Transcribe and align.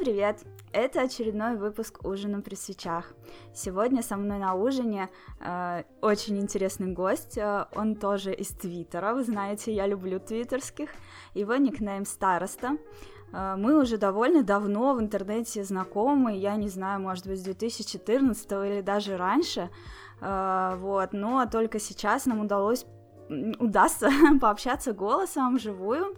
Привет! 0.00 0.38
Это 0.72 1.02
очередной 1.02 1.56
выпуск 1.56 2.06
«Ужина 2.06 2.40
при 2.40 2.54
свечах». 2.54 3.12
Сегодня 3.52 4.02
со 4.02 4.16
мной 4.16 4.38
на 4.38 4.54
ужине 4.54 5.10
э, 5.40 5.82
очень 6.00 6.38
интересный 6.38 6.94
гость. 6.94 7.36
Э, 7.36 7.66
он 7.74 7.96
тоже 7.96 8.32
из 8.32 8.48
Твиттера. 8.48 9.12
Вы 9.12 9.24
знаете, 9.24 9.74
я 9.74 9.86
люблю 9.86 10.18
твиттерских. 10.18 10.88
Его 11.34 11.56
никнейм 11.56 12.06
Староста. 12.06 12.78
Э, 13.34 13.56
мы 13.58 13.78
уже 13.78 13.98
довольно 13.98 14.42
давно 14.42 14.94
в 14.94 15.00
интернете 15.00 15.64
знакомы. 15.64 16.34
Я 16.34 16.56
не 16.56 16.70
знаю, 16.70 17.00
может 17.00 17.26
быть, 17.26 17.38
с 17.38 17.42
2014 17.42 18.52
или 18.52 18.80
даже 18.80 19.18
раньше. 19.18 19.68
Э, 20.22 20.76
вот, 20.78 21.12
но 21.12 21.44
только 21.44 21.78
сейчас 21.78 22.24
нам 22.24 22.40
удалось 22.40 22.86
удастся 23.28 24.08
пообщаться 24.40 24.94
голосом 24.94 25.56
вживую. 25.56 26.16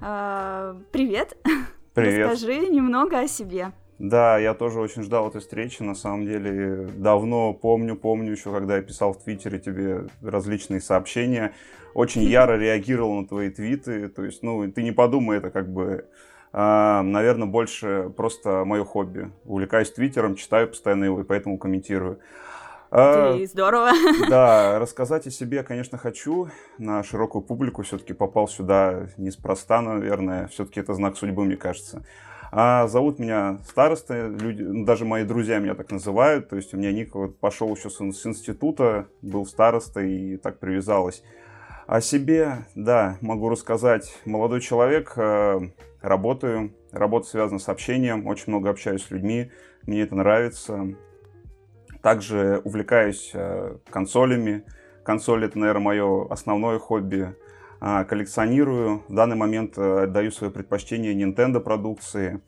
Э! 0.00 0.80
Привет. 0.90 1.36
Расскажи 1.94 2.68
немного 2.68 3.20
о 3.20 3.28
себе. 3.28 3.72
Да, 4.00 4.38
я 4.38 4.54
тоже 4.54 4.80
очень 4.80 5.02
ждал 5.02 5.28
этой 5.28 5.42
встречи. 5.42 5.82
На 5.82 5.94
самом 5.94 6.24
деле, 6.24 6.88
давно 6.96 7.52
помню, 7.52 7.96
помню 7.96 8.32
еще, 8.32 8.50
когда 8.50 8.76
я 8.76 8.82
писал 8.82 9.12
в 9.12 9.22
Твиттере 9.22 9.58
тебе 9.58 10.06
различные 10.22 10.80
сообщения. 10.80 11.52
Очень 11.92 12.22
яро 12.30 12.56
реагировал 12.56 13.20
на 13.20 13.28
твои 13.28 13.50
твиты. 13.50 14.08
То 14.08 14.24
есть, 14.24 14.42
ну, 14.42 14.70
ты 14.72 14.82
не 14.82 14.92
подумай, 14.92 15.36
это 15.36 15.50
как 15.50 15.70
бы, 15.70 16.06
а, 16.52 17.02
наверное, 17.02 17.46
больше 17.46 18.10
просто 18.16 18.64
мое 18.64 18.84
хобби. 18.84 19.30
Увлекаюсь 19.44 19.92
Твиттером, 19.92 20.34
читаю 20.34 20.68
постоянно 20.68 21.04
его 21.04 21.20
и 21.20 21.24
поэтому 21.24 21.58
комментирую. 21.58 22.20
А, 22.90 23.36
ты 23.36 23.46
здорово. 23.46 23.92
Да, 24.28 24.78
рассказать 24.78 25.26
о 25.26 25.30
себе, 25.30 25.62
конечно, 25.62 25.96
хочу. 25.96 26.48
На 26.78 27.02
широкую 27.02 27.42
публику 27.42 27.82
все-таки 27.82 28.12
попал 28.12 28.48
сюда 28.48 29.08
неспроста, 29.16 29.80
наверное. 29.80 30.48
Все-таки 30.48 30.80
это 30.80 30.94
знак 30.94 31.16
судьбы, 31.16 31.44
мне 31.44 31.56
кажется. 31.56 32.04
А 32.52 32.88
зовут 32.88 33.20
меня 33.20 33.60
староста, 33.64 34.26
люди, 34.26 34.62
ну, 34.62 34.84
даже 34.84 35.04
мои 35.04 35.24
друзья 35.24 35.60
меня 35.60 35.74
так 35.74 35.92
называют. 35.92 36.48
То 36.48 36.56
есть 36.56 36.74
у 36.74 36.76
меня 36.76 36.92
ник 36.92 37.14
вот 37.14 37.38
пошел 37.38 37.72
еще 37.74 37.90
с, 37.90 37.98
с 37.98 38.26
института, 38.26 39.06
был 39.22 39.46
старостой 39.46 40.12
и 40.12 40.36
так 40.36 40.58
привязалось. 40.58 41.22
О 41.86 42.00
себе, 42.00 42.66
да, 42.74 43.18
могу 43.20 43.48
рассказать. 43.48 44.16
Молодой 44.24 44.60
человек, 44.60 45.12
э, 45.16 45.60
работаю, 46.02 46.74
работа 46.90 47.28
связана 47.28 47.60
с 47.60 47.68
общением, 47.68 48.26
очень 48.26 48.44
много 48.48 48.70
общаюсь 48.70 49.04
с 49.04 49.10
людьми, 49.10 49.50
мне 49.86 50.02
это 50.02 50.16
нравится. 50.16 50.94
Также 52.02 52.60
увлекаюсь 52.64 53.30
э, 53.34 53.76
консолями. 53.90 54.64
Консоли 55.04 55.46
это, 55.46 55.58
наверное, 55.58 55.82
мое 55.82 56.26
основное 56.28 56.78
хобби. 56.78 57.34
А, 57.80 58.04
коллекционирую. 58.04 59.02
В 59.08 59.14
данный 59.14 59.36
момент 59.36 59.74
э, 59.76 60.06
даю 60.06 60.30
свое 60.30 60.52
предпочтение 60.52 61.14
Nintendo 61.14 61.60
продукции. 61.60 62.40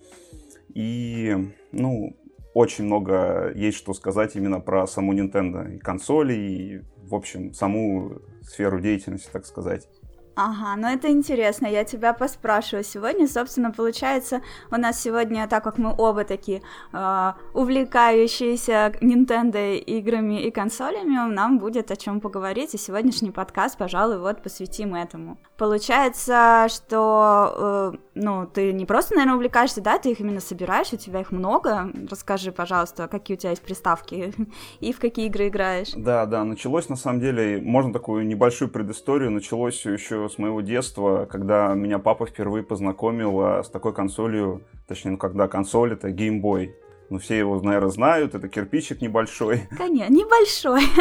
И, 0.75 1.55
ну, 1.73 2.17
очень 2.55 2.85
много 2.85 3.51
есть 3.55 3.79
что 3.79 3.95
сказать 3.95 4.37
именно 4.37 4.61
про 4.61 4.87
саму 4.87 5.15
Nintendo. 5.15 5.75
И 5.75 5.79
консоли, 5.79 6.35
и, 6.35 6.83
в 7.09 7.15
общем, 7.15 7.55
саму 7.55 8.21
сферу 8.43 8.81
деятельности, 8.81 9.31
так 9.33 9.47
сказать. 9.47 9.89
Ага, 10.35 10.77
ну 10.77 10.89
это 10.89 11.11
интересно, 11.11 11.67
я 11.67 11.85
тебя 11.85 12.15
поспрашиваю 12.15 12.85
сегодня. 12.85 13.29
Собственно, 13.29 13.71
получается, 13.71 14.41
у 14.71 14.77
нас 14.77 15.01
сегодня, 15.01 15.47
так 15.47 15.63
как 15.63 15.77
мы 15.77 15.95
оба 15.97 16.25
такие 16.25 16.63
э, 16.93 17.33
увлекающиеся 17.53 18.95
Nintendo 19.03 19.77
играми 19.77 20.43
и 20.43 20.51
консолями, 20.51 21.33
нам 21.33 21.59
будет 21.59 21.91
о 21.91 21.97
чем 21.97 22.21
поговорить, 22.21 22.75
и 22.75 22.79
сегодняшний 22.79 23.31
подкаст, 23.31 23.77
пожалуй, 23.77 24.19
вот 24.19 24.43
посвятим 24.43 24.95
этому. 24.95 25.39
Получается, 25.59 26.67
что, 26.71 27.93
э, 27.95 28.12
ну, 28.15 28.47
ты 28.47 28.73
не 28.73 28.85
просто, 28.85 29.15
наверное, 29.15 29.37
увлекаешься, 29.37 29.81
да, 29.81 29.99
ты 29.99 30.11
их 30.11 30.21
именно 30.21 30.41
собираешь, 30.41 30.93
у 30.93 30.97
тебя 30.97 31.21
их 31.21 31.33
много. 31.33 31.91
Расскажи, 32.11 32.53
пожалуйста, 32.53 33.09
какие 33.09 33.37
у 33.37 33.41
тебя 33.41 33.51
есть 33.51 33.63
приставки 33.63 34.35
и 34.81 34.93
в 34.93 35.01
какие 35.01 35.27
игры 35.27 35.49
играешь. 35.49 35.93
Да, 35.97 36.27
да, 36.27 36.45
началось, 36.45 36.89
на 36.89 36.97
самом 36.97 37.21
деле, 37.21 37.61
можно 37.63 37.93
такую 37.93 38.27
небольшую 38.27 38.71
предысторию, 38.71 39.31
началось 39.31 39.85
еще 39.87 40.29
с 40.29 40.39
моего 40.39 40.61
детства, 40.61 41.27
когда 41.31 41.73
меня 41.75 41.99
папа 41.99 42.27
впервые 42.27 42.63
познакомил 42.65 43.41
а, 43.41 43.63
с 43.63 43.71
такой 43.71 43.95
консолью, 43.95 44.63
точнее, 44.87 45.13
ну, 45.13 45.19
когда 45.19 45.49
консоль 45.49 45.95
это 45.95 46.09
Game 46.09 46.43
Boy. 46.43 46.73
Ну, 47.09 47.19
все 47.19 47.39
его, 47.39 47.61
наверное, 47.61 47.91
знают, 47.91 48.35
это 48.35 48.49
кирпичик 48.49 49.01
небольшой. 49.03 49.69
Конечно, 49.77 50.13
небольшой. 50.13 50.83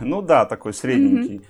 Ну 0.00 0.20
да, 0.20 0.44
такой 0.44 0.74
средненький. 0.74 1.40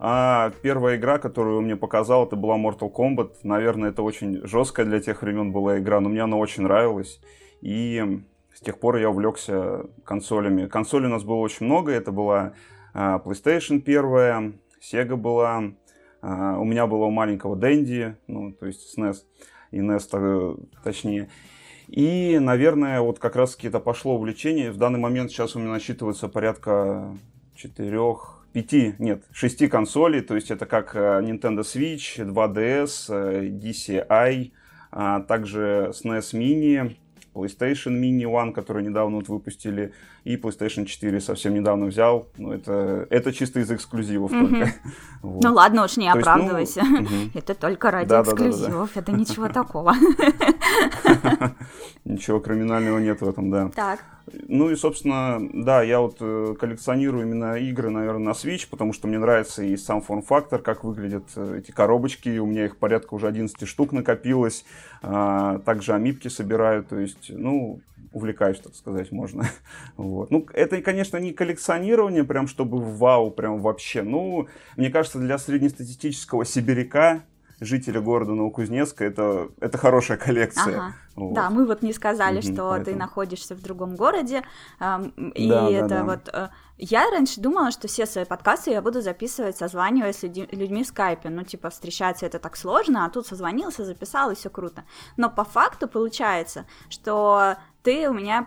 А 0.00 0.52
первая 0.62 0.96
игра, 0.96 1.18
которую 1.18 1.58
он 1.58 1.64
мне 1.64 1.76
показал, 1.76 2.26
это 2.26 2.36
была 2.36 2.56
Mortal 2.56 2.92
Kombat. 2.92 3.38
Наверное, 3.42 3.90
это 3.90 4.02
очень 4.02 4.46
жесткая 4.46 4.86
для 4.86 5.00
тех 5.00 5.22
времен 5.22 5.52
была 5.52 5.78
игра, 5.78 6.00
но 6.00 6.08
мне 6.08 6.22
она 6.22 6.36
очень 6.36 6.62
нравилась. 6.62 7.20
И 7.60 8.20
с 8.54 8.60
тех 8.60 8.78
пор 8.78 8.96
я 8.96 9.10
увлекся 9.10 9.86
консолями. 10.04 10.66
Консолей 10.66 11.06
у 11.06 11.10
нас 11.10 11.24
было 11.24 11.36
очень 11.36 11.66
много. 11.66 11.92
Это 11.92 12.12
была 12.12 12.52
а, 12.94 13.18
PlayStation 13.18 13.80
первая, 13.80 14.52
Sega 14.80 15.16
была, 15.16 15.72
а, 16.20 16.58
у 16.58 16.64
меня 16.64 16.86
было 16.86 17.04
у 17.04 17.10
маленького 17.10 17.56
Дэнди, 17.56 18.16
ну, 18.26 18.52
то 18.52 18.66
есть 18.66 18.98
SNES, 18.98 19.18
и 19.70 19.78
NES 19.78 20.68
точнее. 20.82 21.28
И, 21.88 22.38
наверное, 22.38 23.00
вот 23.00 23.18
как 23.18 23.36
раз 23.36 23.56
это 23.62 23.80
пошло 23.80 24.16
увлечение. 24.16 24.70
В 24.70 24.76
данный 24.76 24.98
момент 24.98 25.30
сейчас 25.30 25.56
у 25.56 25.58
меня 25.58 25.70
насчитывается 25.70 26.28
порядка 26.28 27.16
четырех, 27.54 28.37
пяти, 28.52 28.94
нет, 28.98 29.22
шести 29.32 29.68
консолей. 29.68 30.20
То 30.20 30.34
есть 30.34 30.50
это 30.50 30.66
как 30.66 30.94
э, 30.94 31.20
Nintendo 31.22 31.60
Switch, 31.60 32.18
2DS, 32.18 33.58
DCi, 33.58 34.52
а 34.90 35.20
также 35.20 35.92
SNES 35.92 36.32
Mini, 36.34 36.96
PlayStation 37.34 37.92
Mini 37.92 38.24
One, 38.24 38.52
который 38.52 38.82
недавно 38.82 39.18
вот 39.18 39.28
выпустили, 39.28 39.92
и 40.24 40.36
PlayStation 40.36 40.84
4 40.84 41.20
совсем 41.20 41.54
недавно 41.54 41.86
взял. 41.86 42.28
Ну, 42.36 42.52
это, 42.52 43.06
это 43.10 43.32
чисто 43.32 43.60
из 43.60 43.70
эксклюзивов 43.70 44.32
mm-hmm. 44.32 44.48
только. 44.48 44.72
вот. 45.22 45.44
Ну 45.44 45.54
ладно 45.54 45.84
уж, 45.84 45.96
не 45.96 46.12
То 46.12 46.18
оправдывайся. 46.18 46.80
Есть, 46.80 46.90
ну, 46.90 47.02
mm-hmm. 47.02 47.30
Это 47.38 47.54
только 47.54 47.90
ради 47.90 48.08
да, 48.08 48.22
эксклюзивов, 48.22 48.90
да, 48.94 49.00
да, 49.00 49.06
да. 49.06 49.12
это 49.12 49.12
ничего 49.12 49.48
такого. 49.48 49.94
Ничего 52.04 52.40
криминального 52.40 52.98
нет 52.98 53.20
в 53.20 53.28
этом, 53.28 53.50
да. 53.50 53.68
Так. 53.74 54.00
Ну 54.48 54.70
и, 54.70 54.76
собственно, 54.76 55.40
да, 55.52 55.82
я 55.82 56.00
вот 56.00 56.16
э, 56.20 56.54
коллекционирую 56.58 57.24
именно 57.24 57.54
игры, 57.54 57.90
наверное, 57.90 58.26
на 58.26 58.30
Switch, 58.30 58.66
потому 58.68 58.92
что 58.92 59.08
мне 59.08 59.18
нравится 59.18 59.62
и 59.62 59.76
сам 59.76 60.02
форм-фактор, 60.02 60.60
как 60.62 60.84
выглядят 60.84 61.24
э, 61.36 61.58
эти 61.58 61.70
коробочки. 61.70 62.38
У 62.38 62.46
меня 62.46 62.66
их 62.66 62.76
порядка 62.76 63.14
уже 63.14 63.26
11 63.26 63.66
штук 63.66 63.92
накопилось. 63.92 64.64
А, 65.02 65.58
также 65.60 65.94
амипки 65.94 66.28
собираю, 66.28 66.84
то 66.84 66.98
есть, 66.98 67.30
ну, 67.30 67.80
увлекаюсь, 68.12 68.60
так 68.60 68.74
сказать, 68.74 69.12
можно. 69.12 69.48
вот. 69.96 70.30
Ну, 70.30 70.46
это, 70.52 70.80
конечно, 70.82 71.16
не 71.18 71.32
коллекционирование, 71.32 72.24
прям 72.24 72.48
чтобы 72.48 72.78
вау, 72.78 73.30
прям 73.30 73.60
вообще. 73.60 74.02
Ну, 74.02 74.48
мне 74.76 74.90
кажется, 74.90 75.18
для 75.18 75.38
среднестатистического 75.38 76.44
сибиряка 76.44 77.22
жителя 77.60 78.00
города 78.00 78.32
Новокузнецка, 78.32 79.04
это, 79.04 79.48
это 79.60 79.78
хорошая 79.78 80.16
коллекция. 80.16 80.76
Ага. 80.76 80.94
Вот. 81.16 81.34
Да, 81.34 81.50
мы 81.50 81.66
вот 81.66 81.82
не 81.82 81.92
сказали, 81.92 82.38
угу, 82.38 82.42
что 82.42 82.70
поэтому... 82.70 82.84
ты 82.84 82.94
находишься 82.94 83.54
в 83.56 83.62
другом 83.62 83.96
городе, 83.96 84.44
и 85.34 85.48
да, 85.48 85.70
это 85.70 85.88
да, 85.88 86.04
вот... 86.04 86.28
Э, 86.32 86.48
я 86.76 87.10
раньше 87.10 87.40
думала, 87.40 87.72
что 87.72 87.88
все 87.88 88.06
свои 88.06 88.24
подкасты 88.24 88.70
я 88.70 88.80
буду 88.80 89.00
записывать, 89.00 89.56
созваниваясь 89.56 90.18
с 90.18 90.22
людьми 90.22 90.84
в 90.84 90.86
скайпе. 90.86 91.28
Ну, 91.28 91.42
типа, 91.42 91.70
встречаться 91.70 92.24
это 92.24 92.38
так 92.38 92.56
сложно, 92.56 93.04
а 93.04 93.10
тут 93.10 93.26
созвонился, 93.26 93.84
записал, 93.84 94.30
и 94.30 94.36
все 94.36 94.48
круто. 94.48 94.84
Но 95.16 95.28
по 95.28 95.42
факту 95.42 95.88
получается, 95.88 96.66
что 96.88 97.56
ты 97.82 98.08
у 98.08 98.14
меня 98.14 98.46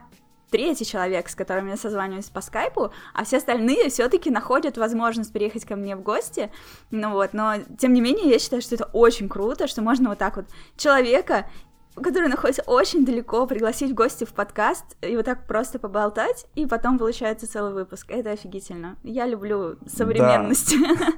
третий 0.51 0.86
человек, 0.86 1.30
с 1.30 1.36
которым 1.36 1.68
я 1.68 1.77
созваниваюсь 1.77 2.30
по 2.30 2.42
скайпу, 2.42 2.92
а 3.13 3.24
все 3.24 3.38
остальные 3.38 3.89
все-таки 3.89 4.30
находят 4.30 4.77
возможность 4.77 5.33
приехать 5.33 5.65
ко 5.65 5.75
мне 5.75 5.95
в 5.95 6.03
гости. 6.03 6.51
Ну 6.92 7.12
вот, 7.12 7.33
но 7.33 7.56
тем 7.80 7.94
не 7.94 8.01
менее, 8.01 8.30
я 8.30 8.38
считаю, 8.38 8.62
что 8.62 8.75
это 8.75 8.86
очень 8.94 9.30
круто, 9.30 9.68
что 9.68 9.81
можно 9.81 10.09
вот 10.09 10.19
так 10.19 10.36
вот 10.36 10.45
человека 10.77 11.48
который 11.95 12.30
находится 12.30 12.63
очень 12.68 13.06
далеко, 13.06 13.45
пригласить 13.45 13.92
в 13.92 13.95
гости 13.95 14.24
в 14.24 14.33
подкаст 14.33 14.95
и 15.01 15.15
вот 15.18 15.25
так 15.25 15.45
просто 15.45 15.77
поболтать, 15.77 16.45
и 16.56 16.65
потом 16.65 16.98
получается 16.98 17.51
целый 17.51 17.74
выпуск. 17.74 18.09
Это 18.09 18.31
офигительно. 18.31 18.95
Я 19.03 19.25
люблю 19.25 19.77
современность. 19.88 20.74
Да. 20.80 21.07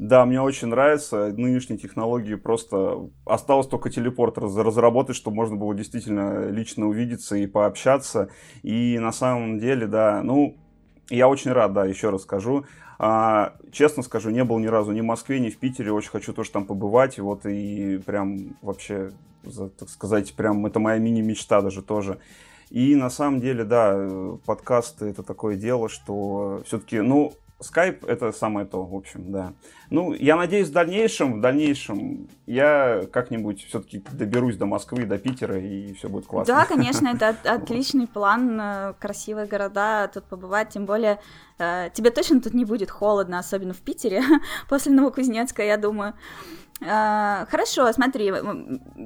Да, 0.00 0.24
мне 0.24 0.40
очень 0.40 0.68
нравится. 0.68 1.26
Нынешние 1.36 1.78
технологии 1.78 2.34
просто... 2.34 3.10
Осталось 3.26 3.66
только 3.66 3.90
телепорт 3.90 4.38
разработать, 4.38 5.14
чтобы 5.14 5.36
можно 5.36 5.56
было 5.56 5.74
действительно 5.74 6.48
лично 6.48 6.88
увидеться 6.88 7.36
и 7.36 7.46
пообщаться. 7.46 8.30
И 8.62 8.98
на 8.98 9.12
самом 9.12 9.58
деле, 9.58 9.86
да, 9.86 10.22
ну, 10.22 10.56
я 11.10 11.28
очень 11.28 11.52
рад, 11.52 11.74
да, 11.74 11.84
еще 11.84 12.08
раз 12.08 12.22
скажу. 12.22 12.64
А, 12.98 13.52
честно 13.72 14.02
скажу, 14.02 14.30
не 14.30 14.42
был 14.42 14.58
ни 14.58 14.68
разу 14.68 14.92
ни 14.92 15.02
в 15.02 15.04
Москве, 15.04 15.38
ни 15.38 15.50
в 15.50 15.58
Питере. 15.58 15.92
Очень 15.92 16.12
хочу 16.12 16.32
тоже 16.32 16.50
там 16.50 16.64
побывать. 16.64 17.18
Вот 17.18 17.44
и 17.44 17.98
прям 17.98 18.56
вообще, 18.62 19.10
так 19.78 19.90
сказать, 19.90 20.32
прям 20.32 20.64
это 20.64 20.78
моя 20.78 20.96
мини-мечта 20.96 21.60
даже 21.60 21.82
тоже. 21.82 22.20
И 22.70 22.94
на 22.94 23.10
самом 23.10 23.40
деле, 23.40 23.64
да, 23.64 24.08
подкасты 24.46 25.06
это 25.06 25.24
такое 25.24 25.56
дело, 25.56 25.90
что 25.90 26.62
все-таки, 26.64 27.00
ну, 27.00 27.34
Skype 27.60 28.06
это 28.06 28.32
самое 28.32 28.66
то, 28.66 28.84
в 28.84 28.94
общем, 28.94 29.30
да. 29.30 29.52
Ну, 29.90 30.12
я 30.12 30.36
надеюсь, 30.36 30.68
в 30.68 30.72
дальнейшем, 30.72 31.38
в 31.38 31.40
дальнейшем 31.40 32.28
я 32.46 33.02
как-нибудь 33.12 33.64
все-таки 33.66 34.02
доберусь 34.12 34.56
до 34.56 34.66
Москвы, 34.66 35.04
до 35.04 35.18
Питера, 35.18 35.58
и 35.58 35.92
все 35.92 36.08
будет 36.08 36.26
классно. 36.26 36.54
Да, 36.54 36.64
конечно, 36.64 37.08
это 37.14 37.36
отличный 37.44 38.06
план, 38.06 38.58
э, 38.60 38.94
красивые 38.98 39.46
города 39.46 40.08
тут 40.12 40.24
побывать, 40.24 40.70
тем 40.70 40.86
более 40.86 41.20
э, 41.58 41.90
тебе 41.92 42.10
точно 42.10 42.40
тут 42.40 42.54
не 42.54 42.64
будет 42.64 42.90
холодно, 42.90 43.38
особенно 43.38 43.74
в 43.74 43.80
Питере, 43.80 44.22
после 44.68 44.92
Новокузнецка, 44.92 45.62
я 45.62 45.76
думаю. 45.76 46.14
А, 46.82 47.46
хорошо, 47.50 47.92
смотри, 47.92 48.32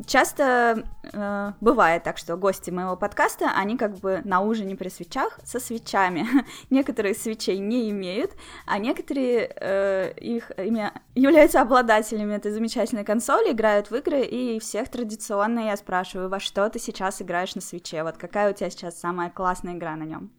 часто 0.06 0.84
э, 1.12 1.52
бывает 1.60 2.04
так, 2.04 2.18
что 2.18 2.36
гости 2.36 2.70
моего 2.70 2.96
подкаста, 2.96 3.50
они 3.56 3.76
как 3.76 3.96
бы 3.96 4.20
на 4.24 4.42
ужине 4.42 4.76
при 4.76 4.88
свечах 4.88 5.40
со 5.44 5.58
свечами. 5.58 6.26
некоторые 6.70 7.14
свечей 7.14 7.58
не 7.58 7.90
имеют, 7.90 8.32
а 8.66 8.78
некоторые 8.78 9.52
э, 9.60 10.12
их 10.20 10.52
ими 10.56 10.92
являются 11.16 11.60
обладателями 11.60 12.34
этой 12.34 12.52
замечательной 12.52 13.04
консоли, 13.04 13.50
играют 13.50 13.90
в 13.90 13.96
игры, 13.96 14.22
и 14.22 14.60
всех 14.60 14.88
традиционно 14.88 15.66
я 15.66 15.76
спрашиваю, 15.76 16.28
во 16.28 16.38
что 16.38 16.68
ты 16.68 16.78
сейчас 16.78 17.20
играешь 17.22 17.56
на 17.56 17.60
свече? 17.60 18.04
Вот 18.04 18.18
какая 18.18 18.52
у 18.52 18.54
тебя 18.54 18.70
сейчас 18.70 19.00
самая 19.00 19.30
классная 19.30 19.74
игра 19.74 19.96
на 19.96 20.04
нем? 20.04 20.30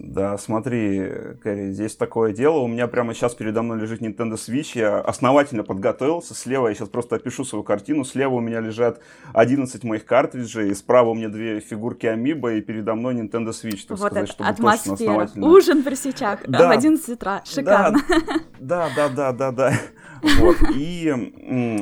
Да, 0.00 0.38
смотри, 0.38 1.10
Кэрри, 1.42 1.72
здесь 1.72 1.96
такое 1.96 2.32
дело. 2.32 2.58
У 2.58 2.66
меня 2.66 2.86
прямо 2.88 3.14
сейчас 3.14 3.34
передо 3.34 3.62
мной 3.62 3.80
лежит 3.80 4.00
Nintendo 4.00 4.34
Switch. 4.34 4.78
Я 4.78 5.00
основательно 5.00 5.64
подготовился. 5.64 6.34
Слева 6.34 6.68
я 6.68 6.74
сейчас 6.74 6.88
просто 6.88 7.16
опишу 7.16 7.44
свою 7.44 7.62
картину. 7.64 8.04
Слева 8.04 8.34
у 8.34 8.40
меня 8.40 8.60
лежат 8.60 9.00
11 9.32 9.84
моих 9.84 10.04
картриджей. 10.04 10.74
Справа 10.74 11.10
у 11.10 11.14
меня 11.14 11.28
две 11.28 11.60
фигурки 11.60 12.06
Амиба. 12.06 12.54
И 12.54 12.60
передо 12.60 12.94
мной 12.94 13.14
Nintendo 13.14 13.50
Switch. 13.50 13.86
Так 13.86 13.98
вот 13.98 14.10
сказать, 14.10 14.28
чтобы 14.28 14.50
атмосфера. 14.50 14.96
точно 14.96 15.12
основательно. 15.12 15.46
Ужин 15.46 15.82
при 15.82 15.94
свечах 15.94 16.40
да. 16.46 16.68
в 16.68 16.70
11 16.70 17.08
утра. 17.08 17.42
Шикарно. 17.44 18.00
Да, 18.60 18.88
да, 18.96 19.08
да, 19.08 19.32
да, 19.32 19.50
да. 19.52 19.72
Вот. 20.40 20.56
И 20.74 21.12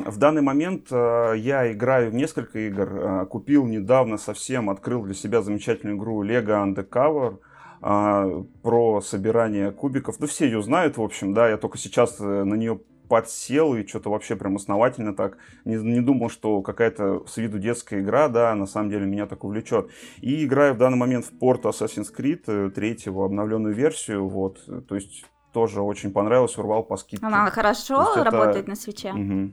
в 0.05 0.17
данный 0.17 0.41
момент 0.41 0.87
э, 0.91 1.33
я 1.37 1.71
играю 1.71 2.11
в 2.11 2.13
несколько 2.13 2.59
игр. 2.59 2.89
Э, 2.91 3.25
купил 3.25 3.65
недавно 3.65 4.17
совсем, 4.17 4.69
открыл 4.69 5.03
для 5.03 5.13
себя 5.13 5.41
замечательную 5.41 5.97
игру 5.97 6.23
Lego 6.25 6.61
Undercover 6.61 7.37
а, 7.85 8.45
про 8.61 9.01
собирание 9.01 9.71
кубиков. 9.71 10.17
Ну, 10.19 10.25
все 10.25 10.45
ее 10.45 10.63
знают, 10.63 10.95
в 10.95 11.01
общем, 11.01 11.33
да, 11.33 11.49
я 11.49 11.57
только 11.57 11.77
сейчас 11.77 12.15
э, 12.21 12.23
на 12.23 12.53
нее 12.53 12.79
подсел 13.09 13.75
и 13.75 13.85
что-то 13.85 14.09
вообще 14.09 14.37
прям 14.37 14.55
основательно 14.55 15.13
так. 15.13 15.37
Не, 15.65 15.75
не 15.75 15.99
думал, 15.99 16.29
что 16.29 16.61
какая-то 16.61 17.25
с 17.27 17.35
виду 17.35 17.59
детская 17.59 17.99
игра, 17.99 18.29
да, 18.29 18.55
на 18.55 18.67
самом 18.67 18.89
деле 18.89 19.05
меня 19.05 19.25
так 19.25 19.43
увлечет. 19.43 19.89
И 20.21 20.45
играю 20.45 20.75
в 20.75 20.77
данный 20.77 20.97
момент 20.97 21.25
в 21.25 21.37
порт 21.37 21.65
Assassin's 21.65 22.07
Creed, 22.17 22.43
э, 22.47 22.69
третьего, 22.69 23.25
обновленную 23.25 23.73
версию, 23.73 24.29
вот, 24.29 24.65
то 24.87 24.95
есть 24.95 25.25
тоже 25.51 25.81
очень 25.81 26.13
понравилось, 26.13 26.57
урвал 26.57 26.83
по 26.83 26.95
скидке. 26.95 27.25
Она 27.25 27.49
хорошо 27.49 28.23
работает 28.23 28.63
это... 28.63 28.69
на 28.69 28.75
свече? 28.77 29.11
Угу. 29.11 29.51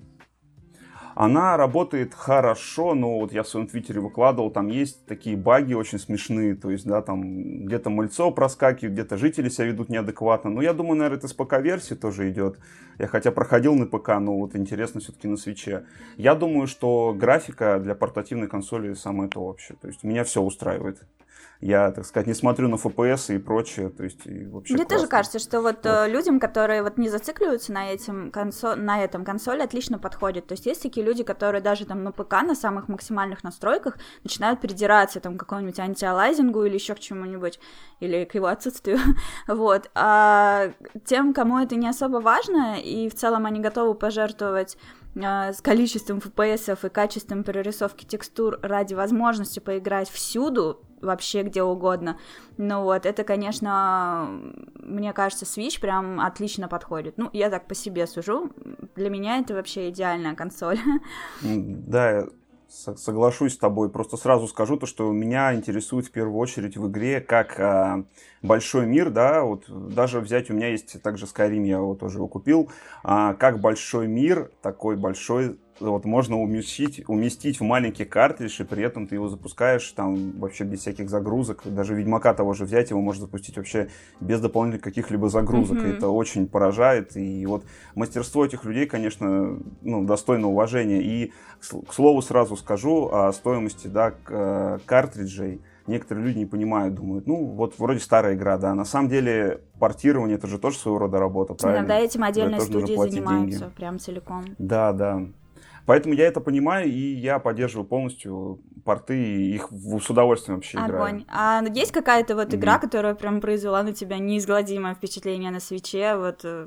Она 1.15 1.57
работает 1.57 2.15
хорошо, 2.15 2.95
но 2.95 3.19
вот 3.19 3.33
я 3.33 3.43
в 3.43 3.49
своем 3.49 3.67
твиттере 3.67 4.01
выкладывал, 4.01 4.51
там 4.51 4.69
есть 4.69 5.05
такие 5.07 5.37
баги 5.37 5.75
очень 5.75 5.99
смешные, 5.99 6.55
то 6.55 6.71
есть, 6.71 6.87
да, 6.87 7.03
там 7.03 7.67
где-то 7.67 7.91
мыльцо 7.91 8.31
проскакивает, 8.31 8.93
где-то 8.93 9.17
жители 9.17 9.49
себя 9.49 9.67
ведут 9.67 9.89
неадекватно. 9.89 10.51
Но 10.51 10.63
я 10.63 10.73
думаю, 10.73 10.97
наверное, 10.97 11.19
это 11.19 11.29
с 11.29 11.33
ПК-версии 11.33 11.95
тоже 11.95 12.31
идет. 12.31 12.59
Я 12.99 13.07
хотя 13.07 13.31
проходил 13.33 13.75
на 13.75 13.87
ПК, 13.87 14.19
но 14.21 14.37
вот 14.37 14.55
интересно 14.57 15.01
все-таки 15.01 15.29
на 15.29 15.37
свече. 15.37 15.85
Я 16.17 16.35
думаю, 16.35 16.67
что 16.67 17.15
графика 17.17 17.81
для 17.81 17.95
портативной 17.95 18.47
консоли 18.47 18.95
самое 18.95 19.29
то 19.31 19.45
вообще. 19.45 19.75
То 19.81 19.89
есть 19.89 20.05
меня 20.05 20.25
все 20.25 20.43
устраивает 20.43 21.03
я, 21.61 21.91
так 21.91 22.07
сказать, 22.07 22.27
не 22.27 22.35
смотрю 22.35 22.69
на 22.69 22.77
FPS 22.77 23.35
и 23.35 23.39
прочее, 23.39 23.91
то 23.91 24.03
есть 24.03 24.27
и 24.27 24.47
вообще 24.47 24.75
Мне 24.75 24.85
классно. 24.85 24.97
тоже 24.97 25.09
кажется, 25.09 25.39
что 25.39 25.61
вот, 25.61 25.77
вот 25.85 25.87
э, 25.87 26.09
людям, 26.09 26.41
которые 26.41 26.83
вот 26.83 26.97
не 26.97 27.11
зацикливаются 27.11 27.73
на, 27.73 27.91
этим 27.91 28.31
консо... 28.31 28.77
на 28.77 29.03
этом 29.03 29.25
консоли, 29.25 29.61
отлично 29.61 29.99
подходит. 29.99 30.47
То 30.47 30.53
есть 30.53 30.65
есть 30.65 30.83
такие 30.83 31.05
люди, 31.05 31.23
которые 31.23 31.61
даже 31.61 31.85
там 31.85 32.03
на 32.03 32.13
ПК 32.13 32.43
на 32.43 32.55
самых 32.55 32.89
максимальных 32.89 33.45
настройках 33.45 33.99
начинают 34.25 34.61
придираться 34.61 35.21
там 35.21 35.37
к 35.37 35.41
какому-нибудь 35.41 35.79
антиалайзингу 35.79 36.65
или 36.65 36.75
еще 36.75 36.95
к 36.95 37.01
чему-нибудь, 37.01 37.61
или 38.01 38.25
к 38.25 38.35
его 38.35 38.47
отсутствию, 38.47 38.99
вот. 39.47 39.91
А 39.95 40.73
тем, 41.05 41.35
кому 41.35 41.59
это 41.59 41.77
не 41.77 41.89
особо 41.89 42.19
важно, 42.19 42.81
и 42.81 43.11
в 43.11 43.15
целом 43.15 43.45
они 43.45 43.61
готовы 43.61 43.95
пожертвовать 43.95 44.79
с 45.15 45.61
количеством 45.63 46.19
FPS 46.19 46.87
и 46.87 46.89
качеством 46.89 47.43
перерисовки 47.45 48.05
текстур 48.05 48.59
ради 48.63 48.95
возможности 48.95 49.59
поиграть 49.59 50.09
всюду, 50.09 50.83
вообще 51.01 51.43
где 51.43 51.63
угодно. 51.63 52.19
Ну 52.57 52.83
вот, 52.83 53.07
это, 53.07 53.25
конечно, 53.25 54.29
мне 54.75 55.13
кажется, 55.13 55.45
Switch 55.45 55.81
прям 55.81 56.21
отлично 56.21 56.69
подходит. 56.69 57.19
Ну, 57.19 57.31
я 57.33 57.51
так 57.51 57.67
по 57.67 57.75
себе 57.75 58.07
сужу. 58.07 58.51
Для 58.95 59.11
меня 59.11 59.39
это 59.39 59.55
вообще 59.55 59.91
идеальная 59.91 60.35
консоль. 60.35 60.79
Да, 61.43 62.27
соглашусь 62.71 63.55
с 63.55 63.59
тобой. 63.59 63.91
Просто 63.91 64.17
сразу 64.17 64.47
скажу 64.47 64.77
то, 64.77 64.87
что 64.87 65.11
меня 65.11 65.55
интересует 65.55 66.07
в 66.07 66.11
первую 66.11 66.39
очередь 66.39 66.77
в 66.77 66.89
игре 66.89 67.21
как 67.21 67.59
а, 67.59 68.05
большой 68.43 68.87
мир, 68.87 69.11
да, 69.11 69.43
вот 69.43 69.65
даже 69.69 70.21
взять 70.21 70.51
у 70.51 70.55
меня 70.55 70.69
есть 70.69 71.01
также 71.03 71.27
Skyrim, 71.27 71.67
я 71.67 71.77
его 71.77 71.95
тоже 71.95 72.19
его 72.19 72.29
купил, 72.29 72.71
а, 73.03 73.35
как 73.35 73.61
большой 73.61 74.07
мир, 74.07 74.51
такой 74.63 74.97
большой 74.97 75.59
вот 75.81 76.05
можно 76.05 76.41
уместить, 76.41 77.03
уместить 77.09 77.61
в 77.61 77.65
маленький 77.65 78.05
картридж, 78.05 78.61
и 78.61 78.65
при 78.65 78.83
этом 78.83 79.07
ты 79.07 79.17
его 79.17 79.29
запускаешь 79.29 79.91
там 79.93 80.39
вообще 80.39 80.65
без 80.65 80.81
всяких 80.81 81.09
загрузок. 81.09 81.63
Даже 81.65 81.95
Ведьмака 81.95 82.35
того 82.35 82.53
же 82.53 82.65
взять, 82.65 82.91
его 82.91 83.01
можно 83.01 83.23
запустить 83.23 83.57
вообще 83.57 83.89
без 84.21 84.41
дополнительных 84.41 84.83
каких-либо 84.85 85.29
загрузок. 85.29 85.79
Mm-hmm. 85.79 85.97
Это 85.97 86.09
очень 86.09 86.47
поражает. 86.47 87.17
И 87.17 87.47
вот 87.47 87.65
мастерство 87.95 88.45
этих 88.45 88.65
людей, 88.65 88.87
конечно, 88.87 89.59
ну, 89.83 90.05
достойно 90.05 90.49
уважения. 90.49 91.03
И, 91.03 91.33
к 91.61 91.93
слову, 91.93 92.23
сразу 92.23 92.57
скажу 92.57 93.09
о 93.13 93.33
стоимости 93.33 93.87
да, 93.87 94.15
э, 94.29 94.79
картриджей 94.87 95.61
некоторые 95.91 96.27
люди 96.27 96.39
не 96.39 96.47
понимают, 96.47 96.95
думают, 96.95 97.27
ну, 97.27 97.45
вот 97.45 97.79
вроде 97.79 98.01
старая 98.01 98.35
игра, 98.35 98.57
да. 98.57 98.75
На 98.75 98.85
самом 98.85 99.09
деле, 99.09 99.61
портирование 99.79 100.37
это 100.37 100.47
же 100.47 100.59
тоже 100.59 100.79
своего 100.79 100.99
рода 100.99 101.19
работа, 101.19 101.55
правильно? 101.55 101.81
Иногда 101.81 101.99
этим 101.99 102.23
отдельные 102.23 102.61
студии 102.61 102.95
занимаются 102.95 103.59
деньги. 103.61 103.75
прям 103.75 103.99
целиком. 103.99 104.45
Да, 104.59 104.93
да. 104.93 105.27
Поэтому 105.87 106.15
я 106.15 106.27
это 106.27 106.41
понимаю, 106.41 106.89
и 106.89 106.99
я 106.99 107.39
поддерживаю 107.39 107.87
полностью 107.87 108.61
порты, 108.85 109.17
и 109.17 109.55
их 109.55 109.71
с 109.71 110.11
удовольствием 110.11 110.57
вообще 110.57 110.79
Огонь. 110.79 111.23
играю. 111.23 111.25
А 111.29 111.63
есть 111.73 111.93
какая-то 111.93 112.35
вот 112.35 112.55
игра, 112.55 112.77
mm-hmm. 112.77 112.81
которая 112.81 113.15
прям 113.15 113.41
произвела 113.41 113.83
на 113.83 113.93
тебя 113.93 114.19
неизгладимое 114.19 114.95
впечатление 114.95 115.51
на 115.51 115.61
свече, 115.61 116.17
вот 116.17 116.41
э, 116.45 116.67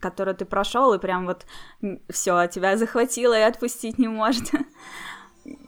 которую 0.00 0.34
ты 0.36 0.44
прошел 0.44 0.92
и 0.94 0.98
прям 0.98 1.26
вот 1.26 1.46
все 2.10 2.46
тебя 2.46 2.76
захватило 2.76 3.38
и 3.38 3.42
отпустить 3.42 3.98
не 3.98 4.08
может? 4.08 4.50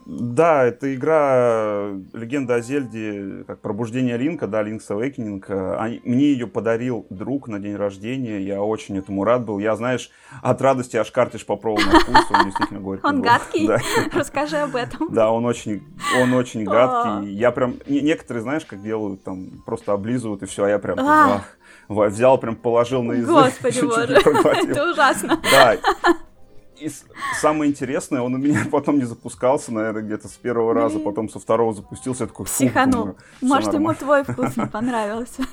Да, 0.05 0.63
это 0.63 0.93
игра 0.93 1.89
Легенда 2.13 2.55
о 2.55 2.61
Зельде, 2.61 3.43
как 3.47 3.59
пробуждение 3.59 4.17
Линка, 4.17 4.47
да, 4.47 4.63
Link's 4.63 4.87
Awakening. 4.89 5.43
А, 5.49 5.87
мне 6.03 6.25
ее 6.25 6.45
подарил 6.45 7.07
друг 7.09 7.47
на 7.47 7.59
день 7.59 7.75
рождения, 7.75 8.39
я 8.39 8.61
очень 8.61 8.97
этому 8.99 9.23
рад 9.23 9.45
был. 9.45 9.57
Я, 9.57 9.75
знаешь, 9.75 10.11
от 10.43 10.61
радости 10.61 10.95
аж 10.95 11.09
картридж 11.11 11.45
попробовал 11.45 11.91
на 11.91 11.99
вкус, 11.99 12.25
он 12.29 12.45
действительно 12.45 12.79
горький 12.81 13.07
Он 13.07 13.15
был. 13.15 13.23
гадкий? 13.23 13.67
Да. 13.67 13.79
Расскажи 14.13 14.57
об 14.57 14.75
этом. 14.75 15.11
Да, 15.11 15.31
он 15.31 15.43
очень, 15.45 15.81
он 16.21 16.33
очень 16.33 16.63
гадкий. 16.65 17.31
Я 17.33 17.51
прям, 17.51 17.75
некоторые, 17.87 18.43
знаешь, 18.43 18.65
как 18.65 18.83
делают, 18.83 19.23
там, 19.23 19.63
просто 19.65 19.93
облизывают 19.93 20.43
и 20.43 20.45
все, 20.45 20.65
а 20.65 20.69
я 20.69 20.77
прям, 20.77 20.99
а. 20.99 21.43
взял, 21.89 22.37
прям 22.37 22.55
положил 22.55 23.01
на 23.01 23.13
язык. 23.13 23.29
Господи 23.29 23.81
боже, 23.85 24.13
это 24.69 24.91
ужасно. 24.91 25.41
Да, 25.51 25.77
и 26.79 26.91
самое 27.39 27.71
интересное, 27.71 28.21
он 28.21 28.35
у 28.35 28.37
меня 28.37 28.65
потом 28.71 28.97
не 28.97 29.05
запускался, 29.05 29.73
наверное, 29.73 30.03
где-то 30.03 30.27
с 30.27 30.33
первого 30.33 30.73
раза, 30.73 30.99
потом 30.99 31.29
со 31.29 31.39
второго 31.39 31.73
запустился, 31.73 32.23
я 32.23 32.27
такой, 32.27 32.45
фу, 32.45 32.51
Психанул. 32.53 33.15
Может, 33.41 33.73
ему 33.73 33.93
твой 33.93 34.23
вкус 34.23 34.55
не 34.57 34.67
понравился. 34.67 35.43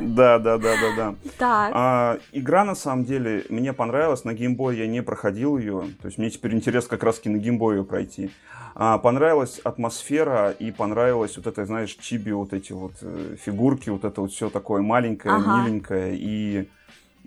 Да, 0.00 0.38
да, 0.38 0.58
да, 0.58 0.74
да, 0.80 0.96
да. 0.96 1.14
Так. 1.38 1.72
А, 1.74 2.18
игра, 2.32 2.64
на 2.64 2.74
самом 2.74 3.04
деле, 3.04 3.44
мне 3.48 3.72
понравилась, 3.72 4.24
на 4.24 4.34
геймбой 4.34 4.78
я 4.78 4.86
не 4.86 5.02
проходил 5.02 5.58
ее, 5.58 5.84
то 6.00 6.06
есть 6.06 6.18
мне 6.18 6.30
теперь 6.30 6.54
интересно 6.54 6.90
как 6.90 7.02
раз-таки 7.04 7.28
на 7.28 7.38
геймбой 7.38 7.76
ее 7.76 7.84
пройти. 7.84 8.30
А, 8.74 8.98
понравилась 8.98 9.58
атмосфера 9.58 10.50
и 10.50 10.70
понравилось 10.70 11.36
вот 11.36 11.46
это, 11.46 11.66
знаешь, 11.66 11.94
чиби, 12.00 12.30
вот 12.30 12.54
эти 12.54 12.72
вот 12.72 12.92
э, 13.02 13.36
фигурки, 13.38 13.90
вот 13.90 14.04
это 14.04 14.22
вот 14.22 14.32
все 14.32 14.48
такое 14.48 14.80
маленькое, 14.80 15.34
ага. 15.34 15.62
миленькое 15.62 16.16
и 16.16 16.68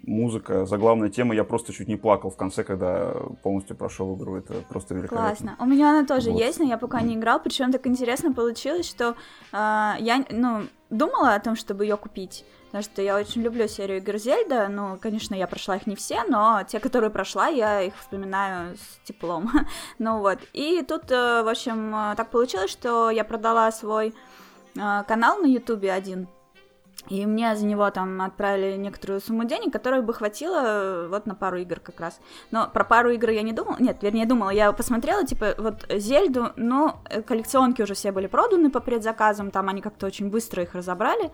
музыка, 0.07 0.65
заглавная 0.65 1.09
тема. 1.09 1.35
Я 1.35 1.43
просто 1.43 1.74
чуть 1.74 1.88
не 1.88 1.95
плакал 1.95 2.29
в 2.29 2.38
конце, 2.38 2.63
когда 2.63 3.13
полностью 3.43 3.75
прошел 3.75 4.15
игру. 4.15 4.38
Это 4.38 4.53
просто 4.69 4.93
великолепно. 4.93 5.27
Классно. 5.27 5.55
У 5.59 5.65
меня 5.65 5.91
она 5.91 6.05
тоже 6.05 6.31
вот. 6.31 6.39
есть, 6.39 6.59
но 6.59 6.65
я 6.65 6.77
пока 6.77 7.01
не 7.01 7.15
играл. 7.15 7.39
Причем 7.41 7.71
так 7.71 7.85
интересно 7.88 8.33
получилось, 8.33 8.88
что 8.88 9.15
э, 9.51 9.93
я 10.00 10.25
ну, 10.29 10.63
думала 10.89 11.33
о 11.33 11.39
том, 11.39 11.55
чтобы 11.55 11.85
ее 11.85 11.97
купить. 11.97 12.45
Потому 12.67 12.83
что 12.83 13.01
я 13.01 13.15
очень 13.15 13.41
люблю 13.41 13.67
серию 13.67 13.97
игр 13.97 14.17
Зельда. 14.17 14.67
Ну, 14.67 14.97
конечно, 15.00 15.33
я 15.33 15.47
прошла 15.47 15.77
их 15.77 15.88
не 15.88 15.95
все, 15.95 16.24
но 16.27 16.62
те, 16.67 16.79
которые 16.79 17.09
прошла, 17.09 17.47
я 17.47 17.81
их 17.81 17.95
вспоминаю 17.97 18.75
с 18.75 19.07
теплом. 19.07 19.50
ну 20.00 20.19
вот. 20.19 20.39
И 20.53 20.83
тут, 20.88 21.12
э, 21.12 21.43
в 21.43 21.47
общем, 21.47 22.15
так 22.15 22.29
получилось, 22.31 22.71
что 22.71 23.09
я 23.09 23.24
продала 23.24 23.71
свой 23.71 24.13
э, 24.75 25.03
канал 25.07 25.39
на 25.39 25.45
Ютубе 25.45 25.91
один 25.91 26.27
И 27.09 27.25
мне 27.25 27.55
за 27.55 27.65
него 27.65 27.89
там 27.91 28.21
отправили 28.21 28.77
некоторую 28.77 29.21
сумму 29.21 29.45
денег, 29.45 29.71
которой 29.71 30.01
бы 30.01 30.13
хватило 30.13 30.61
э, 30.63 31.07
вот 31.07 31.27
на 31.27 31.35
пару 31.35 31.57
игр 31.57 31.79
как 31.79 31.99
раз. 31.99 32.19
Но 32.49 32.67
про 32.67 32.83
пару 32.83 33.11
игр 33.11 33.29
я 33.29 33.43
не 33.43 33.53
думала, 33.53 33.77
нет, 33.79 33.97
вернее, 34.01 34.25
думала, 34.25 34.49
я 34.49 34.71
посмотрела, 34.71 35.23
типа, 35.23 35.53
вот 35.57 35.85
Зельду, 35.89 36.49
но 36.55 37.01
э, 37.09 37.21
коллекционки 37.21 37.83
уже 37.83 37.93
все 37.93 38.11
были 38.11 38.25
проданы 38.25 38.71
по 38.71 38.79
предзаказам, 38.79 39.51
там 39.51 39.69
они 39.69 39.81
как-то 39.81 40.07
очень 40.07 40.29
быстро 40.29 40.63
их 40.63 40.73
разобрали, 40.73 41.31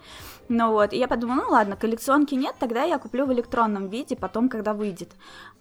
ну 0.50 0.72
вот, 0.72 0.92
и 0.92 0.98
я 0.98 1.08
подумала, 1.08 1.44
ну 1.46 1.52
ладно, 1.52 1.78
коллекционки 1.78 2.36
нет, 2.36 2.56
тогда 2.60 2.84
я 2.84 2.98
куплю 3.00 3.26
в 3.26 3.32
электронном 3.32 3.88
виде 3.88 4.18
потом, 4.18 4.50
когда 4.50 4.74
выйдет. 4.74 5.12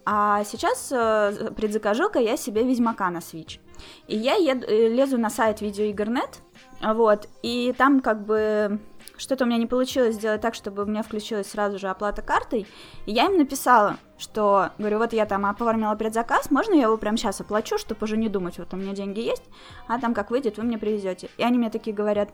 А 0.05 0.43
сейчас 0.43 0.91
э, 0.91 1.51
предзакажу-ка 1.55 2.19
я 2.19 2.35
себе 2.35 2.63
Ведьмака 2.63 3.09
на 3.09 3.19
Switch. 3.19 3.59
И 4.07 4.17
я 4.17 4.35
еду, 4.35 4.67
лезу 4.67 5.17
на 5.17 5.29
сайт 5.29 5.61
видеоигр.нет, 5.61 6.39
вот, 6.81 7.29
и 7.43 7.73
там 7.77 8.01
как 8.01 8.25
бы 8.25 8.79
что-то 9.17 9.43
у 9.43 9.47
меня 9.47 9.57
не 9.57 9.67
получилось 9.67 10.15
сделать 10.15 10.41
так, 10.41 10.55
чтобы 10.55 10.83
у 10.83 10.85
меня 10.85 11.03
включилась 11.03 11.49
сразу 11.49 11.79
же 11.79 11.87
оплата 11.87 12.21
картой. 12.21 12.67
И 13.05 13.11
я 13.11 13.25
им 13.25 13.37
написала, 13.37 13.97
что, 14.17 14.69
говорю, 14.77 14.99
вот 14.99 15.13
я 15.13 15.25
там 15.25 15.45
оформила 15.45 15.95
предзаказ, 15.95 16.51
можно 16.51 16.73
я 16.73 16.83
его 16.83 16.97
прямо 16.97 17.17
сейчас 17.17 17.41
оплачу, 17.41 17.77
чтобы 17.77 18.03
уже 18.03 18.17
не 18.17 18.29
думать, 18.29 18.59
вот 18.59 18.73
у 18.73 18.77
меня 18.77 18.93
деньги 18.93 19.19
есть, 19.19 19.43
а 19.87 19.99
там 19.99 20.13
как 20.13 20.31
выйдет, 20.31 20.57
вы 20.57 20.63
мне 20.63 20.77
привезете. 20.77 21.29
И 21.37 21.43
они 21.43 21.57
мне 21.57 21.69
такие 21.69 21.95
говорят, 21.95 22.29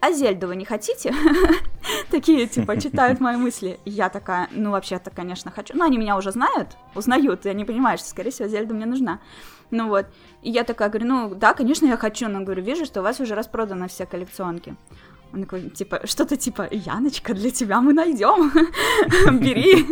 а 0.00 0.12
Зельду 0.12 0.48
вы 0.48 0.56
не 0.56 0.64
хотите? 0.64 1.14
Такие, 2.10 2.46
типа, 2.46 2.78
читают 2.80 3.20
мои 3.20 3.36
мысли. 3.36 3.80
Я 3.84 4.10
такая, 4.10 4.48
ну, 4.52 4.70
вообще-то, 4.70 5.10
конечно, 5.10 5.50
хочу. 5.50 5.74
Ну, 5.76 5.84
они 5.84 5.96
меня 5.96 6.16
уже 6.16 6.32
знают, 6.32 6.76
узнают, 6.94 7.46
и 7.46 7.48
они 7.48 7.64
понимают, 7.64 8.00
что, 8.00 8.10
скорее 8.10 8.30
всего, 8.30 8.48
Зельда 8.48 8.74
мне 8.74 8.86
нужна. 8.86 9.20
Ну 9.70 9.88
вот. 9.88 10.06
И 10.42 10.50
я 10.50 10.64
такая 10.64 10.90
говорю, 10.90 11.06
ну, 11.06 11.34
да, 11.34 11.54
конечно, 11.54 11.86
я 11.86 11.96
хочу, 11.96 12.28
но 12.28 12.40
говорю, 12.40 12.62
вижу, 12.62 12.84
что 12.84 13.00
у 13.00 13.02
вас 13.02 13.20
уже 13.20 13.34
распроданы 13.34 13.88
все 13.88 14.06
коллекционки. 14.06 14.76
Он 15.32 15.42
такой, 15.42 15.70
типа, 15.70 16.00
что-то 16.04 16.36
типа, 16.36 16.68
Яночка, 16.70 17.34
для 17.34 17.50
тебя 17.50 17.80
мы 17.80 17.92
найдем, 17.92 18.50
бери. 19.38 19.86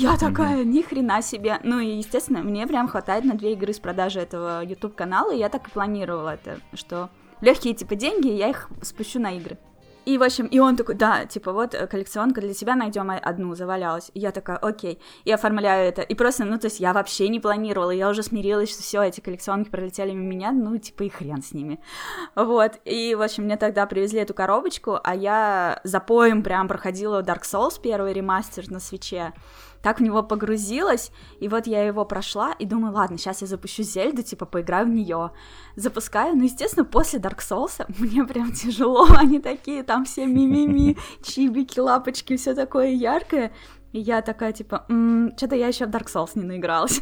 Я 0.00 0.16
такая, 0.16 0.64
ни 0.64 0.82
хрена 0.82 1.22
себе. 1.22 1.60
Ну 1.62 1.78
и, 1.78 1.98
естественно, 1.98 2.42
мне 2.42 2.66
прям 2.66 2.88
хватает 2.88 3.24
на 3.24 3.34
две 3.34 3.52
игры 3.52 3.72
с 3.72 3.78
продажи 3.78 4.18
этого 4.20 4.64
YouTube 4.64 4.94
канала, 4.94 5.32
и 5.32 5.38
я 5.38 5.48
так 5.48 5.68
и 5.68 5.70
планировала 5.70 6.34
это, 6.34 6.58
что 6.74 7.10
легкие 7.40 7.74
типа 7.74 7.94
деньги, 7.94 8.28
я 8.28 8.48
их 8.48 8.68
спущу 8.82 9.20
на 9.20 9.36
игры. 9.36 9.58
И, 10.04 10.18
в 10.18 10.22
общем, 10.22 10.46
и 10.46 10.58
он 10.58 10.76
такой, 10.76 10.94
да, 10.94 11.26
типа, 11.26 11.52
вот 11.52 11.74
э, 11.74 11.86
коллекционка 11.86 12.40
для 12.40 12.54
тебя 12.54 12.74
найдем 12.74 13.10
одну, 13.10 13.54
завалялась. 13.54 14.10
Я 14.14 14.30
такая, 14.30 14.56
окей, 14.56 14.98
и 15.24 15.32
оформляю 15.32 15.88
это. 15.88 16.02
И 16.02 16.14
просто, 16.14 16.44
ну, 16.44 16.58
то 16.58 16.66
есть 16.66 16.80
я 16.80 16.92
вообще 16.92 17.28
не 17.28 17.40
планировала, 17.40 17.90
я 17.90 18.08
уже 18.08 18.22
смирилась, 18.22 18.70
что 18.70 18.82
все, 18.82 19.02
эти 19.02 19.20
коллекционки 19.20 19.70
пролетели 19.70 20.12
мимо 20.12 20.30
меня, 20.30 20.52
ну, 20.52 20.78
типа, 20.78 21.04
и 21.04 21.08
хрен 21.08 21.42
с 21.42 21.52
ними. 21.52 21.80
Вот, 22.34 22.72
и, 22.84 23.14
в 23.14 23.22
общем, 23.22 23.44
мне 23.44 23.56
тогда 23.56 23.86
привезли 23.86 24.20
эту 24.20 24.34
коробочку, 24.34 24.98
а 25.02 25.14
я 25.14 25.80
за 25.84 26.00
поем 26.00 26.42
прям 26.42 26.68
проходила 26.68 27.22
Dark 27.22 27.42
Souls 27.42 27.80
первый 27.80 28.12
ремастер 28.12 28.70
на 28.70 28.80
свече 28.80 29.32
так 29.82 29.98
в 29.98 30.02
него 30.02 30.22
погрузилась, 30.22 31.10
и 31.38 31.48
вот 31.48 31.66
я 31.66 31.84
его 31.84 32.04
прошла, 32.04 32.52
и 32.52 32.66
думаю, 32.66 32.94
ладно, 32.94 33.18
сейчас 33.18 33.40
я 33.40 33.46
запущу 33.46 33.82
Зельду, 33.82 34.22
типа, 34.22 34.46
поиграю 34.46 34.86
в 34.86 34.90
нее. 34.90 35.32
Запускаю, 35.76 36.36
ну, 36.36 36.44
естественно, 36.44 36.84
после 36.84 37.18
Dark 37.18 37.38
Souls 37.38 37.84
мне 37.98 38.24
прям 38.24 38.52
тяжело, 38.52 39.06
они 39.16 39.38
такие, 39.40 39.82
там 39.82 40.04
все 40.04 40.26
мимими, 40.26 40.96
чибики, 41.22 41.80
лапочки, 41.80 42.36
все 42.36 42.54
такое 42.54 42.88
яркое. 42.88 43.52
И 43.92 43.98
я 43.98 44.22
такая, 44.22 44.52
типа, 44.52 44.84
что-то 45.36 45.56
я 45.56 45.66
еще 45.66 45.86
в 45.86 45.88
Dark 45.88 46.06
Souls 46.06 46.30
не 46.34 46.44
наигралась. 46.44 47.00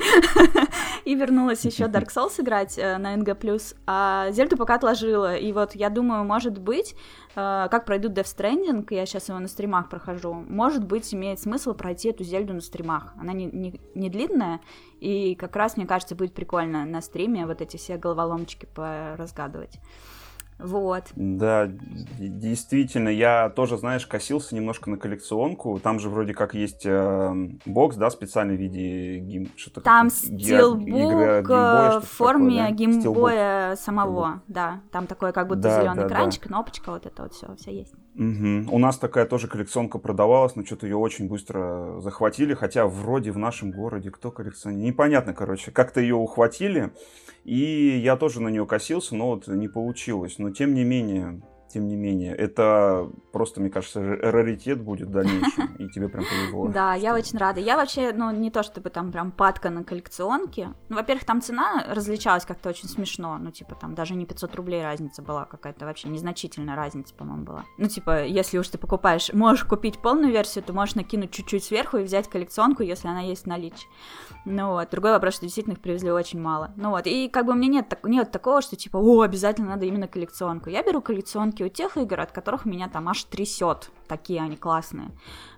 и 1.05 1.15
вернулась 1.15 1.65
еще 1.65 1.85
Dark 1.85 2.09
Souls 2.09 2.41
играть 2.41 2.79
э, 2.79 2.97
на 2.97 3.15
NG+, 3.15 3.63
а 3.87 4.31
Зельду 4.31 4.57
пока 4.57 4.77
отложила. 4.77 5.37
И 5.37 5.53
вот 5.53 5.75
я 5.75 5.91
думаю, 5.91 6.25
может 6.25 6.57
быть, 6.59 6.95
как 7.39 7.85
пройду 7.85 8.09
Death 8.09 8.37
Stranding, 8.37 8.85
я 8.91 9.07
сейчас 9.07 9.29
его 9.29 9.39
на 9.39 9.47
стримах 9.47 9.89
прохожу, 9.89 10.35
может 10.35 10.85
быть, 10.85 11.15
имеет 11.15 11.39
смысл 11.39 11.73
пройти 11.73 12.09
эту 12.09 12.25
Зельду 12.25 12.53
на 12.53 12.61
стримах. 12.61 13.15
Она 13.17 13.33
не, 13.33 13.47
не, 13.47 13.81
не 13.95 14.11
длинная, 14.11 14.61
и 14.99 15.37
как 15.37 15.55
раз, 15.55 15.77
мне 15.77 15.87
кажется, 15.87 16.17
будет 16.17 16.35
прикольно 16.35 16.85
на 16.85 17.01
стриме 17.01 17.47
вот 17.47 17.61
эти 17.61 17.77
все 17.77 17.97
головоломочки 17.97 18.67
поразгадывать. 18.75 19.79
Вот. 20.59 21.05
Да, 21.15 21.69
действительно, 22.19 23.09
я 23.09 23.49
тоже, 23.51 23.79
знаешь, 23.79 24.07
косился 24.07 24.55
немножко 24.55 24.91
на 24.91 24.97
коллекционку. 24.97 25.79
Там 25.79 26.01
же 26.01 26.09
вроде 26.09 26.35
как 26.35 26.55
есть 26.55 26.85
э, 26.85 27.33
бокс, 27.65 27.97
да, 27.97 28.11
специальный 28.11 28.57
в 28.57 28.61
виде 28.61 29.19
гейм... 29.19 29.49
Что 29.57 29.81
Там 29.81 30.11
steelbook 30.11 31.49
в 31.49 32.03
форме 32.03 32.71
Game 32.73 33.14
Boy'я 33.14 33.77
самого, 33.77 34.27
Steelbook. 34.27 34.41
да. 34.49 34.81
Там 34.91 35.07
такой 35.07 35.33
как 35.33 35.47
будто 35.47 35.63
да, 35.63 35.81
зеленый 35.81 36.03
да, 36.03 36.07
экранчик, 36.09 36.43
да. 36.43 36.49
кнопочка, 36.49 36.91
вот 36.91 37.07
это 37.07 37.23
вот 37.23 37.33
все, 37.35 37.55
все 37.57 37.73
есть. 37.73 37.95
Угу. 38.19 38.75
У 38.75 38.79
нас 38.81 38.99
такая 38.99 39.27
тоже 39.27 39.47
коллекционка 39.47 39.99
продавалась, 39.99 40.57
но 40.57 40.65
что-то 40.65 40.89
ее 40.89 40.97
очень 40.97 41.29
быстро 41.29 42.01
захватили, 42.01 42.53
хотя 42.53 42.85
вроде 42.89 43.31
в 43.31 43.39
нашем 43.39 43.71
городе 43.71 44.11
кто 44.11 44.33
коллекционирует? 44.33 44.89
Непонятно, 44.89 45.35
короче. 45.35 45.71
Как-то 45.71 46.01
ее 46.01 46.17
ухватили, 46.17 46.91
и 47.45 48.01
я 48.03 48.17
тоже 48.17 48.43
на 48.43 48.49
нее 48.49 48.67
косился, 48.67 49.15
но 49.15 49.29
вот 49.29 49.47
не 49.47 49.69
получилось. 49.69 50.39
Но 50.39 50.51
тем 50.51 50.75
не 50.75 50.83
менее, 50.83 51.41
тем 51.69 51.89
не 51.89 51.97
менее, 51.97 52.35
это 52.35 53.11
просто, 53.33 53.61
мне 53.61 53.71
кажется, 53.71 54.01
раритет 54.01 54.81
будет 54.81 55.09
в 55.09 55.11
дальнейшем, 55.11 55.75
и 55.79 55.89
тебе 55.89 56.09
прям 56.09 56.25
повезло. 56.25 56.69
Да, 56.69 56.95
я 56.95 57.15
очень 57.15 57.39
рада. 57.39 57.61
Я 57.61 57.77
вообще, 57.77 58.13
ну, 58.13 58.31
не 58.31 58.51
то 58.51 58.63
чтобы 58.63 58.91
там 58.91 59.13
прям 59.13 59.31
падка 59.31 59.71
на 59.71 59.85
коллекционке. 59.85 60.75
Ну, 60.89 60.97
во-первых, 60.97 61.25
там 61.25 61.43
цена 61.43 61.85
различалась 61.89 62.45
как-то 62.45 62.71
очень 62.71 62.89
смешно. 62.89 63.39
Ну, 63.39 63.51
типа, 63.51 63.75
там 63.75 63.95
даже 63.95 64.15
не 64.15 64.27
500 64.27 64.55
рублей 64.57 64.83
разница 64.83 65.23
была 65.23 65.45
какая-то 65.45 65.85
вообще, 65.85 66.09
незначительная 66.09 66.77
разница, 66.77 67.15
по-моему, 67.15 67.45
была. 67.45 67.65
Ну, 67.77 67.87
типа, 67.87 68.25
если 68.25 68.59
уж 68.59 68.69
ты 68.69 68.79
покупаешь, 68.79 69.33
можешь 69.33 69.65
купить 69.65 69.99
полную 69.99 70.33
версию, 70.33 70.65
то 70.65 70.73
можешь 70.73 70.95
накинуть 70.95 71.31
чуть-чуть 71.31 71.65
сверху 71.65 71.99
и 71.99 72.03
взять 72.03 72.29
коллекционку, 72.29 72.83
если 72.83 73.09
она 73.09 73.21
есть 73.21 73.45
в 73.45 73.47
наличии. 73.47 73.87
Ну, 74.45 74.73
вот. 74.73 74.89
Другой 74.91 75.13
вопрос, 75.13 75.35
что 75.35 75.45
действительно 75.45 75.75
их 75.75 75.81
привезли 75.81 76.11
очень 76.11 76.41
мало. 76.41 76.73
Ну, 76.77 76.91
вот. 76.91 77.07
И 77.07 77.29
как 77.29 77.45
бы 77.45 77.53
у 77.53 77.55
меня 77.55 77.69
нет, 77.69 77.99
нет 78.05 78.31
такого, 78.33 78.63
что, 78.63 78.77
типа, 78.77 78.97
о, 78.97 79.21
обязательно 79.21 79.69
надо 79.69 79.87
именно 79.87 80.09
коллекционку. 80.09 80.71
Я 80.71 80.83
беру 80.83 81.03
коллекционки 81.03 81.58
у 81.65 81.69
тех 81.69 81.97
игр, 81.97 82.21
от 82.21 82.33
которых 82.33 82.65
меня 82.65 82.89
там 82.89 83.09
аж 83.09 83.25
трясет. 83.25 83.91
Такие 84.07 84.41
они 84.41 84.57
классные. 84.57 85.11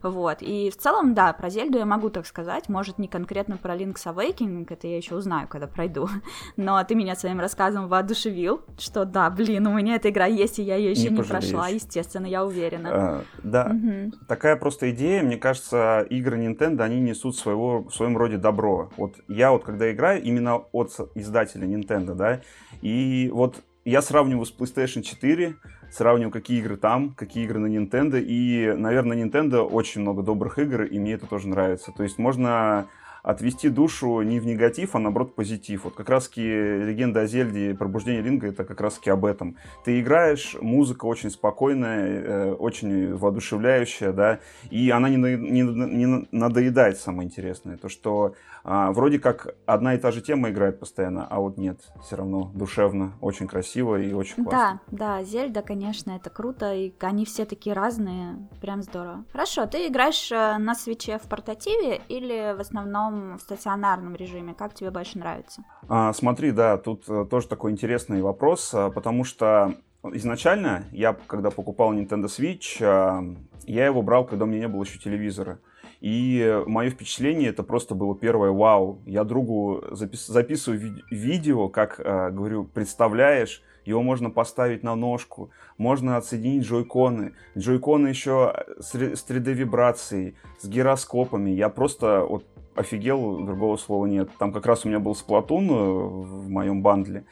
Вот. 0.02 0.38
И 0.40 0.71
в 0.71 0.76
целом, 0.76 1.14
да, 1.14 1.33
про 1.33 1.50
Зельду 1.50 1.78
я 1.78 1.87
могу 1.87 2.11
так 2.11 2.26
сказать. 2.26 2.69
Может, 2.69 2.99
не 2.99 3.07
конкретно 3.07 3.57
про 3.57 3.76
Link's 3.76 4.04
Awakening, 4.04 4.66
это 4.69 4.88
я 4.88 4.97
еще 4.97 5.14
узнаю, 5.14 5.47
когда 5.47 5.69
пройду. 5.69 6.09
Но 6.57 6.83
ты 6.83 6.97
меня 6.97 7.14
своим 7.14 7.38
рассказом 7.38 7.87
воодушевил, 7.87 8.62
что 8.76 9.04
да, 9.04 9.30
блин, 9.30 9.66
у 9.69 9.75
меня 9.75 9.97
эта 9.97 10.11
игра 10.11 10.26
есть, 10.26 10.59
и 10.59 10.62
я 10.62 10.76
ее 10.76 10.90
еще 10.90 11.11
не, 11.11 11.19
не 11.19 11.23
прошла, 11.23 11.69
естественно, 11.69 12.26
я 12.26 12.45
уверена. 12.45 12.90
А, 12.92 13.25
да, 13.42 13.73
угу. 13.73 14.12
такая 14.26 14.57
просто 14.57 14.90
идея, 14.90 15.23
мне 15.23 15.37
кажется, 15.37 16.04
игры 16.11 16.38
Nintendo, 16.38 16.83
они 16.83 17.00
несут 17.00 17.37
своего, 17.37 17.85
в 17.85 17.95
своем 17.95 18.16
роде 18.16 18.37
добро. 18.37 18.90
Вот 18.97 19.14
я 19.28 19.52
вот 19.52 19.64
когда 19.64 19.90
играю 19.92 20.23
именно 20.23 20.57
от 20.57 20.90
издателя 21.14 21.66
Nintendo, 21.66 22.14
да, 22.14 22.40
и 22.83 23.30
вот 23.33 23.62
я 23.84 24.02
сравниваю 24.02 24.44
с 24.44 24.54
PlayStation 24.54 25.02
4, 25.02 25.56
сравниваю, 25.90 26.32
какие 26.32 26.60
игры 26.60 26.76
там, 26.76 27.14
какие 27.14 27.44
игры 27.44 27.58
на 27.58 27.66
Nintendo, 27.66 28.20
и, 28.20 28.72
наверное, 28.76 29.16
на 29.16 29.28
Nintendo 29.28 29.60
очень 29.60 30.02
много 30.02 30.22
добрых 30.22 30.58
игр, 30.58 30.82
и 30.82 30.99
мне 30.99 31.14
это 31.14 31.26
тоже 31.26 31.49
нравится. 31.49 31.92
То 31.92 32.02
есть 32.02 32.18
можно 32.18 32.88
отвести 33.22 33.68
душу 33.68 34.22
не 34.22 34.40
в 34.40 34.46
негатив, 34.46 34.94
а 34.94 34.99
наоборот 34.99 35.34
позитив. 35.34 35.84
Вот 35.84 35.94
как 35.94 36.08
раз-таки 36.08 36.42
легенда 36.42 37.20
о 37.20 37.26
Зельде 37.26 37.75
«Пробуждение 37.75 38.22
Ринга»— 38.22 38.46
это 38.49 38.64
как 38.64 38.80
раз-таки 38.80 39.10
об 39.10 39.25
этом. 39.25 39.56
Ты 39.84 40.00
играешь, 40.00 40.56
музыка 40.60 41.04
очень 41.04 41.30
спокойная, 41.30 42.22
э, 42.22 42.52
очень 42.52 43.14
воодушевляющая, 43.14 44.12
да, 44.12 44.40
и 44.70 44.90
она 44.90 45.08
не, 45.08 45.16
не, 45.16 45.62
не 45.62 46.28
надоедает, 46.30 46.99
самое 46.99 47.26
интересное. 47.26 47.76
То, 47.76 47.88
что 47.88 48.34
а, 48.62 48.92
вроде 48.92 49.18
как 49.18 49.54
одна 49.66 49.94
и 49.94 49.98
та 49.98 50.10
же 50.10 50.20
тема 50.20 50.50
играет 50.50 50.80
постоянно, 50.80 51.26
а 51.26 51.40
вот 51.40 51.56
нет, 51.56 51.80
все 52.02 52.16
равно 52.16 52.50
душевно, 52.54 53.12
очень 53.20 53.46
красиво 53.46 53.96
и 53.96 54.12
очень 54.12 54.44
классно. 54.44 54.80
Да, 54.90 55.18
да, 55.18 55.24
Зельда, 55.24 55.62
конечно, 55.62 56.10
это 56.12 56.30
круто, 56.30 56.72
и 56.74 56.92
они 57.00 57.24
все 57.24 57.44
такие 57.44 57.74
разные, 57.74 58.48
прям 58.60 58.82
здорово. 58.82 59.24
Хорошо, 59.32 59.66
ты 59.66 59.86
играешь 59.86 60.30
э, 60.30 60.58
на 60.58 60.74
свече 60.74 61.18
в 61.18 61.28
портативе 61.28 62.00
или 62.08 62.54
в 62.56 62.60
основном 62.60 63.38
в 63.38 63.40
стационарном 63.40 64.14
режиме? 64.14 64.54
Как 64.54 64.74
тебе 64.74 64.90
больше 64.90 65.18
нравится? 65.18 65.64
А, 65.88 66.12
смотри, 66.12 66.52
да, 66.52 66.76
тут 66.76 67.04
э, 67.08 67.26
тоже 67.30 67.48
такой 67.48 67.72
интересный 67.72 68.22
вопрос, 68.22 68.74
э, 68.74 68.90
потому 68.90 69.24
что 69.24 69.74
изначально 70.02 70.84
я, 70.92 71.14
когда 71.14 71.50
покупал 71.50 71.92
Nintendo 71.94 72.26
Switch, 72.26 73.36
я 73.66 73.86
его 73.86 74.02
брал, 74.02 74.24
когда 74.24 74.44
у 74.44 74.48
меня 74.48 74.60
не 74.60 74.68
было 74.68 74.82
еще 74.82 74.98
телевизора. 74.98 75.60
И 76.00 76.62
мое 76.66 76.90
впечатление 76.90 77.50
это 77.50 77.62
просто 77.62 77.95
было 77.95 78.16
первое 78.16 78.50
вау. 78.50 79.02
Я 79.04 79.25
другу 79.25 79.85
запис 79.90 80.26
записываю 80.26 80.80
ви 80.80 81.04
видео, 81.11 81.69
как 81.69 82.00
э, 82.00 82.30
говорю, 82.30 82.64
представляешь, 82.64 83.62
его 83.85 84.02
можно 84.02 84.30
поставить 84.30 84.83
на 84.83 84.95
ножку, 84.95 85.50
можно 85.76 86.16
отсоединить 86.16 86.64
джойконы. 86.64 87.35
Джойконы 87.57 88.09
еще 88.09 88.64
с 88.78 88.95
3D-вибрацией, 88.95 90.37
с 90.59 90.69
гироскопами. 90.69 91.50
Я 91.50 91.69
просто 91.69 92.25
вот 92.28 92.45
офигел, 92.75 93.40
другого 93.40 93.76
слова 93.76 94.07
нет. 94.07 94.30
Там 94.38 94.52
как 94.52 94.66
раз 94.66 94.85
у 94.85 94.88
меня 94.88 95.00
был 95.00 95.14
сплатун 95.14 95.71
э, 95.71 95.75
в 95.75 96.49
моем 96.49 96.83
бандле. 96.83 97.25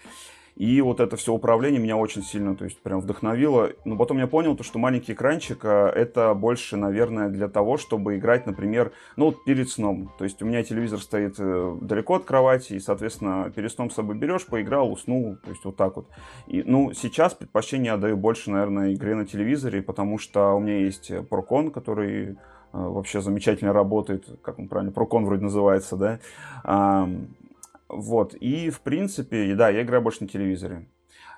И 0.58 0.80
вот 0.80 0.98
это 0.98 1.16
все 1.16 1.32
управление 1.32 1.80
меня 1.80 1.96
очень 1.96 2.24
сильно, 2.24 2.56
то 2.56 2.64
есть 2.64 2.80
прям 2.80 3.00
вдохновило. 3.00 3.70
Но 3.84 3.96
потом 3.96 4.18
я 4.18 4.26
понял, 4.26 4.56
то, 4.56 4.64
что 4.64 4.80
маленький 4.80 5.12
экранчик 5.12 5.60
а, 5.62 5.88
это 5.88 6.34
больше, 6.34 6.76
наверное, 6.76 7.28
для 7.28 7.46
того, 7.46 7.76
чтобы 7.76 8.16
играть, 8.16 8.44
например, 8.44 8.90
ну 9.14 9.26
вот 9.26 9.44
перед 9.44 9.68
сном. 9.70 10.12
То 10.18 10.24
есть 10.24 10.42
у 10.42 10.46
меня 10.46 10.64
телевизор 10.64 10.98
стоит 10.98 11.36
э, 11.38 11.76
далеко 11.80 12.16
от 12.16 12.24
кровати, 12.24 12.72
и, 12.72 12.80
соответственно, 12.80 13.52
перед 13.54 13.70
сном 13.70 13.88
с 13.88 13.94
собой 13.94 14.16
берешь, 14.16 14.46
поиграл, 14.46 14.90
уснул, 14.90 15.36
то 15.36 15.50
есть 15.50 15.64
вот 15.64 15.76
так 15.76 15.94
вот. 15.94 16.08
И, 16.48 16.64
ну, 16.64 16.92
сейчас 16.92 17.34
предпочтение 17.34 17.92
отдаю 17.92 18.16
больше, 18.16 18.50
наверное, 18.50 18.92
игре 18.92 19.14
на 19.14 19.26
телевизоре, 19.26 19.80
потому 19.80 20.18
что 20.18 20.54
у 20.54 20.58
меня 20.58 20.80
есть 20.80 21.08
Procon, 21.08 21.70
который 21.70 22.30
э, 22.30 22.34
вообще 22.72 23.20
замечательно 23.20 23.72
работает, 23.72 24.26
как 24.42 24.58
он 24.58 24.66
правильно, 24.66 24.90
Procon 24.90 25.24
вроде 25.24 25.44
называется, 25.44 25.96
да, 25.96 26.18
вот, 27.88 28.34
и 28.34 28.70
в 28.70 28.80
принципе, 28.80 29.54
да, 29.54 29.68
я 29.70 29.82
играю 29.82 30.02
больше 30.02 30.22
на 30.22 30.28
телевизоре. 30.28 30.86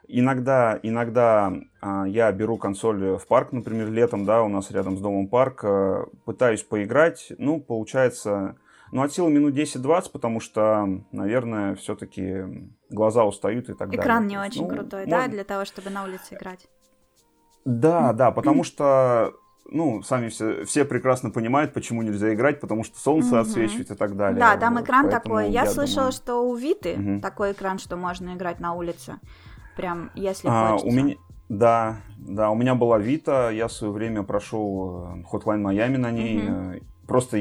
Иногда, 0.08 0.78
иногда 0.82 1.52
а, 1.80 2.04
я 2.04 2.32
беру 2.32 2.56
консоль 2.56 3.16
в 3.16 3.26
парк, 3.28 3.52
например, 3.52 3.90
летом, 3.90 4.24
да, 4.24 4.42
у 4.42 4.48
нас 4.48 4.72
рядом 4.72 4.96
с 4.96 5.00
домом 5.00 5.28
парк, 5.28 5.64
а, 5.64 6.06
пытаюсь 6.24 6.64
поиграть, 6.64 7.32
ну, 7.38 7.60
получается, 7.60 8.56
ну, 8.90 9.02
от 9.02 9.12
силы 9.12 9.30
минут 9.30 9.54
10-20, 9.54 10.10
потому 10.10 10.40
что, 10.40 10.88
наверное, 11.12 11.76
все-таки 11.76 12.44
глаза 12.90 13.24
устают 13.24 13.68
и 13.68 13.74
так 13.74 13.88
Экран 13.88 13.90
далее. 13.90 14.02
Экран 14.02 14.26
не 14.26 14.38
очень 14.38 14.62
ну, 14.62 14.74
крутой, 14.74 15.06
можно... 15.06 15.22
да, 15.22 15.28
для 15.28 15.44
того, 15.44 15.64
чтобы 15.64 15.90
на 15.90 16.02
улице 16.02 16.34
играть? 16.34 16.66
Да, 17.64 18.12
да, 18.12 18.32
потому 18.32 18.64
что 18.64 19.32
ну, 19.70 20.02
сами 20.02 20.28
все, 20.28 20.64
все 20.64 20.84
прекрасно 20.84 21.30
понимают, 21.30 21.72
почему 21.72 22.02
нельзя 22.02 22.34
играть, 22.34 22.60
потому 22.60 22.84
что 22.84 22.98
солнце 22.98 23.28
угу. 23.28 23.36
отсвечивает 23.36 23.90
и 23.90 23.94
так 23.94 24.16
далее. 24.16 24.38
Да, 24.38 24.56
там 24.56 24.74
вот, 24.74 24.84
экран 24.84 25.08
такой. 25.08 25.50
Я, 25.50 25.64
я 25.64 25.70
слышала, 25.70 26.06
думаю... 26.06 26.12
что 26.12 26.48
у 26.48 26.54
Виты 26.54 26.94
угу. 26.94 27.20
такой 27.20 27.52
экран, 27.52 27.78
что 27.78 27.96
можно 27.96 28.34
играть 28.34 28.60
на 28.60 28.74
улице. 28.74 29.18
Прям, 29.76 30.10
если 30.14 30.48
а, 30.50 30.72
хочется. 30.72 30.88
У 30.88 30.92
меня... 30.92 31.16
Да, 31.48 31.96
да, 32.16 32.50
у 32.50 32.54
меня 32.54 32.76
была 32.76 32.98
Вита, 32.98 33.50
я 33.50 33.66
в 33.66 33.72
свое 33.72 33.92
время 33.92 34.22
прошел 34.22 35.04
э, 35.04 35.22
Hotline 35.32 35.60
Miami 35.60 35.96
на 35.96 36.12
ней. 36.12 36.48
Угу. 36.48 36.80
Просто 37.08 37.38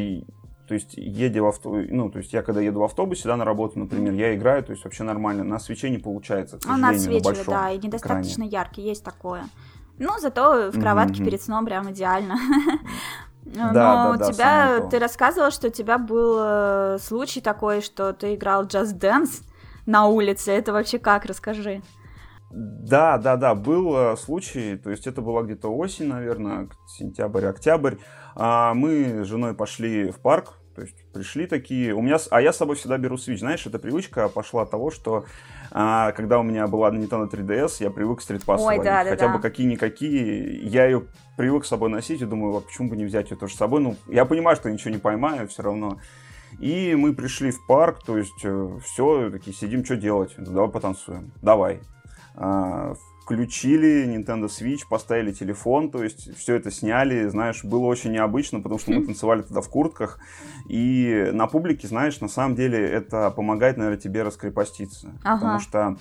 то 0.69 0.75
есть, 0.75 0.93
едя 0.95 1.41
в 1.41 1.47
авто... 1.47 1.71
ну, 1.89 2.11
то 2.11 2.19
есть 2.19 2.31
я 2.31 2.43
когда 2.43 2.61
еду 2.61 2.79
в 2.79 2.83
автобусе, 2.83 3.27
да, 3.27 3.35
на 3.35 3.43
работу, 3.43 3.79
например, 3.79 4.13
я 4.13 4.35
играю, 4.35 4.63
то 4.63 4.71
есть 4.71 4.83
вообще 4.83 5.03
нормально. 5.03 5.43
На 5.43 5.57
свече 5.57 5.89
не 5.89 5.97
получается, 5.97 6.59
к 6.59 6.61
сожалению, 6.61 6.89
Он 6.89 6.95
отсвечивает, 6.95 7.47
да, 7.47 7.71
и 7.71 7.79
недостаточно 7.79 8.43
экране. 8.43 8.51
яркий, 8.51 8.81
есть 8.83 9.03
такое. 9.03 9.45
Ну, 9.99 10.17
зато 10.19 10.71
в 10.71 10.79
кроватке 10.79 11.21
mm-hmm. 11.21 11.25
перед 11.25 11.41
сном 11.41 11.65
прям 11.65 11.91
идеально. 11.91 12.35
Но 13.45 13.73
да, 13.73 13.73
да, 13.73 14.11
у 14.11 14.31
тебя, 14.31 14.79
ты 14.89 14.99
рассказывал, 14.99 15.51
что 15.51 15.67
у 15.67 15.71
тебя 15.71 15.97
был 15.97 16.37
э, 16.39 16.97
случай 16.99 17.41
такой, 17.41 17.81
что 17.81 18.13
ты 18.13 18.35
играл 18.35 18.65
Just 18.65 18.99
Dance 18.99 19.43
на 19.85 20.07
улице. 20.07 20.51
Это 20.51 20.71
вообще 20.71 20.99
как? 20.99 21.25
Расскажи. 21.25 21.81
Да, 22.51 23.17
да, 23.17 23.37
да, 23.37 23.55
был 23.55 23.95
э, 23.95 24.17
случай, 24.17 24.75
то 24.75 24.89
есть 24.89 25.05
это 25.05 25.21
была 25.21 25.43
где-то 25.43 25.69
осень, 25.69 26.07
наверное, 26.07 26.69
сентябрь, 26.87 27.45
октябрь. 27.45 27.95
А 28.35 28.73
мы 28.73 29.23
с 29.23 29.27
женой 29.27 29.53
пошли 29.53 30.11
в 30.11 30.19
парк, 30.19 30.58
пришли 31.19 31.47
такие, 31.47 31.93
у 31.93 32.01
меня, 32.01 32.17
а 32.31 32.41
я 32.41 32.53
с 32.53 32.57
собой 32.57 32.77
всегда 32.77 32.97
беру 32.97 33.17
Switch, 33.17 33.39
знаешь, 33.39 33.65
эта 33.65 33.77
привычка 33.77 34.29
пошла 34.29 34.61
от 34.61 34.71
того, 34.71 34.89
что 34.89 35.25
а, 35.69 36.13
когда 36.13 36.39
у 36.39 36.43
меня 36.43 36.65
была 36.67 36.89
Nintendo 36.91 37.29
3DS, 37.29 37.83
я 37.83 37.91
привык 37.91 38.21
стритпасс 38.21 38.61
Ой, 38.61 38.81
да, 38.81 39.03
хотя 39.03 39.27
да. 39.27 39.33
бы 39.33 39.41
какие-никакие, 39.41 40.61
я 40.61 40.85
ее 40.85 41.03
привык 41.35 41.65
с 41.65 41.67
собой 41.67 41.89
носить 41.89 42.21
и 42.21 42.25
думаю, 42.25 42.55
а 42.55 42.61
почему 42.61 42.89
бы 42.89 42.95
не 42.95 43.03
взять 43.03 43.31
ее 43.31 43.37
тоже 43.37 43.53
с 43.53 43.57
собой, 43.57 43.81
ну, 43.81 43.97
я 44.07 44.23
понимаю, 44.23 44.55
что 44.55 44.71
ничего 44.71 44.91
не 44.91 44.97
поймаю 44.97 45.49
все 45.49 45.61
равно. 45.61 45.99
И 46.57 46.95
мы 46.95 47.13
пришли 47.13 47.51
в 47.51 47.67
парк, 47.67 48.01
то 48.05 48.17
есть 48.17 48.43
э, 48.43 48.79
все, 48.85 49.29
такие 49.29 49.53
сидим, 49.53 49.83
что 49.83 49.97
делать, 49.97 50.33
давай 50.37 50.69
потанцуем, 50.69 51.33
давай. 51.41 51.81
А, 52.35 52.93
включили 53.29 54.07
Nintendo 54.07 54.47
Switch, 54.47 54.79
поставили 54.89 55.31
телефон, 55.31 55.91
то 55.91 56.03
есть 56.03 56.35
все 56.35 56.55
это 56.55 56.71
сняли, 56.71 57.27
знаешь, 57.27 57.63
было 57.63 57.85
очень 57.85 58.11
необычно, 58.11 58.59
потому 58.59 58.79
что 58.79 58.91
мы 58.91 59.05
танцевали 59.05 59.43
тогда 59.43 59.61
в 59.61 59.69
куртках, 59.69 60.19
и 60.67 61.29
на 61.31 61.45
публике, 61.45 61.87
знаешь, 61.87 62.19
на 62.21 62.27
самом 62.27 62.55
деле 62.55 62.83
это 62.83 63.29
помогает, 63.29 63.77
наверное, 63.77 63.99
тебе 63.99 64.23
раскрепоститься, 64.23 65.11
ага. 65.23 65.35
потому 65.35 65.59
что 65.59 65.97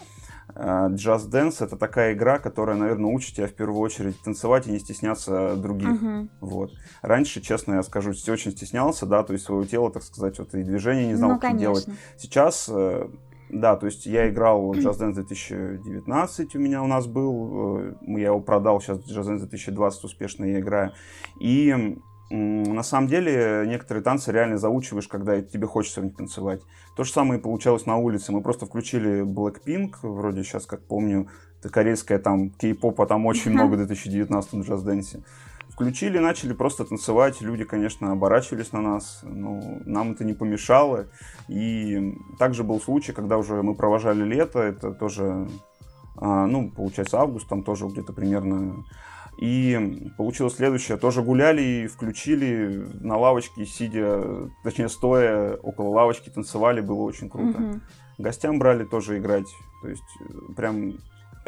э, 0.55 0.89
Just 0.93 1.31
Dance 1.31 1.63
это 1.63 1.77
такая 1.77 2.15
игра, 2.15 2.39
которая, 2.39 2.79
наверное, 2.79 3.11
учит 3.11 3.37
тебя 3.37 3.47
в 3.47 3.53
первую 3.53 3.83
очередь 3.83 4.19
танцевать 4.23 4.67
и 4.67 4.71
не 4.71 4.79
стесняться 4.79 5.55
других. 5.55 6.03
Угу. 6.03 6.29
Вот. 6.41 6.73
Раньше, 7.03 7.43
честно, 7.43 7.75
я 7.75 7.83
скажу, 7.83 8.13
очень 8.29 8.53
стеснялся, 8.53 9.05
да, 9.05 9.23
то 9.23 9.35
есть 9.35 9.45
своего 9.45 9.67
тела, 9.67 9.91
так 9.91 10.03
сказать, 10.03 10.39
вот 10.39 10.55
и 10.55 10.63
движения 10.63 11.09
не 11.09 11.15
знал, 11.15 11.33
ну, 11.33 11.35
как 11.37 11.51
конечно. 11.51 11.61
делать. 11.61 11.89
Сейчас 12.17 12.71
э, 12.73 13.07
да, 13.51 13.77
то 13.77 13.87
есть 13.87 14.07
я 14.07 14.29
играл 14.29 14.73
Just 14.75 15.01
Dance 15.01 15.15
2019, 15.15 16.55
у 16.55 16.59
меня 16.59 16.83
у 16.83 16.87
нас 16.87 17.07
был, 17.07 17.79
э, 17.81 17.95
я 18.19 18.27
его 18.27 18.41
продал, 18.41 18.81
сейчас 18.81 18.99
Just 18.99 19.29
Dance 19.29 19.39
2020 19.41 20.05
успешно 20.05 20.45
я 20.45 20.61
играю. 20.61 20.93
И 21.41 21.97
на 22.31 22.83
самом 22.83 23.09
деле 23.09 23.65
некоторые 23.67 24.05
танцы 24.05 24.33
реально 24.33 24.59
заучиваешь, 24.59 25.09
когда 25.09 25.41
тебе 25.41 25.67
хочется 25.67 26.01
в 26.01 26.05
них 26.05 26.17
танцевать. 26.17 26.61
То 26.95 27.05
же 27.05 27.11
самое 27.11 27.41
и 27.41 27.43
получалось 27.43 27.87
на 27.87 27.97
улице. 27.97 28.33
Мы 28.33 28.43
просто 28.43 28.67
включили 28.67 29.23
Blackpink, 29.23 29.97
вроде 30.03 30.45
сейчас, 30.45 30.67
как 30.67 30.83
помню, 30.83 31.29
это 31.61 31.71
корейская 31.71 32.19
там 32.19 32.51
кей-попа, 32.51 33.07
там 33.07 33.25
очень 33.27 33.51
много 33.53 33.75
в 33.75 33.77
2019 33.79 34.55
Just 34.55 34.85
Dance 34.85 35.23
включили, 35.79 36.19
начали 36.19 36.53
просто 36.53 36.85
танцевать. 36.85 37.41
Люди, 37.41 37.65
конечно, 37.65 38.11
оборачивались 38.11 38.73
на 38.73 38.81
нас, 38.81 39.21
но 39.23 39.61
нам 39.85 40.13
это 40.13 40.25
не 40.25 40.33
помешало. 40.35 41.07
И 41.47 42.17
также 42.37 42.65
был 42.65 42.81
случай, 42.81 43.13
когда 43.13 43.39
уже 43.39 43.63
мы 43.63 43.77
провожали 43.77 44.25
лето, 44.25 44.59
это 44.59 44.93
тоже, 44.93 45.49
а, 46.17 46.47
ну, 46.47 46.69
получается, 46.73 47.21
август, 47.21 47.49
там 47.49 47.63
тоже 47.63 47.87
где-то 47.87 48.13
примерно. 48.13 48.85
И 49.41 50.11
получилось 50.17 50.57
следующее. 50.57 50.99
Тоже 50.99 51.23
гуляли 51.23 51.63
и 51.63 51.87
включили 51.87 52.85
на 53.01 53.17
лавочке, 53.17 53.65
сидя, 53.65 54.51
точнее, 54.65 54.89
стоя 54.89 55.55
около 55.63 55.91
лавочки, 55.91 56.29
танцевали, 56.29 56.81
было 56.81 57.03
очень 57.03 57.31
круто. 57.31 57.57
Угу. 57.57 57.81
Гостям 58.19 58.59
брали 58.59 58.83
тоже 58.83 59.19
играть. 59.19 59.47
То 59.83 59.89
есть 59.89 60.03
прям 60.57 60.99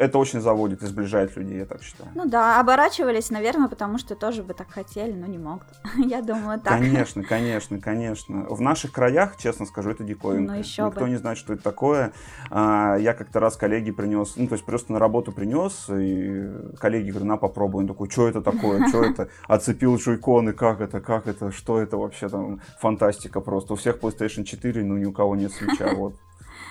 это 0.01 0.17
очень 0.17 0.41
заводит 0.41 0.81
и 0.81 0.87
сближает 0.87 1.37
людей, 1.37 1.59
я 1.59 1.65
так 1.65 1.83
считаю. 1.83 2.09
Ну 2.15 2.25
да, 2.25 2.59
оборачивались, 2.59 3.29
наверное, 3.29 3.67
потому 3.67 3.99
что 3.99 4.15
тоже 4.15 4.41
бы 4.41 4.55
так 4.55 4.71
хотели, 4.71 5.11
но 5.11 5.27
не 5.27 5.37
могут. 5.37 5.67
я 5.97 6.21
думаю, 6.23 6.59
так. 6.59 6.73
Конечно, 6.73 7.23
конечно, 7.23 7.79
конечно. 7.79 8.47
В 8.49 8.59
наших 8.61 8.91
краях, 8.91 9.37
честно 9.37 9.67
скажу, 9.67 9.91
это 9.91 10.03
диковинка. 10.03 10.53
Ну, 10.53 10.57
еще 10.57 10.85
Никто 10.87 11.01
бы. 11.01 11.09
не 11.09 11.17
знает, 11.17 11.37
что 11.37 11.53
это 11.53 11.61
такое. 11.61 12.13
А, 12.49 12.95
я 12.95 13.13
как-то 13.13 13.39
раз 13.39 13.57
коллеги 13.57 13.91
принес, 13.91 14.33
ну, 14.37 14.47
то 14.47 14.53
есть 14.53 14.65
просто 14.65 14.91
на 14.91 14.97
работу 14.97 15.31
принес, 15.31 15.87
и 15.89 16.49
коллеги 16.79 17.11
говорят, 17.11 17.27
на, 17.27 17.37
попробуй. 17.37 17.83
Он 17.83 17.87
такой, 17.87 18.09
что 18.09 18.27
это 18.27 18.41
такое, 18.41 18.87
что 18.87 19.03
это? 19.05 19.29
Оцепил 19.47 19.97
джойконы, 19.97 20.53
как 20.53 20.81
это, 20.81 20.99
как 20.99 21.27
это, 21.27 21.51
что 21.51 21.79
это 21.79 21.97
вообще 21.97 22.27
там? 22.27 22.59
Фантастика 22.79 23.39
просто. 23.39 23.73
У 23.73 23.75
всех 23.75 23.99
PlayStation 23.99 24.45
4, 24.45 24.83
ну, 24.83 24.97
ни 24.97 25.05
у 25.05 25.13
кого 25.13 25.35
нет 25.35 25.51
свеча, 25.53 25.93
вот. 25.93 26.15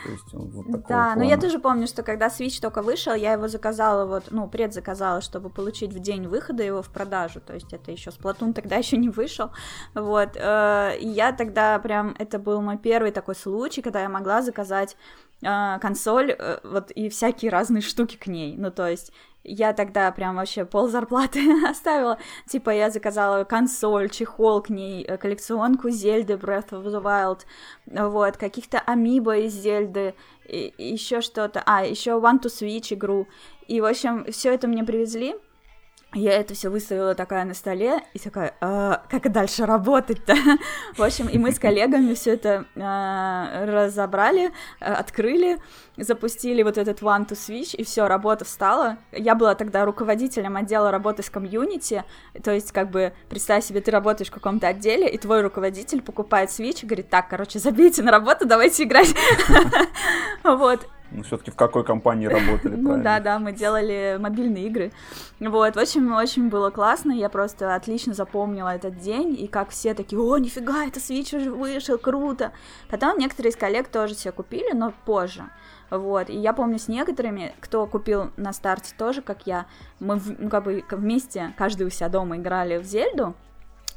То 0.04 0.12
есть 0.12 0.34
он 0.34 0.50
вот 0.50 0.66
такого 0.66 0.88
Да, 0.88 1.14
но 1.16 1.24
я 1.24 1.36
тоже 1.36 1.58
помню, 1.58 1.86
что 1.86 2.02
когда 2.02 2.28
Switch 2.28 2.60
только 2.60 2.82
вышел, 2.82 3.14
я 3.14 3.32
его 3.32 3.48
заказала 3.48 4.06
вот, 4.06 4.24
ну, 4.30 4.48
предзаказала, 4.48 5.20
чтобы 5.20 5.50
получить 5.50 5.92
в 5.92 5.98
день 5.98 6.26
выхода 6.26 6.62
его 6.62 6.82
в 6.82 6.88
продажу, 6.88 7.40
то 7.40 7.54
есть 7.54 7.72
это 7.72 7.90
еще 7.90 8.10
Splatoon 8.10 8.52
тогда 8.52 8.76
еще 8.82 8.96
не 8.96 9.08
вышел, 9.08 9.50
вот, 9.94 10.30
э, 10.36 10.98
и 11.00 11.08
я 11.08 11.32
тогда 11.32 11.78
прям, 11.78 12.14
это 12.18 12.38
был 12.38 12.60
мой 12.62 12.78
первый 12.78 13.10
такой 13.10 13.34
случай, 13.34 13.82
когда 13.82 14.00
я 14.00 14.08
могла 14.08 14.42
заказать 14.42 14.96
э, 15.42 15.78
консоль, 15.80 16.32
э, 16.38 16.58
вот, 16.64 16.90
и 16.90 17.08
всякие 17.08 17.50
разные 17.50 17.82
штуки 17.82 18.16
к 18.16 18.26
ней, 18.26 18.56
ну, 18.56 18.70
то 18.70 18.88
есть 18.88 19.12
я 19.44 19.72
тогда 19.72 20.10
прям 20.12 20.36
вообще 20.36 20.64
пол 20.64 20.88
зарплаты 20.88 21.40
оставила. 21.68 22.18
Типа 22.46 22.70
я 22.70 22.90
заказала 22.90 23.44
консоль, 23.44 24.10
чехол 24.10 24.62
к 24.62 24.70
ней, 24.70 25.02
э, 25.02 25.16
коллекционку 25.16 25.90
Зельды 25.90 26.34
Breath 26.34 26.70
of 26.70 26.84
the 26.84 27.02
Wild, 27.02 27.40
вот, 27.86 28.36
каких-то 28.36 28.80
амибо 28.80 29.38
из 29.38 29.54
Зельды, 29.54 30.14
еще 30.46 31.20
что-то. 31.20 31.62
А, 31.66 31.84
еще 31.84 32.12
One 32.12 32.40
to 32.40 32.46
Switch 32.46 32.92
игру. 32.94 33.28
И, 33.66 33.80
в 33.80 33.84
общем, 33.84 34.26
все 34.30 34.52
это 34.52 34.66
мне 34.68 34.84
привезли 34.84 35.36
я 36.12 36.32
это 36.32 36.54
все 36.54 36.70
выставила 36.70 37.14
такая 37.14 37.44
на 37.44 37.54
столе 37.54 38.00
и 38.14 38.18
такая, 38.18 38.54
а, 38.60 39.02
как 39.08 39.30
дальше 39.30 39.64
работать-то? 39.64 40.34
В 40.96 41.02
общем, 41.02 41.28
и 41.28 41.38
мы 41.38 41.52
с 41.52 41.58
коллегами 41.60 42.14
все 42.14 42.34
это 42.34 42.64
а, 42.76 43.64
разобрали, 43.64 44.50
а, 44.80 44.94
открыли, 44.94 45.58
запустили 45.96 46.64
вот 46.64 46.78
этот 46.78 47.00
one 47.00 47.28
to 47.28 47.32
switch, 47.32 47.76
и 47.76 47.84
все, 47.84 48.08
работа 48.08 48.44
встала. 48.44 48.98
Я 49.12 49.36
была 49.36 49.54
тогда 49.54 49.84
руководителем 49.84 50.56
отдела 50.56 50.90
работы 50.90 51.22
с 51.22 51.30
комьюнити, 51.30 52.04
то 52.42 52.50
есть, 52.50 52.72
как 52.72 52.90
бы, 52.90 53.12
представь 53.28 53.64
себе, 53.64 53.80
ты 53.80 53.92
работаешь 53.92 54.30
в 54.30 54.34
каком-то 54.34 54.66
отделе, 54.66 55.08
и 55.08 55.16
твой 55.16 55.42
руководитель 55.42 56.02
покупает 56.02 56.50
switch 56.50 56.82
и 56.82 56.86
говорит, 56.86 57.08
так, 57.08 57.28
короче, 57.28 57.60
забейте 57.60 58.02
на 58.02 58.10
работу, 58.10 58.46
давайте 58.46 58.82
играть. 58.84 59.14
Вот, 60.42 60.88
ну, 61.10 61.22
все-таки 61.22 61.50
в 61.50 61.56
какой 61.56 61.84
компании 61.84 62.26
работали, 62.26 62.76
Ну 62.80 63.02
да, 63.02 63.20
да, 63.20 63.38
мы 63.38 63.52
делали 63.52 64.16
мобильные 64.18 64.66
игры. 64.66 64.92
Вот, 65.38 65.76
очень, 65.76 66.10
очень 66.12 66.48
было 66.48 66.70
классно, 66.70 67.12
я 67.12 67.28
просто 67.28 67.74
отлично 67.74 68.14
запомнила 68.14 68.74
этот 68.74 68.98
день, 68.98 69.36
и 69.38 69.46
как 69.46 69.70
все 69.70 69.94
такие, 69.94 70.20
о, 70.20 70.38
нифига, 70.38 70.86
это 70.86 71.00
Switch 71.00 71.36
уже 71.36 71.50
вышел, 71.50 71.98
круто. 71.98 72.52
Потом 72.88 73.18
некоторые 73.18 73.50
из 73.50 73.56
коллег 73.56 73.88
тоже 73.88 74.14
себе 74.14 74.32
купили, 74.32 74.72
но 74.72 74.92
позже. 75.04 75.44
Вот, 75.90 76.30
и 76.30 76.36
я 76.36 76.52
помню 76.52 76.78
с 76.78 76.86
некоторыми, 76.86 77.52
кто 77.60 77.86
купил 77.86 78.30
на 78.36 78.52
старте 78.52 78.94
тоже, 78.96 79.22
как 79.22 79.46
я, 79.46 79.66
мы 79.98 80.20
ну, 80.38 80.48
как 80.48 80.64
бы 80.64 80.84
вместе, 80.90 81.52
каждый 81.58 81.86
у 81.86 81.90
себя 81.90 82.08
дома 82.08 82.36
играли 82.36 82.78
в 82.78 82.84
Зельду, 82.84 83.34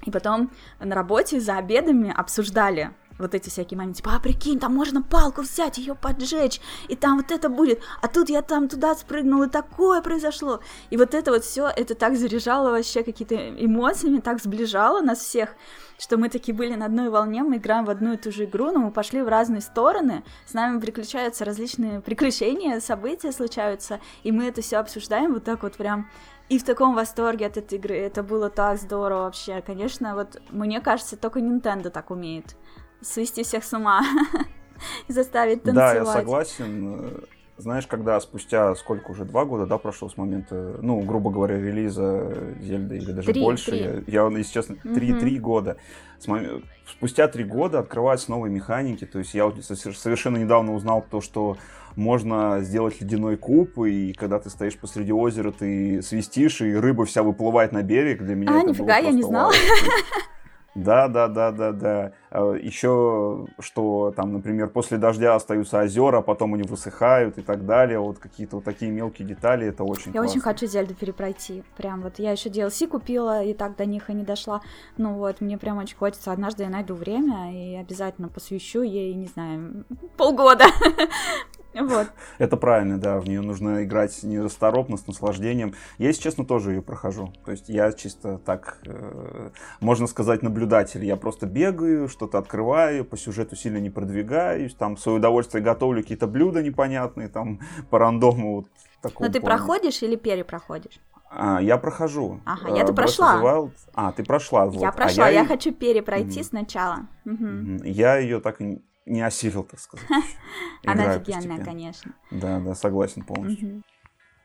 и 0.06 0.12
потом 0.12 0.52
на 0.80 0.96
работе 0.96 1.40
за 1.40 1.58
обедами 1.58 2.14
обсуждали 2.16 2.92
вот 3.20 3.36
эти 3.36 3.50
всякие 3.50 3.78
моменты, 3.78 3.98
типа, 3.98 4.16
а 4.16 4.20
прикинь, 4.20 4.60
там 4.60 4.74
можно 4.74 5.02
палку 5.02 5.42
взять, 5.42 5.78
ее 5.78 5.96
поджечь, 5.96 6.62
и 6.88 6.96
там 6.96 7.18
вот 7.18 7.32
это 7.32 7.50
будет, 7.50 7.82
а 8.02 8.08
тут 8.08 8.30
я 8.30 8.42
там 8.42 8.68
туда 8.68 8.96
спрыгнул, 8.96 9.44
и 9.44 9.50
такое 9.50 10.02
произошло. 10.02 10.60
И 10.90 10.98
вот 10.98 11.14
это 11.14 11.32
вот 11.32 11.44
все, 11.44 11.68
это 11.68 11.96
так 11.96 12.16
заряжало 12.18 12.72
вообще 12.72 13.04
какие-то 13.04 13.36
эмоциями, 13.36 14.20
так 14.20 14.42
сближало 14.42 15.02
нас 15.02 15.20
всех, 15.20 15.56
что 16.00 16.18
мы 16.18 16.30
такие 16.30 16.56
были 16.56 16.76
на 16.76 16.86
одной 16.86 17.10
волне, 17.10 17.44
мы 17.44 17.58
играем 17.58 17.86
в 17.86 17.90
одну 17.90 18.14
и 18.14 18.18
ту 18.18 18.32
же 18.32 18.46
игру, 18.46 18.72
но 18.72 18.80
мы 18.80 18.92
пошли 18.92 19.22
в 19.22 19.28
разные 19.28 19.62
стороны, 19.62 20.24
с 20.46 20.54
нами 20.54 20.80
приключаются 20.80 21.46
различные 21.46 22.02
приключения, 22.02 22.80
события 22.80 23.32
случаются, 23.32 24.00
и 24.24 24.32
мы 24.32 24.46
это 24.46 24.62
все 24.62 24.78
обсуждаем 24.78 25.34
вот 25.34 25.44
так 25.44 25.64
вот 25.64 25.76
прям 25.76 26.10
и 26.50 26.60
в 26.60 26.64
таком 26.64 26.94
восторге 26.94 27.46
от 27.48 27.58
этой 27.58 27.78
игры. 27.78 27.96
Это 27.96 28.22
было 28.22 28.50
так 28.50 28.78
здорово 28.78 29.24
вообще. 29.24 29.64
Конечно, 29.66 30.14
вот 30.14 30.42
мне 30.52 30.82
кажется, 30.82 31.16
только 31.16 31.40
Nintendo 31.40 31.90
так 31.90 32.12
умеет 32.12 32.56
свести 33.04 33.44
всех 33.44 33.64
с 33.64 33.74
ума 33.74 34.04
и 35.08 35.14
заставить 35.14 35.64
танцевать. 35.64 35.94
Да, 35.94 36.00
я 36.00 36.06
согласен. 36.06 37.26
Знаешь, 37.56 37.86
когда 37.86 38.20
спустя 38.20 38.74
сколько 38.74 39.12
уже, 39.12 39.26
два 39.26 39.46
года, 39.46 39.68
да, 39.68 39.78
прошло 39.78 40.10
с 40.10 40.18
момента, 40.18 40.76
ну, 40.82 41.00
грубо 41.02 41.30
говоря, 41.30 41.60
релиза 41.60 42.56
Зельды 42.60 42.98
или 42.98 43.12
даже 43.12 43.32
три, 43.32 43.42
больше, 43.42 43.72
три. 43.72 43.80
Я, 44.08 44.24
я, 44.24 44.38
если 44.38 44.54
честно, 44.54 44.76
три, 44.76 45.14
три 45.14 45.38
года. 45.38 45.78
С 46.18 46.28
мом... 46.28 46.64
Спустя 46.88 47.28
три 47.28 47.44
года 47.44 47.80
открываются 47.80 48.32
новые 48.32 48.52
механики, 48.52 49.06
то 49.06 49.20
есть 49.20 49.34
я 49.36 49.52
совершенно 49.62 50.38
недавно 50.38 50.74
узнал 50.74 51.06
то, 51.10 51.22
что 51.22 51.58
можно 51.96 52.62
сделать 52.62 53.00
ледяной 53.02 53.38
куб, 53.38 53.78
и 53.86 54.14
когда 54.14 54.40
ты 54.40 54.50
стоишь 54.50 54.78
посреди 54.78 55.14
озера, 55.14 55.52
ты 55.52 56.02
свистишь, 56.02 56.62
и 56.62 56.74
рыба 56.74 57.06
вся 57.06 57.24
выплывает 57.24 57.72
на 57.72 57.84
берег. 57.84 58.24
Для 58.24 58.36
меня 58.36 58.56
а, 58.56 58.58
это 58.60 58.70
нифига, 58.70 58.98
я 58.98 59.12
не 59.12 59.22
знала. 59.22 59.54
Да, 60.76 61.08
да, 61.08 61.28
да, 61.28 61.52
да, 61.52 61.72
да. 61.72 62.12
А, 62.32 62.54
Еще, 62.54 63.46
что 63.60 64.12
там, 64.16 64.34
например, 64.34 64.70
после 64.70 64.98
дождя 64.98 65.36
остаются 65.36 65.80
озера, 65.80 66.22
потом 66.22 66.56
они 66.56 66.64
высыхают 66.64 67.38
и 67.38 67.42
так 67.42 67.66
далее. 67.66 68.00
Вот 68.00 68.18
какие-то 68.18 68.56
вот 68.58 68.66
такие 68.66 68.92
мелкие 68.92 69.28
детали, 69.28 69.68
это 69.68 69.84
очень 69.84 70.08
Я 70.08 70.22
классно. 70.22 70.32
очень 70.32 70.42
хочу 70.42 70.66
Зельду 70.66 70.96
перепройти. 70.96 71.64
Прям 71.78 72.02
вот 72.02 72.18
я 72.18 72.32
еще 72.32 72.50
DLC 72.50 72.88
купила, 72.88 73.44
и 73.44 73.54
так 73.54 73.76
до 73.76 73.86
них 73.86 74.10
и 74.10 74.14
не 74.14 74.24
дошла. 74.24 74.62
Ну 74.98 75.14
вот, 75.14 75.42
мне 75.42 75.58
прям 75.58 75.78
очень 75.78 75.96
хочется. 75.98 76.32
Однажды 76.32 76.64
я 76.64 76.70
найду 76.70 76.96
время 76.96 77.54
и 77.54 77.76
обязательно 77.76 78.30
посвящу 78.30 78.82
ей, 78.82 79.14
не 79.14 79.28
знаю, 79.28 79.86
полгода. 80.18 80.66
Вот. 81.74 82.08
Это 82.38 82.58
правильно, 82.58 82.98
да, 82.98 83.20
в 83.20 83.28
нее 83.28 83.42
нужно 83.42 83.84
играть 83.84 84.24
нерасторопно, 84.24 84.98
с 84.98 85.08
наслаждением. 85.08 85.74
Я, 85.98 86.08
если 86.08 86.22
честно, 86.22 86.46
тоже 86.46 86.74
ее 86.74 86.82
прохожу. 86.82 87.34
То 87.46 87.52
есть 87.52 87.70
я 87.70 87.92
чисто 87.92 88.38
так, 88.38 88.80
э, 88.86 89.50
можно 89.80 90.08
сказать, 90.08 90.44
наблюдатель. 90.44 91.04
Я 91.04 91.16
просто 91.16 91.46
бегаю, 91.46 92.08
что-то 92.08 92.38
открываю, 92.38 93.06
по 93.06 93.18
сюжету 93.18 93.56
сильно 93.56 93.78
не 93.78 93.90
продвигаюсь, 93.90 94.76
там 94.76 94.96
в 94.96 95.00
свое 95.00 95.18
удовольствие 95.18 95.64
готовлю 95.64 96.02
какие-то 96.02 96.28
блюда 96.28 96.62
непонятные, 96.62 97.28
там 97.28 97.60
по 97.90 98.00
рандому 98.00 98.56
вот 98.56 98.68
такого. 99.02 99.28
Но 99.28 99.34
ты 99.34 99.42
проходишь 99.42 100.04
или 100.04 100.16
перепроходишь? 100.16 101.00
А, 101.36 101.60
я 101.62 101.78
прохожу. 101.78 102.42
Ага, 102.46 102.70
э, 102.70 102.94
прошла. 102.94 103.42
Wild... 103.42 103.72
А, 103.94 104.12
ты 104.12 104.24
прошла. 104.24 104.68
Вот. 104.68 104.80
Я 104.80 104.92
прошла, 104.92 105.26
а 105.26 105.30
я, 105.30 105.42
я 105.42 105.46
хочу 105.46 105.74
перепройти 105.74 106.42
mm 106.42 106.44
сначала. 106.44 107.08
Угу. 107.26 107.84
Я 107.86 108.18
ее 108.18 108.40
так 108.40 108.62
и 108.62 108.84
не 109.06 109.22
осилил, 109.22 109.64
так 109.64 109.80
сказать. 109.80 110.06
Она 110.86 111.12
офигенная, 111.12 111.64
конечно. 111.64 112.14
Да, 112.32 112.60
да, 112.60 112.76
согласен 112.76 113.24
полностью. 113.24 113.84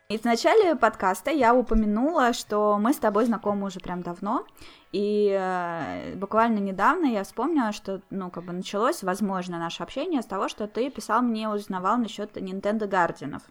И 0.09 0.17
в 0.17 0.25
начале 0.25 0.75
подкаста 0.75 1.31
я 1.31 1.55
упомянула, 1.55 2.33
что 2.33 2.79
мы 2.79 2.95
с 2.95 2.97
тобой 2.97 3.27
знакомы 3.27 3.67
уже 3.67 3.79
прям 3.79 4.01
давно, 4.01 4.47
и 4.91 5.37
э, 5.39 6.15
буквально 6.17 6.61
недавно 6.61 7.05
я 7.05 7.25
вспомнила, 7.25 7.73
что, 7.73 8.01
ну, 8.09 8.31
как 8.31 8.45
бы 8.45 8.55
началось, 8.55 9.03
возможно, 9.03 9.59
наше 9.59 9.83
общение 9.83 10.23
с 10.23 10.25
того, 10.25 10.49
что 10.49 10.67
ты 10.67 10.89
писал 10.89 11.21
мне, 11.21 11.51
узнавал 11.51 11.99
насчет 11.99 12.39
Nintendo 12.39 12.89
Guardianов. 12.89 13.43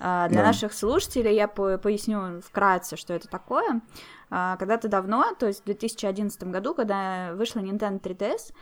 Э, 0.00 0.28
для 0.30 0.40
да. 0.40 0.46
наших 0.46 0.72
слушателей 0.72 1.34
я 1.34 1.48
по 1.48 1.76
поясню 1.76 2.40
вкратце, 2.40 2.96
что 2.96 3.12
это 3.12 3.28
такое. 3.28 3.82
Э, 4.30 4.56
когда-то 4.58 4.88
давно, 4.88 5.34
то 5.38 5.48
есть 5.48 5.60
в 5.60 5.64
2011 5.66 6.44
году, 6.44 6.74
когда 6.74 7.34
вышла 7.34 7.60
Nintendo 7.60 8.00
3DS, 8.00 8.54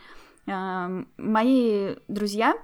мои 0.46 1.96
друзья 2.08 2.54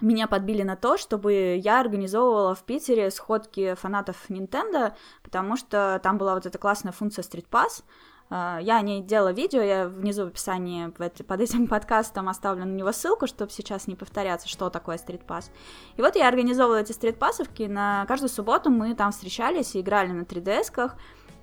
меня 0.00 0.26
подбили 0.26 0.62
на 0.62 0.76
то, 0.76 0.96
чтобы 0.96 1.60
я 1.62 1.80
организовывала 1.80 2.54
в 2.54 2.64
Питере 2.64 3.10
сходки 3.10 3.74
фанатов 3.74 4.16
Nintendo, 4.28 4.92
потому 5.22 5.56
что 5.56 6.00
там 6.02 6.18
была 6.18 6.34
вот 6.34 6.46
эта 6.46 6.58
классная 6.58 6.92
функция 6.92 7.22
Street 7.22 7.48
Pass. 7.48 7.84
А, 8.28 8.58
я 8.60 8.78
о 8.78 8.82
ней 8.82 9.02
делала 9.02 9.32
видео, 9.32 9.62
я 9.62 9.86
внизу 9.86 10.24
в 10.24 10.28
описании 10.28 10.88
под 10.88 11.40
этим 11.40 11.66
подкастом 11.68 12.28
оставлю 12.28 12.64
на 12.64 12.72
него 12.72 12.90
ссылку, 12.90 13.28
чтобы 13.28 13.52
сейчас 13.52 13.86
не 13.86 13.94
повторяться, 13.94 14.48
что 14.48 14.68
такое 14.68 14.96
Street 14.96 15.24
Pass. 15.24 15.50
И 15.96 16.02
вот 16.02 16.16
я 16.16 16.26
организовывала 16.26 16.80
эти 16.80 16.92
Street 16.92 17.16
Пассовки, 17.16 17.64
на 17.64 18.04
каждую 18.06 18.30
субботу 18.30 18.70
мы 18.70 18.94
там 18.94 19.12
встречались 19.12 19.76
и 19.76 19.80
играли 19.80 20.10
на 20.10 20.22
3DS-ках, 20.22 20.96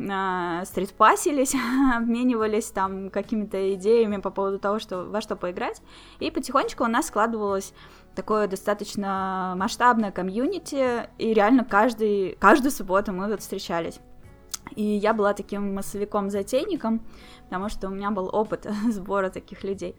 э, 0.09 0.65
стритпасились, 0.65 1.55
обменивались 1.95 2.71
там 2.71 3.09
какими-то 3.09 3.73
идеями 3.75 4.17
по 4.17 4.29
поводу 4.29 4.59
того, 4.59 4.79
что, 4.79 5.03
во 5.03 5.21
что 5.21 5.35
поиграть. 5.35 5.81
И 6.19 6.31
потихонечку 6.31 6.83
у 6.83 6.87
нас 6.87 7.07
складывалось 7.07 7.73
такое 8.15 8.47
достаточно 8.47 9.53
масштабное 9.57 10.11
комьюнити, 10.11 11.09
и 11.17 11.33
реально 11.33 11.65
каждый, 11.65 12.37
каждую 12.39 12.71
субботу 12.71 13.13
мы 13.13 13.27
вот 13.27 13.41
встречались. 13.41 13.99
И 14.75 14.83
я 14.83 15.13
была 15.13 15.33
таким 15.33 15.75
массовиком-затейником, 15.75 17.01
потому 17.45 17.69
что 17.69 17.87
у 17.87 17.91
меня 17.91 18.11
был 18.11 18.29
опыт 18.31 18.67
сбора 18.89 19.29
таких 19.29 19.63
людей. 19.63 19.95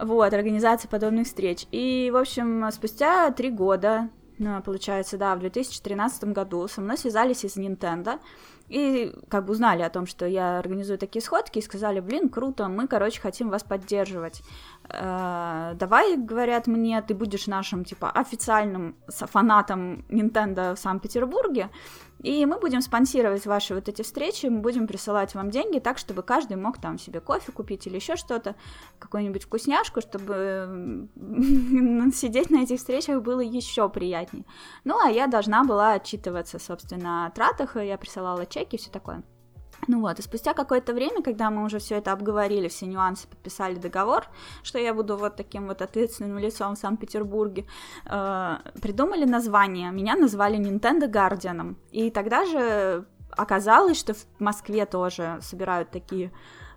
Вот, 0.00 0.32
организации 0.32 0.88
подобных 0.88 1.26
встреч. 1.26 1.66
И, 1.70 2.10
в 2.12 2.16
общем, 2.16 2.70
спустя 2.72 3.30
три 3.30 3.50
года, 3.50 4.08
ну, 4.38 4.62
получается, 4.62 5.18
да, 5.18 5.36
в 5.36 5.40
2013 5.40 6.24
году 6.32 6.66
со 6.66 6.80
мной 6.80 6.96
связались 6.96 7.44
из 7.44 7.56
Nintendo, 7.56 8.18
и 8.72 9.12
как 9.28 9.44
бы 9.44 9.52
узнали 9.52 9.82
о 9.82 9.90
том, 9.90 10.06
что 10.06 10.26
я 10.26 10.58
организую 10.58 10.98
такие 10.98 11.22
сходки, 11.22 11.58
и 11.58 11.62
сказали, 11.62 12.00
блин, 12.00 12.28
круто, 12.30 12.68
мы, 12.68 12.88
короче, 12.88 13.20
хотим 13.20 13.50
вас 13.50 13.62
поддерживать. 13.62 14.42
Э, 14.88 15.74
давай, 15.74 16.16
говорят 16.16 16.66
мне, 16.66 17.02
ты 17.02 17.14
будешь 17.14 17.46
нашим, 17.46 17.84
типа, 17.84 18.10
официальным 18.10 18.96
фанатом 19.08 20.04
Nintendo 20.08 20.74
в 20.74 20.78
Санкт-Петербурге, 20.78 21.68
и 22.22 22.46
мы 22.46 22.58
будем 22.58 22.80
спонсировать 22.80 23.46
ваши 23.46 23.74
вот 23.74 23.88
эти 23.88 24.02
встречи, 24.02 24.46
мы 24.46 24.60
будем 24.60 24.86
присылать 24.86 25.34
вам 25.34 25.50
деньги 25.50 25.78
так, 25.78 25.98
чтобы 25.98 26.22
каждый 26.22 26.56
мог 26.56 26.80
там 26.80 26.98
себе 26.98 27.20
кофе 27.20 27.52
купить 27.52 27.86
или 27.86 27.96
еще 27.96 28.16
что-то, 28.16 28.54
какую-нибудь 28.98 29.44
вкусняшку, 29.44 30.00
чтобы 30.00 31.08
сидеть 32.14 32.50
на 32.50 32.62
этих 32.62 32.78
встречах 32.78 33.22
было 33.22 33.40
еще 33.40 33.88
приятнее. 33.88 34.44
Ну, 34.84 34.98
а 35.04 35.10
я 35.10 35.26
должна 35.26 35.64
была 35.64 35.94
отчитываться, 35.94 36.58
собственно, 36.58 37.26
о 37.26 37.30
тратах, 37.30 37.76
я 37.76 37.98
присылала 37.98 38.46
чеки 38.46 38.76
и 38.76 38.78
все 38.78 38.90
такое. 38.90 39.22
Ну 39.88 40.00
вот, 40.00 40.18
и 40.18 40.22
спустя 40.22 40.54
какое-то 40.54 40.92
время, 40.92 41.22
когда 41.22 41.50
мы 41.50 41.64
уже 41.64 41.78
все 41.80 41.96
это 41.96 42.12
обговорили, 42.12 42.68
все 42.68 42.86
нюансы, 42.86 43.26
подписали 43.26 43.74
договор, 43.74 44.26
что 44.62 44.78
я 44.78 44.94
буду 44.94 45.16
вот 45.16 45.34
таким 45.34 45.66
вот 45.66 45.82
ответственным 45.82 46.38
лицом 46.38 46.76
в 46.76 46.78
Санкт-Петербурге, 46.78 47.66
э, 48.06 48.56
придумали 48.80 49.24
название. 49.24 49.90
Меня 49.90 50.14
назвали 50.14 50.56
Nintendo 50.56 51.10
Guardian. 51.10 51.74
И 51.90 52.10
тогда 52.10 52.44
же 52.46 53.06
оказалось, 53.30 53.98
что 53.98 54.14
в 54.14 54.24
Москве 54.38 54.86
тоже 54.86 55.38
собирают 55.42 55.90
такие 55.90 56.30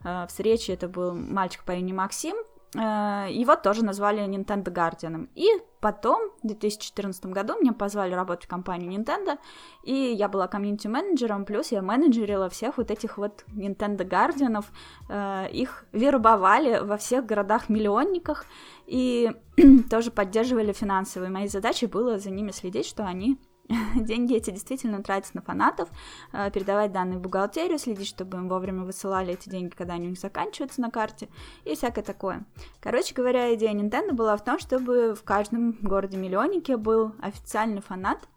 э, 0.04 0.26
встречи. 0.28 0.72
Это 0.72 0.88
был 0.88 1.14
мальчик 1.14 1.64
по 1.64 1.74
имени 1.74 1.94
Максим, 1.94 2.36
его 2.78 3.56
тоже 3.56 3.84
назвали 3.84 4.24
Nintendo 4.26 4.66
Guardian. 4.66 5.30
И 5.36 5.48
потом, 5.80 6.32
в 6.42 6.48
2014 6.48 7.26
году, 7.28 7.54
меня 7.60 7.74
позвали 7.74 8.14
работать 8.14 8.46
в 8.46 8.48
компанию 8.48 8.92
Nintendo, 8.92 9.38
и 9.84 9.94
я 9.94 10.28
была 10.28 10.48
комьюнити-менеджером, 10.48 11.46
плюс 11.46 11.72
я 11.72 11.82
менеджерила 11.82 12.50
всех 12.50 12.78
вот 12.78 12.92
этих 12.92 13.18
вот 13.18 13.46
Nintendo 13.48 14.08
Guardianов, 14.08 14.66
э, 15.10 15.48
их 15.52 15.86
вербовали 15.92 16.80
во 16.80 16.98
всех 16.98 17.26
городах-миллионниках, 17.26 18.46
и 18.88 19.32
тоже 19.90 20.12
поддерживали 20.12 20.74
финансовые. 20.74 21.30
Моей 21.30 21.48
задачей 21.50 21.88
было 21.88 22.18
за 22.20 22.32
ними 22.32 22.52
следить, 22.52 22.86
что 22.86 23.06
они 23.06 23.38
деньги 23.96 24.36
эти 24.36 24.52
действительно 24.52 25.02
тратить 25.02 25.34
на 25.34 25.42
фанатов, 25.42 25.90
э, 26.32 26.52
передавать 26.52 26.92
данные 26.92 27.18
в 27.18 27.22
бухгалтерию, 27.22 27.80
следить, 27.80 28.08
чтобы 28.08 28.38
им 28.38 28.48
вовремя 28.48 28.84
высылали 28.84 29.34
эти 29.34 29.50
деньги, 29.50 29.74
когда 29.76 29.96
они 29.96 30.08
у 30.08 30.10
них 30.12 30.20
заканчиваются 30.20 30.82
на 30.82 30.92
карте 30.92 31.30
и 31.64 31.76
всякое 31.76 32.04
такое. 32.04 32.46
Короче 32.80 33.14
говоря, 33.14 33.54
идея 33.56 33.74
Nintendo 33.74 34.14
была 34.14 34.38
в 34.38 34.44
том, 34.44 34.60
чтобы 34.60 35.16
в 35.16 35.24
каждом 35.24 35.78
городе-миллионнике 35.82 36.78
был 36.78 37.14
официальный 37.20 37.82
фанат, 37.82 38.28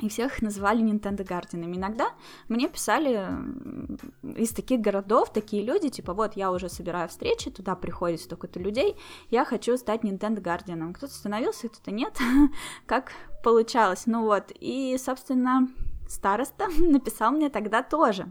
и 0.00 0.08
всех 0.08 0.36
их 0.36 0.42
называли 0.42 0.82
Nintendo 0.82 1.24
Гардинами. 1.24 1.76
Иногда 1.76 2.10
мне 2.48 2.68
писали 2.68 3.28
из 4.36 4.50
таких 4.50 4.80
городов 4.80 5.32
такие 5.32 5.62
люди, 5.62 5.88
типа, 5.88 6.14
вот, 6.14 6.36
я 6.36 6.50
уже 6.52 6.68
собираю 6.68 7.08
встречи, 7.08 7.50
туда 7.50 7.74
приходит 7.74 8.20
столько-то 8.20 8.60
людей, 8.60 8.96
я 9.30 9.44
хочу 9.44 9.76
стать 9.76 10.02
Nintendo 10.02 10.40
Гардианом. 10.40 10.94
Кто-то 10.94 11.12
становился, 11.12 11.68
кто-то 11.68 11.90
нет, 11.90 12.16
как 12.86 13.12
получалось. 13.42 14.04
Ну 14.06 14.22
вот, 14.22 14.52
и, 14.58 14.96
собственно, 14.98 15.68
староста 16.08 16.68
написал 16.78 17.32
мне 17.32 17.50
тогда 17.50 17.82
тоже. 17.82 18.26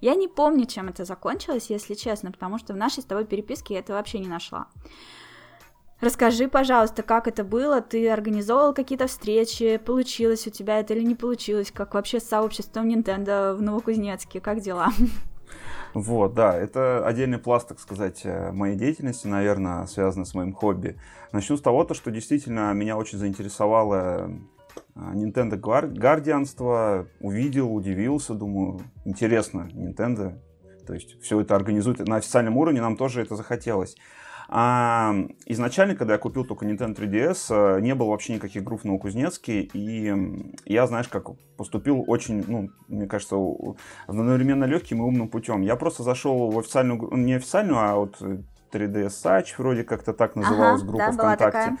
Я 0.00 0.14
не 0.14 0.28
помню, 0.28 0.66
чем 0.66 0.88
это 0.88 1.04
закончилось, 1.04 1.70
если 1.70 1.94
честно, 1.94 2.30
потому 2.30 2.58
что 2.58 2.74
в 2.74 2.76
нашей 2.76 3.02
с 3.02 3.06
тобой 3.06 3.24
переписке 3.24 3.74
я 3.74 3.80
это 3.80 3.92
вообще 3.92 4.18
не 4.18 4.28
нашла. 4.28 4.68
Расскажи, 6.00 6.48
пожалуйста, 6.48 7.02
как 7.02 7.28
это 7.28 7.44
было? 7.44 7.80
Ты 7.80 8.08
организовывал 8.10 8.74
какие-то 8.74 9.06
встречи? 9.06 9.76
Получилось 9.78 10.46
у 10.46 10.50
тебя 10.50 10.80
это 10.80 10.94
или 10.94 11.04
не 11.04 11.14
получилось? 11.14 11.70
Как 11.70 11.94
вообще 11.94 12.20
с 12.20 12.24
сообществом 12.24 12.88
Nintendo 12.88 13.54
в 13.54 13.62
Новокузнецке? 13.62 14.40
Как 14.40 14.60
дела? 14.60 14.88
Вот, 15.94 16.34
да, 16.34 16.56
это 16.56 17.06
отдельный 17.06 17.38
пласт, 17.38 17.68
так 17.68 17.78
сказать, 17.78 18.22
э, 18.24 18.50
моей 18.50 18.74
деятельности, 18.74 19.28
наверное, 19.28 19.86
связанный 19.86 20.26
с 20.26 20.34
моим 20.34 20.52
хобби. 20.52 20.98
Начну 21.30 21.56
с 21.56 21.62
того, 21.62 21.84
то, 21.84 21.94
что 21.94 22.10
действительно 22.10 22.72
меня 22.72 22.96
очень 22.96 23.16
заинтересовало 23.16 24.28
э, 24.96 24.98
Nintendo 24.98 25.56
гардианство. 25.56 27.06
Увидел, 27.20 27.72
удивился, 27.72 28.34
думаю, 28.34 28.80
интересно, 29.04 29.68
Nintendo. 29.72 30.40
То 30.84 30.94
есть 30.94 31.22
все 31.22 31.40
это 31.40 31.54
организует 31.54 32.00
на 32.00 32.16
официальном 32.16 32.56
уровне, 32.56 32.80
нам 32.80 32.96
тоже 32.96 33.22
это 33.22 33.36
захотелось. 33.36 33.94
А 34.56 35.16
изначально, 35.46 35.96
когда 35.96 36.12
я 36.12 36.18
купил 36.20 36.44
только 36.44 36.64
Nintendo 36.64 36.94
3DS, 36.94 37.46
э, 37.50 37.80
не 37.80 37.92
было 37.96 38.10
вообще 38.10 38.34
никаких 38.34 38.62
групп 38.62 38.82
в 38.82 38.84
Новокузнецке, 38.84 39.62
и 39.62 40.14
я, 40.64 40.86
знаешь, 40.86 41.08
как 41.08 41.30
поступил 41.56 42.04
очень, 42.06 42.44
ну, 42.46 42.70
мне 42.86 43.08
кажется, 43.08 43.34
одновременно 44.06 44.62
легким 44.62 44.98
и 44.98 45.00
умным 45.00 45.26
путем. 45.26 45.62
Я 45.62 45.74
просто 45.74 46.04
зашел 46.04 46.52
в 46.52 46.58
официальную, 46.60 47.16
не 47.16 47.34
официальную, 47.34 47.80
а 47.80 47.96
вот 47.96 48.22
3DS 48.70 49.08
Search, 49.24 49.54
вроде 49.58 49.82
как-то 49.82 50.12
так 50.12 50.36
называлась 50.36 50.82
ага, 50.82 50.88
группа 50.88 51.04
да, 51.04 51.12
ВКонтакте. 51.12 51.76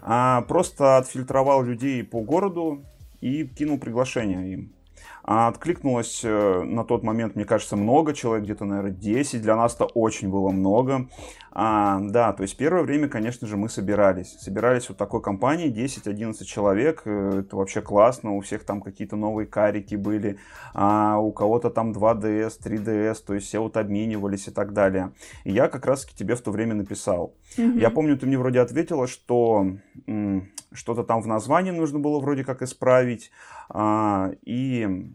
А, 0.00 0.40
просто 0.48 0.96
отфильтровал 0.96 1.64
людей 1.64 2.02
по 2.02 2.22
городу 2.22 2.82
и 3.20 3.44
кинул 3.44 3.78
приглашение 3.78 4.52
им. 4.54 4.72
А 5.22 5.48
откликнулось 5.48 6.20
э, 6.22 6.62
на 6.62 6.84
тот 6.84 7.02
момент, 7.02 7.34
мне 7.34 7.44
кажется, 7.44 7.76
много 7.76 8.14
человек, 8.14 8.44
где-то, 8.44 8.64
наверное, 8.64 8.92
10. 8.92 9.42
Для 9.42 9.56
нас 9.56 9.74
это 9.74 9.84
очень 9.86 10.30
было 10.30 10.50
много. 10.50 11.08
А, 11.58 12.00
да, 12.02 12.34
то 12.34 12.42
есть 12.42 12.54
первое 12.58 12.82
время, 12.82 13.08
конечно 13.08 13.46
же, 13.46 13.56
мы 13.56 13.70
собирались. 13.70 14.36
Собирались 14.40 14.90
вот 14.90 14.98
такой 14.98 15.22
компанией, 15.22 15.72
10-11 15.72 16.44
человек. 16.44 17.00
Э, 17.06 17.40
это 17.40 17.56
вообще 17.56 17.80
классно. 17.80 18.36
У 18.36 18.42
всех 18.42 18.64
там 18.64 18.82
какие-то 18.82 19.16
новые 19.16 19.46
карики 19.46 19.94
были. 19.94 20.38
А, 20.74 21.18
у 21.18 21.32
кого-то 21.32 21.70
там 21.70 21.92
2DS, 21.92 22.60
3DS. 22.62 23.24
То 23.26 23.32
есть 23.32 23.46
все 23.46 23.60
вот 23.60 23.78
обменивались 23.78 24.48
и 24.48 24.50
так 24.50 24.74
далее. 24.74 25.14
И 25.44 25.52
я 25.52 25.68
как 25.68 25.86
раз-таки 25.86 26.14
тебе 26.14 26.34
в 26.34 26.42
то 26.42 26.50
время 26.50 26.74
написал. 26.74 27.34
Mm-hmm. 27.56 27.80
Я 27.80 27.88
помню, 27.88 28.18
ты 28.18 28.26
мне 28.26 28.36
вроде 28.36 28.60
ответила, 28.60 29.06
что 29.06 29.66
что-то 30.72 31.04
там 31.04 31.22
в 31.22 31.26
названии 31.26 31.70
нужно 31.70 31.98
было 31.98 32.20
вроде 32.20 32.44
как 32.44 32.60
исправить. 32.60 33.30
А, 33.70 34.30
и 34.42 35.08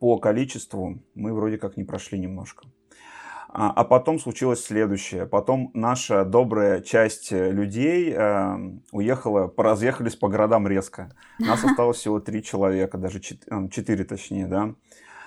по 0.00 0.18
количеству 0.18 1.04
мы 1.14 1.32
вроде 1.32 1.56
как 1.56 1.76
не 1.76 1.84
прошли 1.84 2.18
немножко. 2.18 2.66
А, 3.58 3.70
а 3.70 3.84
потом 3.84 4.18
случилось 4.18 4.62
следующее. 4.62 5.24
Потом 5.24 5.70
наша 5.72 6.26
добрая 6.26 6.82
часть 6.82 7.32
людей 7.32 8.12
э, 8.14 8.56
уехала, 8.92 9.46
поразъехались 9.46 10.14
по 10.14 10.28
городам 10.28 10.68
резко. 10.68 11.10
Нас 11.38 11.64
осталось 11.64 11.96
всего 11.96 12.20
три 12.20 12.42
человека, 12.42 12.98
даже 12.98 13.18
э, 13.18 13.68
четыре 13.70 14.04
точнее, 14.04 14.46
да. 14.46 14.74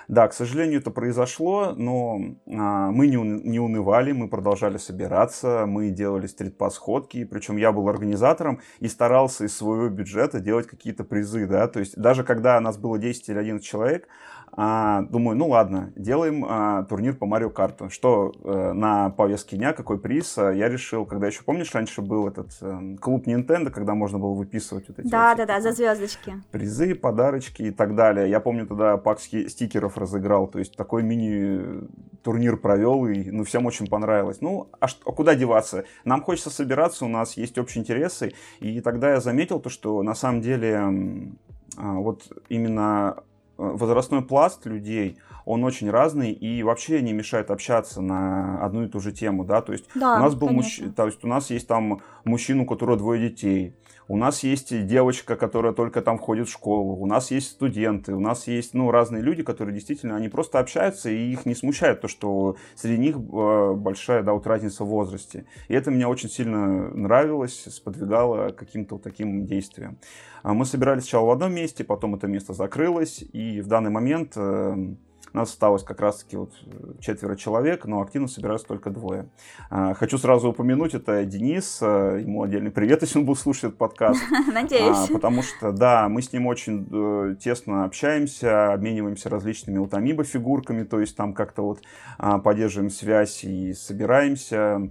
Да, 0.06 0.26
к 0.26 0.32
сожалению, 0.32 0.80
это 0.80 0.90
произошло, 0.90 1.72
но 1.76 2.18
а, 2.48 2.90
мы 2.90 3.06
не, 3.06 3.14
не 3.14 3.60
унывали, 3.60 4.10
мы 4.10 4.26
продолжали 4.26 4.76
собираться, 4.76 5.66
мы 5.68 5.90
делали 5.90 6.26
стрит-пас-ходки, 6.26 7.24
причем 7.24 7.56
я 7.58 7.70
был 7.70 7.88
организатором 7.88 8.60
и 8.80 8.88
старался 8.88 9.44
из 9.44 9.56
своего 9.56 9.88
бюджета 9.88 10.40
делать 10.40 10.66
какие-то 10.66 11.04
призы, 11.04 11.46
да, 11.46 11.68
то 11.68 11.78
есть 11.78 11.96
даже 11.96 12.24
когда 12.24 12.58
нас 12.58 12.76
было 12.76 12.98
10 12.98 13.28
или 13.28 13.38
11 13.38 13.64
человек, 13.64 14.08
а, 14.52 15.02
думаю, 15.02 15.36
ну 15.36 15.48
ладно, 15.48 15.92
делаем 15.96 16.44
а, 16.46 16.82
турнир 16.84 17.14
по 17.14 17.26
Марио 17.26 17.50
Карту. 17.50 17.88
Что 17.88 18.32
а, 18.42 18.72
на 18.72 19.10
повестке 19.10 19.56
дня, 19.56 19.72
какой 19.72 19.98
приз? 19.98 20.36
А, 20.38 20.50
я 20.50 20.68
решил, 20.68 21.06
когда 21.06 21.28
еще, 21.28 21.42
помнишь, 21.44 21.72
раньше 21.72 22.02
был 22.02 22.26
этот 22.26 22.50
а, 22.60 22.80
клуб 23.00 23.26
Nintendo, 23.26 23.70
когда 23.70 23.94
можно 23.94 24.18
было 24.18 24.34
выписывать 24.34 24.88
вот 24.88 24.98
эти 24.98 25.08
Да, 25.08 25.30
вот, 25.30 25.38
да, 25.38 25.46
да, 25.46 25.60
за 25.60 25.72
звездочки. 25.72 26.42
Призы, 26.50 26.94
подарочки 26.94 27.62
и 27.62 27.70
так 27.70 27.94
далее. 27.94 28.28
Я 28.28 28.40
помню, 28.40 28.66
тогда 28.66 28.96
пак 28.96 29.20
стикеров 29.20 29.96
разыграл, 29.96 30.48
то 30.48 30.58
есть 30.58 30.76
такой 30.76 31.04
мини-турнир 31.04 32.56
провел, 32.56 33.06
и 33.06 33.30
ну, 33.30 33.44
всем 33.44 33.66
очень 33.66 33.86
понравилось. 33.86 34.40
Ну, 34.40 34.68
а, 34.80 34.88
что, 34.88 35.08
а 35.08 35.12
куда 35.12 35.36
деваться? 35.36 35.84
Нам 36.04 36.22
хочется 36.22 36.50
собираться, 36.50 37.04
у 37.04 37.08
нас 37.08 37.36
есть 37.36 37.56
общие 37.56 37.82
интересы, 37.82 38.32
и 38.58 38.80
тогда 38.80 39.12
я 39.12 39.20
заметил 39.20 39.60
то, 39.60 39.68
что 39.70 40.02
на 40.02 40.14
самом 40.14 40.40
деле 40.40 41.32
вот 41.76 42.24
именно 42.48 43.22
возрастной 43.60 44.22
пласт 44.22 44.66
людей, 44.66 45.18
он 45.44 45.64
очень 45.64 45.90
разный 45.90 46.32
и 46.32 46.62
вообще 46.62 47.02
не 47.02 47.12
мешает 47.12 47.50
общаться 47.50 48.00
на 48.00 48.64
одну 48.64 48.84
и 48.84 48.88
ту 48.88 49.00
же 49.00 49.12
тему, 49.12 49.44
да, 49.44 49.60
то 49.60 49.72
есть 49.72 49.84
да, 49.94 50.16
у 50.16 50.20
нас 50.20 50.34
был 50.34 50.48
мужч... 50.48 50.80
то 50.96 51.06
есть 51.06 51.24
у 51.24 51.28
нас 51.28 51.50
есть 51.50 51.66
там 51.66 52.00
мужчина, 52.24 52.62
у 52.62 52.66
которого 52.66 52.96
двое 52.96 53.28
детей, 53.28 53.76
у 54.10 54.16
нас 54.16 54.42
есть 54.42 54.86
девочка, 54.86 55.36
которая 55.36 55.72
только 55.72 56.02
там 56.02 56.18
входит 56.18 56.48
в 56.48 56.52
школу, 56.52 56.96
у 56.96 57.06
нас 57.06 57.30
есть 57.30 57.52
студенты, 57.52 58.12
у 58.12 58.18
нас 58.18 58.48
есть, 58.48 58.74
ну, 58.74 58.90
разные 58.90 59.22
люди, 59.22 59.44
которые 59.44 59.72
действительно, 59.72 60.16
они 60.16 60.28
просто 60.28 60.58
общаются, 60.58 61.10
и 61.10 61.30
их 61.30 61.46
не 61.46 61.54
смущает 61.54 62.00
то, 62.00 62.08
что 62.08 62.56
среди 62.74 62.98
них 62.98 63.14
э, 63.14 63.72
большая, 63.76 64.24
да, 64.24 64.32
вот 64.32 64.48
разница 64.48 64.82
в 64.82 64.88
возрасте. 64.88 65.46
И 65.68 65.74
это 65.74 65.92
мне 65.92 66.08
очень 66.08 66.28
сильно 66.28 66.88
нравилось, 66.92 67.68
сподвигало 67.70 68.48
каким-то 68.48 68.96
вот 68.96 69.04
таким 69.04 69.46
действиям. 69.46 69.96
А 70.42 70.54
мы 70.54 70.64
собирались 70.64 71.04
сначала 71.04 71.26
в 71.26 71.30
одном 71.30 71.54
месте, 71.54 71.84
потом 71.84 72.16
это 72.16 72.26
место 72.26 72.52
закрылось, 72.52 73.22
и 73.32 73.60
в 73.60 73.68
данный 73.68 73.92
момент 73.92 74.32
э, 74.34 74.96
нас 75.32 75.50
осталось 75.50 75.82
как 75.82 76.00
раз-таки 76.00 76.36
вот 76.36 76.52
четверо 77.00 77.36
человек, 77.36 77.84
но 77.84 78.00
активно 78.00 78.28
собираются 78.28 78.66
только 78.66 78.90
двое. 78.90 79.28
А, 79.70 79.94
хочу 79.94 80.18
сразу 80.18 80.50
упомянуть, 80.50 80.94
это 80.94 81.24
Денис, 81.24 81.78
э, 81.80 82.20
ему 82.22 82.42
отдельный 82.42 82.70
привет, 82.70 83.02
если 83.02 83.18
он 83.18 83.24
будет 83.24 83.38
слушать 83.38 83.64
этот 83.64 83.78
подкаст. 83.78 84.20
Надеюсь. 84.52 85.08
А, 85.10 85.12
потому 85.12 85.42
что, 85.42 85.72
да, 85.72 86.08
мы 86.08 86.22
с 86.22 86.32
ним 86.32 86.46
очень 86.46 86.86
э, 86.90 87.36
тесно 87.40 87.84
общаемся, 87.84 88.72
обмениваемся 88.72 89.28
различными 89.28 89.78
вот 89.78 89.94
амибо-фигурками, 89.94 90.84
то 90.84 91.00
есть 91.00 91.16
там 91.16 91.32
как-то 91.32 91.62
вот 91.62 91.82
а, 92.18 92.38
поддерживаем 92.38 92.90
связь 92.90 93.44
и 93.44 93.72
собираемся. 93.72 94.90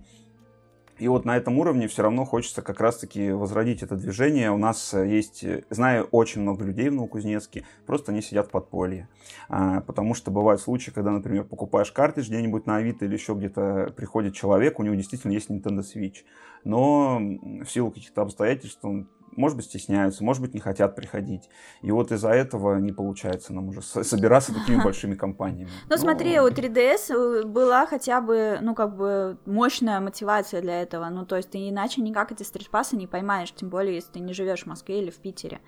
И 0.99 1.07
вот 1.07 1.25
на 1.25 1.37
этом 1.37 1.57
уровне 1.57 1.87
все 1.87 2.03
равно 2.03 2.25
хочется 2.25 2.61
как 2.61 2.79
раз-таки 2.79 3.31
возродить 3.31 3.83
это 3.83 3.95
движение. 3.95 4.51
У 4.51 4.57
нас 4.57 4.93
э, 4.93 5.07
есть, 5.07 5.43
э, 5.43 5.63
знаю 5.69 6.07
очень 6.11 6.41
много 6.41 6.65
людей 6.65 6.89
в 6.89 6.93
Новокузнецке, 6.93 7.65
просто 7.85 8.11
они 8.11 8.21
сидят 8.21 8.47
в 8.47 8.51
подполье. 8.51 9.07
А, 9.47 9.81
потому 9.81 10.13
что 10.13 10.29
бывают 10.29 10.61
случаи, 10.61 10.91
когда, 10.91 11.11
например, 11.11 11.45
покупаешь 11.45 11.91
картридж 11.91 12.27
где-нибудь 12.27 12.65
на 12.65 12.77
Авито 12.77 13.05
или 13.05 13.13
еще 13.13 13.33
где-то 13.33 13.93
приходит 13.95 14.35
человек, 14.35 14.79
у 14.79 14.83
него 14.83 14.95
действительно 14.95 15.31
есть 15.31 15.49
Nintendo 15.49 15.81
Switch. 15.81 16.17
Но 16.65 17.19
в 17.19 17.65
силу 17.67 17.91
каких-то 17.91 18.21
обстоятельств 18.21 18.83
он 18.83 19.07
может 19.35 19.55
быть, 19.55 19.65
стесняются, 19.65 20.23
может 20.23 20.41
быть, 20.41 20.53
не 20.53 20.59
хотят 20.59 20.95
приходить. 20.95 21.49
И 21.81 21.91
вот 21.91 22.11
из-за 22.11 22.29
этого 22.29 22.77
не 22.77 22.91
получается 22.91 23.53
нам 23.53 23.69
уже 23.69 23.81
собираться 23.81 24.53
такими 24.53 24.81
большими 24.83 25.15
компаниями. 25.15 25.71
Ну, 25.89 25.97
смотри, 25.97 26.39
у 26.39 26.47
3DS 26.49 27.13
э, 27.13 27.43
была 27.45 27.85
хотя 27.85 28.21
бы, 28.21 28.59
ну, 28.61 28.75
как 28.75 28.95
бы 28.95 29.37
мощная 29.45 29.99
мотивация 29.99 30.61
для 30.61 30.81
этого. 30.81 31.09
Ну, 31.09 31.25
то 31.25 31.35
есть 31.37 31.51
ты 31.51 31.69
иначе 31.69 32.01
никак 32.01 32.31
эти 32.31 32.43
стритпасы 32.43 32.95
не 32.95 33.07
поймаешь, 33.07 33.53
тем 33.53 33.69
более, 33.69 33.95
если 33.95 34.13
ты 34.13 34.19
не 34.19 34.33
живешь 34.33 34.63
в 34.63 34.67
Москве 34.67 35.01
или 35.01 35.09
в 35.09 35.17
Питере. 35.17 35.59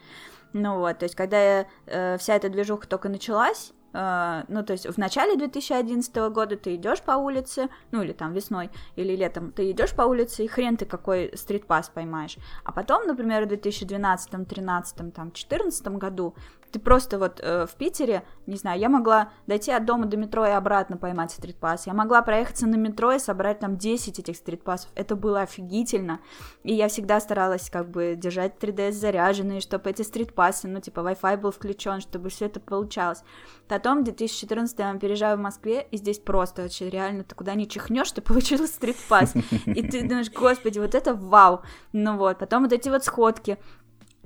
Ну 0.54 0.80
вот, 0.80 1.00
то 1.00 1.06
есть, 1.06 1.16
когда 1.16 1.66
э, 1.86 2.18
вся 2.18 2.36
эта 2.36 2.50
движуха 2.50 2.88
только 2.88 3.08
началась, 3.10 3.72
ну, 3.94 4.64
то 4.64 4.72
есть 4.74 4.88
в 4.88 4.98
начале 4.98 5.36
2011 5.36 6.16
года 6.32 6.56
ты 6.56 6.76
идешь 6.76 7.02
по 7.02 7.12
улице, 7.14 7.70
ну, 7.92 8.02
или 8.02 8.14
там 8.14 8.34
весной, 8.34 8.70
или 8.96 9.16
летом, 9.16 9.52
ты 9.52 9.72
идешь 9.72 9.94
по 9.94 10.04
улице, 10.04 10.46
и 10.46 10.48
хрен 10.48 10.78
ты 10.78 10.86
какой 10.86 11.32
стритпас 11.36 11.90
поймаешь. 11.90 12.38
А 12.64 12.72
потом, 12.72 13.06
например, 13.08 13.46
в 13.46 13.48
2012, 13.48 14.32
2013, 14.32 14.96
там, 14.96 15.12
2014 15.12 15.88
году 15.88 16.36
ты 16.72 16.80
просто 16.80 17.20
вот 17.20 17.40
э, 17.42 17.66
в 17.66 17.76
Питере, 17.76 18.24
не 18.48 18.56
знаю, 18.56 18.80
я 18.80 18.90
могла 18.90 19.32
дойти 19.48 19.72
от 19.72 19.86
дома 19.86 20.06
до 20.06 20.18
метро 20.18 20.46
и 20.46 20.52
обратно 20.52 20.98
поймать 20.98 21.32
стритпас. 21.32 21.88
Я 21.88 21.94
могла 21.94 22.22
проехаться 22.22 22.68
на 22.68 22.76
метро 22.76 23.12
и 23.12 23.20
собрать 23.20 23.60
там 23.60 23.78
10 23.78 24.20
этих 24.20 24.36
стритпасов. 24.36 24.90
Это 24.96 25.16
было 25.16 25.42
офигительно. 25.42 26.20
И 26.64 26.74
я 26.74 26.88
всегда 26.88 27.20
старалась 27.20 27.70
как 27.70 27.90
бы 27.90 28.16
держать 28.16 28.56
3DS 28.60 28.92
заряженные, 28.94 29.60
чтобы 29.60 29.90
эти 29.90 30.02
стритпасы, 30.02 30.68
ну, 30.68 30.80
типа, 30.80 31.02
Wi-Fi 31.02 31.38
был 31.38 31.52
включен, 31.52 32.02
чтобы 32.02 32.30
все 32.30 32.46
это 32.46 32.60
получалось. 32.60 33.24
Потом 33.68 34.02
в 34.02 34.04
2014 34.04 34.80
я 34.80 34.94
переезжаю 34.96 35.38
в 35.38 35.42
Москве, 35.42 35.88
и 35.92 35.98
здесь 35.98 36.20
просто 36.20 36.64
вообще 36.64 36.90
реально 36.90 37.24
ты 37.24 37.36
куда 37.36 37.56
ни 37.56 37.66
чихнешь, 37.66 38.12
ты 38.12 38.22
получил 38.22 38.68
стритпас. 38.68 39.34
И 39.66 39.88
ты 39.88 40.02
думаешь, 40.08 40.32
господи, 40.32 40.80
вот 40.80 40.96
это 40.96 41.14
вау. 41.14 41.62
Ну 41.94 42.18
вот, 42.18 42.40
потом 42.40 42.64
вот 42.64 42.74
эти 42.74 42.90
вот 42.90 43.04
сходки 43.04 43.58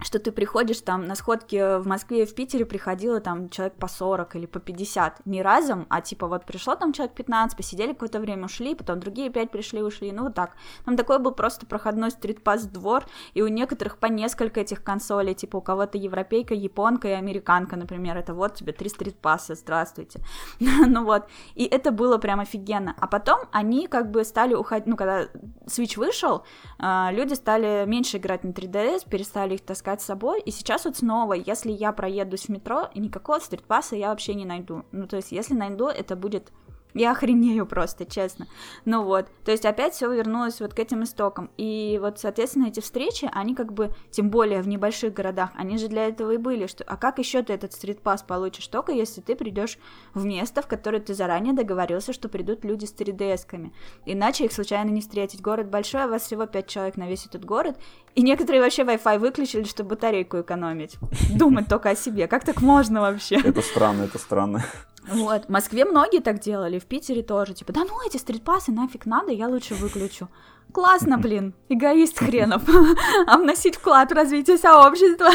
что 0.01 0.19
ты 0.19 0.31
приходишь 0.31 0.81
там 0.81 1.05
на 1.05 1.15
сходки 1.15 1.79
в 1.79 1.87
Москве 1.87 2.23
и 2.23 2.25
в 2.25 2.35
Питере 2.35 2.65
приходило 2.65 3.21
там 3.21 3.49
человек 3.49 3.75
по 3.75 3.87
40 3.87 4.35
или 4.35 4.45
по 4.45 4.59
50, 4.59 5.25
не 5.25 5.41
разом, 5.41 5.85
а 5.89 6.01
типа 6.01 6.27
вот 6.27 6.45
пришло 6.45 6.75
там 6.75 6.91
человек 6.91 7.15
15, 7.15 7.55
посидели 7.55 7.93
какое-то 7.93 8.19
время, 8.19 8.45
ушли, 8.45 8.75
потом 8.75 8.99
другие 8.99 9.29
5 9.29 9.51
пришли, 9.51 9.81
ушли, 9.81 10.11
ну 10.11 10.23
вот 10.23 10.35
так. 10.35 10.51
Там 10.83 10.97
такой 10.97 11.19
был 11.19 11.31
просто 11.31 11.65
проходной 11.65 12.11
стритпас 12.11 12.65
двор, 12.65 13.05
и 13.33 13.41
у 13.41 13.47
некоторых 13.47 13.97
по 13.97 14.07
несколько 14.07 14.59
этих 14.59 14.83
консолей, 14.83 15.33
типа 15.33 15.57
у 15.57 15.61
кого-то 15.61 15.97
европейка, 15.97 16.53
японка 16.53 17.07
и 17.07 17.11
американка, 17.11 17.77
например, 17.77 18.17
это 18.17 18.33
вот 18.33 18.55
тебе 18.55 18.73
три 18.73 18.89
стритпасса, 18.89 19.55
здравствуйте. 19.55 20.19
ну 20.59 21.05
вот, 21.05 21.27
и 21.55 21.63
это 21.63 21.91
было 21.91 22.17
прям 22.17 22.41
офигенно. 22.41 22.95
А 22.99 23.07
потом 23.07 23.39
они 23.51 23.87
как 23.87 24.11
бы 24.11 24.25
стали 24.25 24.55
уходить, 24.55 24.87
ну 24.87 24.97
когда 24.97 25.27
Switch 25.67 25.97
вышел, 25.97 26.43
а, 26.79 27.09
люди 27.11 27.33
стали 27.33 27.85
меньше 27.85 28.17
играть 28.17 28.43
на 28.43 28.49
3DS, 28.49 29.09
перестали 29.09 29.55
их 29.55 29.61
таскать 29.61 30.01
с 30.01 30.05
собой. 30.05 30.41
И 30.41 30.51
сейчас 30.51 30.85
вот 30.85 30.97
снова, 30.97 31.33
если 31.33 31.71
я 31.71 31.91
проедусь 31.91 32.45
в 32.45 32.49
метро, 32.49 32.89
никакого 32.95 33.39
стритпасса 33.39 33.95
я 33.95 34.09
вообще 34.09 34.35
не 34.35 34.45
найду. 34.45 34.83
Ну, 34.91 35.07
то 35.07 35.17
есть, 35.17 35.31
если 35.31 35.53
найду, 35.53 35.87
это 35.87 36.15
будет 36.15 36.51
я 36.95 37.11
охренею 37.11 37.65
просто, 37.65 38.05
честно. 38.05 38.47
Ну 38.85 39.03
вот, 39.03 39.27
то 39.43 39.51
есть 39.51 39.65
опять 39.65 39.93
все 39.93 40.11
вернулось 40.11 40.59
вот 40.61 40.73
к 40.73 40.79
этим 40.79 41.03
истокам. 41.03 41.51
И 41.57 41.99
вот, 42.01 42.19
соответственно, 42.19 42.67
эти 42.67 42.79
встречи, 42.79 43.29
они 43.31 43.53
как 43.53 43.73
бы, 43.73 43.93
тем 44.09 44.29
более 44.29 44.61
в 44.61 44.67
небольших 44.67 45.13
городах, 45.13 45.51
они 45.55 45.77
же 45.77 45.89
для 45.89 46.07
этого 46.07 46.31
и 46.31 46.37
были, 46.37 46.67
что, 46.67 46.83
а 46.85 46.97
как 46.97 47.19
еще 47.19 47.43
ты 47.43 47.53
этот 47.53 47.73
стрит-пас 47.73 48.23
получишь? 48.23 48.67
Только 48.67 48.93
если 48.93 49.21
ты 49.21 49.35
придешь 49.35 49.77
в 50.13 50.25
место, 50.25 50.61
в 50.61 50.67
которое 50.67 50.99
ты 50.99 51.13
заранее 51.13 51.53
договорился, 51.53 52.13
что 52.13 52.29
придут 52.29 52.63
люди 52.63 52.85
с 52.85 52.93
3DS-ками. 52.93 53.73
Иначе 54.05 54.45
их 54.45 54.53
случайно 54.53 54.89
не 54.89 55.01
встретить. 55.01 55.41
Город 55.41 55.69
большой, 55.69 56.05
а 56.05 56.07
вас 56.07 56.23
всего 56.23 56.45
5 56.45 56.67
человек 56.67 56.95
на 56.95 57.07
весь 57.07 57.25
этот 57.25 57.43
город, 57.43 57.77
и 58.15 58.21
некоторые 58.21 58.61
вообще 58.61 58.83
Wi-Fi 58.83 59.19
выключили, 59.19 59.63
чтобы 59.63 59.89
батарейку 59.89 60.39
экономить. 60.39 60.97
Думать 61.35 61.67
только 61.67 61.89
о 61.89 61.95
себе. 61.95 62.27
Как 62.27 62.45
так 62.45 62.61
можно 62.61 63.01
вообще? 63.01 63.35
Это 63.35 63.61
странно, 63.61 64.03
это 64.03 64.17
странно. 64.17 64.63
Вот, 65.07 65.45
в 65.45 65.49
Москве 65.49 65.85
многие 65.85 66.19
так 66.19 66.39
делали, 66.39 66.79
в 66.79 66.85
Питере 66.85 67.21
тоже, 67.21 67.53
типа, 67.53 67.73
да 67.73 67.83
ну 67.83 68.05
эти 68.05 68.17
стритпасы 68.17 68.71
нафиг 68.71 69.05
надо, 69.05 69.31
я 69.31 69.47
лучше 69.47 69.75
выключу. 69.75 70.29
Классно, 70.75 71.17
блин, 71.17 71.53
эгоист 71.69 72.19
хренов. 72.19 72.63
А 73.27 73.37
вносить 73.37 73.77
вклад 73.77 74.11
в 74.11 74.13
развитие 74.13 74.57
сообщества. 74.57 75.29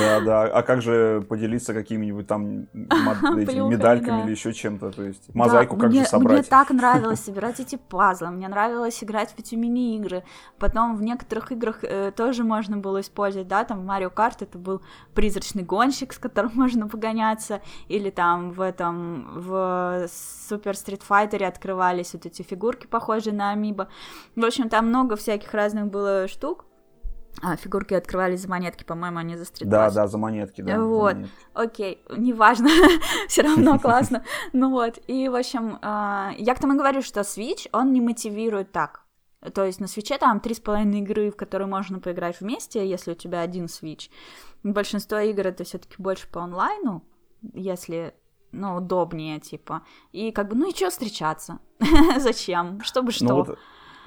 Да, 0.00 0.20
да. 0.20 0.42
А 0.44 0.62
как 0.62 0.80
же 0.80 1.26
поделиться 1.28 1.74
какими-нибудь 1.74 2.28
там 2.28 2.68
медальками 2.72 4.22
или 4.22 4.30
еще 4.30 4.52
чем-то? 4.52 4.92
То 4.92 5.02
есть 5.02 5.34
мозаику 5.34 5.76
как 5.76 5.92
же 5.92 6.04
собрать? 6.04 6.38
Мне 6.38 6.42
так 6.44 6.70
нравилось 6.70 7.18
собирать 7.18 7.58
эти 7.58 7.74
пазлы. 7.74 8.30
Мне 8.30 8.46
нравилось 8.46 9.02
играть 9.02 9.30
в 9.32 9.38
эти 9.40 9.56
мини-игры. 9.56 10.22
Потом 10.58 10.96
в 10.96 11.02
некоторых 11.02 11.50
играх 11.50 11.82
э, 11.82 12.12
тоже 12.12 12.44
можно 12.44 12.76
было 12.76 13.00
использовать, 13.00 13.48
да, 13.48 13.64
там 13.64 13.80
в 13.80 13.84
Марио 13.84 14.10
Карт 14.10 14.42
это 14.42 14.56
был 14.56 14.82
призрачный 15.14 15.64
гонщик, 15.64 16.12
с 16.12 16.18
которым 16.18 16.52
можно 16.54 16.86
погоняться. 16.86 17.60
Или 17.88 18.10
там 18.10 18.52
в 18.52 18.60
этом, 18.60 19.26
в 19.34 20.06
Супер 20.48 20.76
Стрит 20.76 21.02
Файтере 21.02 21.48
открывались 21.48 22.12
вот 22.12 22.24
эти 22.24 22.42
фигурки, 22.42 22.86
похожие 22.86 23.34
на 23.34 23.50
Амибо. 23.50 23.88
В 24.36 24.44
общем, 24.44 24.68
там 24.76 24.88
много 24.88 25.16
всяких 25.16 25.54
разных 25.54 25.86
было 25.86 26.28
штук. 26.28 26.66
А, 27.42 27.56
фигурки 27.56 27.94
открывались 27.94 28.42
за 28.42 28.50
монетки, 28.50 28.84
по-моему, 28.84 29.18
они 29.18 29.34
за 29.34 29.46
стрит 29.46 29.70
Да, 29.70 29.90
да, 29.90 30.06
за 30.06 30.18
монетки, 30.18 30.60
да. 30.60 30.78
Вот, 30.78 31.14
монетки. 31.14 31.32
окей, 31.54 32.02
неважно, 32.14 32.68
все 33.28 33.40
равно 33.40 33.78
классно. 33.82 34.22
Ну 34.52 34.70
вот, 34.70 34.98
и, 35.06 35.30
в 35.30 35.34
общем, 35.34 35.78
а, 35.80 36.32
я 36.36 36.54
к 36.54 36.60
тому 36.60 36.76
говорю, 36.76 37.00
что 37.00 37.20
Switch, 37.20 37.70
он 37.72 37.94
не 37.94 38.02
мотивирует 38.02 38.70
так. 38.70 39.06
То 39.54 39.64
есть 39.64 39.80
на 39.80 39.86
свече 39.86 40.18
там 40.18 40.40
три 40.40 40.54
с 40.54 40.60
половиной 40.60 40.98
игры, 40.98 41.30
в 41.30 41.36
которые 41.36 41.68
можно 41.68 41.98
поиграть 41.98 42.38
вместе, 42.42 42.86
если 42.86 43.12
у 43.12 43.14
тебя 43.14 43.40
один 43.40 43.66
Switch. 43.66 44.10
Большинство 44.62 45.18
игр 45.20 45.46
это 45.46 45.64
все-таки 45.64 45.94
больше 45.96 46.28
по 46.28 46.42
онлайну, 46.42 47.02
если 47.54 48.14
ну, 48.52 48.76
удобнее, 48.76 49.40
типа. 49.40 49.82
И 50.12 50.32
как 50.32 50.48
бы, 50.48 50.54
ну 50.54 50.68
и 50.68 50.74
что 50.74 50.90
встречаться? 50.90 51.60
Зачем? 52.18 52.82
Чтобы 52.82 53.06
ну 53.06 53.12
что? 53.12 53.24
Ну, 53.24 53.34
вот 53.36 53.58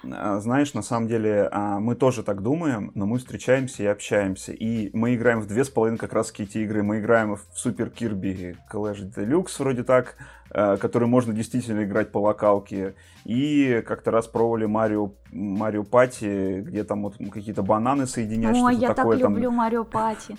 знаешь, 0.04 0.74
на 0.74 0.82
самом 0.82 1.08
деле 1.08 1.50
а, 1.52 1.80
мы 1.80 1.96
тоже 1.96 2.24
так 2.24 2.42
думаем, 2.42 2.92
но 2.96 3.06
мы 3.06 3.18
встречаемся 3.18 3.84
и 3.84 3.86
общаемся. 3.86 4.52
И 4.52 4.90
мы 4.96 5.16
играем 5.16 5.42
в 5.42 5.48
две 5.48 5.64
с 5.64 5.70
половиной 5.70 5.98
как 5.98 6.14
раз 6.14 6.34
эти 6.38 6.60
игры. 6.60 6.84
Мы 6.84 7.00
играем 7.00 7.36
в 7.36 7.42
Супер 7.54 7.90
Кирби 7.90 8.56
Clash 8.72 9.14
Deluxe, 9.14 9.56
вроде 9.60 9.84
так, 9.84 10.16
а, 10.52 10.78
который 10.78 11.08
можно 11.08 11.34
действительно 11.34 11.84
играть 11.84 12.12
по 12.12 12.20
локалке. 12.20 12.96
И 13.26 13.84
как-то 13.86 14.12
раз 14.12 14.28
пробовали 14.28 14.66
Марио, 14.66 15.14
Марио 15.32 15.84
Пати, 15.84 16.62
где 16.62 16.84
там 16.84 17.04
вот 17.04 17.16
какие-то 17.32 17.64
бананы 17.64 18.08
соединять. 18.08 18.58
Ой, 18.58 18.76
я 18.76 18.94
такое, 18.94 19.18
так 19.18 19.30
люблю 19.30 19.52
Марио 19.52 19.84
Пати. 19.84 20.38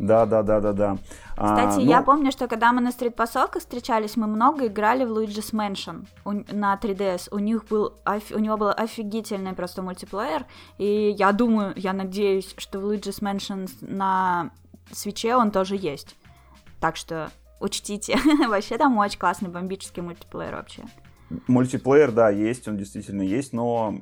Да, 0.00 0.24
да, 0.24 0.42
да, 0.42 0.60
да, 0.60 0.72
да. 0.72 0.96
Кстати, 1.32 1.74
а, 1.74 1.76
ну... 1.76 1.80
я 1.82 2.00
помню, 2.00 2.32
что 2.32 2.48
когда 2.48 2.72
мы 2.72 2.80
на 2.80 2.90
стрит-посылках 2.90 3.60
встречались, 3.60 4.16
мы 4.16 4.26
много 4.26 4.66
играли 4.66 5.04
в 5.04 5.12
Luigi's 5.12 5.52
Mansion 5.52 6.06
на 6.50 6.78
3DS. 6.82 7.28
У 7.30 7.38
них 7.38 7.66
был, 7.66 7.92
у 8.06 8.38
него 8.38 8.56
был 8.56 8.70
офигительный 8.70 9.52
просто 9.52 9.82
мультиплеер, 9.82 10.46
и 10.78 11.14
я 11.18 11.32
думаю, 11.32 11.74
я 11.76 11.92
надеюсь, 11.92 12.54
что 12.56 12.80
в 12.80 12.90
Luigi's 12.90 13.20
Mansion 13.20 13.68
на 13.82 14.50
свече 14.90 15.36
он 15.36 15.50
тоже 15.50 15.76
есть. 15.76 16.16
Так 16.80 16.96
что 16.96 17.30
учтите. 17.60 18.18
вообще 18.48 18.78
там 18.78 18.96
очень 18.96 19.18
классный 19.18 19.50
бомбический 19.50 20.02
мультиплеер 20.02 20.54
вообще. 20.54 20.84
Мультиплеер, 21.46 22.10
да, 22.10 22.30
есть, 22.30 22.66
он 22.68 22.78
действительно 22.78 23.20
есть, 23.20 23.52
но 23.52 23.96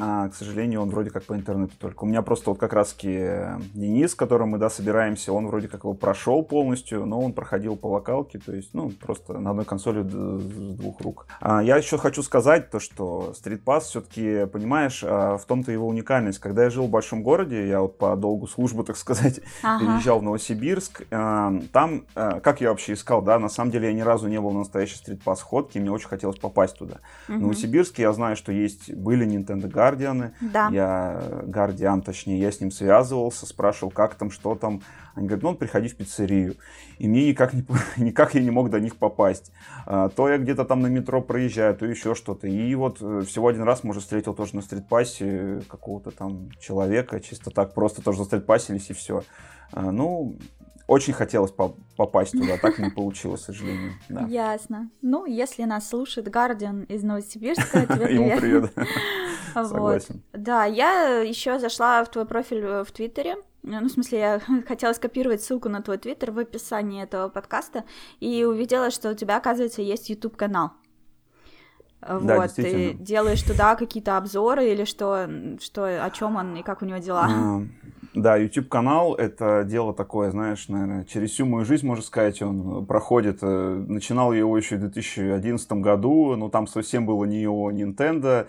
а, 0.00 0.28
к 0.28 0.34
сожалению, 0.34 0.82
он 0.82 0.90
вроде 0.90 1.10
как 1.10 1.24
по 1.24 1.34
интернету 1.34 1.74
только. 1.78 2.04
У 2.04 2.06
меня 2.06 2.22
просто 2.22 2.50
вот 2.50 2.58
как 2.58 2.72
раз-таки 2.72 3.14
э, 3.16 3.58
Денис, 3.74 4.10
с 4.10 4.14
которым 4.14 4.50
мы, 4.50 4.58
да, 4.58 4.68
собираемся, 4.68 5.32
он 5.32 5.46
вроде 5.46 5.68
как 5.68 5.84
его 5.84 5.94
прошел 5.94 6.42
полностью, 6.42 7.06
но 7.06 7.20
он 7.20 7.32
проходил 7.32 7.76
по 7.76 7.86
локалке, 7.86 8.40
то 8.40 8.52
есть, 8.52 8.74
ну, 8.74 8.90
просто 8.90 9.38
на 9.38 9.50
одной 9.50 9.64
консоли 9.64 10.02
с 10.02 10.76
двух 10.76 11.00
рук. 11.00 11.26
А, 11.40 11.62
я 11.62 11.76
еще 11.76 11.96
хочу 11.96 12.24
сказать 12.24 12.70
то, 12.70 12.80
что 12.80 13.34
Street 13.40 13.62
Pass 13.64 13.82
все-таки, 13.82 14.46
понимаешь, 14.46 15.04
а, 15.06 15.36
в 15.36 15.44
том-то 15.44 15.70
его 15.70 15.86
уникальность. 15.86 16.40
Когда 16.40 16.64
я 16.64 16.70
жил 16.70 16.86
в 16.86 16.90
большом 16.90 17.22
городе, 17.22 17.68
я 17.68 17.80
вот 17.80 17.96
по 17.96 18.16
долгу 18.16 18.48
службы, 18.48 18.82
так 18.82 18.96
сказать, 18.96 19.40
ага. 19.62 19.84
переезжал 19.84 20.18
в 20.18 20.22
Новосибирск, 20.24 21.02
а, 21.12 21.54
там, 21.72 22.06
а, 22.16 22.40
как 22.40 22.60
я 22.60 22.70
вообще 22.70 22.94
искал, 22.94 23.22
да, 23.22 23.38
на 23.38 23.48
самом 23.48 23.70
деле 23.70 23.88
я 23.88 23.94
ни 23.94 24.00
разу 24.00 24.26
не 24.26 24.40
был 24.40 24.50
на 24.50 24.60
настоящей 24.60 24.96
Street 24.96 25.22
Pass 25.24 25.40
ходке, 25.40 25.78
мне 25.78 25.92
очень 25.92 26.08
хотелось 26.08 26.38
попасть 26.38 26.76
туда. 26.78 26.96
Угу. 27.28 27.38
В 27.38 27.40
Новосибирске 27.42 28.02
я 28.02 28.12
знаю, 28.12 28.34
что 28.34 28.50
есть, 28.50 28.92
были 28.92 29.24
Nintendo 29.24 29.68
Гардианы. 29.84 30.32
Да. 30.40 30.68
Я, 30.72 31.42
Гардиан, 31.44 32.02
точнее, 32.02 32.40
я 32.40 32.50
с 32.50 32.60
ним 32.60 32.70
связывался, 32.70 33.46
спрашивал, 33.46 33.90
как 33.90 34.14
там, 34.14 34.30
что 34.30 34.54
там. 34.54 34.80
Они 35.14 35.28
говорят, 35.28 35.44
ну, 35.44 35.54
приходи 35.54 35.88
в 35.88 35.96
пиццерию. 35.96 36.56
И 36.98 37.06
мне 37.06 37.28
никак, 37.28 37.52
не, 37.52 37.64
никак 37.96 38.34
я 38.34 38.40
не 38.40 38.50
мог 38.50 38.70
до 38.70 38.80
них 38.80 38.96
попасть. 38.96 39.52
А, 39.86 40.08
то 40.08 40.28
я 40.28 40.38
где-то 40.38 40.64
там 40.64 40.80
на 40.80 40.88
метро 40.88 41.20
проезжаю, 41.20 41.76
то 41.76 41.86
еще 41.86 42.14
что-то. 42.14 42.48
И 42.48 42.74
вот 42.74 42.98
э, 43.00 43.22
всего 43.26 43.48
один 43.48 43.62
раз, 43.62 43.84
может, 43.84 44.02
встретил 44.02 44.34
тоже 44.34 44.56
на 44.56 44.62
стритпассе 44.62 45.62
какого-то 45.68 46.10
там 46.10 46.50
человека, 46.58 47.20
чисто 47.20 47.50
так, 47.50 47.74
просто 47.74 48.02
тоже 48.02 48.20
на 48.20 48.24
стритпасились 48.24 48.90
и 48.90 48.94
все. 48.94 49.22
А, 49.72 49.90
ну, 49.90 50.36
очень 50.86 51.12
хотелось 51.12 51.50
по 51.50 51.76
попасть 51.96 52.32
туда, 52.32 52.56
так 52.58 52.78
не 52.78 52.90
получилось, 52.94 53.42
к 53.42 53.46
сожалению. 53.46 53.92
Да. 54.08 54.26
Ясно. 54.26 54.90
Ну, 55.02 55.26
если 55.26 55.64
нас 55.64 55.88
слушает 55.88 56.28
Гардиан 56.28 56.82
из 56.84 57.02
Новосибирска, 57.02 57.86
тебе 57.86 58.06
привет. 58.06 58.10
Ему 58.10 58.40
привет. 58.40 58.72
Согласен. 59.54 60.22
Да, 60.32 60.64
я 60.64 61.20
еще 61.20 61.58
зашла 61.58 62.04
в 62.04 62.10
твой 62.10 62.26
профиль 62.26 62.82
в 62.84 62.90
Твиттере, 62.92 63.36
ну, 63.66 63.80
в 63.80 63.88
смысле, 63.88 64.18
я 64.18 64.40
хотела 64.68 64.92
скопировать 64.92 65.42
ссылку 65.42 65.70
на 65.70 65.80
твой 65.80 65.96
твиттер 65.96 66.32
в 66.32 66.38
описании 66.38 67.02
этого 67.02 67.30
подкаста 67.30 67.84
и 68.20 68.44
увидела, 68.44 68.90
что 68.90 69.10
у 69.10 69.14
тебя, 69.14 69.38
оказывается, 69.38 69.80
есть 69.80 70.10
YouTube 70.10 70.36
канал. 70.36 70.72
Да, 72.06 72.36
вот, 72.36 72.52
ты 72.54 72.94
делаешь 72.94 73.42
туда 73.42 73.76
какие-то 73.76 74.16
обзоры 74.16 74.66
или 74.66 74.84
что, 74.84 75.28
что, 75.60 76.04
о 76.04 76.10
чем 76.10 76.36
он 76.36 76.56
и 76.56 76.62
как 76.62 76.82
у 76.82 76.84
него 76.84 76.98
дела? 76.98 77.28
А, 77.28 77.62
да, 78.14 78.36
YouTube-канал— 78.36 79.14
это 79.16 79.64
дело 79.64 79.92
такое, 79.92 80.30
знаешь, 80.30 80.68
наверное, 80.68 81.04
через 81.04 81.32
всю 81.32 81.46
мою 81.46 81.64
жизнь, 81.64 81.84
можно 81.84 82.04
сказать, 82.04 82.40
он 82.42 82.86
проходит. 82.86 83.38
Э, 83.42 83.84
начинал 83.88 84.32
я 84.32 84.40
его 84.40 84.56
еще 84.56 84.76
в 84.76 84.80
2011 84.80 85.72
году, 85.72 86.36
но 86.36 86.48
там 86.48 86.68
совсем 86.68 87.06
было 87.06 87.24
не 87.24 87.48
о 87.48 87.72
Nintendo, 87.72 88.46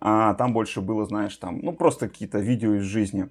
а 0.00 0.34
там 0.34 0.52
больше 0.52 0.80
было, 0.80 1.04
знаешь, 1.04 1.36
там, 1.36 1.58
ну, 1.62 1.72
просто 1.72 2.08
какие-то 2.08 2.38
видео 2.38 2.74
из 2.74 2.84
жизни. 2.84 3.28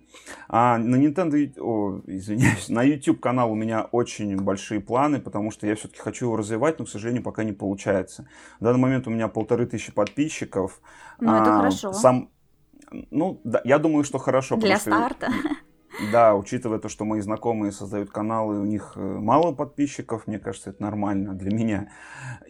А 0.49 0.77
на 0.77 0.97
Nintendo, 0.97 1.53
о, 1.57 2.01
извиняюсь, 2.05 2.67
на 2.69 2.83
YouTube-канал 2.83 3.49
у 3.49 3.55
меня 3.55 3.83
очень 3.83 4.35
большие 4.35 4.81
планы, 4.81 5.21
потому 5.21 5.51
что 5.51 5.67
я 5.67 5.75
все-таки 5.75 6.01
хочу 6.01 6.25
его 6.25 6.35
развивать, 6.35 6.79
но, 6.79 6.85
к 6.85 6.89
сожалению, 6.89 7.23
пока 7.23 7.45
не 7.45 7.53
получается. 7.53 8.27
В 8.59 8.65
данный 8.65 8.79
момент 8.79 9.07
у 9.07 9.11
меня 9.11 9.29
полторы 9.29 9.65
тысячи 9.67 9.91
подписчиков. 9.91 10.81
Ну, 11.19 11.33
это 11.33 11.53
а, 11.53 11.57
хорошо. 11.57 11.93
Сам, 11.93 12.29
ну, 13.11 13.41
да, 13.43 13.61
я 13.63 13.79
думаю, 13.79 14.03
что 14.03 14.17
хорошо. 14.17 14.55
Для 14.57 14.77
старта. 14.77 15.29
Да, 16.11 16.35
учитывая 16.35 16.79
то, 16.79 16.89
что 16.89 17.05
мои 17.05 17.21
знакомые 17.21 17.71
создают 17.71 18.11
каналы, 18.11 18.59
у 18.59 18.65
них 18.65 18.93
э, 18.95 18.99
мало 18.99 19.51
подписчиков, 19.51 20.27
мне 20.27 20.37
кажется, 20.39 20.69
это 20.69 20.81
нормально 20.81 21.33
для 21.33 21.53
меня. 21.53 21.89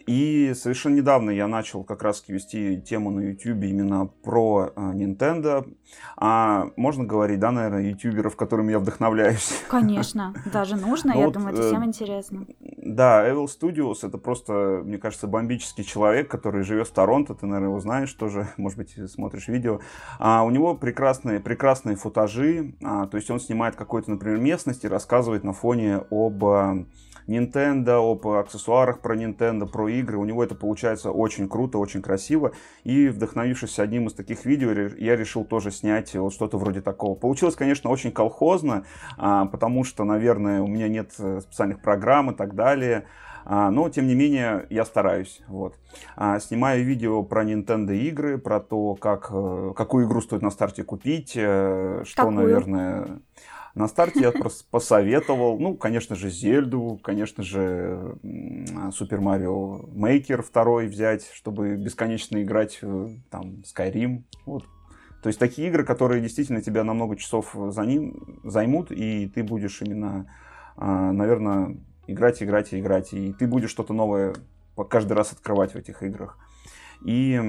И 0.06 0.52
совершенно 0.54 0.96
недавно 0.96 1.30
я 1.30 1.48
начал 1.48 1.84
как 1.84 2.02
раз 2.02 2.24
вести 2.28 2.80
тему 2.80 3.10
на 3.10 3.20
YouTube 3.20 3.62
именно 3.64 4.06
про 4.06 4.70
э, 4.74 4.80
Nintendo. 4.94 5.70
А 6.16 6.66
можно 6.76 7.04
говорить, 7.04 7.40
да, 7.40 7.50
наверное, 7.50 7.90
ютуберов, 7.90 8.36
которыми 8.36 8.72
я 8.72 8.78
вдохновляюсь? 8.78 9.62
Конечно, 9.68 10.34
даже 10.52 10.76
нужно, 10.76 11.12
ну, 11.14 11.20
я 11.20 11.26
вот, 11.26 11.34
думаю, 11.34 11.54
это 11.54 11.68
всем 11.68 11.84
интересно. 11.84 12.46
Да, 12.76 13.28
Evil 13.28 13.46
Studios 13.46 13.98
это 14.02 14.18
просто, 14.18 14.80
мне 14.84 14.98
кажется, 14.98 15.26
бомбический 15.26 15.84
человек, 15.84 16.30
который 16.30 16.62
живет 16.62 16.88
в 16.88 16.92
Торонто, 16.92 17.34
ты, 17.34 17.46
наверное, 17.46 17.68
его 17.68 17.80
знаешь 17.80 18.12
тоже, 18.12 18.48
может 18.56 18.78
быть, 18.78 19.10
смотришь 19.10 19.48
видео. 19.48 19.80
А 20.18 20.42
у 20.42 20.50
него 20.50 20.74
прекрасные, 20.74 21.40
прекрасные 21.40 21.96
футажи, 21.96 22.74
а, 22.82 23.06
то 23.06 23.16
есть 23.16 23.30
он 23.30 23.37
снимает 23.38 23.76
какую-то, 23.76 24.10
например, 24.10 24.38
местность 24.38 24.84
и 24.84 24.88
рассказывает 24.88 25.44
на 25.44 25.52
фоне 25.52 26.02
об 26.10 26.44
а, 26.44 26.84
Nintendo, 27.28 28.10
об 28.10 28.26
аксессуарах 28.26 29.00
про 29.00 29.14
Nintendo, 29.14 29.66
про 29.66 29.88
игры. 29.88 30.16
У 30.16 30.24
него 30.24 30.42
это 30.42 30.54
получается 30.54 31.10
очень 31.10 31.48
круто, 31.48 31.78
очень 31.78 32.02
красиво. 32.02 32.52
И 32.84 33.08
вдохновившись 33.08 33.78
одним 33.78 34.06
из 34.08 34.14
таких 34.14 34.44
видео, 34.44 34.70
я 34.98 35.14
решил 35.14 35.44
тоже 35.44 35.70
снять 35.70 36.14
вот 36.14 36.32
что-то 36.32 36.58
вроде 36.58 36.80
такого. 36.80 37.14
Получилось, 37.14 37.54
конечно, 37.54 37.90
очень 37.90 38.12
колхозно, 38.12 38.84
а, 39.16 39.46
потому 39.46 39.84
что, 39.84 40.04
наверное, 40.04 40.62
у 40.62 40.66
меня 40.66 40.88
нет 40.88 41.12
э, 41.18 41.40
специальных 41.42 41.80
программ 41.80 42.30
и 42.30 42.34
так 42.34 42.54
далее. 42.54 43.04
А, 43.50 43.70
но, 43.70 43.88
тем 43.88 44.06
не 44.06 44.14
менее, 44.14 44.66
я 44.68 44.84
стараюсь. 44.84 45.40
Вот. 45.48 45.74
А, 46.16 46.38
снимаю 46.38 46.84
видео 46.84 47.22
про 47.22 47.44
Nintendo 47.44 47.96
игры, 47.96 48.36
про 48.36 48.60
то, 48.60 48.94
как, 48.94 49.30
э, 49.32 49.72
какую 49.74 50.06
игру 50.06 50.20
стоит 50.20 50.42
на 50.42 50.50
старте 50.50 50.84
купить, 50.84 51.32
э, 51.34 52.02
что, 52.04 52.24
какую? 52.24 52.36
наверное... 52.36 53.20
На 53.74 53.88
старте 53.88 54.20
я 54.20 54.32
просто 54.32 54.64
посоветовал, 54.70 55.58
ну, 55.58 55.76
конечно 55.76 56.14
же, 56.14 56.30
Зельду, 56.30 57.00
конечно 57.02 57.42
же, 57.42 58.16
Супер 58.92 59.20
Марио 59.20 59.86
Мейкер 59.94 60.42
второй 60.42 60.88
взять, 60.88 61.30
чтобы 61.32 61.76
бесконечно 61.76 62.42
играть 62.42 62.80
там 63.30 63.62
Skyrim. 63.62 64.24
Вот. 64.44 64.64
То 65.22 65.28
есть 65.28 65.38
такие 65.38 65.68
игры, 65.68 65.84
которые 65.84 66.20
действительно 66.20 66.60
тебя 66.60 66.84
на 66.84 66.92
много 66.92 67.16
часов 67.16 67.54
за 67.54 67.82
ним 67.82 68.40
займут, 68.44 68.90
и 68.90 69.26
ты 69.26 69.42
будешь 69.42 69.80
именно, 69.80 70.30
а, 70.76 71.12
наверное, 71.12 71.76
играть, 72.08 72.42
играть 72.42 72.72
и 72.72 72.80
играть. 72.80 73.12
И 73.12 73.32
ты 73.32 73.46
будешь 73.46 73.70
что-то 73.70 73.92
новое 73.92 74.34
каждый 74.88 75.12
раз 75.12 75.32
открывать 75.32 75.72
в 75.72 75.76
этих 75.76 76.02
играх. 76.02 76.38
И 77.04 77.40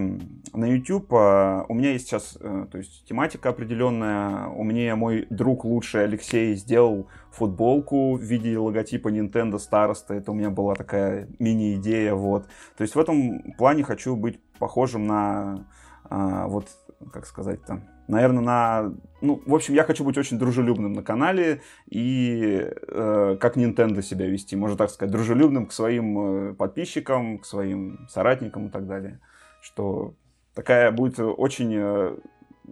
на 0.53 0.65
YouTube 0.65 1.11
а, 1.11 1.65
у 1.67 1.73
меня 1.73 1.91
есть 1.91 2.07
сейчас 2.07 2.37
э, 2.39 2.67
то 2.71 2.77
есть, 2.77 3.05
тематика 3.07 3.49
определенная. 3.49 4.47
У 4.47 4.63
меня 4.63 4.95
мой 4.95 5.25
друг 5.31 5.65
лучший 5.65 6.03
Алексей 6.03 6.55
сделал 6.55 7.07
футболку 7.31 8.15
в 8.15 8.21
виде 8.21 8.57
логотипа 8.59 9.09
Nintendo 9.09 9.57
староста. 9.57 10.13
Это 10.13 10.31
у 10.31 10.35
меня 10.35 10.51
была 10.51 10.75
такая 10.75 11.27
мини-идея. 11.39 12.13
Вот. 12.13 12.45
То 12.77 12.83
есть 12.83 12.93
в 12.93 12.99
этом 12.99 13.53
плане 13.57 13.83
хочу 13.83 14.15
быть 14.15 14.39
похожим 14.59 15.07
на 15.07 15.65
а, 16.03 16.47
вот, 16.47 16.67
как 17.11 17.25
сказать 17.25 17.63
там, 17.63 17.83
наверное, 18.09 18.43
на... 18.43 18.93
Ну, 19.21 19.41
в 19.45 19.53
общем, 19.53 19.73
я 19.73 19.83
хочу 19.83 20.03
быть 20.03 20.17
очень 20.17 20.39
дружелюбным 20.39 20.93
на 20.93 21.03
канале 21.03 21.61
и 21.89 22.67
э, 22.87 23.37
как 23.39 23.57
Nintendo 23.57 24.01
себя 24.01 24.27
вести, 24.27 24.55
можно 24.55 24.77
так 24.77 24.89
сказать, 24.89 25.11
дружелюбным 25.11 25.67
к 25.67 25.73
своим 25.73 26.19
э, 26.19 26.53
подписчикам, 26.53 27.39
к 27.39 27.45
своим 27.45 28.07
соратникам 28.09 28.67
и 28.67 28.69
так 28.69 28.87
далее. 28.87 29.19
Что 29.61 30.15
такая 30.55 30.91
будет 30.91 31.19
очень 31.19 31.73
э, 31.75 32.17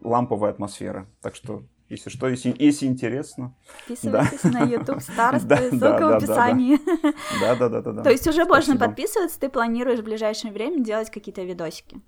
ламповая 0.02 0.52
атмосфера. 0.52 1.08
Так 1.22 1.36
что 1.36 1.64
если 1.90 2.10
что, 2.10 2.28
если, 2.28 2.54
если 2.58 2.86
интересно. 2.86 3.56
Подписывайтесь 3.88 4.42
да. 4.44 4.50
на 4.50 4.64
YouTube 4.64 5.02
старосты, 5.02 5.56
ссылка 5.70 6.08
в 6.08 6.16
описании. 6.16 6.80
Да, 7.42 7.56
да, 7.56 7.70
да, 7.70 7.82
да, 7.82 7.92
да. 7.92 8.04
То 8.04 8.10
есть 8.10 8.28
уже 8.28 8.46
можно 8.46 8.76
подписываться, 8.78 9.40
ты 9.40 9.50
планируешь 9.50 10.00
в 10.00 10.04
ближайшее 10.04 10.52
время 10.52 10.84
делать 10.84 11.10
какие-то 11.12 11.44
видосики? 11.44 12.02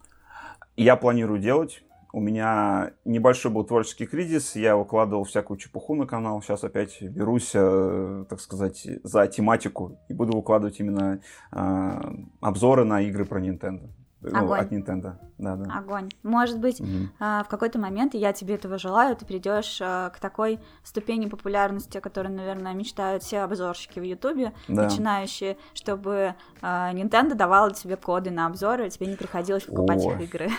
Я 0.75 0.95
планирую 0.95 1.39
делать. 1.39 1.83
У 2.11 2.19
меня 2.19 2.93
небольшой 3.05 3.51
был 3.51 3.63
творческий 3.63 4.07
кризис, 4.07 4.55
я 4.55 4.75
выкладывал 4.75 5.25
всякую 5.25 5.57
чепуху 5.57 5.93
на 5.93 6.07
канал. 6.07 6.41
Сейчас 6.41 6.63
опять 6.63 6.99
берусь, 7.01 7.51
э, 7.53 8.25
так 8.27 8.39
сказать, 8.39 8.87
за 9.03 9.27
тематику 9.27 9.99
и 10.09 10.13
буду 10.13 10.35
выкладывать 10.35 10.79
именно 10.79 11.21
э, 11.51 12.01
обзоры 12.41 12.83
на 12.83 13.01
игры 13.01 13.25
про 13.25 13.39
Nintendo. 13.39 13.89
Ну, 14.21 14.51
от 14.51 14.71
Nintendo. 14.71 15.13
Да, 15.37 15.55
да. 15.55 15.77
Огонь. 15.77 16.09
Может 16.23 16.59
быть, 16.59 16.81
угу. 16.81 16.89
в 17.19 17.45
какой-то 17.49 17.79
момент, 17.79 18.13
и 18.15 18.17
я 18.17 18.33
тебе 18.33 18.55
этого 18.55 18.77
желаю, 18.77 19.15
ты 19.15 19.25
придешь 19.25 19.79
а, 19.81 20.09
к 20.09 20.19
такой 20.19 20.59
ступени 20.83 21.27
популярности, 21.27 21.97
о 21.97 22.01
которой, 22.01 22.27
наверное, 22.27 22.73
мечтают 22.73 23.23
все 23.23 23.39
обзорщики 23.39 23.99
в 23.99 24.03
Ютубе, 24.03 24.53
да. 24.67 24.83
начинающие, 24.83 25.57
чтобы 25.73 26.35
а, 26.61 26.93
Nintendo 26.93 27.35
давала 27.35 27.73
тебе 27.73 27.95
коды 27.95 28.31
на 28.31 28.47
обзоры, 28.47 28.87
и 28.87 28.89
тебе 28.89 29.07
не 29.07 29.15
приходилось 29.15 29.63
покупать 29.63 30.03
Ой, 30.03 30.15
их 30.15 30.21
игры. 30.21 30.49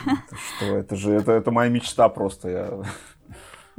Что? 0.57 0.77
Это 0.77 0.97
же 0.97 1.13
это, 1.13 1.33
это 1.33 1.51
моя 1.51 1.71
мечта 1.71 2.09
просто. 2.09 2.49
Я 2.49 2.83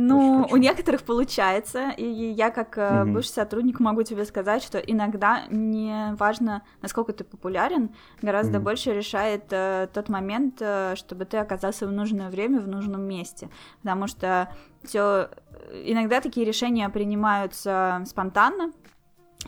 ну, 0.08 0.47
у 0.49 0.58
некоторых 0.58 1.04
получается, 1.04 1.89
и 1.89 2.06
я 2.06 2.49
как 2.49 2.78
угу. 2.78 3.14
бывший 3.14 3.30
сотрудник 3.30 3.80
могу 3.80 4.04
тебе 4.04 4.26
сказать, 4.26 4.64
что 4.64 4.80
иногда 4.80 5.43
не 5.49 6.14
важно, 6.16 6.64
насколько 6.82 7.14
ты 7.14 7.24
популярен, 7.24 7.89
гораздо 8.22 8.58
угу. 8.58 8.66
больше 8.66 8.93
решает 8.93 9.45
э, 9.52 9.88
тот 9.93 10.10
момент, 10.10 10.58
э, 10.60 10.95
чтобы 10.95 11.26
ты 11.26 11.38
оказался 11.38 11.88
в 11.88 11.91
нужное 11.91 12.30
время 12.30 12.60
в 12.60 12.68
нужном 12.68 13.02
месте, 13.02 13.49
потому 13.82 14.08
что 14.08 14.54
все 14.84 15.30
иногда 15.72 16.22
такие 16.22 16.45
решения 16.45 16.88
принимаются 16.89 18.04
спонтанно 18.06 18.72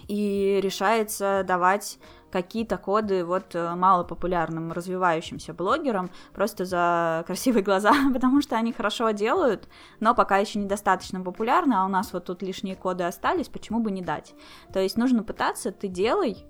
и 0.07 0.59
решается 0.61 1.43
давать 1.45 1.99
какие-то 2.33 2.79
коды 2.79 3.23
вот 3.23 3.53
э, 3.53 3.75
малопопулярным 3.75 4.71
развивающимся 4.71 5.53
блогерам 5.53 6.09
просто 6.33 6.65
за 6.65 7.23
красивые 7.27 7.63
глаза, 7.63 7.93
потому 8.13 8.41
что 8.41 8.57
они 8.57 8.73
хорошо 8.73 9.11
делают, 9.11 9.69
но 9.99 10.15
пока 10.15 10.37
еще 10.37 10.57
недостаточно 10.57 11.21
популярны, 11.21 11.75
а 11.75 11.85
у 11.85 11.87
нас 11.87 12.11
вот 12.11 12.25
тут 12.25 12.41
лишние 12.41 12.75
коды 12.75 13.03
остались, 13.03 13.49
почему 13.49 13.79
бы 13.81 13.91
не 13.91 14.01
дать? 14.01 14.33
То 14.73 14.79
есть 14.79 14.97
нужно 14.97 15.21
пытаться, 15.21 15.71
ты 15.71 15.87
делай, 15.87 16.43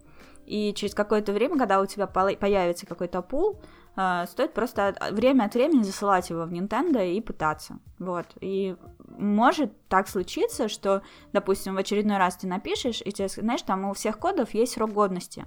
и 0.45 0.73
через 0.73 0.93
какое-то 0.93 1.33
время, 1.33 1.57
когда 1.57 1.81
у 1.81 1.85
тебя 1.85 2.07
появится 2.07 2.85
какой-то 2.85 3.21
пул, 3.21 3.59
э, 3.97 4.23
стоит 4.29 4.53
просто 4.53 4.95
время 5.11 5.43
от 5.43 5.53
времени 5.53 5.83
засылать 5.83 6.29
его 6.29 6.45
в 6.45 6.53
Nintendo 6.53 7.05
и 7.05 7.19
пытаться. 7.19 7.79
Вот. 7.99 8.27
И 8.39 8.77
может 9.05 9.73
так 9.89 10.07
случиться, 10.07 10.69
что, 10.69 11.01
допустим, 11.33 11.75
в 11.75 11.77
очередной 11.77 12.17
раз 12.17 12.37
ты 12.37 12.47
напишешь, 12.47 13.01
и 13.03 13.11
тебе, 13.11 13.27
знаешь, 13.27 13.63
там 13.63 13.83
у 13.83 13.93
всех 13.93 14.17
кодов 14.17 14.53
есть 14.53 14.73
срок 14.73 14.93
годности 14.93 15.45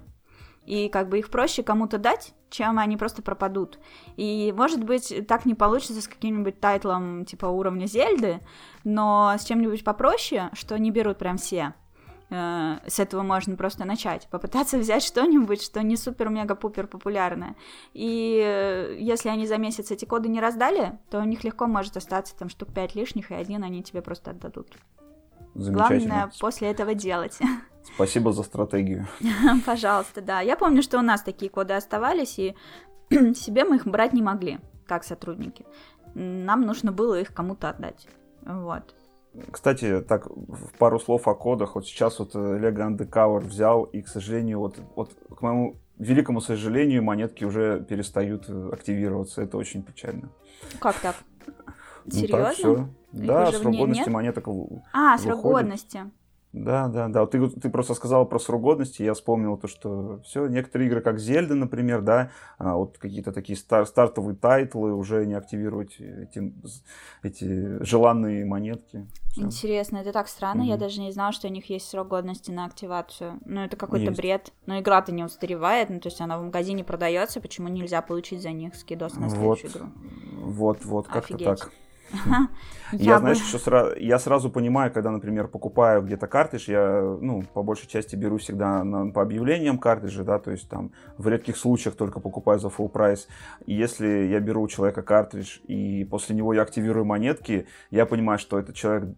и 0.67 0.89
как 0.89 1.09
бы 1.09 1.17
их 1.17 1.31
проще 1.31 1.63
кому-то 1.63 1.97
дать, 1.97 2.33
чем 2.49 2.77
они 2.77 2.97
просто 2.97 3.21
пропадут. 3.21 3.79
И, 4.17 4.53
может 4.55 4.83
быть, 4.83 5.25
так 5.27 5.45
не 5.45 5.55
получится 5.55 6.01
с 6.01 6.07
каким-нибудь 6.07 6.59
тайтлом 6.59 7.25
типа 7.25 7.45
уровня 7.45 7.85
Зельды, 7.85 8.41
но 8.83 9.33
с 9.37 9.45
чем-нибудь 9.45 9.83
попроще, 9.83 10.49
что 10.53 10.77
не 10.77 10.91
берут 10.91 11.17
прям 11.17 11.37
все. 11.37 11.73
Э, 12.29 12.79
с 12.85 12.99
этого 12.99 13.23
можно 13.23 13.55
просто 13.55 13.85
начать, 13.85 14.27
попытаться 14.29 14.77
взять 14.79 15.03
что-нибудь, 15.03 15.63
что 15.63 15.81
не 15.81 15.95
супер-мега-пупер 15.95 16.87
популярное. 16.87 17.55
И 17.93 18.41
э, 18.43 18.97
если 18.99 19.29
они 19.29 19.47
за 19.47 19.57
месяц 19.57 19.91
эти 19.91 20.03
коды 20.03 20.27
не 20.27 20.41
раздали, 20.41 20.99
то 21.09 21.19
у 21.19 21.23
них 21.23 21.43
легко 21.45 21.67
может 21.67 21.95
остаться 21.95 22.37
там 22.37 22.49
штук 22.49 22.73
5 22.73 22.95
лишних, 22.95 23.31
и 23.31 23.35
один 23.35 23.63
они 23.63 23.83
тебе 23.83 24.01
просто 24.01 24.31
отдадут. 24.31 24.67
Главное 25.55 26.29
после 26.39 26.69
этого 26.69 26.93
делать. 26.93 27.39
Спасибо 27.95 28.31
за 28.31 28.43
стратегию. 28.43 29.07
Пожалуйста, 29.65 30.21
да. 30.21 30.41
Я 30.41 30.55
помню, 30.55 30.81
что 30.81 30.99
у 30.99 31.01
нас 31.01 31.21
такие 31.21 31.49
коды 31.49 31.73
оставались, 31.73 32.37
и 32.39 32.55
себе 33.09 33.63
мы 33.63 33.77
их 33.77 33.87
брать 33.87 34.13
не 34.13 34.21
могли, 34.21 34.59
как 34.85 35.03
сотрудники. 35.03 35.65
Нам 36.13 36.61
нужно 36.61 36.91
было 36.91 37.19
их 37.19 37.33
кому-то 37.33 37.69
отдать. 37.69 38.07
Вот. 38.41 38.95
Кстати, 39.51 40.01
так, 40.01 40.27
в 40.27 40.71
пару 40.77 40.99
слов 40.99 41.27
о 41.27 41.35
кодах. 41.35 41.75
Вот 41.75 41.85
сейчас 41.85 42.19
вот 42.19 42.35
э, 42.35 42.39
Lego 42.39 42.97
Undercover 42.97 43.39
взял, 43.39 43.83
и, 43.83 44.01
к 44.01 44.07
сожалению, 44.07 44.59
вот, 44.59 44.77
вот 44.95 45.11
к 45.35 45.41
моему 45.41 45.75
великому 45.99 46.41
сожалению, 46.41 47.03
монетки 47.03 47.43
уже 47.43 47.83
перестают 47.87 48.45
э, 48.47 48.69
активироваться. 48.73 49.41
Это 49.41 49.57
очень 49.57 49.83
печально. 49.83 50.29
Как 50.79 50.95
так? 50.99 51.15
Серьезно? 52.09 52.37
Ну, 52.37 52.43
так, 52.43 52.53
все. 52.53 52.89
Да, 53.11 53.51
срок 53.51 53.75
годности 53.75 54.09
монеток 54.09 54.47
А, 54.93 55.17
срок 55.17 55.41
годности. 55.41 56.09
Да, 56.53 56.87
да, 56.87 57.07
да. 57.07 57.25
Ты, 57.25 57.49
ты 57.49 57.69
просто 57.69 57.93
сказал 57.93 58.25
про 58.25 58.39
срок 58.39 58.61
годности, 58.61 59.03
я 59.03 59.13
вспомнил 59.13 59.57
то, 59.57 59.67
что 59.67 60.21
все, 60.23 60.47
некоторые 60.47 60.87
игры, 60.87 61.01
как 61.01 61.19
Зельда, 61.19 61.55
например, 61.55 62.01
да, 62.01 62.31
а, 62.57 62.75
вот 62.75 62.97
какие-то 62.97 63.31
такие 63.31 63.57
стар, 63.57 63.85
стартовые 63.85 64.35
тайтлы 64.35 64.93
уже 64.93 65.25
не 65.25 65.33
активировать 65.33 65.99
эти, 65.99 66.53
эти 67.21 67.83
желанные 67.83 68.45
монетки. 68.45 69.07
Все. 69.31 69.41
Интересно, 69.41 69.97
это 69.97 70.13
так 70.13 70.27
странно, 70.29 70.61
угу. 70.61 70.69
я 70.69 70.77
даже 70.77 71.01
не 71.01 71.11
знала, 71.11 71.31
что 71.31 71.47
у 71.47 71.51
них 71.51 71.69
есть 71.69 71.87
срок 71.87 72.07
годности 72.07 72.49
на 72.49 72.65
активацию. 72.65 73.39
Ну, 73.45 73.61
это 73.61 73.75
какой-то 73.75 74.11
бред. 74.11 74.51
Но 74.65 74.79
игра-то 74.79 75.11
не 75.11 75.23
устаревает, 75.23 75.89
ну, 75.89 75.99
то 75.99 76.07
есть 76.07 76.21
она 76.21 76.39
в 76.39 76.43
магазине 76.43 76.83
продается, 76.83 77.41
почему 77.41 77.67
нельзя 77.67 78.01
получить 78.01 78.41
за 78.41 78.51
них 78.51 78.75
скидос 78.75 79.15
на 79.15 79.29
следующую 79.29 79.71
вот, 79.71 79.77
игру? 79.77 79.85
Вот, 80.41 80.85
вот, 80.85 81.07
как-то 81.07 81.37
так. 81.37 81.71
Я, 82.93 83.19
знаешь, 83.19 83.39
еще 83.39 83.59
сразу, 83.59 83.95
я 83.97 84.17
сразу 84.17 84.49
понимаю, 84.49 84.91
когда, 84.91 85.11
например, 85.11 85.47
покупаю 85.47 86.01
где-то 86.01 86.27
картридж, 86.27 86.69
я, 86.69 87.01
ну, 87.19 87.43
по 87.53 87.61
большей 87.61 87.87
части 87.87 88.15
беру 88.15 88.37
всегда 88.37 88.83
на, 88.83 89.11
по 89.11 89.21
объявлениям 89.21 89.77
картриджи, 89.77 90.23
да, 90.23 90.39
то 90.39 90.51
есть 90.51 90.69
там 90.69 90.91
в 91.17 91.27
редких 91.27 91.57
случаях 91.57 91.95
только 91.95 92.19
покупаю 92.19 92.59
за 92.59 92.69
full 92.69 92.87
прайс. 92.87 93.27
И 93.65 93.73
если 93.73 94.07
я 94.07 94.39
беру 94.39 94.61
у 94.61 94.67
человека 94.67 95.01
картридж 95.01 95.57
и 95.67 96.05
после 96.05 96.35
него 96.35 96.53
я 96.53 96.61
активирую 96.61 97.05
монетки, 97.05 97.67
я 97.91 98.05
понимаю, 98.05 98.39
что 98.39 98.57
этот 98.57 98.75
человек 98.75 99.09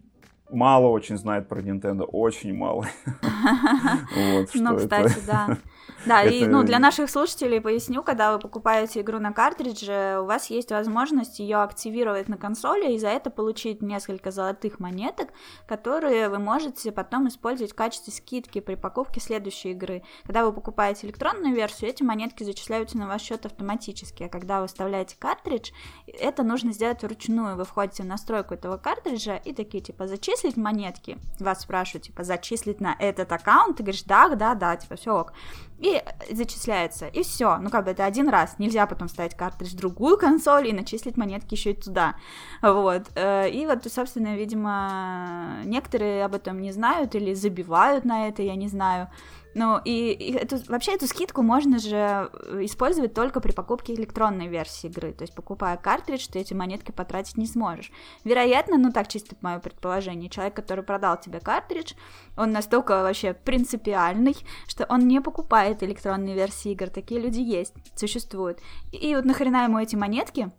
мало 0.50 0.88
очень 0.88 1.18
знает 1.18 1.48
про 1.48 1.62
Nintendo, 1.62 2.04
очень 2.04 2.56
мало. 2.56 2.88
Ну, 4.56 4.78
кстати, 4.78 5.18
да. 5.28 5.58
Да, 6.06 6.24
это... 6.24 6.34
и 6.34 6.46
ну, 6.46 6.64
для 6.64 6.80
наших 6.80 7.10
слушателей 7.10 7.62
поясню, 7.62 8.04
когда 8.04 8.34
вы 8.34 8.40
покупаете 8.40 9.02
игру 9.02 9.20
на 9.20 9.32
картридже, 9.32 10.20
у 10.22 10.26
вас 10.26 10.50
есть 10.50 10.72
возможность 10.72 11.40
ее 11.40 11.58
активировать 11.58 12.30
на 12.30 12.38
консоли 12.38 12.94
и 12.94 13.00
за 13.00 13.10
это 13.10 13.30
получить 13.30 13.82
несколько 13.82 14.32
золотых 14.32 14.80
монеток, 14.80 15.30
которые 15.68 16.30
вы 16.30 16.40
можете 16.40 16.92
потом 16.92 17.28
использовать 17.28 17.74
в 17.74 17.76
качестве 17.76 18.14
скидки 18.14 18.60
при 18.60 18.76
покупке 18.76 19.20
следующей 19.20 19.72
игры. 19.72 20.04
Когда 20.24 20.46
вы 20.46 20.54
покупаете 20.54 21.08
электронную 21.08 21.56
версию, 21.56 21.90
эти 21.90 22.04
монетки 22.04 22.44
зачисляются 22.44 22.98
на 22.98 23.08
ваш 23.08 23.22
счет 23.22 23.46
автоматически, 23.46 24.24
а 24.24 24.30
когда 24.30 24.62
вы 24.62 24.68
вставляете 24.68 25.16
картридж, 25.20 25.72
это 26.08 26.44
нужно 26.44 26.72
сделать 26.72 27.02
вручную. 27.04 27.56
Вы 27.56 27.66
входите 27.66 28.04
в 28.04 28.06
настройку 28.06 28.54
этого 28.54 28.78
картриджа 28.78 29.36
и 29.36 29.54
такие, 29.54 29.84
типа, 29.84 30.08
зачислить 30.08 30.58
монетки. 30.58 31.18
Вас 31.40 31.62
спрашивают, 31.62 32.06
типа, 32.06 32.24
зачислить 32.24 32.82
на 32.82 32.96
этот 33.00 33.32
аккаунт, 33.32 33.78
ты 33.78 33.84
говоришь, 33.84 34.04
да, 34.04 34.30
да, 34.30 34.56
да, 34.56 34.76
типа, 34.76 34.96
все 34.96 35.16
ок 35.16 35.34
и 35.80 36.04
зачисляется, 36.32 37.08
и 37.08 37.24
все. 37.24 37.58
Ну, 37.58 37.70
как 37.70 37.86
бы 37.86 37.92
это 37.92 38.06
один 38.06 38.30
раз. 38.30 38.56
Нельзя 38.60 38.86
потом 38.86 39.08
ставить 39.08 39.36
картридж 39.36 39.72
в 39.72 39.78
другую 39.78 40.18
консоль 40.18 40.68
и 40.68 40.74
начислить 40.74 41.18
монетки 41.18 41.54
еще 41.54 41.72
и 41.72 41.74
туда. 41.74 42.16
Вот. 42.62 43.04
Э, 43.16 43.50
и 43.50 43.66
вот, 43.66 43.86
собственно, 43.92 44.36
видимо, 44.36 45.62
некоторые 45.64 46.26
об 46.26 46.36
этом 46.36 46.62
не 46.62 46.72
знают 46.72 47.16
или 47.16 47.34
забивают 47.34 48.04
на 48.04 48.28
это, 48.28 48.42
я 48.42 48.56
не 48.56 48.68
знаю. 48.68 49.10
Ну, 49.56 49.80
и, 49.84 50.12
и 50.12 50.34
эту, 50.34 50.58
вообще 50.68 50.94
эту 50.94 51.08
скидку 51.08 51.42
можно 51.42 51.80
же 51.80 51.96
э, 51.96 52.62
использовать 52.64 53.14
только 53.14 53.40
при 53.42 53.52
покупке 53.52 53.94
электронной 53.94 54.48
версии 54.48 54.88
игры. 54.88 55.12
То 55.12 55.24
есть, 55.24 55.34
покупая 55.34 55.76
картридж, 55.78 56.28
ты 56.32 56.40
эти 56.40 56.54
монетки 56.54 56.92
потратить 56.92 57.38
не 57.38 57.48
сможешь. 57.48 57.92
Вероятно, 58.24 58.78
ну 58.78 58.92
так 58.92 59.08
чисто 59.08 59.36
мое 59.42 59.60
предположение, 59.60 60.30
человек, 60.30 60.56
который 60.56 60.84
продал 60.84 61.20
тебе 61.20 61.40
картридж, 61.40 61.94
он 62.38 62.52
настолько 62.52 63.02
вообще 63.02 63.34
принципиальный, 63.34 64.36
что 64.68 64.86
он 64.86 65.08
не 65.08 65.20
покупает 65.20 65.82
электронные 65.82 66.36
версии 66.36 66.72
игр. 66.72 66.90
Такие 66.90 67.20
люди 67.20 67.40
есть, 67.40 67.74
существуют. 67.96 68.60
И, 68.92 68.98
и 68.98 69.16
вот 69.16 69.26
нахрена 69.26 69.64
ему 69.64 69.80
эти 69.80 69.96
монетки, 69.96 70.52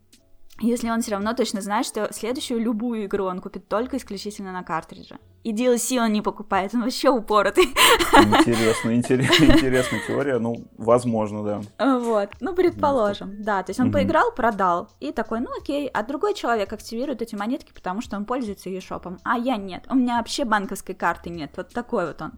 если 0.61 0.91
он 0.91 1.01
все 1.01 1.13
равно 1.13 1.33
точно 1.35 1.61
знает, 1.61 1.87
что 1.87 2.13
следующую 2.13 2.61
любую 2.61 3.07
игру 3.07 3.25
он 3.25 3.41
купит 3.41 3.69
только 3.69 3.97
исключительно 3.97 4.53
на 4.53 4.63
картридже. 4.63 5.19
И 5.43 5.55
DLC 5.55 5.99
он 5.99 6.13
не 6.13 6.21
покупает, 6.21 6.75
он 6.75 6.83
вообще 6.83 7.09
упоротый. 7.09 7.65
Интересно, 7.65 8.95
интересная, 8.95 9.49
интересная 9.57 10.01
теория, 10.07 10.39
ну, 10.39 10.67
возможно, 10.77 11.43
да. 11.79 11.99
Вот, 11.99 12.31
ну, 12.41 12.55
предположим, 12.55 13.37
да, 13.39 13.59
да 13.59 13.63
то 13.63 13.71
есть 13.71 13.81
он 13.81 13.87
угу. 13.87 13.95
поиграл, 13.95 14.33
продал, 14.33 14.91
и 15.01 15.13
такой, 15.13 15.41
ну, 15.41 15.49
окей, 15.59 15.89
а 15.89 16.03
другой 16.03 16.35
человек 16.35 16.73
активирует 16.73 17.23
эти 17.23 17.35
монетки, 17.35 17.73
потому 17.73 18.03
что 18.03 18.17
он 18.17 18.27
пользуется 18.27 18.69
eShop, 18.69 19.19
а 19.25 19.39
я 19.39 19.57
нет, 19.57 19.87
у 19.89 19.95
меня 19.95 20.19
вообще 20.19 20.45
банковской 20.45 20.95
карты 20.95 21.31
нет, 21.31 21.53
вот 21.57 21.71
такой 21.71 22.07
вот 22.07 22.21
он. 22.21 22.33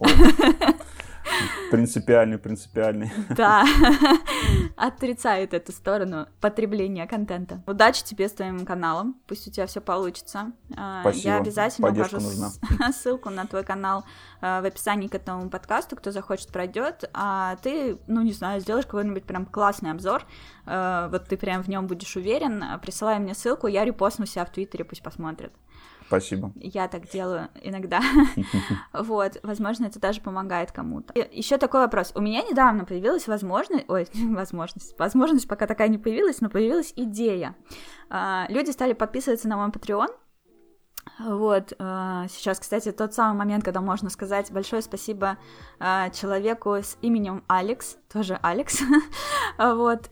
Принципиальный, 1.70 2.38
принципиальный. 2.38 3.10
Да, 3.30 3.64
отрицает 4.76 5.54
эту 5.54 5.72
сторону 5.72 6.26
потребления 6.40 7.06
контента. 7.06 7.62
Удачи 7.66 8.04
тебе 8.04 8.28
с 8.28 8.32
твоим 8.32 8.66
каналом, 8.66 9.16
пусть 9.26 9.48
у 9.48 9.50
тебя 9.50 9.66
все 9.66 9.80
получится. 9.80 10.52
А, 10.76 11.00
Спасибо. 11.00 11.28
Я 11.28 11.36
обязательно 11.38 11.88
Поддержка 11.88 12.16
укажу 12.16 12.28
нужна. 12.28 12.92
ссылку 12.92 13.30
на 13.30 13.46
твой 13.46 13.64
канал 13.64 14.04
а, 14.40 14.60
в 14.60 14.64
описании 14.64 15.08
к 15.08 15.14
этому 15.14 15.48
подкасту, 15.50 15.96
кто 15.96 16.10
захочет, 16.10 16.48
пройдет, 16.48 17.08
а 17.14 17.56
ты, 17.62 17.98
ну 18.06 18.22
не 18.22 18.32
знаю, 18.32 18.60
сделаешь 18.60 18.86
какой-нибудь 18.86 19.24
прям 19.24 19.46
классный 19.46 19.90
обзор, 19.90 20.24
а, 20.66 21.08
вот 21.08 21.26
ты 21.26 21.36
прям 21.36 21.62
в 21.62 21.68
нем 21.68 21.86
будешь 21.86 22.16
уверен, 22.16 22.64
присылай 22.82 23.18
мне 23.18 23.34
ссылку, 23.34 23.66
я 23.66 23.84
репостну 23.84 24.26
себя 24.26 24.44
в 24.44 24.50
Твиттере, 24.50 24.84
пусть 24.84 25.02
посмотрят. 25.02 25.52
Спасибо. 26.12 26.52
Я 26.56 26.88
так 26.88 27.08
делаю 27.08 27.48
иногда. 27.62 28.02
вот, 28.92 29.38
возможно, 29.42 29.86
это 29.86 29.98
даже 29.98 30.20
помогает 30.20 30.70
кому-то. 30.70 31.14
Еще 31.32 31.56
такой 31.56 31.80
вопрос. 31.80 32.12
У 32.14 32.20
меня 32.20 32.42
недавно 32.42 32.84
появилась 32.84 33.26
возможность, 33.26 33.86
ой, 33.88 34.06
возможность, 34.14 34.98
возможность 34.98 35.48
пока 35.48 35.66
такая 35.66 35.88
не 35.88 35.96
появилась, 35.96 36.42
но 36.42 36.50
появилась 36.50 36.92
идея. 36.96 37.56
А, 38.10 38.44
люди 38.50 38.72
стали 38.72 38.92
подписываться 38.92 39.48
на 39.48 39.56
мой 39.56 39.70
Patreon, 39.70 40.08
вот, 41.18 41.72
а, 41.78 42.26
сейчас, 42.28 42.60
кстати, 42.60 42.92
тот 42.92 43.14
самый 43.14 43.38
момент, 43.38 43.64
когда 43.64 43.80
можно 43.80 44.10
сказать 44.10 44.52
большое 44.52 44.82
спасибо 44.82 45.38
а, 45.80 46.10
человеку 46.10 46.74
с 46.74 46.98
именем 47.00 47.42
Алекс, 47.48 47.96
тоже 48.12 48.38
Алекс, 48.42 48.80
вот, 49.58 50.10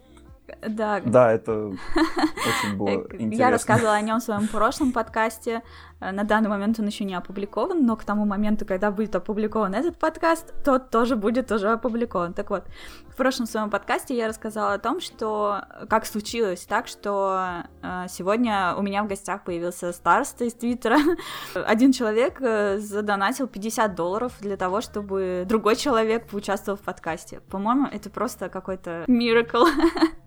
да. 0.67 1.01
Да, 1.05 1.33
это 1.33 1.67
очень 1.67 2.77
было 2.77 2.91
интересно. 3.13 3.35
Я 3.35 3.51
рассказывала 3.51 3.95
о 3.95 4.01
нем 4.01 4.21
в 4.21 4.23
своем 4.23 4.49
прошлом 4.49 4.93
подкасте. 4.93 5.63
Э, 6.01 6.13
на 6.13 6.25
данный 6.25 6.49
момент 6.49 6.79
он 6.79 6.87
еще 6.87 7.05
не 7.05 7.15
опубликован, 7.15 7.85
но 7.85 7.97
к 7.97 8.05
тому 8.05 8.25
моменту, 8.25 8.65
когда 8.65 8.91
будет 8.91 9.15
опубликован 9.15 9.75
этот 9.75 9.99
подкаст, 9.99 10.53
тот 10.65 10.91
тоже 10.91 11.17
будет 11.17 11.53
уже 11.53 11.71
опубликован. 11.71 12.33
Так 12.33 12.51
вот, 12.51 12.65
в 13.09 13.17
прошлом 13.17 13.47
своем 13.47 13.71
подкасте 13.71 14.17
я 14.17 14.29
рассказала 14.29 14.75
о 14.75 14.79
том, 14.79 15.01
что 15.01 15.65
как 15.89 16.07
случилось 16.07 16.65
так, 16.65 16.87
что 16.87 17.65
э, 17.83 18.07
сегодня 18.09 18.75
у 18.77 18.83
меня 18.83 19.05
в 19.05 19.09
гостях 19.09 19.45
появился 19.45 19.93
староста 19.93 20.45
из 20.45 20.55
Твиттера. 20.55 20.99
Один 21.55 21.93
человек 21.93 22.41
э, 22.41 22.79
задонатил 22.79 23.47
50 23.47 23.95
долларов 23.95 24.33
для 24.41 24.57
того, 24.57 24.81
чтобы 24.81 25.45
другой 25.47 25.77
человек 25.77 26.27
поучаствовал 26.29 26.79
в 26.79 26.83
подкасте. 26.83 27.41
По-моему, 27.51 27.87
это 27.87 28.11
просто 28.11 28.49
какой-то 28.49 29.05
miracle. 29.07 29.67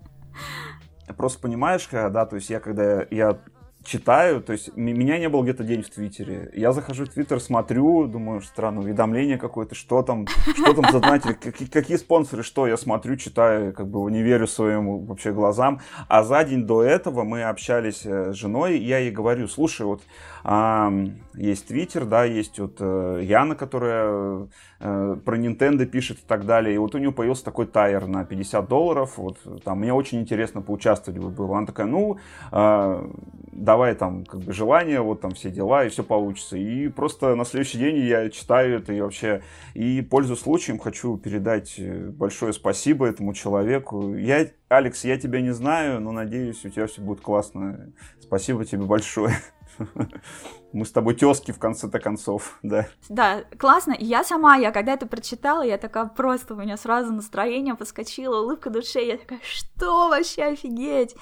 Просто 1.18 1.40
понимаешь, 1.40 1.88
да, 1.92 2.26
то 2.26 2.36
есть 2.36 2.50
я 2.50 2.60
когда 2.60 3.06
я 3.12 3.40
читаю, 3.84 4.42
то 4.42 4.54
есть 4.54 4.76
меня 4.76 5.20
не 5.20 5.30
было 5.30 5.44
где-то 5.44 5.64
день 5.64 5.84
в 5.84 5.90
Твиттере. 5.90 6.50
Я 6.54 6.72
захожу 6.72 7.06
в 7.06 7.10
Твиттер, 7.10 7.40
смотрю, 7.40 8.08
думаю, 8.08 8.42
странно, 8.42 8.80
уведомление 8.80 9.38
какое-то, 9.38 9.76
что 9.76 10.02
там, 10.02 10.28
что 10.28 10.74
там 10.74 10.92
задонатили, 10.92 11.34
какие, 11.34 11.68
какие 11.68 11.98
спонсоры, 11.98 12.44
что 12.44 12.66
я 12.66 12.78
смотрю, 12.78 13.18
читаю, 13.18 13.74
как 13.74 13.88
бы 13.88 14.10
не 14.10 14.22
верю 14.22 14.48
своим 14.48 15.06
вообще 15.06 15.34
глазам. 15.34 15.82
А 16.08 16.24
за 16.24 16.44
день 16.44 16.66
до 16.66 16.82
этого 16.82 17.24
мы 17.24 17.44
общались 17.44 18.06
э, 18.06 18.32
с 18.34 18.36
женой, 18.36 18.78
и 18.78 18.86
я 18.86 19.00
ей 19.00 19.12
говорю, 19.12 19.48
слушай, 19.48 19.86
вот 19.86 20.02
а, 20.46 20.92
есть 21.36 21.68
Твиттер, 21.68 22.06
да, 22.06 22.26
есть 22.26 22.60
вот 22.60 22.76
э, 22.80 23.22
Яна, 23.24 23.56
которая 23.56 24.50
э, 24.80 25.18
про 25.24 25.38
Nintendo 25.38 25.86
пишет 25.86 26.20
и 26.20 26.28
так 26.28 26.46
далее. 26.46 26.76
И 26.76 26.78
вот 26.78 26.96
у 26.96 26.98
нее 26.98 27.14
появился 27.14 27.46
такой 27.46 27.66
тайер 27.66 28.08
на 28.08 28.26
50 28.26 28.68
долларов. 28.68 29.18
Вот 29.18 29.38
там 29.64 29.80
мне 29.80 29.94
очень 29.94 30.20
интересно 30.20 30.62
поучаствовать 30.62 31.20
было. 31.20 31.58
Она 31.58 31.66
такая, 31.66 31.88
ну, 31.88 32.18
э, 32.52 33.10
давай 33.54 33.96
там 33.96 34.26
как 34.26 34.42
бы 34.42 34.52
желание, 34.52 35.00
вот 35.00 35.22
там 35.22 35.32
все 35.32 35.50
дела, 35.50 35.86
и 35.86 35.90
все 35.90 36.04
получится. 36.04 36.58
И 36.58 36.90
просто 36.90 37.36
на 37.36 37.46
следующий 37.46 37.78
день 37.78 37.98
я 38.00 38.30
читаю 38.30 38.80
это 38.80 38.92
и 38.92 39.00
вообще, 39.00 39.44
и 39.74 40.02
пользуясь 40.02 40.42
случаем, 40.42 40.78
хочу 40.78 41.18
передать 41.18 41.80
большое 42.12 42.52
спасибо 42.52 43.08
этому 43.08 43.34
человеку. 43.34 44.14
Я, 44.16 44.48
Алекс, 44.68 45.06
я 45.06 45.18
тебя 45.18 45.40
не 45.40 45.52
знаю, 45.52 46.02
но 46.02 46.12
надеюсь, 46.12 46.66
у 46.66 46.70
тебя 46.70 46.88
все 46.88 47.02
будет 47.02 47.22
классно. 47.22 47.94
Спасибо 48.20 48.66
тебе 48.66 48.84
большое. 48.84 49.34
Мы 50.74 50.86
с 50.86 50.92
тобой 50.92 51.16
тески 51.16 51.52
в 51.52 51.60
конце-то 51.60 52.00
концов, 52.00 52.58
да. 52.64 52.88
Да, 53.10 53.44
классно. 53.58 53.96
Я 53.98 54.24
сама, 54.24 54.56
я 54.56 54.72
когда 54.72 54.94
это 54.94 55.06
прочитала, 55.06 55.62
я 55.62 55.78
такая 55.78 56.06
просто, 56.06 56.56
у 56.56 56.58
меня 56.58 56.78
сразу 56.78 57.14
настроение 57.14 57.76
подскочило, 57.76 58.42
улыбка 58.42 58.70
душе, 58.70 59.06
я 59.06 59.18
такая, 59.18 59.40
что 59.44 60.10
вообще 60.10 60.44
офигеть? 60.44 61.16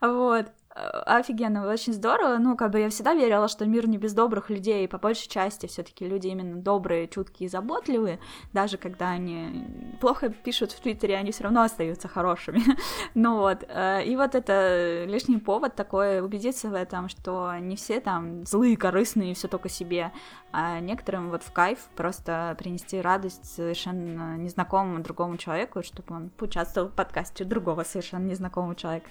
Вот. 0.00 0.46
Офигенно, 0.74 1.68
очень 1.68 1.92
здорово. 1.92 2.38
Ну, 2.38 2.56
как 2.56 2.72
бы 2.72 2.80
я 2.80 2.90
всегда 2.90 3.14
верила, 3.14 3.46
что 3.46 3.64
мир 3.64 3.86
не 3.86 3.96
без 3.96 4.12
добрых 4.12 4.50
людей, 4.50 4.84
и 4.84 4.88
по 4.88 4.98
большей 4.98 5.28
части 5.28 5.66
все-таки 5.66 6.04
люди 6.04 6.26
именно 6.26 6.56
добрые, 6.56 7.06
чуткие 7.06 7.46
и 7.46 7.50
заботливые, 7.50 8.18
даже 8.52 8.76
когда 8.76 9.10
они 9.10 9.96
плохо 10.00 10.30
пишут 10.30 10.72
в 10.72 10.80
Твиттере, 10.80 11.16
они 11.16 11.30
все 11.30 11.44
равно 11.44 11.62
остаются 11.62 12.08
хорошими. 12.08 12.60
ну 13.14 13.38
вот, 13.38 13.64
э, 13.68 14.04
и 14.04 14.16
вот 14.16 14.34
это 14.34 15.04
лишний 15.06 15.38
повод 15.38 15.76
такой 15.76 16.20
убедиться 16.20 16.68
в 16.68 16.74
этом, 16.74 17.08
что 17.08 17.54
не 17.60 17.76
все 17.76 18.00
там 18.00 18.44
злые, 18.44 18.76
корыстные, 18.76 19.34
все 19.34 19.46
только 19.46 19.68
себе, 19.68 20.10
а 20.56 20.78
некоторым 20.78 21.30
вот 21.30 21.42
в 21.42 21.52
кайф 21.52 21.80
просто 21.96 22.54
принести 22.60 23.00
радость 23.00 23.44
совершенно 23.56 24.36
незнакомому 24.36 25.02
другому 25.02 25.36
человеку, 25.36 25.82
чтобы 25.82 26.14
он 26.14 26.30
поучаствовал 26.30 26.88
в 26.90 26.92
подкасте 26.92 27.42
другого 27.42 27.82
совершенно 27.82 28.24
незнакомого 28.24 28.76
человека. 28.76 29.10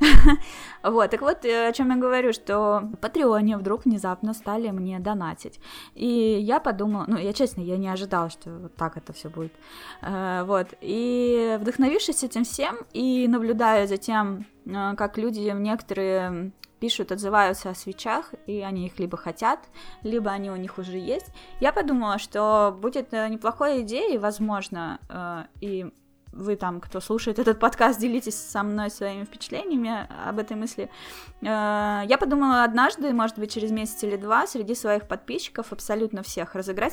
Вот, 0.82 1.10
так 1.10 1.20
вот, 1.20 1.44
э, 1.44 1.68
о 1.68 1.72
чем 1.72 1.90
я 1.90 1.96
говорю, 1.96 2.32
что 2.32 2.88
Патреоне 3.02 3.58
вдруг 3.58 3.84
внезапно 3.84 4.32
стали 4.32 4.70
мне 4.70 4.98
донатить. 4.98 5.60
И 5.94 6.06
я 6.40 6.58
подумала, 6.58 7.04
ну, 7.06 7.18
я 7.18 7.32
честно, 7.34 7.60
я 7.60 7.76
не 7.76 7.88
ожидала, 7.88 8.30
что 8.30 8.50
вот 8.50 8.74
так 8.76 8.96
это 8.96 9.12
все 9.12 9.28
будет. 9.28 9.52
Э, 10.00 10.44
вот, 10.46 10.68
и 10.80 11.58
вдохновившись 11.60 12.24
этим 12.24 12.44
всем 12.44 12.78
и 12.94 13.28
наблюдая 13.28 13.86
за 13.86 13.98
тем, 13.98 14.46
э, 14.64 14.94
как 14.96 15.18
люди 15.18 15.52
некоторые 15.54 16.52
пишут, 16.78 17.12
отзываются 17.12 17.70
о 17.70 17.74
свечах, 17.74 18.32
и 18.46 18.60
они 18.60 18.86
их 18.86 18.98
либо 18.98 19.16
хотят, 19.16 19.60
либо 20.02 20.30
они 20.30 20.50
у 20.50 20.56
них 20.56 20.78
уже 20.78 20.98
есть. 20.98 21.26
Я 21.60 21.72
подумала, 21.72 22.18
что 22.18 22.76
будет 22.80 23.12
э, 23.12 23.28
неплохой 23.28 23.82
идеей, 23.82 24.18
возможно, 24.18 24.98
э, 25.08 25.44
и 25.60 25.92
вы 26.32 26.56
там, 26.56 26.80
кто 26.80 27.00
слушает 27.00 27.38
этот 27.38 27.58
подкаст, 27.58 27.98
делитесь 27.98 28.36
со 28.36 28.62
мной 28.62 28.90
своими 28.90 29.24
впечатлениями 29.24 30.08
об 30.26 30.38
этой 30.38 30.56
мысли. 30.56 30.90
Э, 31.42 32.02
я 32.06 32.18
подумала 32.18 32.64
однажды, 32.64 33.12
может 33.12 33.38
быть, 33.38 33.52
через 33.52 33.70
месяц 33.70 34.02
или 34.04 34.16
два, 34.16 34.46
среди 34.46 34.74
своих 34.74 35.08
подписчиков, 35.08 35.72
абсолютно 35.72 36.22
всех, 36.22 36.54
разыграть. 36.54 36.88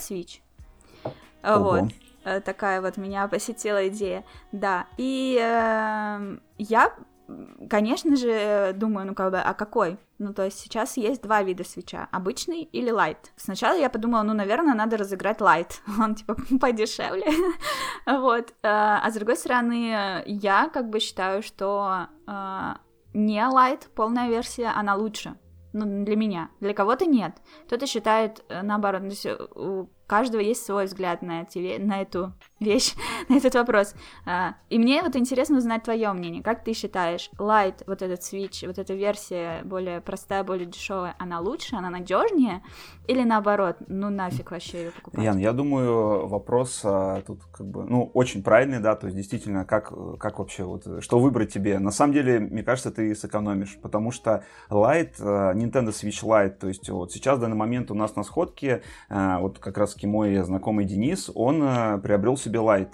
Ого. 1.43 1.89
Вот. 2.23 2.43
Такая 2.43 2.81
вот 2.81 2.97
меня 2.97 3.27
посетила 3.27 3.87
идея. 3.87 4.23
Да. 4.51 4.87
И 4.97 5.37
э, 5.39 6.37
я 6.57 6.93
конечно 7.69 8.15
же, 8.15 8.73
думаю, 8.75 9.07
ну 9.07 9.15
как 9.15 9.31
бы, 9.31 9.39
а 9.39 9.53
какой? 9.53 9.97
Ну, 10.17 10.33
то 10.33 10.45
есть 10.45 10.59
сейчас 10.59 10.97
есть 10.97 11.21
два 11.21 11.43
вида 11.43 11.63
свеча, 11.63 12.07
обычный 12.11 12.61
или 12.61 12.89
лайт. 12.89 13.31
Сначала 13.35 13.77
я 13.77 13.89
подумала, 13.89 14.23
ну, 14.23 14.33
наверное, 14.33 14.73
надо 14.73 14.97
разыграть 14.97 15.41
лайт, 15.41 15.81
он, 15.99 16.15
типа, 16.15 16.35
подешевле, 16.59 17.27
вот. 18.05 18.49
Э, 18.63 18.99
а 19.03 19.09
с 19.09 19.13
другой 19.13 19.37
стороны, 19.37 20.23
я 20.25 20.69
как 20.73 20.89
бы 20.89 20.99
считаю, 20.99 21.41
что 21.43 22.07
э, 22.27 22.73
не 23.13 23.45
лайт, 23.45 23.89
полная 23.95 24.29
версия, 24.29 24.67
она 24.67 24.95
лучше, 24.95 25.35
ну, 25.73 26.05
для 26.05 26.15
меня. 26.15 26.49
Для 26.61 26.73
кого-то 26.73 27.05
нет. 27.05 27.35
Кто-то 27.65 27.85
считает 27.85 28.43
э, 28.47 28.61
наоборот. 28.61 29.01
Каждого 30.07 30.41
есть 30.41 30.63
свой 30.63 30.85
взгляд 30.85 31.23
на, 31.23 31.41
эти, 31.41 31.77
на 31.79 32.01
эту 32.01 32.33
вещь, 32.59 32.93
на 33.29 33.37
этот 33.37 33.55
вопрос. 33.55 33.95
А, 34.25 34.55
и 34.69 34.77
мне 34.77 35.01
вот 35.01 35.15
интересно 35.15 35.57
узнать 35.57 35.83
твое 35.83 36.11
мнение. 36.13 36.43
Как 36.43 36.63
ты 36.63 36.73
считаешь, 36.73 37.31
Light, 37.39 37.83
вот 37.87 38.03
этот 38.03 38.19
Switch, 38.19 38.67
вот 38.67 38.77
эта 38.77 38.93
версия 38.93 39.63
более 39.63 40.01
простая, 40.01 40.43
более 40.43 40.67
дешевая, 40.67 41.15
она 41.17 41.39
лучше, 41.39 41.75
она 41.75 41.89
надежнее? 41.89 42.61
Или 43.07 43.23
наоборот, 43.23 43.77
ну 43.87 44.11
нафиг 44.11 44.51
вообще 44.51 44.85
ее 44.85 44.91
покупать? 44.91 45.23
Ян, 45.23 45.39
я 45.39 45.53
думаю, 45.53 46.27
вопрос 46.27 46.81
а, 46.83 47.21
тут 47.25 47.41
как 47.51 47.65
бы, 47.65 47.83
ну, 47.85 48.11
очень 48.13 48.43
правильный, 48.43 48.79
да, 48.79 48.95
то 48.95 49.07
есть 49.07 49.17
действительно, 49.17 49.65
как, 49.65 49.91
как 50.19 50.37
вообще, 50.37 50.65
вот, 50.65 51.03
что 51.03 51.19
выбрать 51.19 51.51
тебе? 51.51 51.79
На 51.79 51.91
самом 51.91 52.13
деле, 52.13 52.39
мне 52.39 52.61
кажется, 52.61 52.91
ты 52.91 53.15
сэкономишь, 53.15 53.79
потому 53.81 54.11
что 54.11 54.43
Light, 54.69 55.15
а, 55.19 55.53
Nintendo 55.55 55.89
Switch 55.89 56.23
Lite, 56.23 56.57
то 56.59 56.67
есть 56.67 56.87
вот 56.89 57.11
сейчас 57.11 57.39
в 57.39 57.41
данный 57.41 57.57
момент 57.57 57.89
у 57.89 57.95
нас 57.95 58.15
на 58.15 58.23
сходке, 58.23 58.83
вот 59.09 59.59
как 59.59 59.77
раз 59.77 59.94
мой 60.03 60.35
знакомый 60.43 60.85
Денис, 60.85 61.31
он 61.33 61.61
а, 61.63 61.97
приобрел 61.99 62.35
себе 62.37 62.59
Light. 62.59 62.89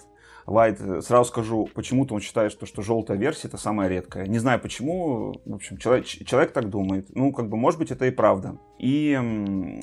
Light, 0.47 0.77
э, 0.79 1.01
сразу 1.01 1.29
скажу, 1.29 1.69
почему-то 1.73 2.15
он 2.15 2.21
считает, 2.21 2.51
что, 2.51 2.65
что 2.65 2.81
желтая 2.81 3.17
версия 3.17 3.47
это 3.47 3.57
самая 3.57 3.87
редкая. 3.89 4.27
Не 4.27 4.39
знаю 4.39 4.59
почему, 4.59 5.35
в 5.45 5.55
общем, 5.55 5.77
человек, 5.77 6.05
человек 6.05 6.51
так 6.51 6.69
думает. 6.69 7.07
Ну, 7.15 7.31
как 7.31 7.49
бы, 7.49 7.57
может 7.57 7.79
быть, 7.79 7.91
это 7.91 8.05
и 8.05 8.11
правда. 8.11 8.57
И 8.79 9.17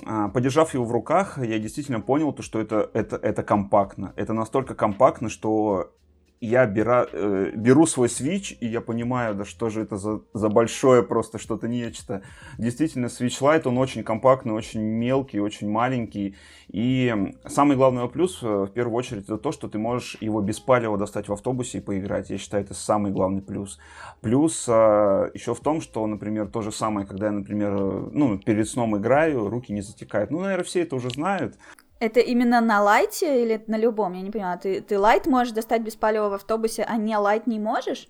а, 0.07 0.29
подержав 0.29 0.75
его 0.75 0.85
в 0.85 0.93
руках, 0.93 1.39
я 1.39 1.59
действительно 1.59 2.01
понял, 2.01 2.33
то, 2.33 2.43
что 2.43 2.61
это, 2.61 2.91
это, 2.95 3.17
это 3.17 3.43
компактно. 3.43 4.13
Это 4.17 4.33
настолько 4.33 4.75
компактно, 4.75 5.29
что 5.29 5.93
я 6.41 6.67
бера, 6.67 7.07
э, 7.11 7.53
беру 7.55 7.87
свой 7.87 8.09
Switch, 8.09 8.57
и 8.61 8.67
я 8.67 8.81
понимаю, 8.81 9.35
да 9.35 9.45
что 9.45 9.71
же 9.71 9.83
это 9.83 9.97
за, 9.97 10.21
за 10.33 10.49
большое 10.49 11.03
просто 11.03 11.39
что-то 11.39 11.69
нечто. 11.69 12.23
Действительно, 12.59 13.07
Switch 13.07 13.41
Lite, 13.41 13.67
он 13.67 13.79
очень 13.79 14.05
компактный, 14.05 14.53
очень 14.53 14.81
мелкий, 14.81 15.41
очень 15.41 15.69
маленький. 15.69 16.37
И 16.69 17.35
самый 17.47 17.77
главный 17.77 18.01
его 18.01 18.09
плюс, 18.09 18.39
э, 18.43 18.47
в 18.47 18.69
первую 18.69 18.97
очередь, 18.97 19.25
это 19.25 19.39
то, 19.39 19.53
что 19.53 19.69
ты 19.69 19.79
можешь 19.79 20.17
его 20.21 20.41
без 20.41 20.61
палева 20.61 20.97
достать 20.97 21.29
в 21.29 21.33
автобусе 21.33 21.79
и 21.79 21.81
поиграть. 21.81 22.31
Я 22.31 22.39
считаю, 22.39 22.65
это 22.65 22.75
самый 22.75 23.11
главный 23.11 23.43
плюс. 23.43 23.79
Плюс 24.21 24.67
э, 24.69 25.31
еще 25.35 25.55
в 25.55 25.61
том, 25.61 25.81
что, 25.81 26.07
например, 26.07 26.49
то 26.49 26.63
же 26.63 26.71
самое, 26.71 27.07
когда 27.07 27.27
я, 27.27 27.33
например, 27.33 27.73
э, 27.73 28.11
ну, 28.13 28.39
перед 28.39 28.69
сном 28.69 28.97
играю, 28.97 29.49
руки 29.49 29.73
не 29.73 29.81
затекают. 29.81 30.31
Ну, 30.31 30.41
наверное, 30.41 30.65
все 30.65 30.83
это 30.83 30.95
уже 30.95 31.11
знают. 31.11 31.57
Это 32.01 32.21
именно 32.21 32.61
на 32.61 32.81
лайте 32.83 33.43
или 33.43 33.63
на 33.67 33.77
любом? 33.77 34.13
Я 34.13 34.23
не 34.23 34.31
понимаю. 34.31 34.59
Ты, 34.59 34.81
ты 34.81 34.99
лайт 34.99 35.27
можешь 35.27 35.53
достать 35.53 35.83
без 35.83 35.97
палева 35.97 36.29
в 36.29 36.35
автобусе, 36.35 36.85
а 36.85 36.97
не 36.97 37.17
лайт 37.17 37.47
не 37.47 37.59
можешь? 37.59 38.09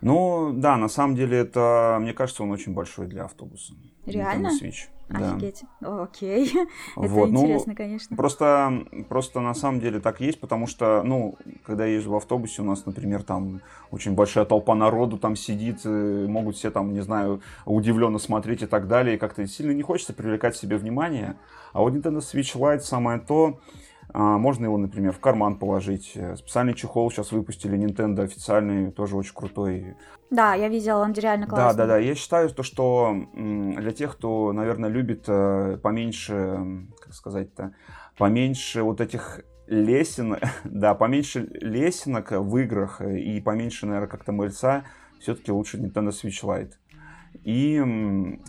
Ну, 0.00 0.52
да, 0.52 0.76
на 0.76 0.88
самом 0.88 1.14
деле 1.14 1.38
это, 1.38 1.98
мне 2.00 2.12
кажется, 2.12 2.42
он 2.42 2.50
очень 2.50 2.74
большой 2.74 3.06
для 3.06 3.24
автобуса. 3.24 3.74
Реально? 4.06 4.48
Switch. 4.60 4.88
Офигеть. 5.10 5.64
Да. 5.80 6.02
Окей. 6.02 6.52
Вот. 6.96 7.28
Это 7.28 7.32
ну, 7.32 7.44
интересно, 7.44 7.74
конечно. 7.74 8.16
Просто, 8.16 8.84
просто 9.08 9.40
на 9.40 9.54
самом 9.54 9.80
деле 9.80 10.00
так 10.00 10.20
есть, 10.20 10.40
потому 10.40 10.66
что, 10.66 11.02
ну, 11.04 11.36
когда 11.64 11.86
я 11.86 11.94
езжу 11.94 12.10
в 12.12 12.16
автобусе, 12.16 12.62
у 12.62 12.64
нас, 12.64 12.86
например, 12.86 13.22
там 13.22 13.60
очень 13.90 14.14
большая 14.14 14.44
толпа 14.44 14.74
народу 14.74 15.18
там 15.18 15.36
сидит, 15.36 15.84
могут 15.84 16.56
все 16.56 16.70
там, 16.70 16.92
не 16.92 17.00
знаю, 17.00 17.40
удивленно 17.64 18.18
смотреть 18.18 18.62
и 18.62 18.66
так 18.66 18.88
далее, 18.88 19.16
и 19.16 19.18
как-то 19.18 19.46
сильно 19.46 19.72
не 19.72 19.82
хочется 19.82 20.12
привлекать 20.12 20.56
себе 20.56 20.76
внимание. 20.76 21.36
А 21.72 21.80
вот 21.80 21.92
Nintendo 21.94 22.18
Switch 22.18 22.56
Lite 22.56 22.80
самое 22.80 23.18
то, 23.18 23.60
можно 24.14 24.64
его, 24.64 24.76
например, 24.76 25.12
в 25.12 25.20
карман 25.20 25.56
положить. 25.56 26.16
Специальный 26.36 26.74
чехол 26.74 27.10
сейчас 27.10 27.32
выпустили 27.32 27.78
Nintendo 27.78 28.22
официальный, 28.22 28.90
тоже 28.90 29.16
очень 29.16 29.34
крутой. 29.34 29.96
Да, 30.30 30.54
я 30.54 30.68
видела, 30.68 31.02
он 31.02 31.12
реально 31.12 31.46
классный. 31.46 31.76
Да, 31.76 31.86
да, 31.86 31.94
да. 31.94 31.98
Я 31.98 32.14
считаю, 32.14 32.48
то, 32.50 32.62
что 32.62 33.14
для 33.34 33.90
тех, 33.90 34.12
кто, 34.12 34.52
наверное, 34.52 34.88
любит 34.88 35.24
э, 35.26 35.78
поменьше, 35.82 36.86
как 37.00 37.14
сказать-то, 37.14 37.74
поменьше 38.16 38.82
вот 38.82 39.00
этих 39.00 39.40
лесен, 39.66 40.36
да, 40.64 40.94
поменьше 40.94 41.48
лесенок 41.60 42.30
в 42.32 42.56
играх 42.58 43.00
и 43.00 43.40
поменьше, 43.40 43.86
наверное, 43.86 44.08
как-то 44.08 44.32
мыльца, 44.32 44.84
все-таки 45.18 45.52
лучше 45.52 45.78
Nintendo 45.78 46.10
Switch 46.10 46.44
Lite. 46.44 46.72
И 47.44 47.76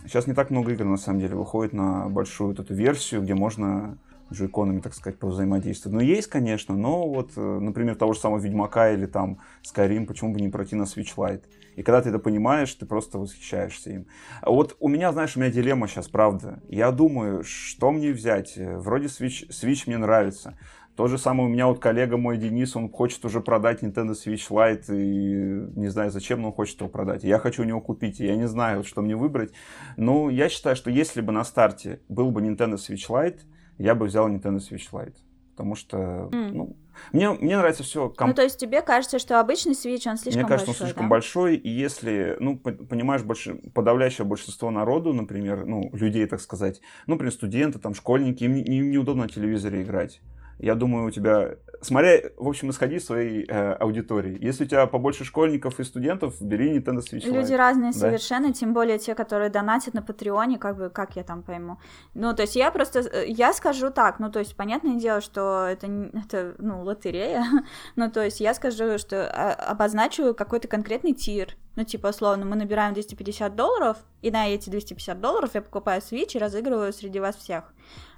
сейчас 0.06 0.26
не 0.26 0.34
так 0.34 0.50
много 0.50 0.72
игр, 0.72 0.84
на 0.84 0.96
самом 0.96 1.20
деле, 1.20 1.36
выходит 1.36 1.72
на 1.72 2.08
большую 2.08 2.48
вот 2.48 2.60
эту 2.60 2.74
версию, 2.74 3.22
где 3.22 3.34
можно 3.34 3.98
джойконами, 4.32 4.80
так 4.80 4.94
сказать, 4.94 5.18
повзаимодействовать. 5.18 5.94
Ну, 5.94 6.00
есть, 6.00 6.28
конечно, 6.28 6.76
но 6.76 7.08
вот, 7.08 7.32
э, 7.36 7.40
например, 7.40 7.96
того 7.96 8.12
же 8.12 8.20
самого 8.20 8.40
Ведьмака 8.40 8.90
или 8.92 9.06
там 9.06 9.38
Skyrim, 9.62 10.06
почему 10.06 10.32
бы 10.32 10.40
не 10.40 10.48
пройти 10.48 10.76
на 10.76 10.82
Switch 10.82 11.14
Lite? 11.16 11.44
И 11.76 11.82
когда 11.82 12.02
ты 12.02 12.10
это 12.10 12.18
понимаешь, 12.18 12.74
ты 12.74 12.84
просто 12.84 13.18
восхищаешься 13.18 13.90
им. 13.90 14.06
А 14.42 14.50
вот 14.50 14.76
у 14.78 14.88
меня, 14.88 15.12
знаешь, 15.12 15.36
у 15.36 15.40
меня 15.40 15.50
дилемма 15.50 15.88
сейчас, 15.88 16.08
правда. 16.08 16.60
Я 16.68 16.90
думаю, 16.90 17.44
что 17.44 17.92
мне 17.92 18.12
взять? 18.12 18.54
Вроде 18.56 19.06
Switch, 19.06 19.48
Switch 19.48 19.84
мне 19.86 19.96
нравится. 19.96 20.58
То 20.96 21.06
же 21.06 21.16
самое 21.16 21.48
у 21.48 21.50
меня 21.50 21.68
вот 21.68 21.78
коллега 21.78 22.18
мой 22.18 22.36
Денис, 22.36 22.76
он 22.76 22.90
хочет 22.90 23.24
уже 23.24 23.40
продать 23.40 23.82
Nintendo 23.82 24.10
Switch 24.10 24.50
Lite, 24.50 24.94
и 24.94 25.78
не 25.78 25.88
знаю 25.88 26.10
зачем, 26.10 26.42
но 26.42 26.48
он 26.48 26.54
хочет 26.54 26.80
его 26.80 26.90
продать. 26.90 27.24
Я 27.24 27.38
хочу 27.38 27.62
у 27.62 27.64
него 27.64 27.80
купить, 27.80 28.20
и 28.20 28.26
я 28.26 28.36
не 28.36 28.46
знаю, 28.46 28.84
что 28.84 29.00
мне 29.00 29.16
выбрать. 29.16 29.52
Но 29.96 30.28
я 30.28 30.50
считаю, 30.50 30.76
что 30.76 30.90
если 30.90 31.22
бы 31.22 31.32
на 31.32 31.44
старте 31.44 32.00
был 32.10 32.30
бы 32.30 32.42
Nintendo 32.42 32.74
Switch 32.74 33.08
Lite, 33.08 33.40
я 33.78 33.94
бы 33.94 34.06
взял 34.06 34.28
Nintendo 34.28 34.58
Switch 34.58 34.90
Lite. 34.92 35.16
Потому 35.52 35.74
что, 35.74 35.96
mm. 36.32 36.52
ну, 36.52 36.76
мне, 37.12 37.30
мне 37.30 37.58
нравится 37.58 37.82
все. 37.82 38.08
Комп... 38.08 38.30
Ну, 38.30 38.34
то 38.34 38.42
есть 38.42 38.58
тебе 38.58 38.80
кажется, 38.80 39.18
что 39.18 39.38
обычный 39.38 39.72
Switch, 39.72 40.08
он 40.08 40.16
слишком 40.16 40.42
большой, 40.42 40.42
Мне 40.42 40.48
кажется, 40.48 40.66
большой, 40.66 40.68
он 40.68 40.86
слишком 40.86 41.04
да? 41.04 41.10
большой, 41.10 41.56
и 41.56 41.68
если, 41.68 42.36
ну, 42.40 42.56
понимаешь, 42.56 43.22
больше, 43.22 43.56
подавляющее 43.74 44.26
большинство 44.26 44.70
народу, 44.70 45.12
например, 45.12 45.66
ну, 45.66 45.90
людей, 45.92 46.24
так 46.26 46.40
сказать, 46.40 46.80
ну, 47.06 47.14
например, 47.14 47.32
студенты, 47.32 47.78
там, 47.78 47.94
школьники, 47.94 48.44
им, 48.44 48.54
им 48.54 48.90
неудобно 48.90 49.24
на 49.24 49.28
телевизоре 49.28 49.82
играть 49.82 50.22
я 50.62 50.74
думаю, 50.76 51.06
у 51.06 51.10
тебя... 51.10 51.56
Смотря, 51.82 52.20
в 52.36 52.48
общем, 52.48 52.70
исходи 52.70 52.96
из 52.96 53.04
своей 53.04 53.44
э, 53.44 53.72
аудитории. 53.72 54.38
Если 54.40 54.64
у 54.64 54.66
тебя 54.68 54.86
побольше 54.86 55.24
школьников 55.24 55.80
и 55.80 55.84
студентов, 55.84 56.40
бери 56.40 56.78
Nintendo 56.78 56.98
Switch 56.98 57.24
Lite. 57.24 57.32
Люди 57.32 57.52
разные 57.54 57.92
да? 57.92 57.98
совершенно, 57.98 58.52
тем 58.52 58.72
более 58.72 58.98
те, 58.98 59.14
которые 59.16 59.50
донатят 59.50 59.92
на 59.92 60.00
Патреоне, 60.00 60.58
как 60.58 60.76
бы, 60.76 60.90
как 60.90 61.16
я 61.16 61.24
там 61.24 61.42
пойму. 61.42 61.78
Ну, 62.14 62.34
то 62.34 62.42
есть 62.42 62.54
я 62.54 62.70
просто... 62.70 63.00
Э, 63.00 63.26
я 63.26 63.52
скажу 63.52 63.90
так, 63.90 64.20
ну, 64.20 64.30
то 64.30 64.38
есть, 64.38 64.56
понятное 64.56 64.94
дело, 64.94 65.20
что 65.20 65.66
это, 65.66 65.88
это 66.14 66.54
ну, 66.58 66.82
лотерея. 66.82 67.44
ну, 67.96 68.10
то 68.10 68.24
есть 68.24 68.40
я 68.40 68.54
скажу, 68.54 68.96
что 68.98 69.28
а, 69.28 69.52
обозначу 69.52 70.34
какой-то 70.34 70.68
конкретный 70.68 71.14
тир. 71.14 71.56
Ну, 71.74 71.84
типа, 71.84 72.08
условно, 72.08 72.44
мы 72.44 72.54
набираем 72.54 72.94
250 72.94 73.56
долларов, 73.56 73.96
и 74.20 74.30
на 74.30 74.48
эти 74.48 74.70
250 74.70 75.20
долларов 75.20 75.50
я 75.54 75.62
покупаю 75.62 76.00
Switch 76.00 76.36
и 76.36 76.38
разыгрываю 76.38 76.92
среди 76.92 77.18
вас 77.18 77.34
всех. 77.36 77.72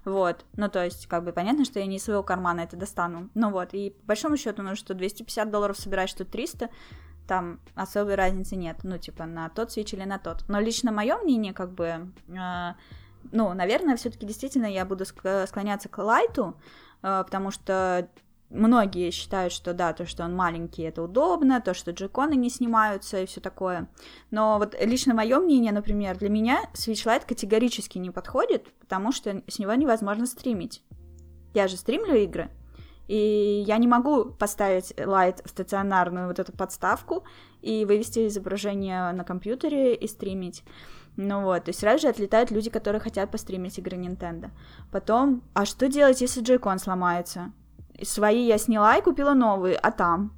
Вот, 0.05 0.44
ну 0.57 0.68
то 0.68 0.84
есть, 0.84 1.07
как 1.07 1.24
бы 1.24 1.32
понятно, 1.32 1.64
что 1.64 1.80
я 1.80 1.86
не 1.86 1.96
из 1.96 2.05
своего 2.05 2.22
кармана 2.22 2.61
это 2.61 2.76
достану. 2.76 3.30
Ну 3.34 3.50
вот, 3.50 3.72
и 3.72 3.90
по 3.90 4.07
большому 4.09 4.36
счету, 4.36 4.62
ну 4.62 4.76
что 4.76 4.94
250 4.94 5.50
долларов 5.50 5.78
собираешь, 5.78 6.11
что 6.11 6.24
300, 6.24 6.68
там 7.26 7.61
особой 7.74 8.14
разницы 8.14 8.57
нет, 8.57 8.78
ну 8.82 8.98
типа 8.98 9.24
на 9.24 9.48
тот 9.48 9.72
свич 9.72 9.94
или 9.94 10.05
на 10.05 10.18
тот. 10.18 10.44
Но 10.48 10.61
лично 10.61 10.92
мое 10.92 11.16
мнение, 11.18 11.55
как 11.55 11.72
бы, 11.72 12.12
э, 12.28 12.72
ну, 13.32 13.55
наверное, 13.55 13.96
все-таки 13.96 14.26
действительно 14.26 14.66
я 14.66 14.84
буду 14.84 15.07
склоняться 15.07 15.88
к 15.88 15.98
лайту, 15.98 16.61
э, 17.02 17.22
потому 17.24 17.50
что 17.50 18.09
многие 18.55 19.11
считают, 19.11 19.52
что 19.52 19.74
да, 19.74 19.92
то, 19.92 20.07
что 20.07 20.24
он 20.24 20.34
маленький, 20.34 20.82
это 20.82 21.02
удобно, 21.02 21.61
то, 21.61 21.74
что 21.74 21.90
джеконы 21.90 22.34
не 22.34 22.48
снимаются 22.48 23.20
и 23.20 23.26
все 23.26 23.40
такое. 23.40 23.88
Но 24.30 24.59
вот 24.59 24.74
лично 24.80 25.14
мое 25.14 25.38
мнение, 25.40 25.72
например, 25.72 26.16
для 26.16 26.30
меня 26.30 26.62
Switch 26.72 27.05
Lite 27.05 27.26
категорически 27.26 27.98
не 27.98 28.11
подходит, 28.11 28.72
потому 28.80 29.12
что 29.12 29.42
с 29.48 29.59
него 29.59 29.74
невозможно 29.74 30.26
стримить. 30.26 30.82
Я 31.52 31.68
же 31.68 31.76
стримлю 31.76 32.14
игры, 32.16 32.50
и 33.07 33.64
я 33.66 33.76
не 33.78 33.86
могу 33.86 34.26
поставить 34.26 34.92
Light 34.92 35.44
в 35.44 35.50
стационарную 35.50 36.28
вот 36.28 36.38
эту 36.38 36.52
подставку 36.52 37.24
и 37.61 37.84
вывести 37.84 38.26
изображение 38.28 39.12
на 39.12 39.24
компьютере 39.24 39.94
и 39.94 40.09
стримить. 40.09 40.62
Ну 41.16 41.42
вот, 41.42 41.64
то 41.64 41.68
есть 41.68 41.80
сразу 41.80 42.02
же 42.02 42.09
отлетают 42.09 42.50
люди, 42.50 42.70
которые 42.70 43.00
хотят 43.00 43.30
постримить 43.30 43.78
игры 43.78 43.96
Nintendo. 43.96 44.50
Потом, 44.90 45.42
а 45.55 45.64
что 45.64 45.88
делать, 45.88 46.20
если 46.20 46.40
джойкон 46.40 46.78
сломается? 46.78 47.52
Свои 48.03 48.47
я 48.47 48.59
сняла 48.59 48.97
и 48.97 49.03
купила 49.03 49.34
новые, 49.34 49.76
а 49.76 49.90
там? 49.90 50.32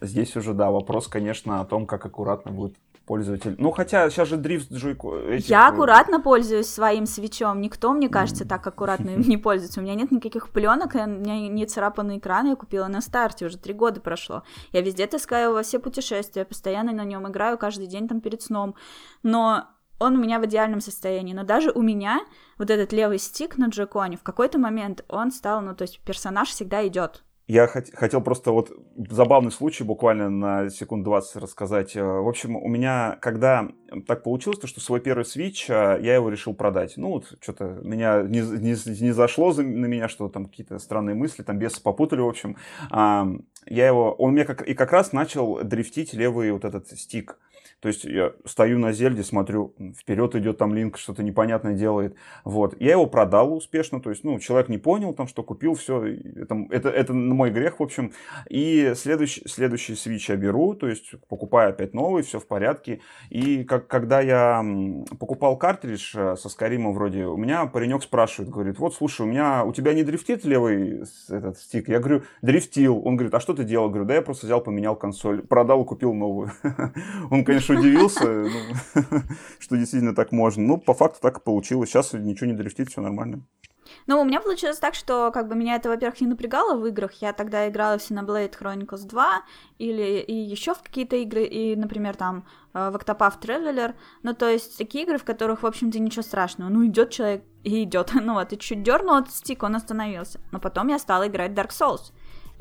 Здесь 0.00 0.36
уже, 0.36 0.54
да, 0.54 0.70
вопрос, 0.70 1.06
конечно, 1.08 1.60
о 1.60 1.64
том, 1.64 1.86
как 1.86 2.04
аккуратно 2.04 2.50
будет 2.50 2.76
пользователь. 3.04 3.56
Ну, 3.58 3.70
хотя 3.72 4.08
сейчас 4.10 4.28
же 4.28 4.36
дрифт 4.36 4.72
джойко... 4.72 5.16
Этих... 5.18 5.48
Я 5.48 5.68
аккуратно 5.68 6.20
пользуюсь 6.20 6.68
своим 6.68 7.06
свечом. 7.06 7.60
Никто, 7.60 7.92
мне 7.92 8.08
кажется, 8.08 8.46
так 8.46 8.66
аккуратно 8.66 9.10
им 9.10 9.20
не 9.20 9.36
пользуется. 9.36 9.80
У 9.80 9.82
меня 9.82 9.94
нет 9.94 10.10
никаких 10.10 10.50
пленок, 10.50 10.94
у 10.94 10.98
меня 10.98 11.48
не 11.48 11.66
царапанный 11.66 12.18
экран, 12.18 12.48
я 12.48 12.56
купила 12.56 12.86
на 12.86 13.00
старте, 13.00 13.46
уже 13.46 13.58
три 13.58 13.74
года 13.74 14.00
прошло. 14.00 14.44
Я 14.72 14.80
везде 14.80 15.06
таскаю 15.06 15.52
во 15.52 15.62
все 15.62 15.78
путешествия, 15.78 16.44
постоянно 16.44 16.92
на 16.92 17.04
нем 17.04 17.28
играю 17.28 17.58
каждый 17.58 17.86
день 17.86 18.08
там 18.08 18.20
перед 18.20 18.42
сном. 18.42 18.74
Но 19.22 19.66
он 19.98 20.16
у 20.16 20.20
меня 20.20 20.40
в 20.40 20.46
идеальном 20.46 20.80
состоянии, 20.80 21.34
но 21.34 21.44
даже 21.44 21.70
у 21.70 21.82
меня 21.82 22.20
вот 22.62 22.70
этот 22.70 22.92
левый 22.92 23.18
стик 23.18 23.58
на 23.58 23.66
джеконе 23.66 24.16
в 24.16 24.22
какой-то 24.22 24.56
момент 24.56 25.04
он 25.08 25.32
стал, 25.32 25.62
ну 25.62 25.74
то 25.74 25.82
есть 25.82 25.98
персонаж 25.98 26.48
всегда 26.48 26.86
идет. 26.86 27.24
Я 27.48 27.66
хот- 27.66 27.92
хотел 27.92 28.20
просто 28.20 28.52
вот 28.52 28.70
забавный 29.10 29.50
случай 29.50 29.82
буквально 29.82 30.30
на 30.30 30.70
секунд 30.70 31.02
20 31.02 31.42
рассказать. 31.42 31.96
Э, 31.96 32.02
в 32.04 32.28
общем, 32.28 32.54
у 32.54 32.68
меня, 32.68 33.18
когда 33.20 33.68
так 34.06 34.22
получилось, 34.22 34.60
то, 34.60 34.68
что 34.68 34.80
свой 34.80 35.00
первый 35.00 35.24
Switch, 35.24 35.64
э, 35.68 36.00
я 36.02 36.14
его 36.14 36.28
решил 36.28 36.54
продать. 36.54 36.96
Ну, 36.96 37.10
вот 37.10 37.36
что-то 37.40 37.64
меня 37.82 38.22
не, 38.22 38.42
не, 38.42 39.00
не 39.00 39.10
зашло 39.10 39.52
на 39.54 39.86
меня, 39.86 40.08
что 40.08 40.28
там 40.28 40.46
какие-то 40.46 40.78
странные 40.78 41.16
мысли, 41.16 41.42
там 41.42 41.58
бесы 41.58 41.82
попутали, 41.82 42.20
в 42.20 42.28
общем. 42.28 42.56
Я 42.90 43.86
его, 43.86 44.12
он 44.12 44.32
мне 44.32 44.44
как, 44.44 44.62
и 44.62 44.74
как 44.74 44.92
раз 44.92 45.12
начал 45.12 45.64
дрифтить 45.64 46.14
левый 46.14 46.52
вот 46.52 46.64
этот 46.64 46.88
стик. 46.88 47.38
То 47.80 47.88
есть 47.88 48.04
я 48.04 48.32
стою 48.44 48.78
на 48.78 48.92
Зельде, 48.92 49.22
смотрю, 49.22 49.74
вперед 49.98 50.34
идет 50.36 50.58
там 50.58 50.74
Линк, 50.74 50.98
что-то 50.98 51.22
непонятное 51.22 51.74
делает. 51.74 52.14
Вот. 52.44 52.80
Я 52.80 52.92
его 52.92 53.06
продал 53.06 53.54
успешно, 53.54 54.00
то 54.00 54.10
есть, 54.10 54.24
ну, 54.24 54.38
человек 54.38 54.68
не 54.68 54.78
понял 54.78 55.12
там, 55.14 55.26
что 55.26 55.42
купил, 55.42 55.74
все. 55.74 56.04
Это, 56.04 56.66
это, 56.70 56.88
это 56.88 57.12
мой 57.12 57.50
грех, 57.50 57.80
в 57.80 57.82
общем. 57.82 58.12
И 58.48 58.92
следующий, 58.96 59.48
следующий 59.48 59.94
Switch 59.94 60.26
я 60.28 60.36
беру, 60.36 60.74
то 60.74 60.88
есть 60.88 61.12
покупаю 61.28 61.70
опять 61.70 61.94
новый, 61.94 62.22
все 62.22 62.38
в 62.38 62.46
порядке. 62.46 63.00
И 63.30 63.64
как, 63.64 63.86
когда 63.86 64.20
я 64.20 64.64
покупал 65.18 65.56
картридж 65.56 66.12
э, 66.14 66.36
со 66.36 66.48
Скаримом 66.48 66.94
вроде, 66.94 67.24
у 67.26 67.36
меня 67.36 67.66
паренек 67.66 68.02
спрашивает, 68.02 68.50
говорит, 68.50 68.78
вот, 68.78 68.94
слушай, 68.94 69.22
у 69.22 69.26
меня, 69.26 69.64
у 69.64 69.72
тебя 69.72 69.92
не 69.92 70.04
дрифтит 70.04 70.44
левый 70.44 71.04
этот 71.28 71.58
стик? 71.58 71.88
Я 71.88 71.98
говорю, 71.98 72.22
дрифтил. 72.42 73.04
Он 73.04 73.16
говорит, 73.16 73.34
а 73.34 73.40
что 73.40 73.54
ты 73.54 73.64
делал? 73.64 73.86
Я 73.86 73.90
говорю, 73.90 74.06
да 74.06 74.14
я 74.14 74.22
просто 74.22 74.46
взял, 74.46 74.60
поменял 74.60 74.96
консоль, 74.96 75.42
продал 75.42 75.84
купил 75.84 76.14
новую. 76.14 76.52
Он, 77.30 77.44
конечно, 77.54 77.78
удивился, 77.78 78.24
ну, 78.24 79.20
что 79.58 79.76
действительно 79.76 80.14
так 80.14 80.32
можно. 80.32 80.62
Ну, 80.62 80.78
по 80.78 80.94
факту 80.94 81.18
так 81.20 81.38
и 81.38 81.40
получилось. 81.40 81.90
Сейчас 81.90 82.12
ничего 82.12 82.46
не 82.46 82.56
дрифтит, 82.56 82.90
все 82.90 83.00
нормально. 83.00 83.42
Ну, 84.06 84.20
у 84.20 84.24
меня 84.24 84.40
получилось 84.40 84.78
так, 84.78 84.94
что 84.94 85.30
как 85.32 85.48
бы 85.48 85.54
меня 85.54 85.76
это, 85.76 85.88
во-первых, 85.88 86.20
не 86.20 86.26
напрягало 86.26 86.76
в 86.76 86.86
играх. 86.86 87.12
Я 87.20 87.32
тогда 87.32 87.68
играла 87.68 87.98
в 87.98 88.00
Xenoblade 88.00 88.58
Chronicles 88.58 89.06
2 89.06 89.42
или 89.78 90.20
и 90.20 90.34
еще 90.34 90.74
в 90.74 90.82
какие-то 90.82 91.16
игры, 91.16 91.44
и, 91.44 91.76
например, 91.76 92.16
там 92.16 92.46
э, 92.74 92.90
в 92.90 92.96
Octopath 92.96 93.40
Traveler. 93.40 93.94
Ну, 94.22 94.34
то 94.34 94.48
есть 94.48 94.78
такие 94.78 95.04
игры, 95.04 95.18
в 95.18 95.24
которых, 95.24 95.62
в 95.62 95.66
общем-то, 95.66 95.98
ничего 95.98 96.22
страшного. 96.22 96.68
Ну, 96.68 96.86
идет 96.86 97.10
человек 97.10 97.44
и 97.64 97.84
идет. 97.84 98.12
Ну 98.22 98.34
вот, 98.34 98.52
и 98.52 98.58
чуть 98.58 98.82
дернул 98.82 99.16
от 99.16 99.30
стик, 99.30 99.62
он 99.62 99.76
остановился. 99.76 100.40
Но 100.52 100.60
потом 100.60 100.88
я 100.88 100.98
стала 100.98 101.26
играть 101.26 101.52
Dark 101.52 101.70
Souls. 101.70 102.12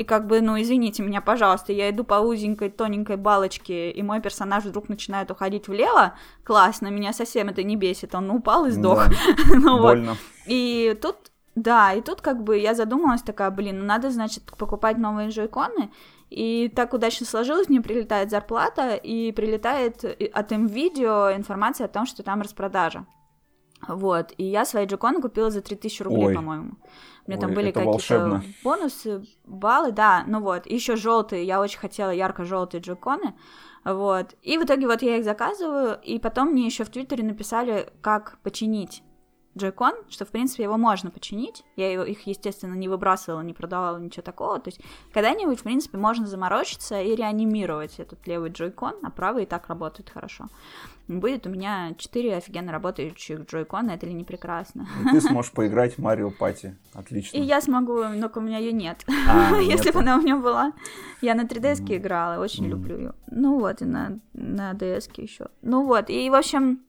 И 0.01 0.03
как 0.03 0.25
бы, 0.25 0.41
ну, 0.41 0.59
извините 0.59 1.03
меня, 1.03 1.21
пожалуйста, 1.21 1.73
я 1.73 1.91
иду 1.91 2.03
по 2.03 2.15
узенькой, 2.15 2.71
тоненькой 2.71 3.17
балочке, 3.17 3.91
и 3.91 4.01
мой 4.01 4.19
персонаж 4.19 4.63
вдруг 4.63 4.89
начинает 4.89 5.29
уходить 5.29 5.67
влево, 5.67 6.15
классно, 6.43 6.87
меня 6.87 7.13
совсем 7.13 7.49
это 7.49 7.61
не 7.61 7.75
бесит, 7.75 8.15
он 8.15 8.31
упал 8.31 8.65
и 8.65 8.71
сдох. 8.71 9.07
Да. 9.07 9.15
ну, 9.55 9.79
Больно. 9.79 10.09
Вот. 10.09 10.17
И 10.47 10.97
тут 10.99 11.17
да, 11.53 11.93
и 11.93 12.01
тут 12.01 12.21
как 12.21 12.43
бы 12.43 12.57
я 12.57 12.73
задумалась 12.73 13.21
такая, 13.21 13.51
блин, 13.51 13.77
ну 13.77 13.85
надо, 13.85 14.09
значит, 14.09 14.43
покупать 14.57 14.97
новые 14.97 15.29
джойконы, 15.29 15.91
и 16.31 16.71
так 16.75 16.95
удачно 16.95 17.27
сложилось, 17.27 17.69
мне 17.69 17.79
прилетает 17.79 18.31
зарплата, 18.31 18.95
и 18.95 19.31
прилетает 19.31 20.03
от 20.33 20.51
МВидео 20.51 21.35
информация 21.35 21.85
о 21.85 21.89
том, 21.89 22.07
что 22.07 22.23
там 22.23 22.41
распродажа. 22.41 23.05
Вот, 23.87 24.33
и 24.37 24.43
я 24.43 24.65
свои 24.65 24.85
джойконы 24.85 25.21
купила 25.21 25.49
за 25.49 25.61
3000 25.61 26.03
рублей, 26.03 26.35
по-моему. 26.35 26.73
У 27.25 27.31
меня 27.31 27.37
Ой, 27.37 27.41
там 27.41 27.53
были 27.53 27.71
какие-то 27.71 28.43
бонусы, 28.63 29.23
баллы, 29.45 29.91
да, 29.91 30.23
ну 30.27 30.41
вот, 30.41 30.65
еще 30.65 30.95
желтые, 30.95 31.45
я 31.45 31.61
очень 31.61 31.79
хотела 31.79 32.11
ярко-желтые 32.11 32.81
джойконы, 32.81 33.35
вот, 33.83 34.35
и 34.41 34.57
в 34.57 34.63
итоге 34.63 34.87
вот 34.87 35.01
я 35.01 35.17
их 35.17 35.23
заказываю, 35.23 35.99
и 36.03 36.19
потом 36.19 36.49
мне 36.49 36.65
еще 36.65 36.83
в 36.83 36.89
Твиттере 36.89 37.23
написали, 37.23 37.91
как 38.01 38.39
починить 38.43 39.03
джойкон, 39.57 39.93
что, 40.09 40.25
в 40.25 40.29
принципе, 40.29 40.63
его 40.63 40.77
можно 40.77 41.11
починить. 41.11 41.63
Я 41.75 41.91
его, 41.91 42.03
их, 42.03 42.25
естественно, 42.25 42.73
не 42.73 42.87
выбрасывала, 42.87 43.41
не 43.41 43.53
продавала, 43.53 43.97
ничего 43.97 44.23
такого. 44.23 44.59
То 44.59 44.69
есть, 44.69 44.81
когда-нибудь, 45.13 45.59
в 45.59 45.63
принципе, 45.63 45.97
можно 45.97 46.25
заморочиться 46.25 47.01
и 47.01 47.15
реанимировать 47.15 47.99
этот 47.99 48.25
левый 48.27 48.51
джойкон, 48.51 48.95
а 49.03 49.11
правый 49.11 49.43
и 49.43 49.45
так 49.45 49.67
работает 49.67 50.09
хорошо. 50.09 50.47
Будет 51.19 51.45
у 51.45 51.49
меня 51.49 51.93
4 51.97 52.37
офигенно 52.37 52.71
работающих 52.71 53.41
джойкона, 53.41 53.91
это 53.91 54.05
ли 54.05 54.13
не 54.13 54.23
прекрасно? 54.23 54.87
И 55.03 55.09
ты 55.09 55.21
сможешь 55.21 55.51
поиграть 55.51 55.95
в 55.95 55.97
Марио 55.99 56.31
Пати, 56.31 56.77
отлично. 56.93 57.35
И 57.35 57.41
я 57.41 57.59
смогу, 57.59 58.03
но 58.03 58.31
у 58.33 58.39
меня 58.39 58.57
ее 58.59 58.71
нет. 58.71 59.05
А, 59.27 59.57
Если 59.61 59.91
бы 59.91 59.99
она 59.99 60.17
у 60.17 60.21
меня 60.21 60.37
была. 60.37 60.71
Я 61.21 61.35
на 61.35 61.41
3DS 61.41 61.83
mm. 61.83 61.97
играла, 61.97 62.41
очень 62.41 62.65
mm. 62.65 62.69
люблю 62.69 62.97
ее. 62.97 63.13
Ну 63.29 63.59
вот, 63.59 63.81
и 63.81 63.85
на, 63.85 64.19
на 64.33 64.71
DS 64.71 65.09
еще. 65.21 65.47
Ну 65.61 65.85
вот, 65.85 66.09
и, 66.09 66.29
в 66.29 66.35
общем, 66.35 66.79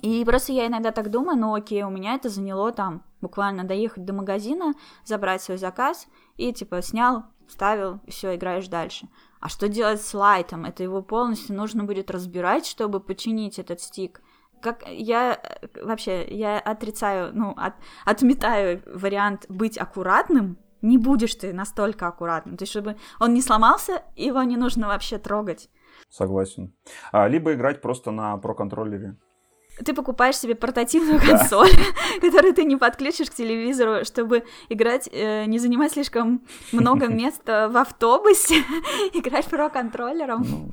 и 0.00 0.24
просто 0.24 0.52
я 0.52 0.66
иногда 0.66 0.92
так 0.92 1.10
думаю, 1.10 1.36
ну 1.36 1.54
окей, 1.54 1.82
у 1.82 1.90
меня 1.90 2.14
это 2.14 2.28
заняло 2.28 2.70
там 2.72 3.02
буквально 3.20 3.64
доехать 3.64 4.04
до 4.04 4.12
магазина, 4.12 4.74
забрать 5.04 5.42
свой 5.42 5.58
заказ 5.58 6.06
и 6.36 6.52
типа 6.52 6.82
снял, 6.82 7.24
вставил, 7.48 8.00
и 8.06 8.10
все, 8.10 8.36
играешь 8.36 8.68
дальше. 8.68 9.08
А 9.46 9.48
что 9.48 9.68
делать 9.68 10.02
с 10.02 10.12
лайтом? 10.12 10.64
Это 10.64 10.82
его 10.82 11.02
полностью 11.02 11.54
нужно 11.54 11.84
будет 11.84 12.10
разбирать, 12.10 12.66
чтобы 12.66 12.98
починить 12.98 13.60
этот 13.60 13.80
стик. 13.80 14.20
Как 14.60 14.82
я 14.88 15.40
вообще, 15.80 16.26
я 16.26 16.58
отрицаю, 16.58 17.30
ну, 17.32 17.54
от, 17.56 17.74
отметаю 18.04 18.82
вариант 18.92 19.46
быть 19.48 19.78
аккуратным, 19.78 20.58
не 20.82 20.98
будешь 20.98 21.36
ты 21.36 21.52
настолько 21.52 22.08
аккуратным. 22.08 22.56
То 22.56 22.62
есть, 22.62 22.72
чтобы 22.72 22.96
он 23.20 23.34
не 23.34 23.40
сломался, 23.40 24.02
его 24.16 24.42
не 24.42 24.56
нужно 24.56 24.88
вообще 24.88 25.16
трогать. 25.16 25.70
Согласен. 26.08 26.74
А, 27.12 27.28
либо 27.28 27.52
играть 27.52 27.80
просто 27.80 28.10
на 28.10 28.36
про-контроллере 28.38 29.16
ты 29.84 29.94
покупаешь 29.94 30.38
себе 30.38 30.54
портативную 30.54 31.20
консоль, 31.26 31.70
которую 32.20 32.54
ты 32.54 32.64
не 32.64 32.76
подключишь 32.76 33.30
к 33.30 33.34
телевизору, 33.34 34.04
чтобы 34.04 34.44
играть, 34.68 35.08
э, 35.12 35.44
не 35.46 35.58
занимать 35.58 35.92
слишком 35.92 36.42
много 36.72 37.06
места 37.08 37.68
в 37.68 37.76
автобусе, 37.76 38.56
играть 39.12 39.46
про 39.46 39.68
контроллером. 39.68 40.46
Ну. 40.48 40.70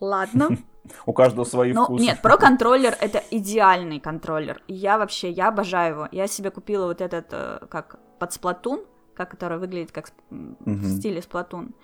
Ладно. 0.00 0.48
У 1.06 1.12
каждого 1.12 1.44
свои 1.44 1.72
ну, 1.72 1.84
вкусы. 1.84 2.04
Нет, 2.04 2.22
про 2.22 2.36
контроллер 2.36 2.96
это 3.00 3.22
идеальный 3.30 4.00
контроллер. 4.00 4.62
Я 4.68 4.98
вообще, 4.98 5.30
я 5.30 5.48
обожаю 5.48 5.94
его. 5.94 6.08
Я 6.12 6.26
себе 6.26 6.50
купила 6.50 6.86
вот 6.86 7.00
этот, 7.00 7.26
э, 7.32 7.66
как 7.70 7.98
под 8.18 8.32
сплатун, 8.32 8.84
как 9.14 9.30
который 9.30 9.58
выглядит 9.58 9.92
как 9.92 10.10
в 10.30 10.98
стиле 10.98 11.22
сплатун. 11.22 11.74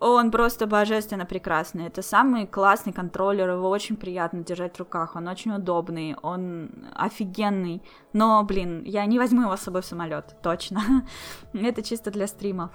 Он 0.00 0.30
просто 0.30 0.66
божественно 0.66 1.26
прекрасный. 1.26 1.86
Это 1.86 2.02
самый 2.02 2.46
классный 2.46 2.92
контроллер, 2.92 3.50
его 3.50 3.68
очень 3.68 3.96
приятно 3.96 4.44
держать 4.44 4.76
в 4.76 4.78
руках, 4.78 5.16
он 5.16 5.26
очень 5.26 5.52
удобный, 5.52 6.14
он 6.22 6.70
офигенный. 6.94 7.82
Но, 8.12 8.42
блин, 8.44 8.84
я 8.84 9.04
не 9.06 9.18
возьму 9.18 9.42
его 9.42 9.56
с 9.56 9.62
собой 9.62 9.82
в 9.82 9.86
самолет, 9.86 10.36
точно. 10.40 11.04
Это 11.52 11.82
чисто 11.82 12.12
для 12.12 12.28
стримов. 12.28 12.70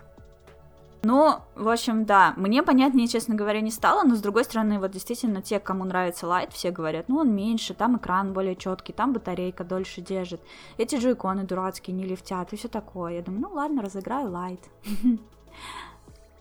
Ну, 1.05 1.35
в 1.55 1.67
общем, 1.67 2.05
да, 2.05 2.33
мне 2.37 2.63
понятнее, 2.63 3.09
честно 3.09 3.35
говоря, 3.35 3.59
не 3.59 3.71
стало, 3.71 4.03
но 4.03 4.15
с 4.15 4.21
другой 4.21 4.45
стороны, 4.45 4.79
вот 4.79 4.91
действительно, 4.91 5.41
те, 5.41 5.59
кому 5.59 5.83
нравится 5.83 6.27
лайт, 6.27 6.53
все 6.53 6.71
говорят, 6.71 7.09
ну, 7.09 7.17
он 7.17 7.35
меньше, 7.35 7.73
там 7.73 7.97
экран 7.97 8.31
более 8.31 8.55
четкий, 8.55 8.93
там 8.93 9.11
батарейка 9.11 9.65
дольше 9.65 9.99
держит, 9.99 10.39
эти 10.77 10.95
джойконы 10.95 11.43
дурацкие 11.43 11.93
не 11.93 12.05
лифтят 12.05 12.53
и 12.53 12.55
все 12.55 12.69
такое. 12.69 13.15
Я 13.15 13.21
думаю, 13.21 13.41
ну 13.41 13.49
ладно, 13.53 13.81
разыграю 13.81 14.31
лайт. 14.31 14.61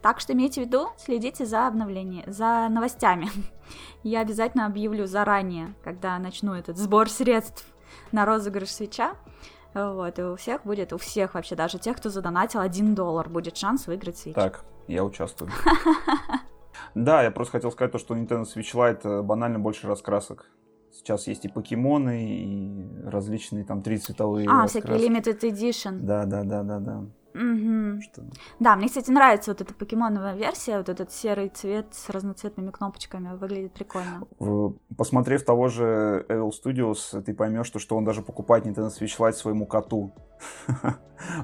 Так 0.03 0.19
что 0.21 0.33
имейте 0.33 0.63
в 0.63 0.67
виду, 0.67 0.89
следите 0.99 1.47
за 1.47 1.69
обновлением, 1.69 2.25
за 2.27 2.69
новостями. 2.69 3.29
Я 4.03 4.21
обязательно 4.21 4.67
объявлю 4.67 5.07
заранее, 5.07 5.75
когда 5.85 6.19
начну 6.19 6.55
этот 6.55 6.77
сбор 6.77 7.09
средств 7.09 7.65
на 8.11 8.25
розыгрыш 8.27 8.71
свеча. 8.71 9.15
Вот, 9.75 10.19
и 10.19 10.23
у 10.23 10.37
всех 10.37 10.65
будет, 10.65 10.93
у 10.93 10.99
всех 10.99 11.35
вообще, 11.35 11.55
даже 11.55 11.79
тех, 11.79 11.97
кто 11.97 12.11
задонатил 12.11 12.61
1 12.61 12.95
доллар, 12.95 13.29
будет 13.31 13.57
шанс 13.57 13.87
выиграть 13.87 14.19
свечу. 14.19 14.35
Так, 14.35 14.65
я 14.89 15.05
участвую. 15.05 15.51
Да, 16.95 17.23
я 17.23 17.31
просто 17.31 17.53
хотел 17.53 17.71
сказать 17.71 17.93
то, 17.93 17.99
что 17.99 18.15
Nintendo 18.17 18.43
Switch 18.45 18.75
Lite 18.75 19.01
э, 19.05 19.23
банально 19.23 19.59
больше 19.59 19.87
раскрасок. 19.87 20.47
Сейчас 20.91 21.27
есть 21.27 21.45
и 21.45 21.49
покемоны, 21.49 22.25
и 22.25 23.07
различные 23.07 23.65
там 23.65 23.83
три 23.83 23.97
цветовые 23.99 24.47
А, 24.49 24.63
раскраски. 24.63 24.89
всякие 24.89 25.09
limited 25.09 25.41
edition. 25.41 25.99
Да, 26.01 26.25
да, 26.27 26.43
да, 26.45 26.63
да, 26.63 26.79
да. 26.81 27.05
Угу. 27.35 28.03
Что... 28.03 28.23
Да, 28.61 28.77
мне, 28.77 28.89
кстати, 28.89 29.11
нравится 29.11 29.51
вот 29.51 29.61
эта 29.61 29.75
покемоновая 29.75 30.35
версия, 30.35 30.79
вот 30.79 30.89
этот 30.89 31.13
серый 31.13 31.49
цвет 31.49 31.87
с 31.93 32.09
разноцветными 32.11 32.71
кнопочками, 32.71 33.37
выглядит 33.37 33.73
прикольно. 33.73 34.27
Посмотрев 34.97 35.45
того 35.45 35.69
же 35.69 36.25
Evil 36.29 36.51
Studios, 36.51 37.21
ты 37.23 37.35
поймешь, 37.35 37.67
что, 37.67 37.79
что 37.79 37.97
он 37.97 38.05
даже 38.05 38.23
покупает 38.23 38.67
Nintendo 38.67 38.89
Switch 38.89 39.19
Lite 39.19 39.33
своему 39.33 39.67
коту. 39.67 40.13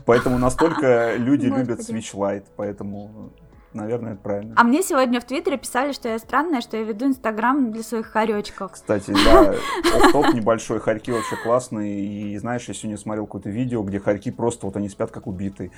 Поэтому 0.06 0.38
настолько 0.38 1.16
люди 1.16 1.46
любят 1.58 1.80
Switch 1.80 2.14
Lite, 2.14 2.46
поэтому 2.56 3.32
Наверное, 3.72 4.14
это 4.14 4.22
правильно. 4.22 4.54
А 4.56 4.64
мне 4.64 4.82
сегодня 4.82 5.20
в 5.20 5.24
Твиттере 5.24 5.58
писали, 5.58 5.92
что 5.92 6.08
я 6.08 6.18
странная, 6.18 6.60
что 6.60 6.76
я 6.76 6.84
веду 6.84 7.06
Инстаграм 7.06 7.70
для 7.70 7.82
своих 7.82 8.06
хоречков. 8.06 8.72
Кстати, 8.72 9.14
да, 9.24 9.54
топ 10.12 10.32
небольшой, 10.32 10.80
хорьки 10.80 11.12
вообще 11.12 11.36
классные. 11.36 12.00
И 12.00 12.38
знаешь, 12.38 12.66
я 12.68 12.74
сегодня 12.74 12.96
смотрел 12.96 13.26
какое-то 13.26 13.50
видео, 13.50 13.82
где 13.82 14.00
хорьки 14.00 14.30
просто 14.30 14.66
вот 14.66 14.76
они 14.76 14.88
спят 14.88 15.10
как 15.10 15.26
убитые. 15.26 15.70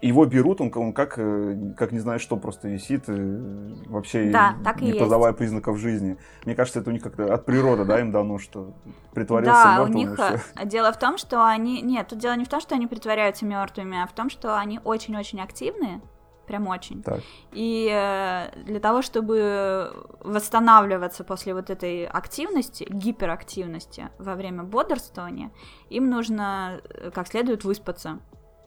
Его 0.00 0.24
берут, 0.26 0.60
он, 0.60 0.70
он 0.76 0.92
как, 0.92 1.14
э, 1.18 1.72
как 1.76 1.90
не 1.90 1.98
знаю 1.98 2.20
что, 2.20 2.36
просто 2.36 2.68
висит, 2.68 3.04
э, 3.08 3.74
вообще 3.86 4.30
да, 4.30 4.54
так 4.62 4.80
не 4.80 4.92
подавая 4.92 5.32
признаков 5.32 5.76
жизни. 5.78 6.16
Мне 6.44 6.54
кажется, 6.54 6.78
это 6.78 6.90
у 6.90 6.92
них 6.92 7.02
как-то 7.02 7.34
от 7.34 7.44
природы, 7.44 7.84
да, 7.84 7.98
им 7.98 8.12
дано, 8.12 8.38
что 8.38 8.74
притворился 9.12 9.54
да, 9.54 9.78
мертвым. 9.78 9.90
у 9.90 9.98
них 9.98 10.20
э, 10.20 10.66
дело 10.66 10.92
в 10.92 10.98
том, 11.00 11.18
что 11.18 11.44
они... 11.44 11.82
Нет, 11.82 12.06
тут 12.06 12.20
дело 12.20 12.36
не 12.36 12.44
в 12.44 12.48
том, 12.48 12.60
что 12.60 12.76
они 12.76 12.86
притворяются 12.86 13.44
мертвыми, 13.44 14.00
а 14.00 14.06
в 14.06 14.12
том, 14.12 14.30
что 14.30 14.56
они 14.56 14.78
очень-очень 14.84 15.40
активные, 15.40 16.00
прям 16.48 16.66
очень. 16.66 17.02
Так. 17.02 17.20
И 17.52 17.88
э, 17.92 18.50
для 18.64 18.80
того, 18.80 19.02
чтобы 19.02 20.06
восстанавливаться 20.20 21.22
после 21.22 21.54
вот 21.54 21.70
этой 21.70 22.06
активности, 22.06 22.86
гиперактивности 22.88 24.08
во 24.18 24.34
время 24.34 24.64
бодрствования, 24.64 25.52
им 25.90 26.10
нужно 26.10 26.80
э, 26.88 27.10
как 27.14 27.28
следует 27.28 27.64
выспаться 27.64 28.18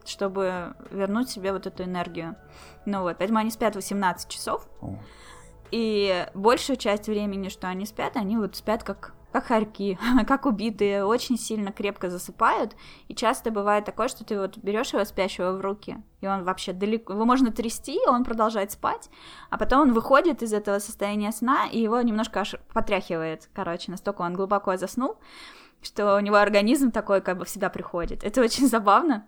чтобы 0.04 0.74
вернуть 0.90 1.30
себе 1.30 1.54
вот 1.54 1.68
эту 1.68 1.84
энергию. 1.84 2.36
Ну 2.88 3.02
вот, 3.04 3.20
поэтому 3.20 3.38
они 3.38 3.52
спят 3.52 3.76
18 3.76 4.28
часов. 4.30 4.68
И 5.70 6.26
большую 6.34 6.78
часть 6.78 7.08
времени, 7.08 7.50
что 7.50 7.68
они 7.68 7.86
спят, 7.86 8.18
они 8.18 8.36
вот 8.36 8.56
спят 8.56 8.84
как 8.84 9.14
как 9.32 9.46
хорьки, 9.46 9.98
как 10.28 10.46
убитые, 10.46 11.06
очень 11.06 11.38
сильно 11.38 11.72
крепко 11.72 12.10
засыпают. 12.10 12.76
И 13.08 13.16
часто 13.16 13.52
бывает 13.52 13.86
такое, 13.86 14.08
что 14.08 14.24
ты 14.24 14.40
вот 14.40 14.58
берешь 14.58 14.94
его 14.94 15.04
спящего 15.06 15.54
в 15.54 15.62
руки, 15.62 15.98
и 16.22 16.28
он 16.28 16.44
вообще 16.44 16.74
далеко, 16.74 17.14
его 17.14 17.26
можно 17.26 17.52
трясти, 17.52 18.00
он 18.08 18.24
продолжает 18.24 18.72
спать, 18.72 19.10
а 19.50 19.58
потом 19.58 19.82
он 19.82 19.94
выходит 19.94 20.44
из 20.44 20.54
этого 20.54 20.80
состояния 20.80 21.32
сна, 21.32 21.68
и 21.72 21.80
его 21.80 22.02
немножко 22.02 22.42
аж 22.42 22.56
потряхивает, 22.74 23.50
короче, 23.54 23.92
настолько 23.92 24.22
он 24.22 24.34
глубоко 24.34 24.78
заснул, 24.78 25.18
что 25.82 26.16
у 26.16 26.20
него 26.20 26.36
организм 26.36 26.92
такой 26.92 27.22
как 27.22 27.38
бы 27.38 27.46
всегда 27.46 27.70
приходит. 27.70 28.24
Это 28.24 28.42
очень 28.44 28.68
забавно. 28.68 29.28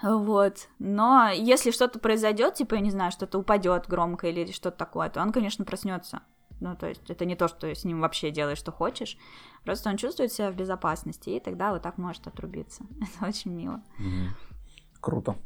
Вот. 0.00 0.68
Но 0.78 1.28
если 1.34 1.70
что-то 1.70 1.98
произойдет, 1.98 2.54
типа, 2.54 2.74
я 2.76 2.80
не 2.80 2.90
знаю, 2.90 3.12
что-то 3.12 3.38
упадет 3.38 3.86
громко 3.88 4.28
или 4.28 4.50
что-то 4.50 4.78
такое, 4.78 5.10
то 5.10 5.20
он, 5.20 5.32
конечно, 5.32 5.64
проснется. 5.64 6.22
Ну, 6.62 6.76
то 6.76 6.88
есть 6.88 7.10
это 7.10 7.24
не 7.24 7.34
то, 7.34 7.48
что 7.48 7.66
с 7.66 7.84
ним 7.84 8.00
вообще 8.00 8.30
делаешь, 8.30 8.58
что 8.58 8.70
хочешь. 8.70 9.18
Просто 9.64 9.90
он 9.90 9.96
чувствует 9.96 10.32
себя 10.32 10.52
в 10.52 10.54
безопасности, 10.54 11.30
и 11.30 11.40
тогда 11.40 11.72
вот 11.72 11.82
так 11.82 11.98
может 11.98 12.26
отрубиться. 12.28 12.84
Это 13.00 13.26
очень 13.26 13.50
мило. 13.50 13.82
Круто. 15.00 15.36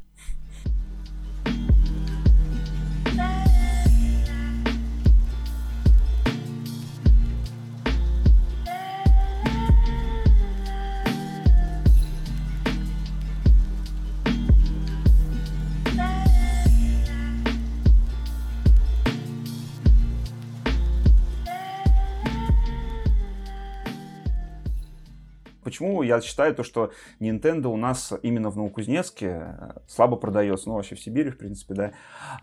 Почему 25.67 26.01
я 26.01 26.21
считаю 26.21 26.55
то, 26.55 26.63
что 26.63 26.91
Nintendo 27.19 27.67
у 27.67 27.75
нас 27.75 28.13
именно 28.21 28.49
в 28.49 28.55
Новокузнецке 28.55 29.57
э, 29.59 29.71
слабо 29.85 30.15
продается, 30.15 30.69
ну 30.69 30.75
вообще 30.75 30.95
в 30.95 31.01
Сибири, 31.01 31.29
в 31.29 31.37
принципе, 31.37 31.73
да, 31.73 31.91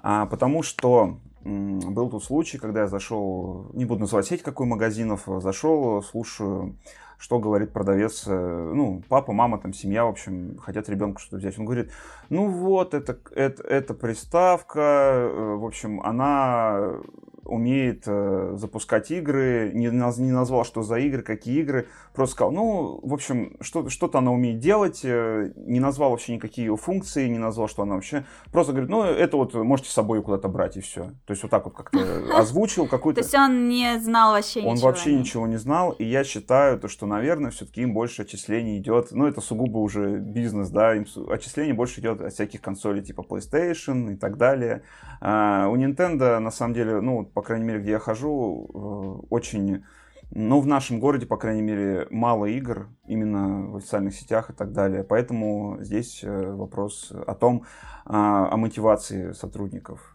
а, 0.02 0.26
потому 0.26 0.62
что 0.62 1.20
был 1.42 2.10
тут 2.10 2.22
случай, 2.22 2.58
когда 2.58 2.80
я 2.80 2.86
зашел, 2.86 3.70
не 3.72 3.86
буду 3.86 4.02
называть 4.02 4.26
сеть 4.26 4.42
какой 4.42 4.66
магазинов, 4.66 5.22
зашел, 5.38 6.02
слушаю, 6.02 6.76
что 7.16 7.38
говорит 7.38 7.72
продавец, 7.72 8.24
э, 8.26 8.72
ну, 8.74 9.02
папа, 9.08 9.32
мама, 9.32 9.56
там, 9.56 9.72
семья, 9.72 10.04
в 10.04 10.10
общем, 10.10 10.58
хотят 10.58 10.90
ребенку 10.90 11.18
что-то 11.18 11.38
взять. 11.38 11.58
Он 11.58 11.64
говорит, 11.64 11.92
ну 12.28 12.48
вот, 12.50 12.92
это, 12.92 13.18
это, 13.34 13.62
это 13.62 13.94
приставка, 13.94 14.80
э, 14.80 15.54
в 15.54 15.64
общем, 15.64 16.02
она 16.02 16.98
умеет 17.44 18.04
э, 18.06 18.54
запускать 18.56 19.10
игры, 19.10 19.70
не, 19.74 19.86
не 19.86 20.32
назвал, 20.32 20.64
что 20.64 20.82
за 20.82 20.96
игры, 20.96 21.22
какие 21.22 21.60
игры, 21.60 21.88
просто 22.12 22.34
сказал, 22.34 22.52
ну, 22.52 23.00
в 23.02 23.12
общем, 23.12 23.56
что, 23.60 23.88
что-то 23.88 24.18
она 24.18 24.32
умеет 24.32 24.58
делать, 24.58 25.00
э, 25.04 25.52
не 25.56 25.80
назвал 25.80 26.10
вообще 26.10 26.34
никакие 26.34 26.66
ее 26.66 26.76
функции, 26.76 27.28
не 27.28 27.38
назвал, 27.38 27.68
что 27.68 27.82
она 27.82 27.94
вообще, 27.94 28.24
просто 28.52 28.72
говорит, 28.72 28.90
ну, 28.90 29.02
это 29.02 29.36
вот 29.36 29.54
можете 29.54 29.90
с 29.90 29.92
собой 29.92 30.22
куда-то 30.22 30.48
брать 30.48 30.76
и 30.76 30.80
все. 30.80 31.04
То 31.26 31.30
есть 31.30 31.42
вот 31.42 31.50
так 31.50 31.64
вот 31.64 31.74
как-то 31.74 31.98
озвучил 32.38 32.86
какую-то... 32.86 33.20
То 33.20 33.24
есть 33.24 33.34
он 33.34 33.68
не 33.68 33.98
знал 34.00 34.32
вообще 34.32 34.60
ничего? 34.60 34.70
Он 34.70 34.76
вообще 34.78 35.14
ничего 35.14 35.46
не 35.46 35.56
знал, 35.56 35.92
и 35.92 36.04
я 36.04 36.24
считаю, 36.24 36.78
то, 36.78 36.88
что, 36.88 37.06
наверное, 37.06 37.50
все-таки 37.50 37.82
им 37.82 37.92
больше 37.94 38.22
отчислений 38.22 38.78
идет, 38.78 39.08
ну, 39.10 39.26
это 39.26 39.40
сугубо 39.40 39.78
уже 39.78 40.18
бизнес, 40.18 40.70
да, 40.70 40.94
им 40.94 41.06
отчислений 41.28 41.72
больше 41.72 42.00
идет 42.00 42.20
от 42.20 42.32
всяких 42.32 42.60
консолей 42.60 43.02
типа 43.02 43.22
PlayStation 43.28 44.12
и 44.12 44.16
так 44.16 44.36
далее. 44.36 44.82
А 45.20 45.68
у 45.68 45.76
Nintendo, 45.76 46.38
на 46.38 46.50
самом 46.50 46.74
деле, 46.74 47.00
ну, 47.00 47.24
по 47.34 47.42
крайней 47.42 47.64
мере, 47.64 47.80
где 47.80 47.92
я 47.92 47.98
хожу, 47.98 48.70
э, 48.72 49.26
очень, 49.30 49.84
ну, 50.30 50.60
в 50.60 50.66
нашем 50.66 51.00
городе, 51.00 51.26
по 51.26 51.36
крайней 51.36 51.62
мере, 51.62 52.06
мало 52.10 52.46
игр 52.46 52.88
именно 53.06 53.66
в 53.66 53.80
социальных 53.80 54.14
сетях 54.14 54.50
и 54.50 54.52
так 54.52 54.72
далее. 54.72 55.04
Поэтому 55.04 55.78
здесь 55.80 56.22
э, 56.22 56.52
вопрос 56.54 57.12
о 57.12 57.34
том, 57.34 57.64
а, 58.06 58.48
о 58.50 58.56
мотивации 58.56 59.32
сотрудников. 59.32 60.13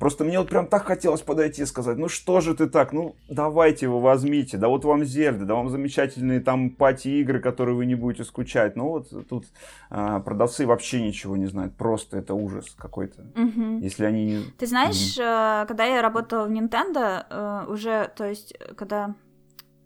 Просто 0.00 0.24
мне 0.24 0.38
вот 0.38 0.48
прям 0.48 0.66
так 0.66 0.86
хотелось 0.86 1.20
подойти 1.20 1.62
и 1.62 1.66
сказать, 1.66 1.98
ну 1.98 2.08
что 2.08 2.40
же 2.40 2.54
ты 2.54 2.70
так, 2.70 2.94
ну 2.94 3.16
давайте 3.28 3.84
его 3.84 4.00
возьмите, 4.00 4.56
да 4.56 4.68
вот 4.68 4.86
вам 4.86 5.04
Зельда, 5.04 5.44
да 5.44 5.54
вам 5.54 5.68
замечательные 5.68 6.40
там 6.40 6.70
пати-игры, 6.70 7.38
которые 7.38 7.76
вы 7.76 7.84
не 7.84 7.94
будете 7.96 8.24
скучать. 8.24 8.76
Ну 8.76 8.88
вот 8.88 9.28
тут 9.28 9.44
а, 9.90 10.20
продавцы 10.20 10.66
вообще 10.66 11.02
ничего 11.02 11.36
не 11.36 11.44
знают, 11.44 11.76
просто 11.76 12.16
это 12.16 12.32
ужас 12.32 12.74
какой-то. 12.78 13.26
Угу. 13.36 13.80
Если 13.80 14.06
они 14.06 14.24
не... 14.24 14.42
Ты 14.58 14.66
знаешь, 14.66 15.18
угу. 15.18 15.68
когда 15.68 15.84
я 15.84 16.00
работала 16.00 16.46
в 16.46 16.50
Nintendo, 16.50 17.26
э, 17.28 17.66
уже, 17.68 18.10
то 18.16 18.26
есть, 18.26 18.56
когда, 18.76 19.14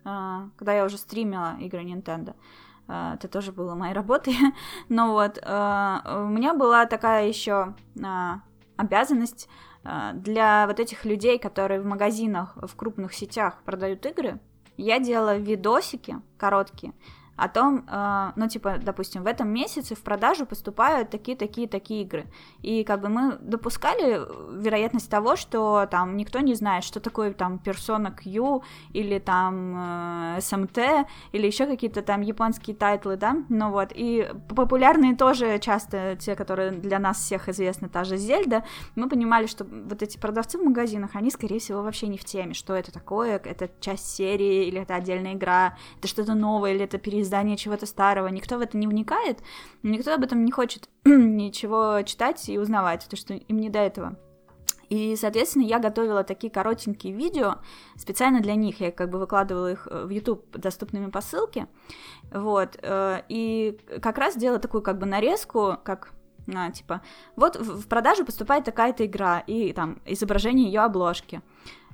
а, 0.05 0.47
когда 0.55 0.73
я 0.73 0.85
уже 0.85 0.97
стримила 0.97 1.57
игры 1.59 1.83
Nintendo, 1.83 2.35
это 2.87 3.27
тоже 3.27 3.51
было 3.51 3.75
моей 3.75 3.93
работой. 3.93 4.35
Но 4.89 5.11
вот 5.11 5.39
у 5.39 6.27
меня 6.29 6.53
была 6.53 6.85
такая 6.85 7.27
еще 7.27 7.73
обязанность 8.77 9.49
для 10.13 10.65
вот 10.67 10.79
этих 10.79 11.05
людей, 11.05 11.37
которые 11.37 11.79
в 11.79 11.85
магазинах, 11.85 12.55
в 12.55 12.75
крупных 12.75 13.13
сетях 13.13 13.61
продают 13.63 14.05
игры, 14.05 14.39
я 14.77 14.99
делала 14.99 15.37
видосики 15.37 16.17
короткие, 16.37 16.93
о 17.35 17.49
том, 17.49 17.85
э, 17.87 18.31
ну, 18.35 18.47
типа, 18.47 18.75
допустим, 18.81 19.23
в 19.23 19.27
этом 19.27 19.49
месяце 19.49 19.95
в 19.95 20.01
продажу 20.01 20.45
поступают 20.45 21.09
такие-такие-такие 21.09 22.03
игры. 22.03 22.25
И 22.61 22.83
как 22.83 23.01
бы 23.01 23.09
мы 23.09 23.37
допускали 23.41 24.21
вероятность 24.61 25.09
того, 25.09 25.35
что 25.35 25.87
там 25.91 26.15
никто 26.17 26.39
не 26.39 26.53
знает, 26.53 26.83
что 26.83 26.99
такое 26.99 27.33
там 27.33 27.59
Persona 27.63 28.11
Q 28.11 28.63
или 28.93 29.19
там 29.19 29.75
э, 29.75 30.37
SMT 30.39 31.05
или 31.33 31.47
еще 31.47 31.65
какие-то 31.65 32.01
там 32.01 32.21
японские 32.21 32.75
тайтлы, 32.75 33.17
да, 33.17 33.37
ну 33.49 33.71
вот. 33.71 33.91
И 33.93 34.29
популярные 34.55 35.15
тоже 35.15 35.59
часто 35.59 36.15
те, 36.15 36.35
которые 36.35 36.71
для 36.71 36.99
нас 36.99 37.17
всех 37.17 37.49
известны, 37.49 37.89
та 37.89 38.03
же 38.03 38.17
Зельда, 38.17 38.63
мы 38.95 39.09
понимали, 39.09 39.47
что 39.47 39.65
вот 39.65 40.01
эти 40.01 40.17
продавцы 40.17 40.57
в 40.57 40.63
магазинах, 40.63 41.11
они, 41.15 41.31
скорее 41.31 41.59
всего, 41.59 41.81
вообще 41.81 42.07
не 42.07 42.17
в 42.17 42.23
теме, 42.23 42.53
что 42.53 42.73
это 42.73 42.91
такое, 42.91 43.41
это 43.43 43.69
часть 43.79 44.15
серии 44.15 44.67
или 44.67 44.81
это 44.81 44.95
отдельная 44.95 45.33
игра, 45.33 45.77
это 45.99 46.07
что-то 46.07 46.33
новое 46.33 46.73
или 46.73 46.85
это 46.85 46.97
переиздание 47.25 47.55
издание 47.55 47.57
чего-то 47.57 47.85
старого, 47.85 48.27
никто 48.27 48.57
в 48.57 48.61
это 48.61 48.77
не 48.77 48.87
вникает, 48.87 49.39
никто 49.83 50.13
об 50.13 50.23
этом 50.23 50.45
не 50.45 50.51
хочет 50.51 50.89
ничего 51.05 52.01
читать 52.03 52.49
и 52.49 52.59
узнавать, 52.59 53.03
потому 53.03 53.17
что 53.17 53.33
им 53.33 53.57
не 53.57 53.69
до 53.69 53.79
этого. 53.79 54.15
И, 54.89 55.15
соответственно, 55.15 55.63
я 55.63 55.79
готовила 55.79 56.23
такие 56.23 56.51
коротенькие 56.51 57.11
видео 57.11 57.55
специально 57.97 58.39
для 58.39 58.53
них. 58.53 58.79
Я 58.79 58.91
как 58.91 59.09
бы 59.09 59.17
выкладывала 59.17 59.71
их 59.71 59.87
э, 59.89 60.05
в 60.05 60.09
YouTube 60.09 60.45
доступными 60.51 61.09
по 61.09 61.21
ссылке. 61.21 61.67
Вот. 62.31 62.77
Э, 62.83 63.23
и 63.27 63.79
как 63.99 64.19
раз 64.19 64.37
делала 64.37 64.59
такую 64.59 64.83
как 64.83 64.99
бы 64.99 65.07
нарезку, 65.07 65.77
как 65.83 66.13
а, 66.53 66.69
типа, 66.69 67.01
вот 67.35 67.55
в 67.55 67.87
продажу 67.87 68.25
поступает 68.25 68.65
такая-то 68.65 69.05
игра, 69.05 69.39
и 69.39 69.73
там 69.73 69.99
изображение 70.05 70.67
ее 70.67 70.81
обложки. 70.81 71.41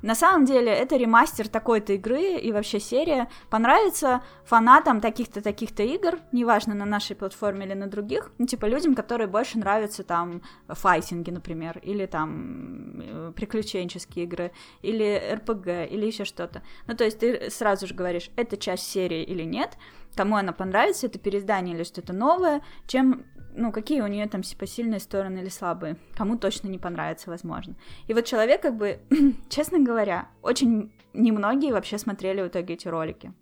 На 0.02 0.16
самом 0.16 0.45
деле 0.45 0.72
это 0.72 0.95
ремастер 0.95 1.47
такой-то 1.47 1.93
игры 1.93 2.38
и 2.38 2.52
вообще 2.52 2.80
серия 2.80 3.30
понравится 3.49 4.24
фанатам 4.45 5.02
таких-то 5.02 5.41
таких-то 5.41 5.84
игр, 5.84 6.20
неважно 6.32 6.74
на 6.74 6.86
нашей 6.86 7.16
платформе 7.16 7.66
или 7.66 7.74
на 7.74 7.88
других, 7.88 8.32
ну 8.38 8.45
типа 8.45 8.66
людям, 8.66 8.95
которые 8.95 9.28
больше 9.28 9.60
нравятся 9.60 10.04
там 10.04 10.41
файтинги, 10.68 11.30
например, 11.30 11.80
или 11.84 12.06
там 12.06 12.99
э, 12.99 13.34
приключенческие 13.36 14.26
игры, 14.26 14.52
или 14.82 15.22
РПГ, 15.36 15.91
или 15.91 16.06
еще 16.06 16.26
что-то. 16.26 16.64
Ну 16.88 16.95
то 16.95 17.04
есть 17.04 17.20
ты 17.20 17.49
сразу 17.49 17.88
же 17.88 17.93
говоришь, 17.93 18.32
это 18.36 18.58
часть 18.58 18.89
серии 18.89 19.24
или 19.24 19.43
нет, 19.43 19.78
кому 20.16 20.36
она 20.36 20.52
понравится, 20.52 21.08
это 21.08 21.20
переиздание 21.20 21.76
или 21.76 21.84
что-то 21.84 22.14
новое, 22.14 22.62
чем 22.88 23.24
ну, 23.56 23.72
какие 23.72 24.02
у 24.02 24.08
нее 24.08 24.28
там 24.28 24.41
типа 24.41 24.66
сильные 24.68 24.99
стороны 24.99 25.39
или 25.39 25.49
слабые. 25.49 25.97
Кому 26.16 26.38
точно 26.38 26.68
не 26.68 26.78
понравится, 26.78 27.30
возможно. 27.30 27.76
И 28.08 28.14
вот 28.14 28.26
человек, 28.26 28.62
как 28.62 28.76
бы, 28.76 28.99
честно 29.49 29.80
говоря, 29.80 30.30
очень 30.41 30.91
немногие 31.14 31.74
вообще 31.74 31.97
смотрели 31.97 32.41
в 32.41 32.47
итоге 32.47 32.76
эти 32.76 32.88
ролики. 32.88 33.34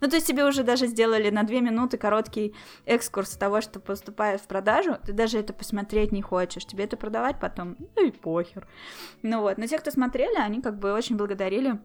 Ну, 0.00 0.08
то 0.08 0.16
есть 0.16 0.26
тебе 0.26 0.44
уже 0.44 0.64
даже 0.64 0.86
сделали 0.86 1.30
на 1.30 1.44
две 1.44 1.60
минуты 1.60 1.96
короткий 1.96 2.54
экскурс 2.86 3.36
того, 3.36 3.60
что 3.60 3.78
поступает 3.78 4.40
в 4.40 4.48
продажу, 4.48 4.96
ты 5.04 5.12
даже 5.12 5.38
это 5.38 5.52
посмотреть 5.52 6.10
не 6.10 6.22
хочешь, 6.22 6.66
тебе 6.66 6.84
это 6.84 6.96
продавать 6.96 7.38
потом, 7.38 7.76
ну 7.96 8.06
и 8.06 8.10
похер. 8.10 8.66
Ну 9.22 9.40
вот, 9.40 9.58
но 9.58 9.66
те, 9.66 9.78
кто 9.78 9.90
смотрели, 9.90 10.36
они 10.36 10.60
как 10.60 10.78
бы 10.78 10.92
очень 10.92 11.16
благодарили, 11.16 11.80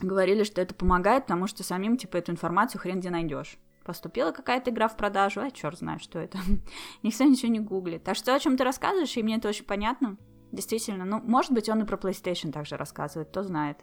говорили, 0.00 0.44
что 0.44 0.60
это 0.60 0.74
помогает, 0.74 1.24
потому 1.24 1.48
что 1.48 1.64
самим, 1.64 1.96
типа, 1.96 2.18
эту 2.18 2.30
информацию 2.30 2.80
хрен 2.80 3.00
где 3.00 3.10
найдешь 3.10 3.58
поступила 3.88 4.32
какая-то 4.32 4.70
игра 4.70 4.86
в 4.86 4.98
продажу, 4.98 5.40
а 5.40 5.50
черт 5.50 5.78
знает, 5.78 6.02
что 6.02 6.18
это. 6.18 6.38
Никто 7.02 7.24
ничего 7.24 7.50
не 7.50 7.58
гуглит. 7.58 8.06
А 8.06 8.14
что, 8.14 8.34
о 8.34 8.38
чем 8.38 8.58
ты 8.58 8.62
рассказываешь, 8.62 9.16
и 9.16 9.22
мне 9.22 9.36
это 9.36 9.48
очень 9.48 9.64
понятно. 9.64 10.18
Действительно, 10.52 11.06
ну, 11.06 11.22
может 11.22 11.52
быть, 11.52 11.70
он 11.70 11.80
и 11.80 11.86
про 11.86 11.96
PlayStation 11.96 12.52
также 12.52 12.76
рассказывает, 12.76 13.30
кто 13.30 13.42
знает. 13.42 13.78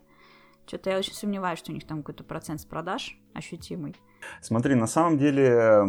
Что-то 0.67 0.91
я 0.91 0.99
очень 0.99 1.15
сомневаюсь, 1.15 1.57
что 1.57 1.71
у 1.71 1.73
них 1.73 1.87
там 1.87 2.03
какой-то 2.03 2.23
процент 2.23 2.61
с 2.61 2.65
продаж 2.65 3.17
ощутимый. 3.33 3.95
Смотри, 4.41 4.75
на 4.75 4.87
самом 4.87 5.17
деле 5.17 5.85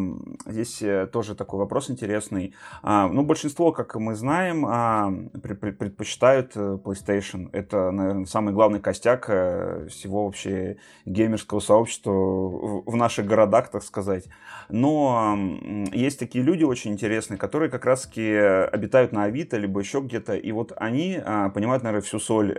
здесь 0.47 0.82
э, 0.82 1.07
тоже 1.07 1.34
такой 1.34 1.59
вопрос 1.59 1.91
интересный. 1.91 2.55
А, 2.82 3.09
ну, 3.09 3.22
большинство, 3.22 3.72
как 3.72 3.95
мы 3.97 4.14
знаем, 4.14 4.64
а, 4.66 5.12
предпочитают 5.41 6.53
э, 6.55 6.78
PlayStation. 6.82 7.49
Это, 7.53 7.91
наверное, 7.91 8.26
самый 8.26 8.55
главный 8.55 8.80
костяк 8.80 9.26
э, 9.28 9.89
всего 9.91 10.26
вообще 10.26 10.78
геймерского 11.05 11.61
сообщества 11.61 12.12
в 12.12 12.97
наших 12.97 13.26
городах, 13.26 13.68
так 13.70 13.82
сказать. 13.82 14.24
Но 14.68 15.39
есть 15.93 16.18
такие 16.18 16.45
люди 16.45 16.64
очень 16.64 16.93
интересные, 16.93 17.39
которые 17.39 17.70
как 17.70 17.84
раз-таки 17.84 18.34
обитают 18.34 19.12
на 19.12 19.24
Авито, 19.24 19.57
либо 19.57 19.80
еще 19.80 20.01
где-то, 20.01 20.34
и 20.34 20.53
вот 20.53 20.72
они 20.76 21.20
а, 21.24 21.51
понимают, 21.51 21.82
наверное, 21.82 22.05
всю 22.05 22.18
соль 22.18 22.57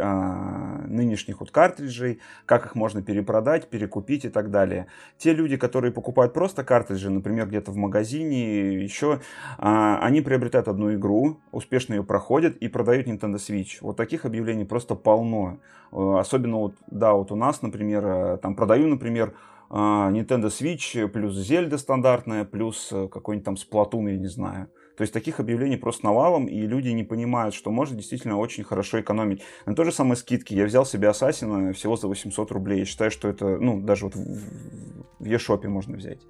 нынешних 0.87 1.39
вот 1.39 1.51
картриджей, 1.51 2.19
как 2.45 2.65
их 2.65 2.75
можно 2.75 3.01
перепродать, 3.01 3.69
перекупить 3.69 4.25
и 4.25 4.29
так 4.29 4.51
далее. 4.51 4.87
Те 5.17 5.33
люди, 5.33 5.57
которые 5.57 5.66
покупают 5.67 6.33
просто 6.33 6.63
картриджи, 6.63 7.09
например, 7.09 7.47
где-то 7.47 7.71
в 7.71 7.75
магазине, 7.75 8.83
еще, 8.83 9.19
а, 9.57 9.99
они 10.01 10.21
приобретают 10.21 10.67
одну 10.67 10.93
игру, 10.93 11.39
успешно 11.51 11.93
ее 11.93 12.03
проходят 12.03 12.57
и 12.57 12.67
продают 12.67 13.07
Nintendo 13.07 13.35
Switch. 13.35 13.77
Вот 13.81 13.97
таких 13.97 14.25
объявлений 14.25 14.65
просто 14.65 14.95
полно. 14.95 15.59
Э, 15.91 16.17
особенно 16.19 16.57
вот, 16.57 16.75
да, 16.91 17.13
вот 17.13 17.31
у 17.31 17.35
нас, 17.35 17.61
например, 17.61 18.05
э, 18.05 18.37
там 18.37 18.55
продаю, 18.55 18.87
например, 18.87 19.33
а, 19.69 20.09
Nintendo 20.11 20.47
Switch 20.47 21.07
плюс 21.07 21.35
Зельда 21.35 21.77
стандартная, 21.77 22.45
плюс 22.45 22.89
э, 22.91 23.07
какой-нибудь 23.07 23.45
там 23.45 23.55
Splatoon, 23.55 24.11
я 24.11 24.17
не 24.17 24.27
знаю. 24.27 24.69
То 24.97 25.03
есть 25.03 25.13
таких 25.13 25.39
объявлений 25.39 25.77
просто 25.77 26.05
навалом, 26.05 26.47
и 26.47 26.59
люди 26.61 26.89
не 26.89 27.03
понимают, 27.03 27.53
что 27.53 27.69
можно 27.69 27.95
действительно 27.95 28.39
очень 28.39 28.63
хорошо 28.63 28.99
экономить. 28.99 29.43
На 29.67 29.75
то 29.75 29.83
же 29.83 29.91
самое 29.91 30.15
скидки. 30.15 30.55
Я 30.55 30.65
взял 30.65 30.87
себе 30.87 31.07
Ассасина 31.07 31.71
всего 31.73 31.95
за 31.97 32.07
800 32.07 32.51
рублей. 32.51 32.79
Я 32.79 32.85
считаю, 32.85 33.11
что 33.11 33.27
это, 33.27 33.59
ну, 33.59 33.79
даже 33.79 34.05
вот 34.05 34.15
в 34.15 35.23
eShop 35.23 35.67
можно 35.67 35.95
взять. 35.97 36.21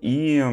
И 0.00 0.44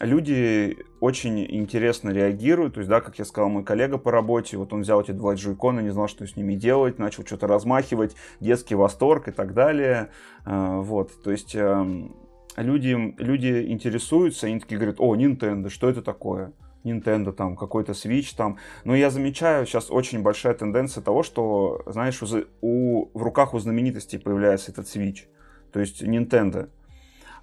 люди 0.00 0.78
очень 1.00 1.44
интересно 1.44 2.08
реагируют. 2.08 2.74
То 2.74 2.80
есть, 2.80 2.88
да, 2.88 3.02
как 3.02 3.18
я 3.18 3.26
сказал, 3.26 3.50
мой 3.50 3.64
коллега 3.64 3.98
по 3.98 4.10
работе, 4.10 4.56
вот 4.56 4.72
он 4.72 4.80
взял 4.80 5.02
эти 5.02 5.10
два 5.10 5.34
джойкона, 5.34 5.80
не 5.80 5.90
знал, 5.90 6.08
что 6.08 6.26
с 6.26 6.36
ними 6.36 6.54
делать, 6.54 6.98
начал 6.98 7.26
что-то 7.26 7.46
размахивать, 7.46 8.16
детский 8.40 8.76
восторг 8.76 9.28
и 9.28 9.30
так 9.30 9.52
далее. 9.52 10.08
А, 10.46 10.80
вот, 10.80 11.22
то 11.22 11.30
есть 11.30 11.54
эм, 11.54 12.16
люди, 12.56 13.14
люди 13.18 13.66
интересуются, 13.68 14.46
они 14.46 14.60
такие 14.60 14.78
говорят, 14.78 14.96
о, 15.00 15.14
Nintendo, 15.14 15.68
что 15.68 15.90
это 15.90 16.00
такое? 16.00 16.54
Nintendo, 16.84 17.32
там, 17.32 17.56
какой-то 17.56 17.92
Switch 17.92 18.34
там. 18.36 18.58
Но 18.84 18.94
я 18.94 19.10
замечаю 19.10 19.66
сейчас 19.66 19.90
очень 19.90 20.22
большая 20.22 20.54
тенденция 20.54 21.02
того, 21.02 21.22
что, 21.22 21.82
знаешь, 21.86 22.22
у, 22.22 22.26
у, 22.60 23.18
в 23.18 23.22
руках 23.22 23.54
у 23.54 23.58
знаменитостей 23.58 24.18
появляется 24.18 24.70
этот 24.70 24.86
Switch. 24.86 25.24
То 25.72 25.80
есть 25.80 26.02
Nintendo. 26.02 26.68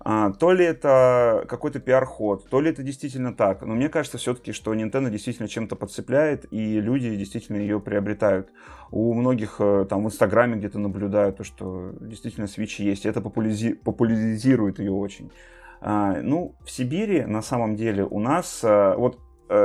А, 0.03 0.31
то 0.31 0.51
ли 0.51 0.65
это 0.65 1.45
какой-то 1.47 1.79
пиар-ход, 1.79 2.49
то 2.49 2.59
ли 2.59 2.71
это 2.71 2.81
действительно 2.81 3.35
так. 3.35 3.61
Но 3.61 3.75
мне 3.75 3.87
кажется 3.87 4.17
все-таки, 4.17 4.51
что 4.51 4.73
Nintendo 4.73 5.11
действительно 5.11 5.47
чем-то 5.47 5.75
подцепляет, 5.75 6.51
и 6.51 6.79
люди 6.79 7.15
действительно 7.15 7.57
ее 7.57 7.79
приобретают. 7.79 8.49
У 8.89 9.13
многих 9.13 9.57
э, 9.59 9.85
там 9.87 10.03
в 10.03 10.07
Инстаграме 10.07 10.57
где-то 10.57 10.79
наблюдают 10.79 11.37
то, 11.37 11.43
что 11.43 11.91
действительно 11.99 12.45
Switch 12.45 12.81
есть, 12.81 13.05
это 13.05 13.19
популяризи- 13.19 13.75
популяризирует 13.75 14.79
ее 14.79 14.91
очень. 14.91 15.31
А, 15.81 16.19
ну, 16.21 16.55
в 16.63 16.71
Сибири 16.71 17.21
на 17.25 17.43
самом 17.43 17.75
деле 17.75 18.03
у 18.03 18.19
нас, 18.19 18.61
э, 18.63 18.95
вот 18.95 19.19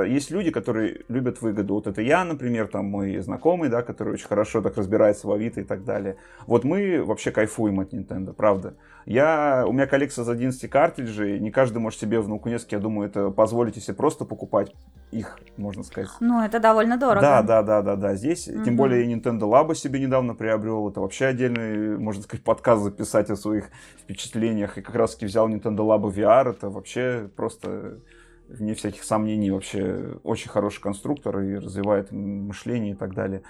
есть 0.07 0.31
люди, 0.31 0.51
которые 0.51 1.03
любят 1.09 1.41
выгоду. 1.41 1.75
Вот 1.75 1.87
это 1.87 2.03
я, 2.03 2.25
например, 2.25 2.69
там 2.69 2.87
мой 2.87 3.19
знакомый, 3.19 3.69
да, 3.69 3.83
который 3.83 4.15
очень 4.15 4.27
хорошо 4.27 4.63
так 4.63 4.77
разбирается 4.77 5.27
в 5.27 5.33
Авито 5.33 5.61
и 5.61 5.65
так 5.65 5.85
далее. 5.85 6.17
Вот 6.47 6.65
мы 6.65 7.05
вообще 7.05 7.31
кайфуем 7.31 7.81
от 7.81 7.93
Nintendo, 7.93 8.33
правда. 8.33 8.75
Я, 9.05 9.65
у 9.69 9.73
меня 9.73 9.87
коллекция 9.87 10.25
за 10.25 10.33
11 10.33 10.69
картриджей, 10.69 11.39
не 11.39 11.53
каждый 11.53 11.79
может 11.79 12.01
себе 12.01 12.21
в 12.21 12.29
Наукунецке, 12.29 12.75
я 12.75 12.83
думаю, 12.83 13.09
это 13.09 13.31
позволить 13.31 13.81
себе 13.81 13.95
просто 13.95 14.25
покупать 14.25 14.75
их, 15.13 15.39
можно 15.57 15.85
сказать. 15.85 16.11
Ну, 16.19 16.43
это 16.43 16.59
довольно 16.59 16.97
дорого. 16.97 17.21
Да, 17.21 17.43
да, 17.43 17.63
да, 17.63 17.83
да, 17.83 17.95
да. 17.95 18.15
Здесь, 18.17 18.49
угу. 18.49 18.65
тем 18.65 18.77
более, 18.77 19.07
Nintendo 19.07 19.43
Labo 19.43 19.77
себе 19.77 20.01
недавно 20.01 20.35
приобрел. 20.35 20.89
Это 20.89 21.01
вообще 21.01 21.27
отдельный, 21.27 21.97
можно 21.97 22.23
сказать, 22.23 22.43
подкаст 22.45 22.83
записать 22.83 23.31
о 23.31 23.37
своих 23.37 23.69
впечатлениях. 24.01 24.79
И 24.79 24.83
как 24.83 24.97
раз 24.97 25.15
таки 25.15 25.27
взял 25.27 25.49
Nintendo 25.49 25.79
Labo 25.79 26.13
VR. 26.13 26.51
Это 26.51 26.69
вообще 26.69 27.31
просто 27.37 28.01
вне 28.49 28.75
всяких 28.75 29.05
сомнений, 29.05 29.51
вообще 29.51 30.19
очень 30.23 30.51
хороший 30.51 30.81
конструктор 30.81 31.39
и 31.41 31.57
развивает 31.57 32.13
мышление 32.13 32.93
и 32.93 32.97
так 32.97 33.15
далее. 33.15 33.43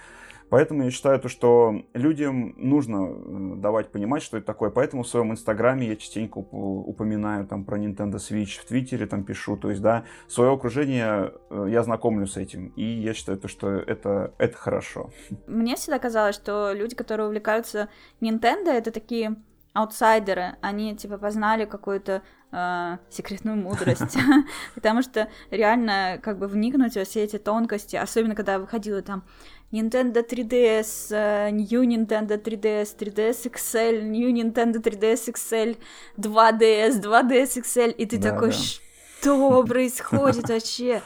Поэтому 0.49 0.83
я 0.83 0.91
считаю, 0.91 1.19
то, 1.19 1.27
что 1.27 1.83
людям 1.93 2.53
нужно 2.57 3.09
э, 3.09 3.55
давать 3.57 3.91
понимать, 3.91 4.23
что 4.23 4.37
это 4.37 4.45
такое. 4.45 4.69
Поэтому 4.69 5.03
в 5.03 5.07
своем 5.07 5.31
инстаграме 5.31 5.87
я 5.87 5.95
частенько 5.97 6.37
упоминаю 6.37 7.45
там 7.45 7.65
про 7.65 7.77
Nintendo 7.77 8.15
Switch, 8.15 8.59
в 8.61 8.65
Твиттере 8.65 9.07
там 9.07 9.23
пишу. 9.23 9.57
То 9.57 9.69
есть, 9.69 9.81
да, 9.81 10.05
свое 10.27 10.53
окружение 10.53 11.33
э, 11.49 11.67
я 11.69 11.83
знакомлю 11.83 12.27
с 12.27 12.37
этим. 12.37 12.67
И 12.77 12.83
я 12.83 13.13
считаю, 13.13 13.37
то, 13.37 13.47
что 13.47 13.71
это, 13.71 14.33
это 14.37 14.55
хорошо. 14.55 15.09
Мне 15.47 15.75
всегда 15.75 15.99
казалось, 15.99 16.35
что 16.35 16.71
люди, 16.73 16.95
которые 16.95 17.27
увлекаются 17.27 17.89
Nintendo, 18.21 18.69
это 18.69 18.91
такие 18.91 19.35
аутсайдеры, 19.77 20.55
они 20.61 20.95
типа 20.95 21.17
познали 21.19 21.65
какую-то 21.65 22.23
э, 22.51 22.97
секретную 23.11 23.57
мудрость, 23.57 24.17
потому 24.75 25.03
что 25.03 25.29
реально 25.51 26.19
как 26.23 26.39
бы 26.39 26.47
вникнуть 26.47 26.95
во 26.95 27.03
все 27.03 27.23
эти 27.23 27.37
тонкости, 27.37 27.95
особенно 27.95 28.33
когда 28.33 28.57
выходила 28.57 29.03
там 29.03 29.23
Nintendo 29.71 30.27
3DS, 30.27 31.11
uh, 31.11 31.51
New 31.51 31.83
Nintendo 31.83 32.41
3DS, 32.41 32.97
3DS 32.97 33.51
XL, 33.51 34.01
New 34.01 34.31
Nintendo 34.31 34.81
3DS 34.81 35.31
XL, 35.33 35.77
2DS, 36.17 37.01
2DS 37.01 37.61
XL, 37.61 37.91
и 37.91 38.05
ты 38.05 38.17
да, 38.17 38.31
такой, 38.31 38.49
да. 38.49 38.57
что 38.57 39.63
происходит 39.67 40.49
вообще? 40.49 41.03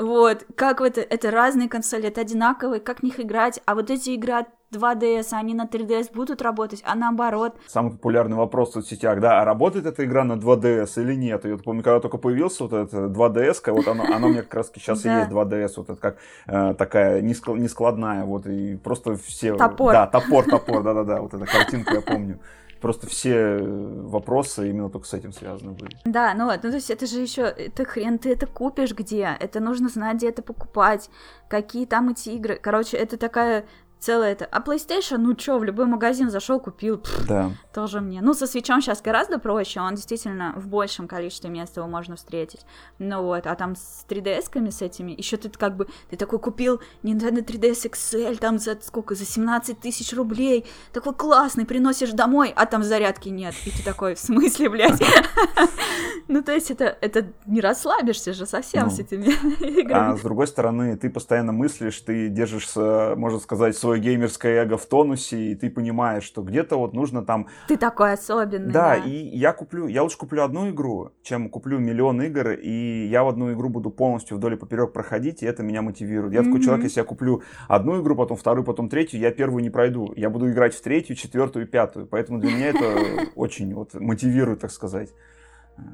Вот, 0.00 0.46
как 0.54 0.80
это, 0.80 1.02
это 1.02 1.30
разные 1.30 1.68
консоли, 1.68 2.08
это 2.08 2.22
одинаковые, 2.22 2.80
как 2.80 3.00
в 3.00 3.02
них 3.02 3.20
играть, 3.20 3.60
а 3.66 3.74
вот 3.74 3.90
эти 3.90 4.10
игры 4.10 4.46
2DS, 4.72 5.32
они 5.32 5.52
на 5.52 5.66
3DS 5.66 6.14
будут 6.14 6.40
работать, 6.40 6.82
а 6.86 6.94
наоборот. 6.94 7.54
Самый 7.66 7.92
популярный 7.92 8.36
вопрос 8.36 8.70
в 8.70 8.72
соцсетях, 8.74 9.20
да, 9.20 9.42
а 9.42 9.44
работает 9.44 9.84
эта 9.84 10.04
игра 10.06 10.24
на 10.24 10.34
2DS 10.34 11.02
или 11.02 11.14
нет? 11.14 11.44
Я 11.44 11.58
помню, 11.58 11.82
когда 11.82 12.00
только 12.00 12.16
появился 12.16 12.64
вот 12.64 12.72
это 12.72 13.08
2DS, 13.08 13.72
вот 13.72 13.88
оно, 13.88 14.04
оно 14.04 14.28
мне 14.28 14.42
как 14.42 14.54
раз 14.54 14.72
сейчас 14.74 15.04
и 15.04 15.08
есть 15.10 15.30
2DS, 15.30 15.72
вот 15.76 15.90
это 15.90 16.00
как 16.00 16.16
э, 16.46 16.74
такая 16.78 17.20
нескладная, 17.20 18.24
вот, 18.24 18.46
и 18.46 18.76
просто 18.76 19.16
все... 19.16 19.54
Топор. 19.54 19.92
Да, 19.92 20.06
топор, 20.06 20.44
топор, 20.44 20.82
да-да-да, 20.82 21.20
вот 21.20 21.34
эта 21.34 21.44
картинка 21.44 21.96
я 21.96 22.00
помню 22.00 22.38
просто 22.80 23.06
все 23.06 23.58
вопросы 23.58 24.68
именно 24.70 24.90
только 24.90 25.06
с 25.06 25.14
этим 25.14 25.32
связаны 25.32 25.72
были. 25.72 25.96
Да, 26.04 26.34
ну 26.34 26.46
вот, 26.46 26.62
ну 26.62 26.70
то 26.70 26.76
есть 26.76 26.90
это 26.90 27.06
же 27.06 27.20
еще, 27.20 27.42
это 27.42 27.84
хрен 27.84 28.18
ты 28.18 28.32
это 28.32 28.46
купишь 28.46 28.92
где, 28.92 29.36
это 29.38 29.60
нужно 29.60 29.88
знать, 29.88 30.16
где 30.16 30.28
это 30.28 30.42
покупать, 30.42 31.10
какие 31.48 31.86
там 31.86 32.08
эти 32.10 32.30
игры. 32.30 32.58
Короче, 32.60 32.96
это 32.96 33.16
такая 33.16 33.64
целое 34.00 34.32
это. 34.32 34.46
А 34.46 34.60
PlayStation, 34.60 35.18
ну 35.18 35.34
чё, 35.34 35.58
в 35.58 35.64
любой 35.64 35.86
магазин 35.86 36.30
зашел, 36.30 36.58
купил, 36.58 36.98
пфф, 36.98 37.26
Да. 37.28 37.50
тоже 37.72 38.00
мне. 38.00 38.20
Ну, 38.22 38.34
со 38.34 38.46
свечом 38.46 38.80
сейчас 38.80 39.02
гораздо 39.02 39.38
проще, 39.38 39.80
он 39.80 39.94
действительно 39.94 40.54
в 40.56 40.66
большем 40.66 41.06
количестве 41.06 41.50
мест 41.50 41.76
его 41.76 41.86
можно 41.86 42.16
встретить. 42.16 42.60
Ну 42.98 43.22
вот, 43.22 43.46
а 43.46 43.54
там 43.54 43.76
с 43.76 44.04
3DS-ками 44.08 44.70
с 44.70 44.82
этими, 44.82 45.12
еще 45.12 45.36
ты 45.36 45.48
как 45.50 45.76
бы, 45.76 45.86
ты 46.08 46.16
такой 46.16 46.38
купил 46.38 46.80
Nintendo 47.02 47.44
3DS 47.44 47.90
XL, 47.90 48.36
там 48.38 48.58
за 48.58 48.78
сколько, 48.82 49.14
за 49.14 49.24
17 49.24 49.78
тысяч 49.80 50.12
рублей, 50.14 50.66
такой 50.92 51.14
классный, 51.14 51.66
приносишь 51.66 52.10
домой, 52.12 52.52
а 52.56 52.66
там 52.66 52.82
зарядки 52.82 53.28
нет. 53.28 53.54
И 53.66 53.70
ты 53.70 53.82
такой, 53.84 54.14
в 54.14 54.18
смысле, 54.18 54.68
блядь? 54.70 55.00
Ну, 56.28 56.42
то 56.44 56.52
есть 56.52 56.70
это, 56.70 56.96
это 57.00 57.26
не 57.46 57.60
расслабишься 57.60 58.32
же 58.32 58.46
совсем 58.46 58.84
Ну. 58.84 58.90
с 58.90 59.00
этими 59.00 59.24
играми. 59.80 60.12
А 60.12 60.16
с 60.16 60.20
другой 60.20 60.46
стороны, 60.46 60.96
ты 60.96 61.10
постоянно 61.10 61.50
мыслишь, 61.52 62.00
ты 62.02 62.28
держишь, 62.28 62.68
можно 62.76 63.40
сказать, 63.40 63.76
свое 63.90 64.00
геймерское 64.00 64.62
эго 64.62 64.76
в 64.76 64.86
тонусе, 64.86 65.36
и 65.50 65.54
ты 65.56 65.68
понимаешь, 65.68 66.22
что 66.22 66.42
где-то 66.42 66.76
вот 66.76 66.92
нужно 66.94 67.24
там... 67.24 67.48
Ты 67.66 67.76
такой 67.76 68.12
особенный, 68.12 68.72
Да, 68.72 68.90
да. 68.90 68.96
и 69.04 69.10
я 69.36 69.52
куплю, 69.52 69.88
я 69.88 70.02
лучше 70.04 70.16
куплю 70.16 70.42
одну 70.44 70.70
игру, 70.70 71.10
чем 71.22 71.48
куплю 71.48 71.78
миллион 71.78 72.22
игр, 72.22 72.50
и 72.52 73.06
я 73.06 73.24
в 73.24 73.28
одну 73.28 73.52
игру 73.52 73.68
буду 73.68 73.90
полностью 73.90 74.36
вдоль 74.36 74.54
и 74.54 74.56
поперек 74.56 74.92
проходить, 74.92 75.42
и 75.42 75.46
это 75.46 75.62
меня 75.64 75.82
мотивирует. 75.82 76.32
Я 76.34 76.40
такой 76.42 76.58
Мгм. 76.58 76.62
человек, 76.62 76.84
если 76.84 77.00
я 77.00 77.04
куплю 77.04 77.42
одну 77.68 78.00
игру, 78.00 78.14
потом 78.14 78.36
вторую, 78.36 78.64
потом 78.64 78.88
третью, 78.88 79.18
я 79.20 79.32
первую 79.32 79.62
не 79.62 79.70
пройду. 79.70 80.12
Я 80.16 80.30
буду 80.30 80.48
играть 80.50 80.74
в 80.74 80.80
третью, 80.82 81.16
четвертую, 81.16 81.66
пятую. 81.66 82.06
Поэтому 82.06 82.38
для 82.38 82.50
меня 82.52 82.68
это 82.68 82.84
очень 83.34 83.74
вот 83.74 83.94
мотивирует, 83.94 84.60
так 84.60 84.70
сказать. 84.70 85.10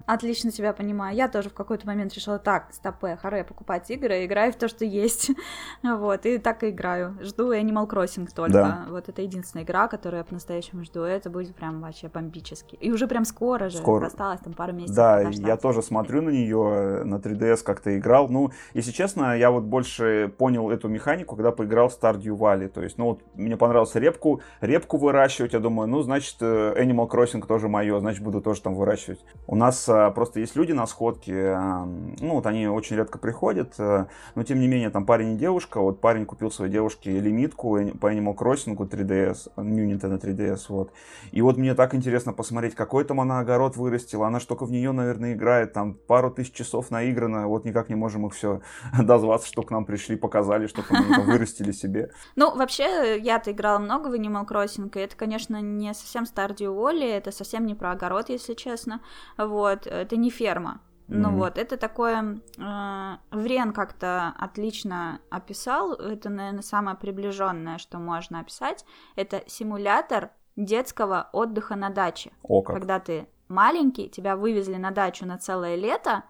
Отлично 0.07 0.51
тебя 0.51 0.73
понимаю. 0.73 1.17
Я 1.17 1.29
тоже 1.29 1.51
в 1.51 1.55
какой-то 1.55 1.87
момент 1.87 2.15
решила, 2.15 2.39
так, 2.39 2.73
стопе, 2.73 3.17
харе 3.17 3.45
покупать 3.45 3.91
игры, 3.91 4.25
играю 4.25 4.53
в 4.53 4.57
то, 4.57 4.69
что 4.69 4.85
есть. 4.85 5.31
вот, 5.83 6.27
и 6.27 6.39
так 6.39 6.63
и 6.63 6.71
играю. 6.71 7.17
Жду 7.21 7.53
Animal 7.53 7.89
Crossing 7.89 8.29
только. 8.35 8.53
Да. 8.53 8.87
Вот 8.89 9.09
это 9.09 9.23
единственная 9.23 9.65
игра, 9.65 9.89
которую 9.89 10.19
я 10.19 10.25
по-настоящему 10.25 10.85
жду. 10.85 11.03
Это 11.03 11.31
будет 11.31 11.55
прям 11.57 11.81
вообще 11.81 12.09
бомбически. 12.09 12.77
И 12.77 12.93
уже 12.93 13.07
прям 13.09 13.25
скоро 13.25 13.69
же. 13.69 13.79
Скоро. 13.79 14.07
Осталось 14.07 14.41
там 14.41 14.53
пару 14.53 14.73
месяцев. 14.73 14.97
Да, 14.97 15.21
я 15.21 15.57
тоже 15.57 15.83
смотрю 15.83 16.23
на 16.23 16.31
нее, 16.31 17.03
на 17.05 17.17
3DS 17.17 17.63
как-то 17.65 17.97
играл. 17.99 18.29
Ну, 18.29 18.53
если 18.75 18.93
честно, 18.93 19.37
я 19.37 19.51
вот 19.51 19.65
больше 19.65 20.33
понял 20.39 20.71
эту 20.71 20.89
механику, 20.89 21.37
когда 21.37 21.53
поиграл 21.53 21.89
в 21.89 21.99
Stardew 22.01 22.37
Valley. 22.37 22.69
То 22.69 22.83
есть, 22.83 22.99
ну, 22.99 23.07
вот 23.07 23.23
мне 23.35 23.57
понравилось 23.57 23.95
репку, 23.95 24.41
репку 24.61 24.99
выращивать. 24.99 25.53
Я 25.53 25.61
думаю, 25.61 25.89
ну, 25.89 26.03
значит, 26.03 26.37
э, 26.41 26.75
Animal 26.81 27.09
Crossing 27.09 27.45
тоже 27.47 27.69
мое, 27.69 27.99
значит, 27.99 28.23
буду 28.23 28.41
тоже 28.41 28.63
там 28.63 28.75
выращивать. 28.75 29.25
У 29.47 29.57
нас 29.57 29.66
а, 29.89 30.11
просто 30.11 30.41
есть 30.41 30.57
люди 30.57 30.73
на 30.73 30.87
сходке, 30.87 31.53
а, 31.57 31.85
ну, 32.21 32.35
вот 32.35 32.47
они 32.47 32.67
очень 32.67 32.97
редко 32.97 33.19
приходят, 33.19 33.75
э, 33.79 34.07
но, 34.35 34.43
тем 34.43 34.61
не 34.61 34.69
менее, 34.69 34.91
там 34.91 35.07
парень 35.07 35.35
и 35.35 35.37
девушка. 35.37 35.81
Вот 35.81 36.01
парень 36.01 36.27
купил 36.27 36.51
своей 36.51 36.73
девушке 36.73 37.19
лимитку 37.21 37.77
э, 37.77 37.93
по 37.93 38.13
Animal 38.13 38.37
Crossing 38.37 38.77
3DS, 38.77 39.51
New 39.57 39.89
Nintendo 39.89 40.21
3DS, 40.21 40.67
вот. 40.69 40.93
И 41.33 41.43
вот 41.43 41.57
мне 41.57 41.75
так 41.75 41.95
интересно 41.95 42.33
посмотреть, 42.33 42.75
какой 42.75 43.05
там 43.05 43.21
она 43.21 43.41
огород 43.41 43.77
вырастила. 43.77 44.27
Она 44.27 44.41
ж 44.41 44.45
только 44.45 44.67
в 44.67 44.71
нее, 44.71 44.93
наверное, 44.93 45.33
играет. 45.33 45.73
Там 45.73 45.95
пару 45.95 46.31
тысяч 46.31 46.53
часов 46.53 46.91
наиграно. 46.91 47.49
Вот 47.49 47.65
никак 47.65 47.89
не 47.89 47.95
можем 47.95 48.27
их 48.27 48.35
все 48.35 48.61
дозваться, 49.03 49.49
что 49.49 49.63
к 49.63 49.71
нам 49.71 49.85
пришли, 49.85 50.17
показали, 50.17 50.67
что 50.67 50.83
там 50.83 51.25
вырастили 51.27 51.73
себе. 51.73 52.11
Ну, 52.37 52.55
вообще, 52.55 53.19
я-то 53.19 53.53
играла 53.53 53.79
много 53.79 54.09
в 54.09 54.15
Animal 54.15 54.47
Crossing, 54.47 54.91
и 54.95 55.01
это, 55.01 55.17
конечно, 55.17 55.61
не 55.61 55.95
совсем 55.95 56.25
Stardew 56.25 56.75
Valley, 56.75 57.17
это 57.17 57.33
совсем 57.33 57.67
не 57.67 57.75
про 57.75 57.93
огород, 57.93 58.29
если 58.29 58.55
честно. 58.55 59.01
Вот, 59.37 59.56
это 59.65 60.17
не 60.17 60.31
ферма. 60.31 60.81
Ну 61.09 61.29
Мгм. 61.29 61.39
вот, 61.39 61.57
это 61.59 61.77
такое... 61.77 62.41
э, 62.59 63.17
Врен 63.31 63.73
как-то 63.73 64.35
отлично 64.39 65.21
описал. 65.31 65.93
Это, 65.93 66.31
наверное, 66.31 66.63
самое 66.63 66.97
приближенное, 66.97 67.79
что 67.79 67.99
можно 67.99 68.41
описать. 68.41 68.85
Это 69.15 69.43
симулятор 69.47 70.31
детского 70.57 71.29
отдыха 71.33 71.77
на 71.77 71.91
даче. 71.91 72.33
О, 72.43 72.63
как. 72.63 72.77
Когда 72.77 72.99
ты 72.99 73.29
маленький, 73.49 74.09
тебя 74.09 74.37
вывезли 74.37 74.77
на 74.77 74.91
дачу 74.91 75.27
на 75.27 75.39
целое 75.39 75.77
лето, 75.77 76.25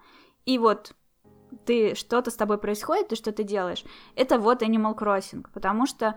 и 0.45 0.59
вот 0.59 0.95
ты 1.65 1.95
что-то 1.95 2.31
с 2.31 2.35
тобой 2.37 2.59
происходит, 2.59 3.09
ты 3.09 3.17
что-то 3.17 3.45
делаешь. 3.45 3.85
Это 4.15 4.39
вот 4.39 4.63
Animal 4.63 4.95
Crossing, 4.95 5.47
потому 5.55 5.87
что 5.87 6.17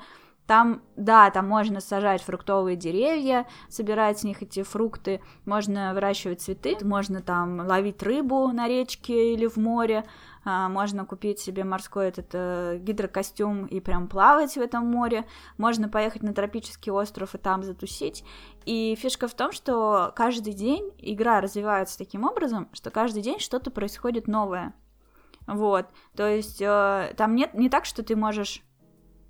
там, 0.49 0.81
да, 0.95 1.29
там 1.29 1.47
можно 1.47 1.79
сажать 1.79 2.23
фруктовые 2.23 2.75
деревья, 2.75 3.45
собирать 3.69 4.17
с 4.17 4.23
них 4.23 4.41
эти 4.41 4.63
фрукты, 4.63 5.21
можно 5.45 5.93
выращивать 5.93 6.41
цветы, 6.41 6.75
можно 6.81 7.21
там 7.21 7.59
ловить 7.59 8.01
рыбу 8.01 8.47
на 8.47 8.67
речке 8.67 9.35
или 9.35 9.45
в 9.45 9.57
море, 9.57 10.05
а, 10.43 10.67
можно 10.67 11.05
купить 11.05 11.37
себе 11.39 11.63
морской 11.63 12.07
этот 12.07 12.29
э, 12.33 12.79
гидрокостюм 12.81 13.67
и 13.67 13.79
прям 13.79 14.07
плавать 14.07 14.55
в 14.55 14.59
этом 14.59 14.87
море, 14.87 15.27
можно 15.59 15.87
поехать 15.87 16.23
на 16.23 16.33
тропический 16.33 16.91
остров 16.91 17.35
и 17.35 17.37
там 17.37 17.61
затусить. 17.61 18.23
И 18.65 18.97
фишка 18.99 19.27
в 19.27 19.35
том, 19.35 19.51
что 19.51 20.11
каждый 20.15 20.53
день 20.53 20.91
игра 20.97 21.41
развивается 21.41 21.95
таким 21.95 22.23
образом, 22.23 22.69
что 22.73 22.89
каждый 22.89 23.21
день 23.21 23.37
что-то 23.37 23.69
происходит 23.69 24.27
новое. 24.27 24.73
Вот, 25.45 25.89
то 26.15 26.27
есть 26.27 26.59
э, 26.59 27.13
там 27.17 27.35
нет 27.35 27.53
не 27.53 27.69
так, 27.69 27.85
что 27.85 28.01
ты 28.01 28.15
можешь 28.15 28.63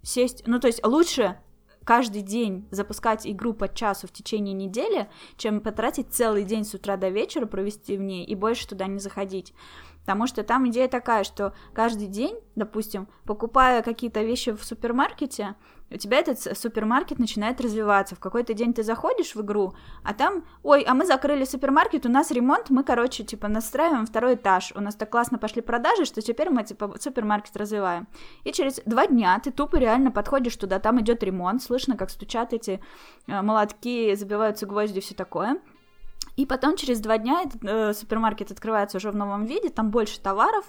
сесть, 0.01 0.43
ну 0.45 0.59
то 0.59 0.67
есть 0.67 0.85
лучше 0.85 1.37
каждый 1.83 2.21
день 2.21 2.67
запускать 2.71 3.25
игру 3.25 3.53
по 3.53 3.67
часу 3.67 4.07
в 4.07 4.11
течение 4.11 4.53
недели, 4.53 5.09
чем 5.37 5.59
потратить 5.61 6.13
целый 6.13 6.43
день 6.43 6.63
с 6.63 6.73
утра 6.73 6.97
до 6.97 7.09
вечера 7.09 7.45
провести 7.45 7.97
в 7.97 8.01
ней 8.01 8.25
и 8.25 8.35
больше 8.35 8.67
туда 8.67 8.85
не 8.85 8.99
заходить. 8.99 9.53
Потому 10.01 10.27
что 10.27 10.43
там 10.43 10.67
идея 10.69 10.87
такая, 10.87 11.23
что 11.23 11.53
каждый 11.73 12.07
день, 12.07 12.35
допустим, 12.55 13.07
покупая 13.25 13.81
какие-то 13.81 14.21
вещи 14.21 14.51
в 14.51 14.63
супермаркете, 14.63 15.55
у 15.91 15.97
тебя 15.97 16.19
этот 16.19 16.39
супермаркет 16.57 17.19
начинает 17.19 17.59
развиваться. 17.61 18.15
В 18.15 18.19
какой-то 18.19 18.53
день 18.53 18.73
ты 18.73 18.83
заходишь 18.83 19.35
в 19.35 19.41
игру, 19.41 19.73
а 20.03 20.13
там, 20.13 20.45
ой, 20.63 20.83
а 20.83 20.93
мы 20.93 21.05
закрыли 21.05 21.45
супермаркет, 21.45 22.05
у 22.05 22.09
нас 22.09 22.31
ремонт, 22.31 22.69
мы, 22.69 22.83
короче, 22.83 23.23
типа, 23.23 23.47
настраиваем 23.47 24.05
второй 24.05 24.35
этаж. 24.35 24.71
У 24.75 24.81
нас 24.81 24.95
так 24.95 25.09
классно 25.09 25.37
пошли 25.37 25.61
продажи, 25.61 26.05
что 26.05 26.21
теперь 26.21 26.49
мы, 26.49 26.63
типа, 26.63 26.95
супермаркет 26.99 27.55
развиваем. 27.57 28.07
И 28.43 28.51
через 28.51 28.81
два 28.85 29.07
дня 29.07 29.39
ты 29.43 29.51
тупо 29.51 29.77
реально 29.77 30.11
подходишь 30.11 30.55
туда, 30.55 30.79
там 30.79 30.99
идет 31.01 31.23
ремонт, 31.23 31.63
слышно, 31.63 31.97
как 31.97 32.09
стучат 32.09 32.53
эти 32.53 32.81
э, 33.27 33.41
молотки, 33.41 34.13
забиваются 34.15 34.65
гвозди, 34.65 35.01
все 35.01 35.15
такое. 35.15 35.59
И 36.39 36.45
потом 36.45 36.77
через 36.77 37.01
два 37.01 37.17
дня 37.17 37.41
этот 37.41 37.61
э, 37.65 37.93
супермаркет 37.93 38.49
открывается 38.49 38.95
уже 38.95 39.11
в 39.11 39.15
новом 39.15 39.43
виде, 39.43 39.67
там 39.67 39.91
больше 39.91 40.21
товаров, 40.21 40.63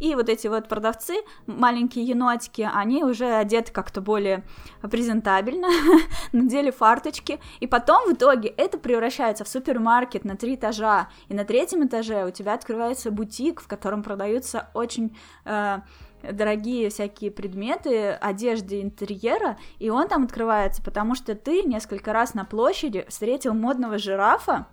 и 0.00 0.16
вот 0.16 0.28
эти 0.28 0.48
вот 0.48 0.68
продавцы, 0.68 1.14
маленькие 1.46 2.04
енотики, 2.04 2.68
они 2.74 3.04
уже 3.04 3.26
одеты 3.26 3.70
как-то 3.70 4.00
более 4.00 4.42
презентабельно, 4.90 5.68
надели 6.32 6.72
фарточки, 6.72 7.38
и 7.60 7.68
потом 7.68 8.08
в 8.08 8.14
итоге 8.14 8.48
это 8.48 8.78
превращается 8.78 9.44
в 9.44 9.48
супермаркет 9.48 10.24
на 10.24 10.36
три 10.36 10.56
этажа, 10.56 11.08
и 11.28 11.34
на 11.34 11.44
третьем 11.44 11.86
этаже 11.86 12.26
у 12.26 12.32
тебя 12.32 12.54
открывается 12.54 13.12
бутик, 13.12 13.60
в 13.60 13.68
котором 13.68 14.02
продаются 14.02 14.70
очень... 14.74 15.16
э, 15.44 15.78
дорогие 16.22 16.90
всякие 16.90 17.30
предметы, 17.30 18.10
одежды, 18.12 18.82
интерьера, 18.82 19.58
и 19.78 19.90
он 19.90 20.08
там 20.08 20.24
открывается, 20.24 20.82
потому 20.82 21.14
что 21.14 21.34
ты 21.34 21.62
несколько 21.62 22.12
раз 22.12 22.34
на 22.34 22.44
площади 22.44 23.04
встретил 23.08 23.54
модного 23.54 23.98
жирафа, 23.98 24.66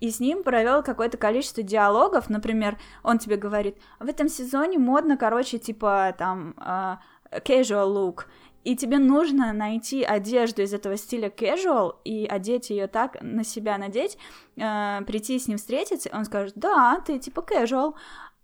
и 0.00 0.10
с 0.10 0.18
ним 0.18 0.42
провел 0.42 0.82
какое-то 0.82 1.18
количество 1.18 1.62
диалогов, 1.62 2.30
например, 2.30 2.78
он 3.02 3.18
тебе 3.18 3.36
говорит, 3.36 3.76
в 3.98 4.08
этом 4.08 4.28
сезоне 4.28 4.78
модно, 4.78 5.16
короче, 5.16 5.58
типа 5.58 6.14
там 6.16 6.54
э, 6.56 6.96
casual 7.44 7.92
look, 7.94 8.24
и 8.64 8.76
тебе 8.76 8.98
нужно 8.98 9.52
найти 9.52 10.02
одежду 10.02 10.62
из 10.62 10.74
этого 10.74 10.96
стиля 10.96 11.28
casual 11.28 11.96
и 12.04 12.26
одеть 12.26 12.70
ее 12.70 12.86
так, 12.86 13.16
на 13.22 13.44
себя 13.44 13.78
надеть, 13.78 14.18
э, 14.56 15.00
прийти 15.06 15.38
с 15.38 15.48
ним 15.48 15.58
встретиться, 15.58 16.10
он 16.12 16.24
скажет, 16.24 16.54
да, 16.56 17.02
ты 17.06 17.18
типа 17.18 17.40
casual, 17.40 17.94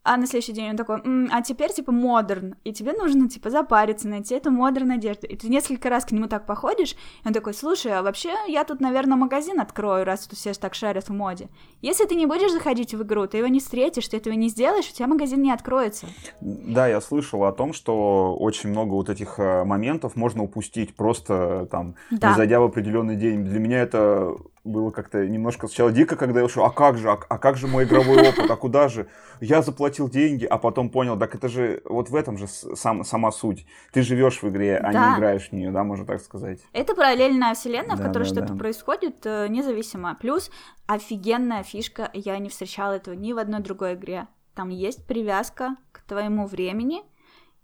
а 0.06 0.16
на 0.16 0.26
следующий 0.26 0.52
день 0.52 0.70
он 0.70 0.76
такой, 0.76 1.00
«М, 1.04 1.28
а 1.32 1.42
теперь 1.42 1.72
типа 1.72 1.92
модерн, 1.92 2.54
и 2.64 2.72
тебе 2.72 2.92
нужно 2.92 3.28
типа 3.28 3.50
запариться, 3.50 4.08
найти 4.08 4.34
эту 4.34 4.50
модерн 4.50 4.92
одежду. 4.92 5.26
И 5.26 5.36
ты 5.36 5.48
несколько 5.48 5.90
раз 5.90 6.04
к 6.04 6.12
нему 6.12 6.28
так 6.28 6.46
походишь, 6.46 6.92
и 6.92 7.26
он 7.28 7.32
такой, 7.32 7.54
слушай, 7.54 7.92
а 7.92 8.02
вообще 8.02 8.32
я 8.48 8.64
тут, 8.64 8.80
наверное, 8.80 9.16
магазин 9.16 9.60
открою, 9.60 10.04
раз 10.04 10.26
тут 10.26 10.38
все 10.38 10.52
так 10.54 10.74
шарят 10.74 11.08
в 11.08 11.12
моде. 11.12 11.48
Если 11.82 12.04
ты 12.06 12.14
не 12.14 12.26
будешь 12.26 12.52
заходить 12.52 12.94
в 12.94 13.02
игру, 13.02 13.26
ты 13.26 13.38
его 13.38 13.48
не 13.48 13.58
встретишь, 13.60 14.08
ты 14.08 14.16
этого 14.16 14.34
не 14.34 14.48
сделаешь, 14.48 14.88
у 14.90 14.94
тебя 14.94 15.06
магазин 15.08 15.42
не 15.42 15.50
откроется. 15.52 16.06
Да, 16.40 16.86
я 16.86 17.00
слышал 17.00 17.44
о 17.44 17.52
том, 17.52 17.72
что 17.72 18.34
очень 18.36 18.70
много 18.70 18.92
вот 18.92 19.08
этих 19.08 19.38
э, 19.38 19.64
моментов 19.64 20.16
можно 20.16 20.42
упустить 20.44 20.94
просто 20.94 21.62
э, 21.64 21.66
там, 21.66 21.94
Да. 22.10 22.30
не 22.30 22.34
зайдя 22.36 22.60
в 22.60 22.64
определенный 22.64 23.16
день. 23.16 23.44
Для 23.44 23.58
меня 23.58 23.80
это 23.82 24.36
было 24.66 24.90
как-то 24.90 25.26
немножко 25.26 25.66
сначала 25.68 25.92
дико, 25.92 26.16
когда 26.16 26.40
я 26.40 26.46
ушел, 26.46 26.64
а 26.64 26.70
как 26.70 26.98
же, 26.98 27.10
а, 27.10 27.18
а 27.28 27.38
как 27.38 27.56
же 27.56 27.66
мой 27.66 27.84
игровой 27.84 28.28
опыт, 28.28 28.50
а 28.50 28.56
куда 28.56 28.88
же? 28.88 29.08
Я 29.40 29.62
заплатил 29.62 30.08
деньги, 30.08 30.44
а 30.44 30.58
потом 30.58 30.90
понял, 30.90 31.18
так 31.18 31.34
это 31.34 31.48
же 31.48 31.80
вот 31.84 32.10
в 32.10 32.14
этом 32.14 32.36
же 32.36 32.46
сам, 32.48 33.04
сама 33.04 33.30
суть. 33.32 33.66
Ты 33.92 34.02
живешь 34.02 34.42
в 34.42 34.48
игре, 34.48 34.76
а 34.78 34.92
Да. 34.92 35.10
не 35.10 35.16
играешь 35.18 35.48
в 35.48 35.52
нее, 35.52 35.70
да, 35.70 35.84
можно 35.84 36.04
так 36.04 36.20
сказать. 36.20 36.60
Это 36.72 36.94
параллельная 36.94 37.54
вселенная, 37.54 37.96
в 37.96 38.00
Да, 38.00 38.04
которой 38.08 38.24
да, 38.24 38.28
что-то 38.30 38.52
да. 38.52 38.58
происходит 38.58 39.24
э, 39.24 39.46
независимо. 39.48 40.16
Плюс 40.20 40.50
офигенная 40.86 41.62
фишка, 41.62 42.10
я 42.12 42.38
не 42.38 42.48
встречала 42.48 42.92
этого 42.92 43.14
ни 43.14 43.32
в 43.32 43.38
одной 43.38 43.60
другой 43.60 43.94
игре. 43.94 44.26
Там 44.54 44.70
есть 44.70 45.06
привязка 45.06 45.76
к 45.92 46.00
твоему 46.02 46.46
времени 46.46 47.02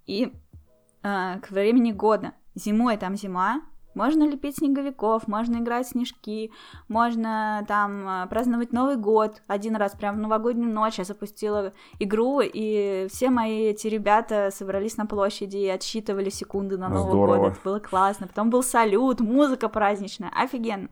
и 0.07 0.33
э, 1.03 1.39
к 1.41 1.51
времени 1.51 1.93
года. 1.93 2.33
Зимой 2.55 2.99
там 2.99 3.17
зима, 3.17 3.63
Можно 3.95 4.25
лепить 4.25 4.57
снеговиков, 4.57 5.29
можно 5.29 5.57
играть 5.57 5.87
в 5.87 5.91
снежки, 5.91 6.51
можно 6.89 7.65
там 7.69 8.09
э, 8.09 8.27
праздновать 8.29 8.73
Новый 8.73 8.97
год. 8.97 9.43
Один 9.47 9.77
раз 9.77 9.93
прям 9.93 10.17
в 10.17 10.19
новогоднюю 10.19 10.73
ночь 10.73 10.99
я 10.99 11.05
запустила 11.05 11.73
игру, 11.99 12.41
и 12.43 13.07
все 13.11 13.31
мои 13.31 13.67
эти 13.67 13.89
ребята 13.89 14.51
собрались 14.53 14.97
на 14.97 15.07
площади 15.07 15.57
и 15.57 15.69
отсчитывали 15.69 16.31
секунды 16.31 16.79
на 16.79 16.89
Новый 16.89 17.11
Здорово. 17.11 17.37
год. 17.37 17.53
Это 17.53 17.61
было 17.65 17.79
классно. 17.79 18.27
Потом 18.27 18.51
был 18.51 18.63
салют, 18.63 19.21
музыка 19.21 19.69
праздничная, 19.69 20.31
офигенно. 20.35 20.89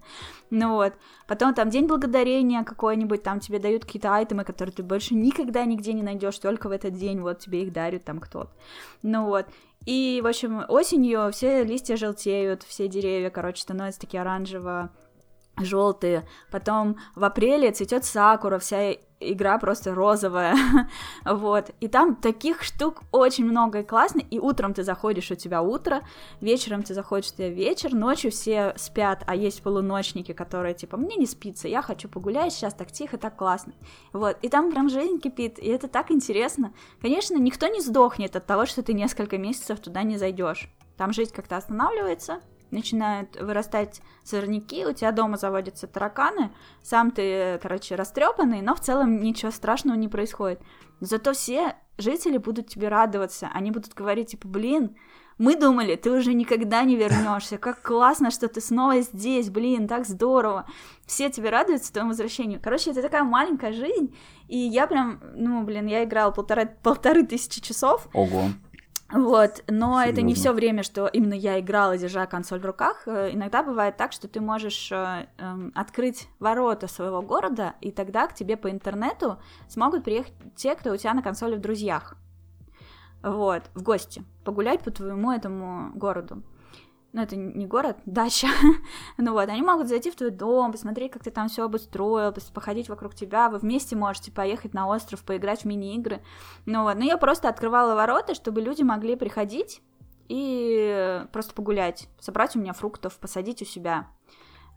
Ну 0.51 0.75
вот. 0.75 0.95
Потом 1.27 1.55
там 1.55 1.71
День 1.71 1.87
Благодарения 1.87 2.65
какой-нибудь, 2.65 3.23
там 3.23 3.41
тебе 3.41 3.59
дают 3.61 3.85
какие-то 3.85 4.15
айтемы, 4.15 4.45
которые 4.45 4.75
ты 4.75 4.83
больше 4.83 5.15
никогда 5.15 5.65
нигде 5.65 5.93
не 5.93 6.03
найдешь, 6.03 6.39
только 6.39 6.69
в 6.69 6.73
этот 6.73 6.95
день, 6.95 7.21
вот 7.21 7.39
тебе 7.39 7.63
их 7.63 7.73
дарят 7.73 8.05
там 8.05 8.19
кто-то. 8.19 8.51
Ну 9.03 9.27
вот. 9.27 9.47
И, 9.87 10.21
в 10.23 10.27
общем, 10.27 10.65
осенью 10.69 11.31
все 11.33 11.65
листья 11.65 11.97
желтеют, 11.97 12.63
все 12.63 12.87
деревья, 12.87 13.31
короче, 13.31 13.63
становятся 13.63 14.01
такие 14.01 14.21
оранжево 14.21 14.91
желтые. 15.59 16.29
Потом 16.51 16.99
в 17.15 17.25
апреле 17.25 17.73
цветет 17.73 18.05
сакура, 18.05 18.59
вся 18.59 18.95
игра 19.21 19.59
просто 19.59 19.95
розовая, 19.95 20.57
вот, 21.25 21.71
и 21.81 21.89
там 21.89 22.17
таких 22.17 22.63
штук 22.63 23.03
очень 23.13 23.45
много 23.45 23.81
и 23.81 23.85
классно, 23.85 24.21
и 24.21 24.39
утром 24.39 24.75
ты 24.75 24.83
заходишь, 24.83 25.31
у 25.31 25.35
тебя 25.35 25.63
утро, 25.63 26.03
вечером 26.41 26.83
ты 26.83 26.95
заходишь, 26.95 27.31
у 27.33 27.37
тебя 27.37 27.51
вечер, 27.51 27.95
ночью 27.95 28.31
все 28.31 28.73
спят, 28.77 29.23
а 29.27 29.37
есть 29.37 29.63
полуночники, 29.63 30.33
которые, 30.33 30.75
типа, 30.75 30.97
мне 30.97 31.17
не 31.17 31.27
спится, 31.27 31.69
я 31.69 31.83
хочу 31.83 32.09
погулять, 32.09 32.53
сейчас 32.53 32.75
так 32.75 32.91
тихо, 32.91 33.19
так 33.19 33.37
классно, 33.37 33.75
вот, 34.13 34.39
и 34.43 34.49
там 34.49 34.71
прям 34.71 34.89
жизнь 34.89 35.21
кипит, 35.21 35.59
и 35.59 35.69
это 35.69 35.87
так 35.87 36.11
интересно, 36.11 36.73
конечно, 37.01 37.37
никто 37.37 37.67
не 37.67 37.81
сдохнет 37.81 38.35
от 38.37 38.47
того, 38.47 38.67
что 38.67 38.83
ты 38.83 38.95
несколько 38.95 39.39
месяцев 39.39 39.81
туда 39.81 40.03
не 40.03 40.17
зайдешь, 40.17 40.71
там 40.97 41.13
жизнь 41.13 41.33
как-то 41.35 41.57
останавливается, 41.57 42.41
начинают 42.71 43.41
вырастать 43.41 44.01
сорняки, 44.25 44.87
у 44.87 44.93
тебя 44.93 45.13
дома 45.13 45.37
заводятся 45.37 45.87
тараканы, 45.87 46.53
сам 46.83 47.11
ты, 47.11 47.59
короче, 47.63 47.95
растрепанный, 47.95 48.63
но 48.63 48.75
в 48.75 48.81
целом 48.81 49.21
ничего 49.21 49.51
страшного 49.51 49.97
не 49.97 50.09
происходит. 50.09 50.61
Зато 51.01 51.33
все 51.33 51.77
жители 51.99 52.39
будут 52.39 52.69
тебе 52.69 52.89
радоваться, 52.89 53.51
они 53.53 53.71
будут 53.71 53.95
говорить, 53.95 54.31
типа, 54.31 54.49
блин, 54.49 54.97
мы 55.41 55.57
думали, 55.57 55.97
ты 55.97 56.11
уже 56.11 56.35
никогда 56.35 56.83
не 56.83 56.97
вернешься. 56.97 57.57
Как 57.57 57.81
классно, 57.81 58.31
что 58.31 58.47
ты 58.47 58.61
снова 58.61 59.01
здесь, 59.01 59.49
блин, 59.49 59.89
так 59.89 60.07
здорово. 60.07 60.67
Все 61.07 61.31
тебе 61.31 61.49
радуются 61.49 61.91
твоему 61.91 62.11
возвращению. 62.11 62.61
Короче, 62.63 62.91
это 62.91 63.01
такая 63.01 63.25
маленькая 63.25 63.73
жизнь. 63.73 64.15
И 64.49 64.59
я 64.59 64.87
прям, 64.87 65.23
ну, 65.35 65.63
блин, 65.63 65.87
я 65.87 66.05
играла 66.05 66.31
полтора, 66.31 66.67
полторы 66.83 67.25
тысячи 67.27 67.63
часов. 67.63 68.07
Ого. 68.13 68.51
Вот, 69.13 69.65
но 69.69 70.01
Серьезно? 70.01 70.11
это 70.11 70.23
не 70.23 70.35
все 70.35 70.53
время, 70.53 70.83
что 70.83 71.07
именно 71.07 71.35
я 71.35 71.59
играла, 71.59 71.99
держа 71.99 72.27
консоль 72.27 72.61
в 72.61 72.67
руках. 72.67 73.03
Э, 73.07 73.31
иногда 73.33 73.63
бывает 73.63 73.97
так, 73.97 74.13
что 74.13 74.29
ты 74.29 74.41
можешь 74.41 74.91
э, 74.93 75.27
э, 75.37 75.71
открыть 75.75 76.29
ворота 76.39 76.87
своего 76.87 77.21
города, 77.21 77.75
и 77.81 77.91
тогда 77.91 78.29
к 78.29 78.35
тебе 78.35 78.57
по 78.57 78.71
интернету 78.71 79.39
смогут 79.69 80.05
приехать 80.05 80.35
те, 80.55 80.77
кто 80.77 80.93
у 80.93 80.97
тебя 80.97 81.15
на 81.15 81.23
консоли 81.23 81.57
в 81.57 81.61
друзьях. 81.61 82.17
Вот, 83.23 83.65
в 83.75 83.83
гости, 83.83 84.23
погулять 84.45 84.83
по 84.83 84.91
твоему 84.91 85.33
этому 85.33 85.91
городу 85.95 86.43
ну 87.13 87.23
это 87.23 87.37
не 87.37 87.67
город, 87.67 87.99
дача, 88.07 88.49
ну 89.17 89.33
вот, 89.33 89.49
они 89.49 89.63
могут 89.63 89.89
зайти 89.89 90.11
в 90.11 90.17
твой 90.17 90.31
дом, 90.31 90.73
посмотреть, 90.73 91.13
как 91.13 91.25
ты 91.25 91.31
там 91.31 91.49
все 91.49 91.65
обустроил, 91.65 92.35
походить 92.55 92.89
вокруг 92.89 93.15
тебя, 93.15 93.49
вы 93.49 93.59
вместе 93.59 93.97
можете 93.97 94.31
поехать 94.33 94.75
на 94.75 94.87
остров, 94.87 95.25
поиграть 95.25 95.63
в 95.63 95.65
мини-игры, 95.67 96.21
ну 96.67 96.85
вот, 96.85 96.97
но 96.97 97.05
я 97.05 97.17
просто 97.17 97.49
открывала 97.49 97.95
ворота, 97.95 98.35
чтобы 98.35 98.61
люди 98.61 98.83
могли 98.83 99.17
приходить 99.17 99.83
и 100.29 101.25
просто 101.33 101.55
погулять, 101.55 102.09
собрать 102.21 102.55
у 102.55 102.61
меня 102.61 102.73
фруктов, 102.73 103.19
посадить 103.19 103.63
у 103.63 103.65
себя, 103.65 104.09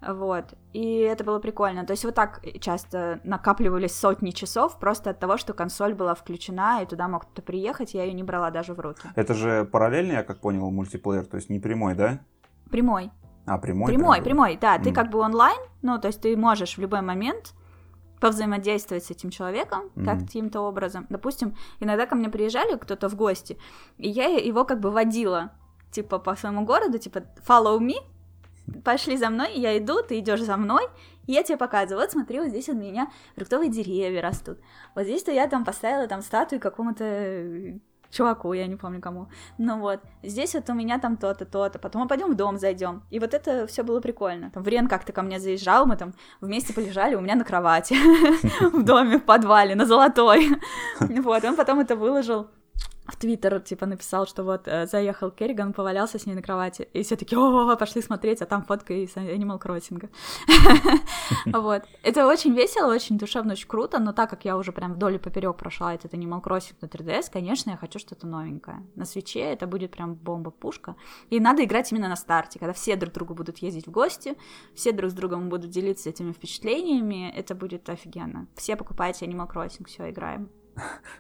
вот. 0.08 0.54
И 0.74 0.98
это 0.98 1.24
было 1.24 1.40
прикольно. 1.40 1.86
То 1.86 1.92
есть 1.92 2.06
вот 2.06 2.16
так 2.16 2.42
часто 2.60 3.20
накапливались 3.24 3.96
сотни 3.96 4.32
часов 4.32 4.80
просто 4.80 5.12
от 5.12 5.20
того, 5.20 5.38
что 5.38 5.54
консоль 5.54 5.94
была 5.94 6.16
включена, 6.16 6.82
и 6.82 6.86
туда 6.86 7.08
мог 7.08 7.24
кто-то 7.24 7.42
приехать, 7.42 7.94
я 7.94 8.04
ее 8.04 8.14
не 8.14 8.24
брала 8.24 8.52
даже 8.52 8.74
в 8.74 8.80
руки. 8.80 9.08
Это 9.16 9.34
же 9.34 9.66
параллельный, 9.66 10.16
я 10.16 10.24
как 10.24 10.40
понял, 10.40 10.70
мультиплеер, 10.72 11.26
то 11.26 11.38
есть 11.38 11.50
не 11.50 11.60
прямой, 11.60 11.96
да? 11.96 12.20
Прямой. 12.70 13.12
А, 13.46 13.58
прямой? 13.58 13.88
Прямой, 13.88 14.22
прямой, 14.22 14.56
прямой 14.56 14.58
да. 14.58 14.78
Mm. 14.78 14.84
Ты 14.84 14.94
как 14.94 15.10
бы 15.10 15.20
онлайн, 15.20 15.60
ну, 15.82 16.00
то 16.00 16.08
есть 16.08 16.22
ты 16.22 16.36
можешь 16.38 16.78
в 16.78 16.82
любой 16.82 17.02
момент 17.02 17.54
повзаимодействовать 18.20 19.04
с 19.04 19.12
этим 19.12 19.32
человеком 19.32 19.92
mm-hmm. 19.96 20.06
каким-то 20.06 20.62
образом. 20.62 21.06
Допустим, 21.10 21.56
иногда 21.82 22.06
ко 22.06 22.16
мне 22.16 22.30
приезжали 22.30 22.78
кто-то 22.78 23.10
в 23.10 23.16
гости, 23.16 23.58
и 23.98 24.08
я 24.08 24.28
его 24.28 24.64
как 24.64 24.80
бы 24.80 24.92
водила, 24.92 25.52
типа, 25.92 26.20
по 26.20 26.34
своему 26.36 26.64
городу, 26.66 26.98
типа, 27.00 27.24
follow 27.46 27.80
me, 27.80 27.96
пошли 28.84 29.18
за 29.18 29.30
мной, 29.30 29.54
я 29.56 29.78
иду, 29.78 30.02
ты 30.02 30.20
идешь 30.20 30.42
за 30.42 30.58
мной, 30.58 30.84
и 31.28 31.34
я 31.34 31.44
тебе 31.44 31.58
показываю, 31.58 32.02
вот 32.02 32.12
смотри, 32.12 32.40
вот 32.40 32.50
здесь 32.50 32.70
у 32.70 32.74
меня 32.74 33.12
фруктовые 33.36 33.70
деревья 33.70 34.22
растут, 34.22 34.60
вот 34.96 35.04
здесь-то 35.04 35.32
я 35.32 35.48
там 35.48 35.66
поставила 35.66 36.08
там 36.08 36.22
статую 36.22 36.60
какому-то 36.60 37.04
э, 37.04 37.80
чуваку, 38.14 38.54
я 38.54 38.68
не 38.68 38.76
помню 38.76 39.02
кому. 39.02 39.28
Ну 39.58 39.80
вот, 39.80 40.00
здесь 40.22 40.54
вот 40.54 40.70
у 40.70 40.74
меня 40.74 41.00
там 41.00 41.18
то-то, 41.18 41.46
то-то, 41.46 41.80
потом 41.80 42.04
мы 42.04 42.08
пойдем 42.08 42.32
в 42.32 42.36
дом 42.36 42.58
зайдем. 42.58 43.04
И 43.10 43.20
вот 43.20 43.34
это 43.34 43.68
все 43.68 43.84
было 43.84 44.00
прикольно. 44.00 44.52
Там 44.52 44.64
Врен 44.64 44.88
как-то 44.88 45.12
ко 45.12 45.22
мне 45.24 45.40
заезжал, 45.40 45.86
мы 45.86 45.98
там 45.98 46.14
вместе 46.40 46.74
полежали 46.74 47.16
у 47.16 47.22
меня 47.22 47.36
на 47.36 47.44
кровати 47.44 47.96
в 48.62 48.84
доме, 48.84 49.18
в 49.18 49.24
подвале, 49.24 49.76
на 49.76 49.86
золотой. 49.86 50.50
Вот, 51.24 51.44
он 51.44 51.56
потом 51.56 51.80
это 51.80 51.96
выложил 51.96 52.48
в 53.08 53.18
Твиттер, 53.18 53.60
типа, 53.60 53.86
написал, 53.86 54.26
что 54.26 54.44
вот 54.44 54.68
э, 54.68 54.88
заехал 54.88 55.30
Керриган, 55.30 55.74
повалялся 55.74 56.18
с 56.18 56.26
ней 56.26 56.36
на 56.36 56.42
кровати, 56.42 56.88
и 56.94 57.04
все 57.04 57.18
таки 57.18 57.36
о, 57.36 57.76
пошли 57.76 58.02
смотреть, 58.02 58.42
а 58.42 58.46
там 58.46 58.64
фотка 58.64 58.94
из 58.94 59.16
Animal 59.16 59.62
Crossing. 59.62 60.10
Вот. 61.46 61.84
Это 62.04 62.28
очень 62.28 62.54
весело, 62.54 62.94
очень 62.94 63.18
душевно, 63.18 63.54
очень 63.54 63.68
круто, 63.68 64.00
но 64.00 64.14
так 64.14 64.30
как 64.30 64.46
я 64.46 64.58
уже 64.58 64.72
прям 64.72 64.94
вдоль 64.94 65.16
и 65.16 65.20
поперек 65.20 65.58
прошла 65.58 65.94
этот 65.94 66.14
Animal 66.14 66.42
Crossing 66.42 66.76
на 66.82 66.86
3DS, 66.86 67.26
конечно, 67.32 67.72
я 67.72 67.78
хочу 67.78 68.00
что-то 68.00 68.26
новенькое. 68.26 68.84
На 68.96 69.06
свече 69.06 69.42
это 69.42 69.68
будет 69.68 69.92
прям 69.92 70.16
бомба-пушка. 70.16 70.96
И 71.30 71.40
надо 71.40 71.64
играть 71.64 71.92
именно 71.92 72.08
на 72.08 72.16
старте, 72.16 72.60
когда 72.60 72.74
все 72.74 72.96
друг 72.96 73.14
другу 73.14 73.34
будут 73.34 73.58
ездить 73.58 73.88
в 73.88 73.92
гости, 73.92 74.38
все 74.76 74.94
друг 74.94 75.12
с 75.12 75.14
другом 75.14 75.50
будут 75.50 75.70
делиться 75.72 76.10
этими 76.10 76.32
впечатлениями, 76.32 77.30
это 77.36 77.54
будет 77.54 77.90
офигенно. 77.90 78.48
Все 78.56 78.76
покупайте 78.78 79.26
Animal 79.26 79.52
Crossing, 79.52 79.86
все, 79.88 80.10
играем. 80.10 80.50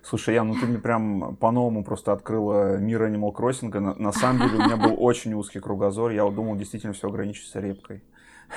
Слушай, 0.03 0.35
я, 0.35 0.43
ну 0.43 0.55
ты 0.55 0.65
мне 0.65 0.80
прям 0.80 1.35
по-новому 1.35 1.84
просто 1.84 2.11
открыла 2.11 2.77
мир 2.77 3.03
Animal 3.03 3.34
Crossing. 3.34 3.77
На, 3.80 3.95
на 3.95 4.11
самом 4.11 4.47
деле 4.47 4.63
у 4.63 4.65
меня 4.65 4.77
был 4.77 4.95
очень 4.97 5.34
узкий 5.34 5.59
кругозор. 5.59 6.11
Я 6.11 6.30
думал, 6.30 6.55
действительно 6.55 6.93
все 6.93 7.07
ограничится 7.07 7.59
репкой. 7.59 8.03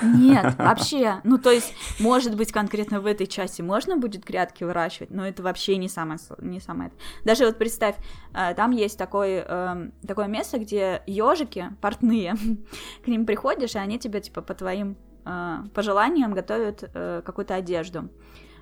Нет, 0.01 0.55
вообще, 0.57 1.21
ну 1.23 1.37
то 1.37 1.49
есть, 1.49 1.73
может 1.99 2.35
быть, 2.35 2.51
конкретно 2.51 3.01
в 3.01 3.05
этой 3.05 3.25
части 3.25 3.61
можно 3.61 3.97
будет 3.97 4.23
грядки 4.23 4.63
выращивать, 4.63 5.09
но 5.09 5.27
это 5.27 5.41
вообще 5.41 5.77
не 5.77 5.89
самое, 5.89 6.19
не 6.39 6.59
самое. 6.59 6.91
Даже 7.25 7.45
вот 7.45 7.57
представь, 7.57 7.95
э, 8.33 8.53
там 8.53 8.71
есть 8.71 8.97
такой, 8.97 9.37
эм, 9.37 9.93
такое 10.05 10.27
место, 10.27 10.59
где 10.59 11.01
ежики 11.07 11.69
портные, 11.81 12.35
к 13.03 13.07
ним 13.07 13.25
приходишь, 13.25 13.75
и 13.75 13.79
они 13.79 13.97
тебе 13.97 14.21
типа 14.21 14.41
по 14.41 14.53
твоим 14.53 14.97
э, 15.25 15.57
пожеланиям 15.73 16.33
готовят 16.33 16.83
э, 16.93 17.21
какую-то 17.25 17.55
одежду. 17.55 18.09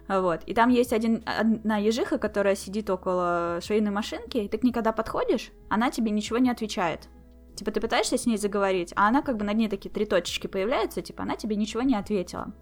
Вот. 0.07 0.43
И 0.45 0.53
там 0.53 0.69
есть 0.69 0.93
один, 0.93 1.23
одна 1.25 1.77
ежиха, 1.77 2.17
которая 2.17 2.55
сидит 2.55 2.89
около 2.89 3.59
швейной 3.63 3.91
машинки, 3.91 4.37
и 4.37 4.47
ты 4.47 4.57
к 4.57 4.63
ней 4.63 4.71
когда 4.71 4.91
подходишь, 4.91 5.51
она 5.69 5.89
тебе 5.89 6.11
ничего 6.11 6.37
не 6.37 6.49
отвечает. 6.49 7.09
Типа 7.55 7.71
ты 7.71 7.79
пытаешься 7.79 8.17
с 8.17 8.25
ней 8.25 8.37
заговорить, 8.37 8.93
а 8.95 9.07
она 9.07 9.21
как 9.21 9.37
бы 9.37 9.45
на 9.45 9.53
ней 9.53 9.69
такие 9.69 9.89
три 9.89 10.05
точечки 10.05 10.47
появляются, 10.47 11.01
типа 11.01 11.23
она 11.23 11.35
тебе 11.35 11.55
ничего 11.55 11.81
не 11.81 11.95
ответила. 11.95 12.53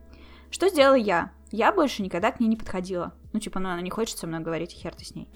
Что 0.52 0.70
сделала 0.70 0.96
я? 0.96 1.32
Я 1.52 1.74
больше 1.74 2.04
никогда 2.04 2.32
к 2.32 2.40
ней 2.40 2.48
не 2.48 2.56
подходила. 2.56 3.14
Ну, 3.34 3.40
типа, 3.40 3.60
ну, 3.60 3.70
она 3.70 3.82
не 3.82 3.90
хочет 3.90 4.20
со 4.20 4.28
мной 4.28 4.40
говорить, 4.40 4.72
хер 4.72 4.94
ты 4.94 5.04
с 5.04 5.16
ней. 5.16 5.28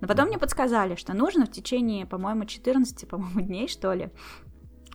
Но 0.00 0.08
потом 0.08 0.28
мне 0.28 0.38
подсказали, 0.38 0.96
что 0.96 1.14
нужно 1.14 1.46
в 1.46 1.50
течение, 1.50 2.04
по-моему, 2.04 2.44
14, 2.44 3.08
по-моему, 3.08 3.40
дней, 3.40 3.68
что 3.68 3.92
ли, 3.94 4.10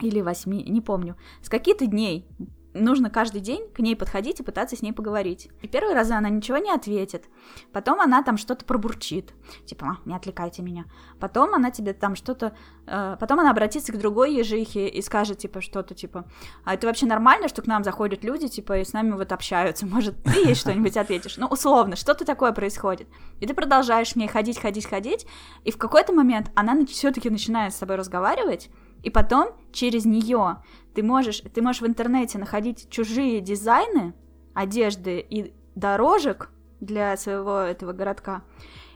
или 0.02 0.22
8, 0.22 0.52
не 0.52 0.82
помню, 0.82 1.18
с 1.42 1.50
каких-то 1.50 1.88
дней 1.88 2.28
нужно 2.76 3.10
каждый 3.10 3.42
день 3.42 3.68
к 3.74 3.80
ней 3.80 3.96
подходить 3.96 4.40
и 4.40 4.44
пытаться 4.44 4.76
с 4.76 4.82
ней 4.82 4.92
поговорить. 4.92 5.50
И 5.62 5.68
первый 5.68 5.96
раз 5.96 6.12
она 6.12 6.30
ничего 6.30 6.58
не 6.58 6.72
ответит. 6.72 7.26
Потом 7.72 8.00
она 8.02 8.22
там 8.22 8.38
что-то 8.38 8.66
пробурчит. 8.66 9.34
Типа, 9.66 9.88
а, 9.88 10.08
не 10.08 10.16
отвлекайте 10.16 10.62
меня. 10.62 10.86
Потом 11.20 11.56
она 11.56 11.72
тебе 11.72 11.94
там 11.94 12.16
что-то... 12.16 12.56
Э, 12.86 13.18
потом 13.20 13.40
она 13.40 13.52
обратится 13.52 13.92
к 13.94 13.98
другой 13.98 14.36
ежихе 14.36 14.88
и 14.88 15.02
скажет, 15.02 15.40
типа, 15.40 15.62
что-то, 15.62 15.96
типа, 15.96 16.26
а 16.64 16.74
это 16.74 16.88
вообще 16.88 17.06
нормально, 17.06 17.48
что 17.48 17.62
к 17.62 17.68
нам 17.68 17.84
заходят 17.84 18.24
люди, 18.24 18.48
типа, 18.48 18.80
и 18.80 18.86
с 18.86 18.94
нами 18.94 19.12
вот 19.12 19.32
общаются? 19.32 19.86
Может, 19.86 20.22
ты 20.24 20.48
ей 20.48 20.56
что-нибудь 20.56 20.98
ответишь? 20.98 21.38
Ну, 21.38 21.48
условно, 21.48 21.96
что-то 21.96 22.26
такое 22.26 22.52
происходит. 22.52 23.08
И 23.40 23.48
ты 23.48 23.54
продолжаешь 23.54 24.10
с 24.10 24.16
ней 24.16 24.28
ходить, 24.28 24.60
ходить, 24.60 24.86
ходить, 24.86 25.26
и 25.64 25.72
в 25.72 25.78
какой-то 25.78 26.14
момент 26.14 26.52
она 26.56 26.86
все-таки 26.86 27.30
начинает 27.30 27.74
с 27.74 27.78
тобой 27.78 27.96
разговаривать, 27.96 28.70
и 29.06 29.12
потом 29.12 29.50
через 29.72 30.04
нее 30.06 30.64
ты 30.96 31.04
можешь, 31.04 31.42
ты 31.54 31.62
можешь 31.62 31.82
в 31.82 31.88
интернете 31.88 32.40
находить 32.40 32.90
чужие 32.90 33.40
дизайны 33.40 34.16
одежды 34.56 35.20
и 35.20 35.54
дорожек 35.76 36.50
для 36.80 37.16
своего 37.16 37.60
этого 37.60 37.94
городка, 37.94 38.44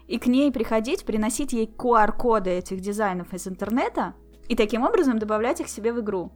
и 0.07 0.18
к 0.18 0.26
ней 0.26 0.52
приходить, 0.52 1.06
приносить 1.06 1.53
ей 1.53 1.68
QR-коды 1.68 2.49
этих 2.49 2.80
дизайнов 2.80 3.34
из 3.34 3.48
интернета, 3.48 4.15
и 4.48 4.56
таким 4.56 4.84
образом 4.84 5.19
добавлять 5.19 5.61
их 5.61 5.69
себе 5.69 5.94
в 5.94 5.99
игру. 5.99 6.31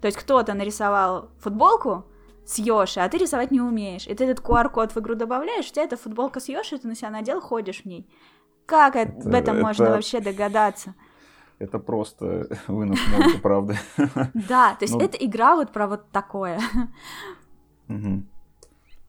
То 0.00 0.06
есть 0.06 0.16
кто-то 0.16 0.54
нарисовал 0.54 1.30
футболку, 1.40 2.04
с 2.44 2.60
Йоши, 2.60 3.00
а 3.00 3.08
ты 3.08 3.18
рисовать 3.18 3.50
не 3.50 3.60
умеешь. 3.60 4.06
И 4.06 4.14
ты 4.14 4.24
этот 4.24 4.44
QR-код 4.44 4.94
в 4.94 5.00
игру 5.00 5.16
добавляешь, 5.16 5.68
у 5.68 5.72
тебя 5.72 5.82
эта 5.82 5.96
футболка 5.96 6.38
с 6.38 6.48
Йоши, 6.48 6.78
ты 6.78 6.86
на 6.86 6.94
себя 6.94 7.10
надел, 7.10 7.40
ходишь 7.40 7.82
в 7.82 7.86
ней. 7.86 8.08
Как 8.66 8.94
это, 8.94 9.28
об 9.28 9.34
этом 9.34 9.56
это... 9.56 9.66
можно 9.66 9.90
вообще 9.90 10.20
догадаться? 10.20 10.94
Это 11.58 11.78
просто 11.78 12.48
вынос 12.68 12.98
мозга, 13.08 13.38
правда. 13.40 13.76
Да, 14.34 14.74
то 14.74 14.84
есть 14.84 14.94
ну... 14.94 15.00
это 15.00 15.16
игра 15.16 15.56
вот 15.56 15.72
про 15.72 15.86
вот 15.86 16.10
такое. 16.10 16.60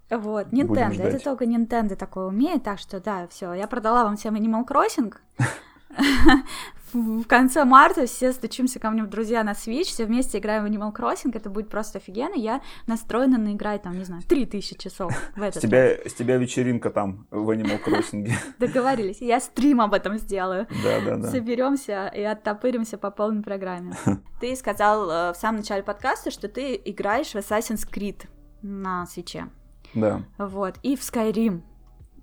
Вот, 0.10 0.48
Nintendo. 0.54 1.02
Это 1.04 1.20
только 1.22 1.46
Nintendo 1.46 1.96
такое 1.96 2.28
умеет, 2.28 2.64
так 2.64 2.80
что 2.80 3.02
да, 3.02 3.28
все. 3.28 3.54
Я 3.54 3.68
продала 3.68 4.06
вам 4.06 4.16
всем 4.16 4.36
Animal 4.36 4.66
Crossing. 4.66 5.14
в 6.94 7.24
конце 7.26 7.66
марта 7.66 8.06
все 8.06 8.32
стучимся 8.32 8.80
ко 8.80 8.90
мне 8.90 9.04
в 9.04 9.10
друзья 9.10 9.44
на 9.44 9.52
Switch, 9.52 9.86
все 9.86 10.06
вместе 10.06 10.40
играем 10.40 10.64
в 10.64 10.68
Animal 10.68 10.96
Crossing, 10.96 11.36
это 11.36 11.50
будет 11.50 11.70
просто 11.70 11.98
офигенно. 11.98 12.36
Я 12.36 12.62
настроена 12.88 13.38
на 13.38 13.54
играть 13.54 13.84
там, 13.84 13.98
не 13.98 14.04
знаю, 14.04 14.24
3000 14.24 14.78
часов 14.78 15.14
в 15.36 15.42
этот 15.42 15.58
с 15.58 15.62
тебя, 15.62 15.98
с 16.06 16.14
тебя 16.14 16.38
вечеринка 16.38 16.90
там 16.90 17.28
в 17.32 17.50
Animal 17.50 17.84
Crossing. 17.84 18.32
Договорились, 18.60 19.22
я 19.22 19.40
стрим 19.40 19.82
об 19.82 19.94
этом 19.94 20.18
сделаю. 20.18 20.68
Да, 20.84 21.02
да, 21.06 21.18
да. 21.18 21.32
Соберемся 21.32 22.08
и 22.08 22.22
оттопыримся 22.22 22.98
по 22.98 23.12
полной 23.12 23.44
программе. 23.44 23.94
Ты 24.40 24.56
сказал 24.56 25.10
э, 25.10 25.34
в 25.34 25.38
самом 25.38 25.58
начале 25.58 25.84
подкаста, 25.84 26.32
что 26.32 26.48
ты 26.48 26.80
играешь 26.86 27.32
в 27.32 27.36
Assassin's 27.36 27.90
Creed 27.90 28.28
на 28.62 29.06
свече. 29.06 29.48
Да. 29.94 30.22
Вот, 30.38 30.76
и 30.84 30.96
в 30.96 31.02
Skyrim. 31.02 31.62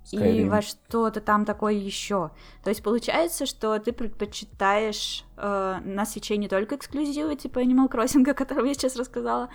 Skyrim. 0.05 0.37
и 0.37 0.45
во 0.49 0.63
что-то 0.63 1.21
там 1.21 1.45
такое 1.45 1.75
еще. 1.75 2.31
То 2.63 2.71
есть 2.71 2.83
получается, 2.83 3.47
что 3.47 3.79
ты 3.79 3.93
предпочитаешь 3.93 5.25
э, 5.37 5.77
на 5.85 6.05
свече 6.05 6.37
не 6.37 6.49
только 6.49 6.77
эксклюзивы 6.77 7.37
типа 7.37 7.61
Animal 7.61 7.91
Crossing, 7.91 8.29
о 8.31 8.35
котором 8.35 8.67
я 8.67 8.75
сейчас 8.75 8.97
рассказала, 8.97 9.49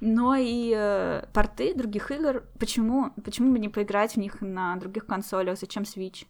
но 0.00 0.34
и 0.34 0.72
э, 0.76 1.24
порты 1.32 1.74
других 1.74 2.10
игр. 2.10 2.44
Почему, 2.58 3.12
почему 3.24 3.52
бы 3.52 3.58
не 3.58 3.68
поиграть 3.68 4.14
в 4.14 4.16
них 4.16 4.40
на 4.40 4.76
других 4.76 5.06
консолях? 5.06 5.58
Зачем 5.58 5.84
Switch? 5.84 6.26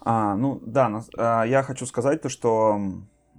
А, 0.00 0.36
ну 0.36 0.60
да, 0.64 0.88
на, 0.88 1.04
а, 1.16 1.42
я 1.44 1.62
хочу 1.62 1.84
сказать 1.84 2.22
то, 2.22 2.28
что 2.28 2.80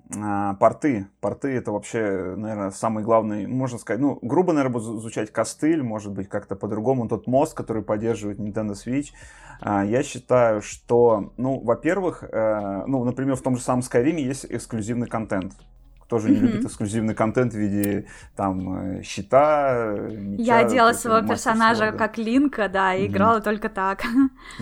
порты. 0.09 1.07
Порты 1.21 1.49
это 1.49 1.71
вообще, 1.71 2.35
наверное, 2.35 2.71
самый 2.71 3.03
главный, 3.03 3.45
можно 3.45 3.77
сказать, 3.77 4.01
ну, 4.01 4.17
грубо, 4.21 4.53
наверное, 4.53 4.73
будет 4.73 5.01
звучать 5.01 5.31
костыль, 5.31 5.83
может 5.83 6.11
быть, 6.13 6.29
как-то 6.29 6.55
по-другому, 6.55 7.07
тот 7.07 7.27
мост, 7.27 7.53
который 7.53 7.83
поддерживает 7.83 8.39
Nintendo 8.39 8.73
Switch. 8.73 9.09
А, 9.61 9.85
я 9.85 10.01
считаю, 10.03 10.61
что, 10.61 11.33
ну, 11.37 11.59
во-первых, 11.59 12.23
э, 12.23 12.83
ну, 12.87 13.03
например, 13.03 13.35
в 13.35 13.41
том 13.41 13.55
же 13.55 13.61
самом 13.61 13.81
Skyrim 13.81 14.17
есть 14.19 14.45
эксклюзивный 14.49 15.07
контент 15.07 15.53
тоже 16.09 16.31
не 16.31 16.37
любит 16.37 16.65
эксклюзивный 16.65 17.13
контент 17.13 17.53
в 17.53 17.57
виде 17.57 18.07
там 18.35 18.97
э, 18.97 19.03
щита, 19.03 19.95
меча. 20.09 20.43
Я 20.43 20.63
делала 20.63 20.93
своего 20.93 21.27
персонажа 21.27 21.91
как 21.91 22.17
Линка, 22.17 22.67
да, 22.67 22.95
и 22.95 23.07
играла 23.07 23.41
только 23.41 23.69
так. 23.69 24.03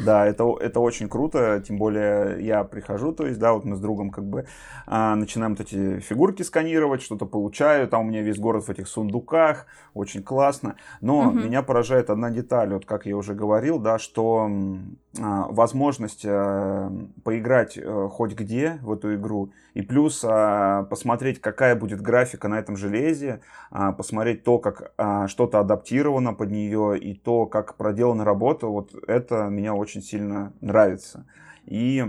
Да, 0.06 0.26
это, 0.26 0.44
это 0.60 0.80
очень 0.80 1.08
круто, 1.08 1.64
тем 1.66 1.78
более 1.78 2.46
я 2.46 2.64
прихожу, 2.64 3.14
то 3.14 3.26
есть, 3.26 3.40
да, 3.40 3.54
вот 3.54 3.64
мы 3.66 3.76
с 3.76 3.80
другом 3.80 4.10
как 4.10 4.26
бы 4.26 4.46
а, 4.86 5.16
начинаем 5.16 5.56
вот 5.56 5.62
эти 5.62 6.00
фигурки 6.00 6.44
сканировать, 6.44 7.02
что-то 7.02 7.26
получаю, 7.26 7.88
там 7.88 8.02
у 8.02 8.10
меня 8.10 8.22
весь 8.22 8.38
город 8.38 8.66
в 8.66 8.70
этих 8.70 8.88
сундуках, 8.88 9.66
очень 9.94 10.24
классно, 10.24 10.76
но 11.02 11.32
меня 11.32 11.62
поражает 11.62 12.10
одна 12.10 12.30
деталь, 12.30 12.74
вот 12.74 12.86
как 12.86 13.06
я 13.06 13.16
уже 13.16 13.34
говорил, 13.34 13.80
да, 13.80 13.98
что 13.98 14.50
а, 15.20 15.48
возможность 15.50 16.26
а, 16.26 16.92
поиграть 17.24 17.78
а, 17.78 18.08
хоть 18.10 18.34
где 18.34 18.80
в 18.82 18.92
эту 18.92 19.16
игру, 19.16 19.52
и 19.78 19.84
плюс 19.84 20.26
а, 20.28 20.86
посмотреть, 20.86 21.40
какая 21.40 21.76
будет 21.76 22.02
графика 22.02 22.48
на 22.48 22.58
этом 22.58 22.76
железе, 22.76 23.42
а, 23.70 23.92
посмотреть 23.92 24.44
то, 24.44 24.58
как 24.58 24.92
а, 24.98 25.28
что-то 25.28 25.60
адаптировано 25.60 26.34
под 26.34 26.50
нее, 26.50 26.98
и 26.98 27.14
то, 27.14 27.46
как 27.46 27.76
проделана 27.76 28.26
работа, 28.26 28.66
вот 28.66 28.96
это 29.08 29.50
меня 29.50 29.76
очень 29.76 30.02
сильно 30.02 30.52
нравится. 30.62 31.28
И 31.68 32.04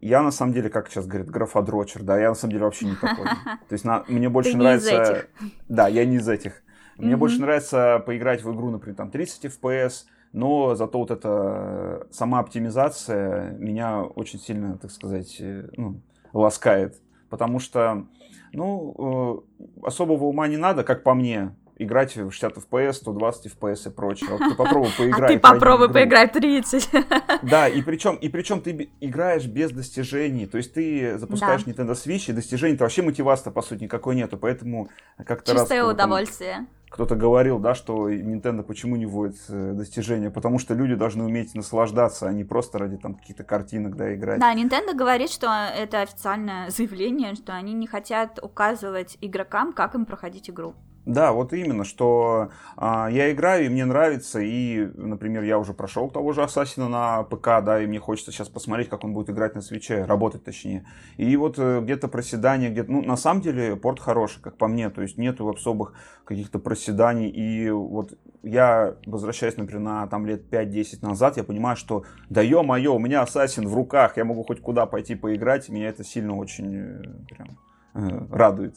я 0.00 0.22
на 0.22 0.30
самом 0.30 0.52
деле, 0.52 0.70
как 0.70 0.88
сейчас 0.90 1.08
говорят, 1.08 1.28
графодрочер, 1.28 2.04
да, 2.04 2.20
я 2.20 2.28
на 2.28 2.34
самом 2.36 2.52
деле 2.52 2.66
вообще 2.66 2.86
не 2.86 2.94
такой. 2.94 3.26
То 3.68 3.72
есть 3.72 3.84
на, 3.84 4.04
мне 4.06 4.28
больше 4.28 4.52
Ты 4.52 4.58
нравится... 4.58 4.90
Не 4.92 5.02
из 5.02 5.08
этих. 5.08 5.28
Да, 5.68 5.88
я 5.88 6.04
не 6.04 6.18
из 6.18 6.28
этих. 6.28 6.62
Мне 6.98 7.14
mm-hmm. 7.14 7.16
больше 7.16 7.40
нравится 7.40 8.00
поиграть 8.06 8.44
в 8.44 8.54
игру, 8.54 8.70
например, 8.70 8.94
там 8.94 9.10
30 9.10 9.46
FPS, 9.46 10.04
но 10.32 10.76
зато 10.76 10.96
вот 10.96 11.10
эта 11.10 12.06
сама 12.12 12.38
оптимизация 12.38 13.50
меня 13.58 14.02
очень 14.04 14.38
сильно, 14.38 14.78
так 14.78 14.92
сказать, 14.92 15.38
э, 15.40 15.68
ну, 15.76 16.00
ласкает. 16.32 17.00
Потому 17.28 17.60
что, 17.60 18.06
ну, 18.52 19.44
э, 19.58 19.86
особого 19.86 20.24
ума 20.24 20.48
не 20.48 20.56
надо, 20.56 20.84
как 20.84 21.02
по 21.02 21.14
мне, 21.14 21.54
играть 21.78 22.16
в 22.16 22.30
60 22.30 22.56
FPS, 22.58 22.92
120 22.94 23.52
FPS 23.52 23.88
и 23.88 23.94
прочее. 23.94 24.30
Вот 24.30 24.40
ты 24.40 24.54
попробуй 24.54 24.90
поиграть. 24.98 25.30
А 25.30 25.34
ты 25.34 25.38
попробуй 25.38 25.92
поиграть 25.92 26.32
30. 26.32 26.90
Да, 27.42 27.68
и 27.68 27.82
причем, 27.82 28.16
и 28.16 28.28
причем 28.28 28.60
ты 28.60 28.90
играешь 29.00 29.46
без 29.46 29.70
достижений. 29.70 30.46
То 30.46 30.58
есть 30.58 30.74
ты 30.74 31.18
запускаешь 31.18 31.62
да. 31.62 31.70
Nintendo 31.70 31.92
Switch, 31.92 32.30
и 32.30 32.32
достижений-то 32.32 32.84
вообще 32.84 33.02
мотивации, 33.02 33.50
по 33.50 33.62
сути, 33.62 33.84
никакой 33.84 34.16
нету. 34.16 34.36
Поэтому 34.36 34.88
как-то 35.24 35.52
раз... 35.52 35.62
Чистое 35.62 35.84
удовольствие. 35.84 36.54
Там, 36.56 36.68
кто-то 36.88 37.16
говорил, 37.16 37.58
да, 37.58 37.74
что 37.74 38.10
Nintendo 38.10 38.62
почему 38.62 38.96
не 38.96 39.06
вводит 39.06 39.36
э, 39.48 39.72
достижения? 39.74 40.30
Потому 40.30 40.58
что 40.58 40.74
люди 40.74 40.94
должны 40.94 41.24
уметь 41.24 41.54
наслаждаться, 41.54 42.28
а 42.28 42.32
не 42.32 42.44
просто 42.44 42.78
ради 42.78 42.96
там 42.96 43.14
каких-то 43.14 43.44
картинок, 43.44 43.96
да, 43.96 44.14
играть. 44.14 44.40
Да, 44.40 44.54
Nintendo 44.54 44.94
говорит, 44.94 45.30
что 45.30 45.48
это 45.76 46.00
официальное 46.00 46.70
заявление, 46.70 47.34
что 47.34 47.54
они 47.54 47.74
не 47.74 47.86
хотят 47.86 48.38
указывать 48.42 49.18
игрокам, 49.20 49.72
как 49.72 49.94
им 49.94 50.06
проходить 50.06 50.48
игру. 50.50 50.74
Да, 51.08 51.32
вот 51.32 51.54
именно, 51.54 51.84
что 51.84 52.50
а, 52.76 53.08
я 53.10 53.32
играю, 53.32 53.64
и 53.64 53.68
мне 53.70 53.86
нравится, 53.86 54.40
и, 54.40 54.90
например, 54.94 55.42
я 55.42 55.58
уже 55.58 55.72
прошел 55.72 56.10
того 56.10 56.34
же 56.34 56.42
Ассасина 56.42 56.86
на 56.90 57.22
ПК, 57.22 57.64
да, 57.64 57.80
и 57.82 57.86
мне 57.86 57.98
хочется 57.98 58.30
сейчас 58.30 58.50
посмотреть, 58.50 58.90
как 58.90 59.04
он 59.04 59.14
будет 59.14 59.30
играть 59.30 59.54
на 59.54 59.62
свече, 59.62 60.04
работать 60.04 60.44
точнее. 60.44 60.84
И 61.16 61.34
вот 61.38 61.54
э, 61.56 61.80
где-то 61.80 62.08
проседание, 62.08 62.68
где-то, 62.68 62.92
ну, 62.92 63.00
на 63.00 63.16
самом 63.16 63.40
деле, 63.40 63.74
порт 63.74 64.00
хороший, 64.00 64.42
как 64.42 64.58
по 64.58 64.68
мне, 64.68 64.90
то 64.90 65.00
есть 65.00 65.16
нету 65.16 65.48
особых 65.48 65.94
каких-то 66.26 66.58
проседаний, 66.58 67.30
и 67.30 67.70
вот 67.70 68.12
я, 68.42 68.96
возвращаясь, 69.06 69.56
например, 69.56 69.80
на 69.80 70.06
там 70.08 70.26
лет 70.26 70.52
5-10 70.52 70.98
назад, 71.00 71.38
я 71.38 71.42
понимаю, 71.42 71.78
что 71.78 72.04
да 72.28 72.42
ё-моё, 72.42 72.94
у 72.94 72.98
меня 72.98 73.22
Ассасин 73.22 73.66
в 73.66 73.74
руках, 73.74 74.18
я 74.18 74.26
могу 74.26 74.44
хоть 74.44 74.60
куда 74.60 74.84
пойти 74.84 75.14
поиграть, 75.14 75.70
и 75.70 75.72
меня 75.72 75.88
это 75.88 76.04
сильно 76.04 76.36
очень 76.36 76.76
э, 76.76 77.02
прям 77.30 77.48
э, 77.94 78.26
радует. 78.30 78.76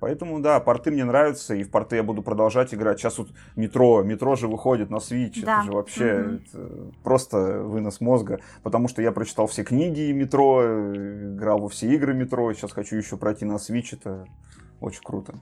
Поэтому, 0.00 0.40
да, 0.40 0.60
порты 0.60 0.90
мне 0.90 1.04
нравятся, 1.04 1.54
и 1.54 1.62
в 1.62 1.70
порты 1.70 1.96
я 1.96 2.02
буду 2.02 2.22
продолжать 2.22 2.74
играть. 2.74 2.98
Сейчас 2.98 3.18
вот 3.18 3.28
метро, 3.56 4.02
метро 4.02 4.36
же 4.36 4.48
выходит 4.48 4.90
на 4.90 4.96
Switch, 4.96 5.44
да. 5.44 5.58
это 5.58 5.64
же 5.64 5.72
вообще 5.72 6.04
mm-hmm. 6.04 6.42
это 6.44 6.92
просто 7.02 7.60
вынос 7.62 8.00
мозга, 8.00 8.40
потому 8.62 8.88
что 8.88 9.02
я 9.02 9.12
прочитал 9.12 9.46
все 9.46 9.64
книги 9.64 10.12
метро, 10.12 10.62
играл 10.64 11.60
во 11.60 11.68
все 11.68 11.92
игры 11.94 12.14
метро, 12.14 12.52
сейчас 12.52 12.72
хочу 12.72 12.96
еще 12.96 13.16
пройти 13.16 13.44
на 13.44 13.54
Switch, 13.54 13.88
это 13.92 14.26
очень 14.80 15.02
круто. 15.02 15.34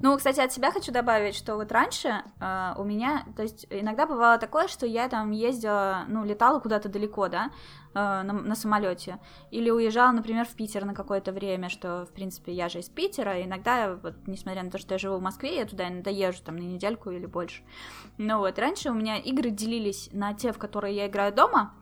Ну, 0.00 0.16
кстати, 0.16 0.40
от 0.40 0.52
себя 0.52 0.70
хочу 0.70 0.92
добавить, 0.92 1.34
что 1.34 1.56
вот 1.56 1.72
раньше 1.72 2.22
э, 2.40 2.74
у 2.76 2.84
меня, 2.84 3.24
то 3.36 3.42
есть 3.42 3.66
иногда 3.68 4.06
бывало 4.06 4.38
такое, 4.38 4.68
что 4.68 4.86
я 4.86 5.08
там 5.08 5.32
ездила, 5.32 6.04
ну, 6.08 6.24
летала 6.24 6.60
куда-то 6.60 6.88
далеко, 6.88 7.28
да, 7.28 7.50
э, 7.92 7.98
на, 7.98 8.32
на 8.32 8.54
самолете, 8.54 9.18
или 9.50 9.70
уезжала, 9.70 10.12
например, 10.12 10.46
в 10.46 10.54
Питер 10.54 10.84
на 10.84 10.94
какое-то 10.94 11.32
время, 11.32 11.68
что, 11.68 12.06
в 12.06 12.12
принципе, 12.12 12.52
я 12.52 12.68
же 12.68 12.78
из 12.78 12.88
Питера, 12.88 13.42
иногда, 13.42 13.98
вот, 14.00 14.14
несмотря 14.26 14.62
на 14.62 14.70
то, 14.70 14.78
что 14.78 14.94
я 14.94 14.98
живу 14.98 15.16
в 15.16 15.22
Москве, 15.22 15.56
я 15.56 15.64
туда 15.64 15.88
иногда 15.88 16.10
езжу 16.10 16.42
там 16.44 16.56
на 16.56 16.62
недельку 16.62 17.10
или 17.10 17.26
больше. 17.26 17.62
Ну 18.18 18.38
вот, 18.38 18.58
раньше 18.60 18.90
у 18.90 18.94
меня 18.94 19.18
игры 19.18 19.50
делились 19.50 20.10
на 20.12 20.32
те, 20.32 20.52
в 20.52 20.58
которые 20.58 20.94
я 20.94 21.08
играю 21.08 21.32
дома, 21.34 21.74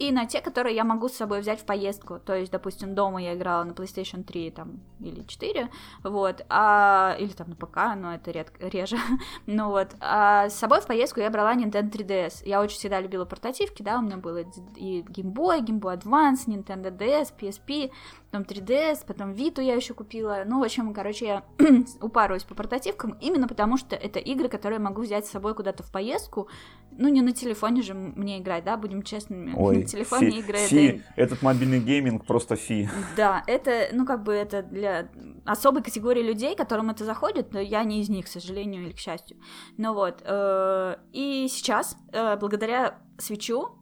и 0.00 0.12
на 0.12 0.24
те, 0.24 0.40
которые 0.40 0.74
я 0.74 0.84
могу 0.84 1.08
с 1.08 1.12
собой 1.12 1.40
взять 1.40 1.60
в 1.60 1.66
поездку. 1.66 2.18
То 2.18 2.34
есть, 2.34 2.50
допустим, 2.50 2.94
дома 2.94 3.22
я 3.22 3.34
играла 3.34 3.64
на 3.64 3.72
PlayStation 3.72 4.24
3 4.24 4.50
там, 4.50 4.80
или 4.98 5.22
4, 5.22 5.68
вот, 6.02 6.44
а, 6.48 7.16
или 7.20 7.28
там 7.28 7.50
на 7.50 7.54
ПК, 7.54 7.78
но 7.96 8.14
это 8.14 8.30
редко, 8.30 8.66
реже, 8.66 8.96
ну 9.46 9.68
вот, 9.68 9.94
а 10.00 10.48
с 10.48 10.54
собой 10.54 10.80
в 10.80 10.86
поездку 10.86 11.20
я 11.20 11.28
брала 11.30 11.54
Nintendo 11.54 11.90
3DS. 11.90 12.42
Я 12.46 12.62
очень 12.62 12.78
всегда 12.78 12.98
любила 12.98 13.26
портативки, 13.26 13.82
да, 13.82 13.98
у 13.98 14.02
меня 14.02 14.16
было 14.16 14.38
и 14.76 15.02
Game 15.02 15.34
Boy, 15.34 15.60
Game 15.60 15.80
Boy 15.80 16.00
Advance, 16.00 16.46
Nintendo 16.46 16.90
DS, 16.90 17.34
PSP, 17.38 17.90
потом 18.30 18.46
3DS, 18.46 19.04
потом 19.06 19.32
Vita 19.32 19.62
я 19.62 19.74
еще 19.74 19.92
купила. 19.92 20.44
Ну, 20.46 20.60
в 20.60 20.62
общем, 20.62 20.94
короче, 20.94 21.26
я 21.26 21.44
упарываюсь 22.00 22.44
по 22.44 22.54
портативкам, 22.54 23.18
именно 23.20 23.46
потому 23.46 23.76
что 23.76 23.96
это 23.96 24.18
игры, 24.18 24.48
которые 24.48 24.78
я 24.78 24.84
могу 24.84 25.02
взять 25.02 25.26
с 25.26 25.30
собой 25.30 25.54
куда-то 25.54 25.82
в 25.82 25.92
поездку. 25.92 26.48
Ну, 26.92 27.08
не 27.08 27.20
на 27.20 27.32
телефоне 27.32 27.82
же 27.82 27.94
мне 27.94 28.38
играть, 28.38 28.64
да, 28.64 28.76
будем 28.76 29.02
честными. 29.02 29.52
Ой, 29.56 29.89
телефоне 29.92 30.30
фи, 30.30 30.38
игры 30.38 30.58
фи. 30.58 30.86
это... 31.16 31.30
Этот 31.30 31.42
мобильный 31.42 31.80
гейминг 31.80 32.26
просто 32.26 32.56
фи. 32.56 32.88
Да, 33.16 33.42
это, 33.46 33.88
ну, 33.92 34.04
как 34.06 34.22
бы 34.22 34.32
это 34.32 34.62
для 34.62 35.08
особой 35.44 35.82
категории 35.82 36.22
людей, 36.22 36.54
которым 36.56 36.90
это 36.90 37.04
заходит, 37.04 37.52
но 37.52 37.60
я 37.60 37.84
не 37.84 38.00
из 38.00 38.08
них, 38.08 38.26
к 38.26 38.28
сожалению 38.28 38.84
или 38.84 38.92
к 38.92 38.98
счастью. 38.98 39.36
Ну 39.76 39.94
вот, 39.94 40.22
э, 40.24 40.96
и 41.12 41.48
сейчас, 41.48 41.96
э, 42.12 42.36
благодаря 42.36 42.98
свечу, 43.18 43.76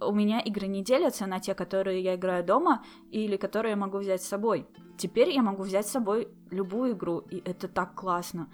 у 0.00 0.12
меня 0.12 0.40
игры 0.40 0.66
не 0.66 0.82
делятся 0.82 1.26
на 1.26 1.40
те, 1.40 1.54
которые 1.54 2.02
я 2.02 2.14
играю 2.14 2.44
дома 2.44 2.82
или 3.10 3.36
которые 3.36 3.70
я 3.70 3.76
могу 3.76 3.98
взять 3.98 4.22
с 4.22 4.28
собой. 4.28 4.66
Теперь 4.98 5.30
я 5.30 5.42
могу 5.42 5.62
взять 5.62 5.86
с 5.86 5.90
собой 5.90 6.28
любую 6.50 6.92
игру, 6.92 7.18
и 7.18 7.42
это 7.44 7.68
так 7.68 7.94
классно. 7.94 8.48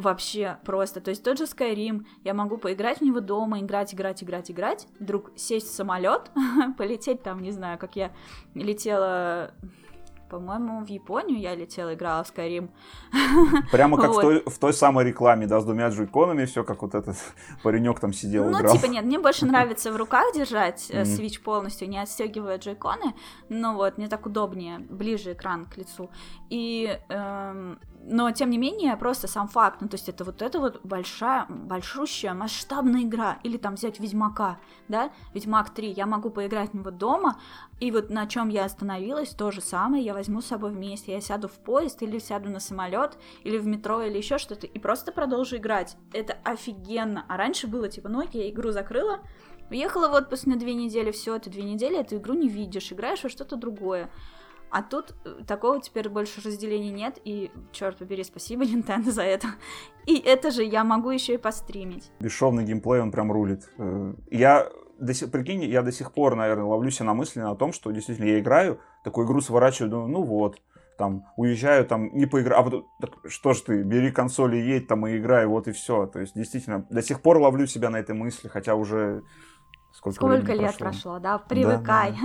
Вообще 0.00 0.58
просто. 0.64 1.00
То 1.00 1.10
есть 1.10 1.22
тот 1.22 1.36
же 1.36 1.44
Skyrim, 1.44 2.06
я 2.24 2.32
могу 2.32 2.56
поиграть 2.56 2.98
в 2.98 3.02
него 3.02 3.20
дома, 3.20 3.60
играть, 3.60 3.92
играть, 3.92 4.22
играть, 4.22 4.50
играть, 4.50 4.88
вдруг 4.98 5.30
сесть 5.36 5.68
в 5.68 5.74
самолет, 5.74 6.30
полететь 6.78 7.22
там, 7.22 7.42
не 7.42 7.50
знаю, 7.50 7.78
как 7.78 7.96
я 7.96 8.12
летела 8.54 9.52
по-моему, 10.30 10.84
в 10.84 10.88
Японию 10.88 11.40
я 11.40 11.54
летела, 11.54 11.92
играла 11.92 12.22
в 12.22 12.32
Skyrim. 12.32 12.70
Прямо 13.72 13.96
как 13.98 14.10
вот. 14.10 14.18
в, 14.18 14.20
той, 14.20 14.42
в 14.46 14.58
той 14.58 14.72
самой 14.72 15.04
рекламе, 15.04 15.46
да, 15.46 15.60
с 15.60 15.64
двумя 15.64 15.88
джойконами, 15.88 16.44
все 16.44 16.62
как 16.62 16.82
вот 16.82 16.94
этот 16.94 17.16
паренек 17.62 17.98
там 18.00 18.12
сидел, 18.12 18.44
ну, 18.44 18.58
играл. 18.58 18.72
Ну, 18.72 18.80
типа, 18.80 18.90
нет, 18.90 19.04
мне 19.04 19.18
больше 19.18 19.44
нравится 19.44 19.92
в 19.92 19.96
руках 19.96 20.32
держать 20.34 20.88
mm-hmm. 20.88 21.02
Switch 21.02 21.42
полностью, 21.42 21.88
не 21.88 21.98
отстегивая 21.98 22.58
джойконы, 22.58 23.14
но 23.48 23.74
вот, 23.74 23.98
мне 23.98 24.08
так 24.08 24.24
удобнее, 24.24 24.78
ближе 24.78 25.32
экран 25.32 25.66
к 25.66 25.76
лицу. 25.76 26.10
И 26.48 26.96
эм, 27.08 27.80
но, 28.02 28.30
тем 28.30 28.50
не 28.50 28.58
менее, 28.58 28.96
просто 28.96 29.28
сам 29.28 29.46
факт, 29.46 29.80
ну, 29.80 29.88
то 29.88 29.96
есть 29.96 30.08
это 30.08 30.24
вот 30.24 30.42
это 30.42 30.58
вот 30.58 30.80
большая, 30.84 31.46
большущая, 31.48 32.32
масштабная 32.32 33.02
игра, 33.02 33.38
или 33.42 33.56
там 33.56 33.74
взять 33.74 34.00
Ведьмака, 34.00 34.58
да, 34.88 35.10
Ведьмак 35.34 35.70
3, 35.70 35.90
я 35.90 36.06
могу 36.06 36.30
поиграть 36.30 36.70
в 36.70 36.74
него 36.74 36.90
дома, 36.90 37.38
и 37.78 37.90
вот 37.90 38.10
на 38.10 38.26
чем 38.26 38.48
я 38.48 38.64
остановилась, 38.64 39.30
то 39.30 39.50
же 39.50 39.60
самое, 39.60 40.02
я 40.02 40.14
возьму 40.14 40.40
с 40.40 40.46
собой 40.46 40.70
вместе, 40.70 41.12
я 41.12 41.20
сяду 41.20 41.48
в 41.48 41.58
поезд, 41.58 42.02
или 42.02 42.18
сяду 42.18 42.48
на 42.48 42.58
самолет, 42.58 43.18
или 43.44 43.58
в 43.58 43.66
метро, 43.66 44.02
или 44.02 44.16
еще 44.16 44.38
что-то, 44.38 44.66
и 44.66 44.78
просто 44.78 45.12
продолжу 45.12 45.56
играть, 45.56 45.96
это 46.12 46.38
офигенно, 46.42 47.24
а 47.28 47.36
раньше 47.36 47.66
было 47.66 47.88
типа, 47.88 48.08
ну 48.08 48.20
окей, 48.20 48.50
игру 48.50 48.70
закрыла, 48.70 49.20
уехала 49.70 50.08
в 50.08 50.14
отпуск 50.14 50.46
на 50.46 50.56
две 50.56 50.74
недели, 50.74 51.10
все, 51.10 51.38
ты 51.38 51.50
две 51.50 51.62
недели 51.62 51.98
эту 51.98 52.16
игру 52.16 52.34
не 52.34 52.48
видишь, 52.48 52.92
играешь 52.92 53.22
во 53.22 53.28
что-то 53.28 53.56
другое, 53.56 54.10
а 54.70 54.82
тут 54.82 55.14
э, 55.24 55.42
такого 55.46 55.80
теперь 55.80 56.08
больше 56.08 56.40
разделения 56.40 56.90
нет, 56.90 57.18
и, 57.24 57.50
черт 57.72 57.96
побери, 57.98 58.24
спасибо 58.24 58.64
Nintendo 58.64 59.10
за 59.10 59.22
это. 59.22 59.48
И 60.06 60.18
это 60.18 60.50
же 60.50 60.62
я 60.62 60.84
могу 60.84 61.10
еще 61.10 61.34
и 61.34 61.38
постримить. 61.38 62.10
Бесшовный 62.20 62.64
геймплей, 62.64 63.00
он 63.00 63.10
прям 63.10 63.32
рулит. 63.32 63.68
Э, 63.78 64.14
я 64.30 64.70
до 64.98 65.14
сих, 65.14 65.30
прикинь, 65.30 65.64
я 65.64 65.82
до 65.82 65.92
сих 65.92 66.12
пор, 66.12 66.36
наверное, 66.36 66.64
ловлю 66.64 66.90
себя 66.90 67.06
на 67.06 67.14
мысли 67.14 67.40
на 67.40 67.54
том, 67.56 67.72
что 67.72 67.90
действительно 67.90 68.26
я 68.26 68.38
играю, 68.38 68.80
такую 69.02 69.26
игру 69.26 69.40
сворачиваю, 69.40 69.90
думаю, 69.90 70.08
ну 70.08 70.22
вот, 70.22 70.60
там, 70.98 71.24
уезжаю, 71.36 71.86
там, 71.86 72.14
не 72.14 72.26
поиграю, 72.26 72.60
а 72.60 72.64
потом, 72.64 72.86
так, 73.00 73.10
что 73.26 73.54
ж 73.54 73.60
ты, 73.62 73.82
бери 73.82 74.10
консоль 74.10 74.56
и 74.56 74.60
едь 74.60 74.86
там 74.86 75.06
и 75.06 75.16
играй, 75.16 75.46
вот 75.46 75.66
и 75.66 75.72
все. 75.72 76.06
То 76.06 76.20
есть, 76.20 76.34
действительно, 76.34 76.86
до 76.90 77.02
сих 77.02 77.22
пор 77.22 77.38
ловлю 77.38 77.66
себя 77.66 77.88
на 77.88 77.96
этой 77.96 78.14
мысли, 78.14 78.48
хотя 78.48 78.74
уже 78.74 79.22
Сколько, 80.00 80.16
Сколько 80.16 80.52
лет 80.54 80.78
прошло? 80.78 81.12
прошло, 81.12 81.18
да? 81.18 81.38
Привыкай. 81.38 82.16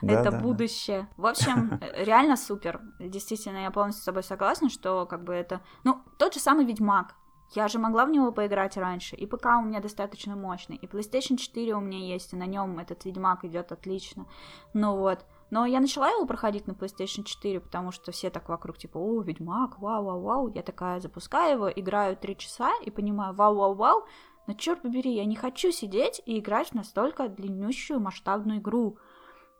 Да, 0.00 0.12
Это 0.20 0.30
да, 0.30 0.40
будущее. 0.40 1.08
Да. 1.16 1.22
В 1.22 1.26
общем, 1.26 1.78
реально 1.96 2.36
супер. 2.36 2.80
Действительно, 2.98 3.58
я 3.58 3.70
полностью 3.70 4.02
с 4.02 4.06
тобой 4.06 4.22
согласна, 4.22 4.70
что 4.70 5.04
как 5.04 5.24
бы 5.24 5.34
это... 5.34 5.60
Ну, 5.84 6.00
тот 6.16 6.32
же 6.32 6.40
самый 6.40 6.64
Ведьмак. 6.64 7.14
Я 7.54 7.68
же 7.68 7.78
могла 7.78 8.06
в 8.06 8.10
него 8.10 8.32
поиграть 8.32 8.76
раньше, 8.76 9.16
и 9.16 9.26
ПК 9.26 9.46
у 9.58 9.62
меня 9.62 9.80
достаточно 9.80 10.36
мощный, 10.36 10.76
и 10.76 10.86
PlayStation 10.86 11.36
4 11.36 11.74
у 11.74 11.80
меня 11.80 11.98
есть, 11.98 12.34
и 12.34 12.36
на 12.36 12.44
нем 12.44 12.78
этот 12.78 13.06
Ведьмак 13.06 13.44
идет 13.44 13.72
отлично. 13.72 14.26
Ну 14.74 14.96
вот. 14.96 15.24
Но 15.50 15.64
я 15.64 15.80
начала 15.80 16.10
его 16.10 16.26
проходить 16.26 16.66
на 16.66 16.72
PlayStation 16.72 17.24
4, 17.24 17.60
потому 17.60 17.90
что 17.90 18.12
все 18.12 18.28
так 18.28 18.50
вокруг, 18.50 18.76
типа, 18.76 18.98
о, 18.98 19.22
Ведьмак, 19.22 19.78
вау-вау-вау. 19.78 20.48
Я 20.54 20.62
такая 20.62 21.00
запускаю 21.00 21.54
его, 21.54 21.70
играю 21.70 22.16
3 22.16 22.36
часа 22.36 22.70
и 22.84 22.90
понимаю, 22.90 23.34
вау-вау-вау, 23.34 24.04
но 24.48 24.54
черт 24.54 24.80
побери, 24.80 25.14
я 25.14 25.26
не 25.26 25.36
хочу 25.36 25.70
сидеть 25.70 26.22
и 26.24 26.38
играть 26.38 26.70
в 26.70 26.74
настолько 26.74 27.28
длиннющую 27.28 28.00
масштабную 28.00 28.60
игру. 28.60 28.96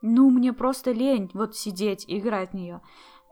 Ну, 0.00 0.30
мне 0.30 0.54
просто 0.54 0.92
лень 0.92 1.30
вот 1.34 1.54
сидеть 1.54 2.06
и 2.08 2.18
играть 2.18 2.52
в 2.52 2.54
нее. 2.54 2.80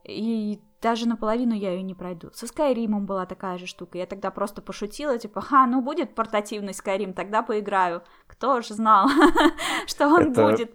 И 0.05 0.61
даже 0.83 1.09
наполовину 1.09 1.55
я 1.55 1.73
ее 1.73 1.83
не 1.83 1.95
пройду. 1.95 2.31
Со 2.35 2.47
Скайримом 2.47 3.07
была 3.07 3.24
такая 3.24 3.57
же 3.57 3.66
штука. 3.66 3.97
Я 3.97 4.05
тогда 4.05 4.31
просто 4.31 4.61
пошутила, 4.61 5.19
типа, 5.19 5.41
ха, 5.41 5.66
ну 5.66 5.81
будет 5.81 6.15
портативный 6.15 6.74
Скайрим, 6.74 7.15
тогда 7.15 7.43
поиграю. 7.43 8.03
Кто 8.27 8.61
же 8.61 8.74
знал, 8.74 9.09
что 9.87 10.09
он 10.09 10.35
будет. 10.35 10.74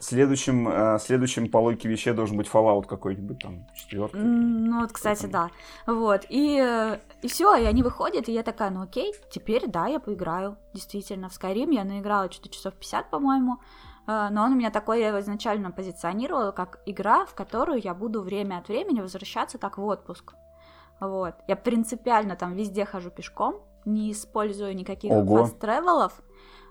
Следующим, 0.00 0.66
э, 0.66 0.98
следующим 0.98 1.50
по 1.50 1.58
логике 1.58 1.86
вещей 1.86 2.14
должен 2.14 2.38
быть 2.38 2.48
Fallout 2.48 2.86
какой-нибудь 2.86 3.38
там, 3.38 3.66
четвертый. 3.74 4.18
Ну 4.18 4.80
вот, 4.80 4.92
кстати, 4.92 5.26
да. 5.26 5.50
Вот, 5.86 6.24
и, 6.30 6.98
и 7.20 7.28
все, 7.28 7.54
и 7.56 7.64
они 7.64 7.82
выходят, 7.82 8.26
и 8.26 8.32
я 8.32 8.42
такая, 8.42 8.70
ну 8.70 8.82
окей, 8.82 9.12
теперь, 9.30 9.68
да, 9.68 9.88
я 9.88 10.00
поиграю. 10.00 10.56
Действительно, 10.72 11.28
в 11.28 11.32
Skyrim 11.32 11.74
я 11.74 11.84
наиграла 11.84 12.32
что-то 12.32 12.48
часов 12.48 12.74
50, 12.74 13.10
по-моему, 13.10 13.58
э, 14.06 14.28
но 14.30 14.44
он 14.44 14.52
у 14.52 14.56
меня 14.56 14.70
такой, 14.70 15.00
я 15.00 15.08
его 15.08 15.20
изначально 15.20 15.70
позиционировала, 15.70 16.52
как 16.52 16.80
игра, 16.86 17.26
в 17.26 17.34
которую 17.34 17.78
я 17.82 17.92
буду 17.92 18.22
время 18.22 18.56
от 18.56 18.68
времени 18.68 19.02
возвращаться 19.02 19.58
как 19.58 19.76
в 19.76 19.84
отпуск. 19.84 20.32
Вот, 20.98 21.34
я 21.46 21.56
принципиально 21.56 22.36
там 22.36 22.54
везде 22.54 22.86
хожу 22.86 23.10
пешком, 23.10 23.62
не 23.84 24.12
использую 24.12 24.74
никаких 24.74 25.12
фаст-тревелов, 25.12 26.22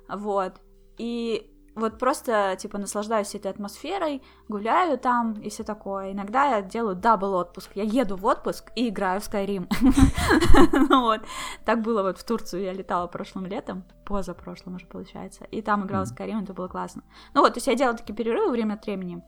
вот, 0.07 0.53
и 0.97 1.55
вот 1.79 1.97
просто, 1.97 2.55
типа, 2.59 2.77
наслаждаюсь 2.77 3.33
этой 3.35 3.51
атмосферой, 3.51 4.21
гуляю 4.47 4.97
там 4.97 5.33
и 5.33 5.49
все 5.49 5.63
такое. 5.63 6.11
Иногда 6.11 6.57
я 6.57 6.61
делаю 6.61 6.95
дабл 6.95 7.33
отпуск. 7.33 7.71
Я 7.75 7.83
еду 7.83 8.15
в 8.15 8.25
отпуск 8.25 8.71
и 8.75 8.89
играю 8.89 9.21
в 9.21 9.27
Skyrim. 9.27 9.67
Вот. 10.89 11.21
Так 11.65 11.81
было 11.81 12.03
вот 12.03 12.17
в 12.17 12.23
Турцию. 12.23 12.63
Я 12.63 12.73
летала 12.73 13.07
прошлым 13.07 13.45
летом, 13.45 13.83
позапрошлым 14.05 14.75
уже 14.75 14.85
получается. 14.85 15.45
И 15.45 15.61
там 15.61 15.85
играла 15.85 16.05
в 16.05 16.11
Skyrim, 16.11 16.43
это 16.43 16.53
было 16.53 16.67
классно. 16.67 17.03
Ну 17.33 17.41
вот, 17.41 17.53
то 17.53 17.57
есть 17.57 17.67
я 17.67 17.75
делала 17.75 17.97
такие 17.97 18.15
перерывы 18.15 18.51
время 18.51 18.73
от 18.73 18.85
времени. 18.85 19.23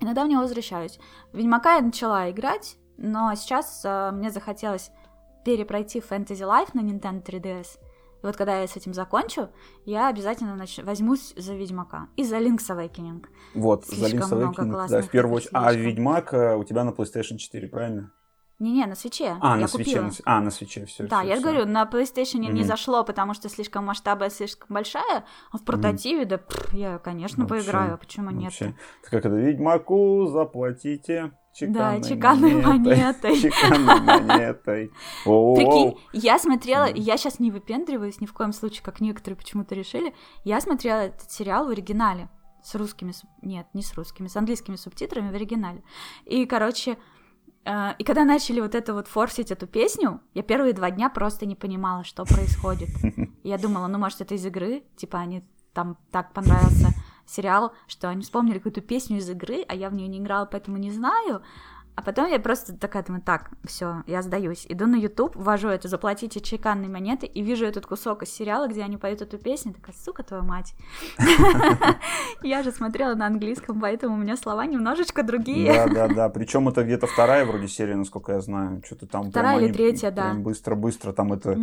Иногда 0.00 0.24
в 0.24 0.28
него 0.28 0.42
возвращаюсь. 0.42 0.98
Ведьмака 1.32 1.76
я 1.76 1.82
начала 1.82 2.30
играть, 2.30 2.76
но 2.98 3.34
сейчас 3.34 3.82
э, 3.84 4.10
мне 4.12 4.30
захотелось 4.30 4.90
перепройти 5.44 6.00
Fantasy 6.00 6.42
Life 6.42 6.70
на 6.74 6.80
Nintendo 6.80 7.24
3DS. 7.24 7.78
И 8.26 8.28
вот 8.28 8.36
когда 8.36 8.60
я 8.60 8.66
с 8.66 8.76
этим 8.76 8.92
закончу, 8.92 9.50
я 9.84 10.08
обязательно 10.08 10.56
нач... 10.56 10.78
возьмусь 10.82 11.32
за 11.36 11.54
Ведьмака 11.54 12.08
и 12.16 12.24
за 12.24 12.38
Link's 12.38 12.68
Awakening. 12.68 13.24
Вот, 13.54 13.86
слишком 13.86 14.22
за 14.24 14.34
Link's 14.34 14.56
Awakening, 14.56 14.88
да, 14.88 15.00
в 15.00 15.10
первую 15.10 15.36
очередь. 15.36 15.52
А 15.52 15.72
Ведьмак 15.72 16.34
э, 16.34 16.56
у 16.56 16.64
тебя 16.64 16.82
на 16.82 16.90
PlayStation 16.90 17.36
4, 17.36 17.68
правильно? 17.68 18.10
Не-не, 18.58 18.86
на 18.86 18.94
свече. 18.94 19.36
А, 19.42 19.56
я 19.56 19.62
на 19.62 19.68
свече, 19.68 20.00
на, 20.00 20.10
а, 20.24 20.40
на 20.40 20.50
свече, 20.50 20.86
все. 20.86 21.06
Да, 21.06 21.20
все, 21.20 21.28
я 21.28 21.34
все. 21.34 21.42
говорю, 21.42 21.66
на 21.66 21.84
PlayStation 21.84 22.40
mm-hmm. 22.40 22.52
не 22.52 22.62
зашло, 22.62 23.04
потому 23.04 23.34
что 23.34 23.50
слишком 23.50 23.84
масштабная, 23.84 24.30
слишком 24.30 24.68
большая, 24.70 25.24
а 25.52 25.58
в 25.58 25.64
портативе, 25.64 26.22
mm-hmm. 26.22 26.26
да, 26.26 26.38
пфф, 26.38 26.72
я, 26.72 26.98
конечно, 26.98 27.44
вообще, 27.44 27.64
поиграю, 27.64 27.94
а 27.94 27.96
почему 27.98 28.30
вообще. 28.30 28.66
нет? 28.66 28.74
Как 29.02 29.12
это, 29.12 29.28
Ведьмаку 29.28 30.26
заплатите 30.26 31.32
чеканной 31.52 32.00
да, 32.00 32.08
чеканной 32.08 32.54
монетой. 32.62 33.38
Чеканной 33.38 34.00
монетой. 34.00 34.90
Прикинь, 35.24 35.98
я 36.14 36.38
смотрела, 36.38 36.88
я 36.94 37.18
сейчас 37.18 37.38
не 37.38 37.50
выпендриваюсь 37.50 38.22
ни 38.22 38.26
в 38.26 38.32
коем 38.32 38.54
случае, 38.54 38.82
как 38.82 39.00
некоторые 39.00 39.36
почему-то 39.36 39.74
решили, 39.74 40.14
я 40.44 40.62
смотрела 40.62 41.00
этот 41.00 41.30
сериал 41.30 41.66
в 41.66 41.68
оригинале 41.68 42.30
с 42.62 42.74
русскими, 42.74 43.12
нет, 43.42 43.66
не 43.74 43.82
с 43.82 43.94
русскими, 43.94 44.28
с 44.28 44.36
английскими 44.36 44.76
субтитрами 44.76 45.30
в 45.30 45.34
оригинале. 45.34 45.82
И, 46.24 46.46
короче, 46.46 46.96
и 47.98 48.04
когда 48.04 48.24
начали 48.24 48.60
вот 48.60 48.74
это 48.74 48.94
вот 48.94 49.08
форсить 49.08 49.50
эту 49.50 49.66
песню, 49.66 50.20
я 50.34 50.42
первые 50.42 50.72
два 50.72 50.90
дня 50.90 51.10
просто 51.10 51.46
не 51.46 51.56
понимала, 51.56 52.04
что 52.04 52.24
происходит. 52.24 52.90
Я 53.42 53.58
думала, 53.58 53.86
ну, 53.88 53.98
может, 53.98 54.20
это 54.20 54.34
из 54.34 54.46
игры, 54.46 54.84
типа 54.96 55.18
они 55.18 55.44
там 55.72 55.96
так 56.10 56.32
понравился 56.32 56.94
сериал, 57.26 57.72
что 57.86 58.08
они 58.08 58.22
вспомнили 58.22 58.58
какую-то 58.58 58.80
песню 58.80 59.18
из 59.18 59.28
игры, 59.28 59.64
а 59.68 59.74
я 59.74 59.90
в 59.90 59.94
нее 59.94 60.08
не 60.08 60.18
играла, 60.18 60.46
поэтому 60.46 60.76
не 60.76 60.90
знаю. 60.90 61.42
А 61.96 62.02
потом 62.02 62.30
я 62.30 62.38
просто 62.38 62.76
такая 62.76 63.02
думаю, 63.02 63.22
так, 63.22 63.50
все, 63.64 64.02
я 64.06 64.20
сдаюсь. 64.20 64.66
Иду 64.68 64.86
на 64.86 64.96
YouTube, 64.96 65.34
ввожу 65.34 65.68
это, 65.68 65.88
заплатите 65.88 66.40
чеканные 66.40 66.90
монеты, 66.90 67.24
и 67.24 67.40
вижу 67.40 67.64
этот 67.64 67.86
кусок 67.86 68.22
из 68.22 68.28
сериала, 68.30 68.68
где 68.68 68.82
они 68.82 68.98
поют 68.98 69.22
эту 69.22 69.38
песню, 69.38 69.72
такая, 69.72 69.96
сука, 69.96 70.22
твою 70.22 70.42
мать. 70.42 70.74
Я 72.42 72.62
же 72.62 72.70
смотрела 72.70 73.14
на 73.14 73.26
английском, 73.26 73.80
поэтому 73.80 74.14
у 74.14 74.18
меня 74.18 74.36
слова 74.36 74.66
немножечко 74.66 75.22
другие. 75.22 75.72
Да, 75.72 75.88
да, 75.88 76.14
да. 76.14 76.28
Причем 76.28 76.68
это 76.68 76.84
где-то 76.84 77.06
вторая 77.06 77.46
вроде 77.46 77.66
серия, 77.66 77.96
насколько 77.96 78.32
я 78.32 78.40
знаю. 78.42 78.82
Что-то 78.84 79.06
там 79.06 79.30
Вторая 79.30 79.58
или 79.58 79.72
третья, 79.72 80.10
да. 80.10 80.34
Быстро-быстро 80.34 81.12
там 81.12 81.32
эта 81.32 81.56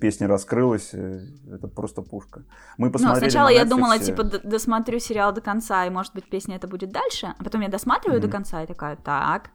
песня 0.00 0.26
раскрылась. 0.28 0.90
Э, 0.94 1.20
это 1.52 1.68
просто 1.68 2.00
пушка. 2.00 2.42
Мы 2.78 2.90
посмотрели 2.90 3.28
Сначала 3.28 3.48
я 3.48 3.66
думала, 3.66 3.98
типа, 3.98 4.24
досмотрю 4.24 4.98
сериал 4.98 5.34
до 5.34 5.42
конца, 5.42 5.84
и, 5.84 5.90
может 5.90 6.14
быть, 6.14 6.24
песня 6.24 6.56
это 6.56 6.66
будет 6.66 6.90
дальше. 6.90 7.34
А 7.38 7.44
потом 7.44 7.60
я 7.60 7.68
досматриваю 7.68 8.22
до 8.22 8.28
конца 8.28 8.62
и 8.62 8.66
такая, 8.66 8.96
так, 8.96 9.50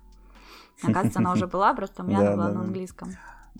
Оказывается, 0.83 1.19
она 1.19 1.33
уже 1.33 1.47
была, 1.47 1.73
просто 1.73 2.03
у 2.03 2.05
меня 2.05 2.19
она 2.19 2.31
была 2.31 2.49
на 2.49 2.61
английском. 2.61 3.09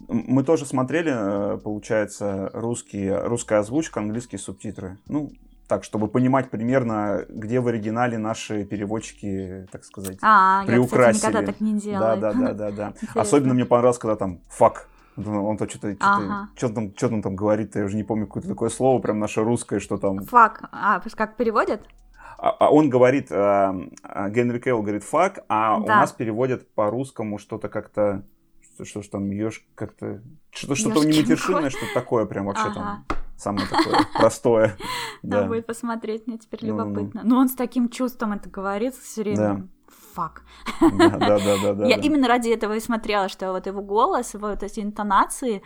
Мы 0.08 0.44
тоже 0.44 0.66
смотрели, 0.66 1.12
э, 1.14 1.58
получается, 1.58 2.50
русские, 2.54 3.20
русская 3.20 3.60
озвучка, 3.60 4.00
английские 4.00 4.40
субтитры. 4.40 4.98
Ну, 5.08 5.32
так, 5.70 5.84
чтобы 5.84 6.08
понимать 6.08 6.50
примерно, 6.50 7.26
где 7.30 7.60
в 7.60 7.68
оригинале 7.68 8.18
наши 8.18 8.66
переводчики, 8.66 9.68
так 9.72 9.86
сказать, 9.86 10.18
а, 10.22 10.66
приукрасили. 10.66 11.06
Я, 11.06 11.14
кстати, 11.14 11.32
никогда 11.32 11.52
так 11.52 11.62
не 11.62 11.80
делала. 11.80 12.18
Да, 12.18 12.34
да, 12.34 12.40
да, 12.40 12.54
да, 12.54 12.72
да. 12.72 12.94
Особенно 13.22 13.54
мне 13.54 13.66
понравилось, 13.66 14.00
когда 14.00 14.16
там 14.16 14.40
фак 14.50 14.88
Он 15.16 15.58
то 15.58 15.70
что-то, 15.70 15.96
ага. 16.00 16.50
что 16.56 16.70
там, 16.70 16.92
что 16.96 17.10
там, 17.10 17.22
там 17.22 17.36
говорит, 17.36 17.76
я 17.76 17.84
уже 17.84 17.98
не 17.98 18.04
помню 18.04 18.26
какое-то 18.26 18.50
такое 18.50 18.70
слово, 18.70 19.00
прям 19.00 19.20
наше 19.20 19.44
русское, 19.44 19.80
что 19.80 19.98
там. 19.98 20.24
Фак, 20.24 20.70
а 20.72 21.02
как 21.16 21.36
переводят? 21.36 21.82
А, 22.42 22.52
а 22.52 22.70
он 22.72 22.90
говорит, 22.90 23.32
а, 23.32 23.76
Генри 24.30 24.60
Кейл 24.60 24.82
говорит 24.82 25.04
фак, 25.04 25.44
а 25.50 25.78
да. 25.80 25.84
у 25.84 25.88
нас 25.88 26.14
переводят 26.14 26.74
по-русскому 26.74 27.38
что-то 27.38 27.68
как-то, 27.68 28.24
что, 28.62 28.86
что 28.86 29.02
ж 29.02 29.08
там, 29.08 29.30
ешь 29.30 29.66
как-то, 29.76 30.22
что-то 30.50 30.76
что-то 30.76 31.06
не 31.06 31.20
матершинное, 31.20 31.70
что-то 31.70 31.94
такое 31.94 32.26
прям 32.26 32.46
вообще 32.46 32.68
ага. 32.68 32.74
там 32.74 33.06
самое 33.36 33.68
такое 33.68 34.08
простое. 34.18 34.78
Надо 35.24 35.48
будет 35.48 35.66
посмотреть, 35.66 36.28
мне 36.28 36.38
теперь 36.38 36.62
ну, 36.64 36.78
ну, 36.78 36.90
любопытно. 36.90 37.22
Но 37.26 37.40
он 37.40 37.50
с 37.50 37.56
таким 37.56 37.90
чувством 37.90 38.32
это 38.32 38.50
говорит 38.50 38.96
все 38.96 39.24
время 39.24 39.68
фак. 40.14 40.44
Да, 40.80 41.10
да, 41.18 41.40
да, 41.40 41.74
да. 41.74 41.88
Я 41.88 41.98
именно 41.98 42.28
ради 42.28 42.50
этого 42.50 42.74
и 42.74 42.80
смотрела, 42.80 43.28
что 43.28 43.52
вот 43.52 43.68
его 43.68 43.82
голос, 43.82 44.34
вот 44.34 44.64
эти 44.64 44.80
интонации, 44.80 45.62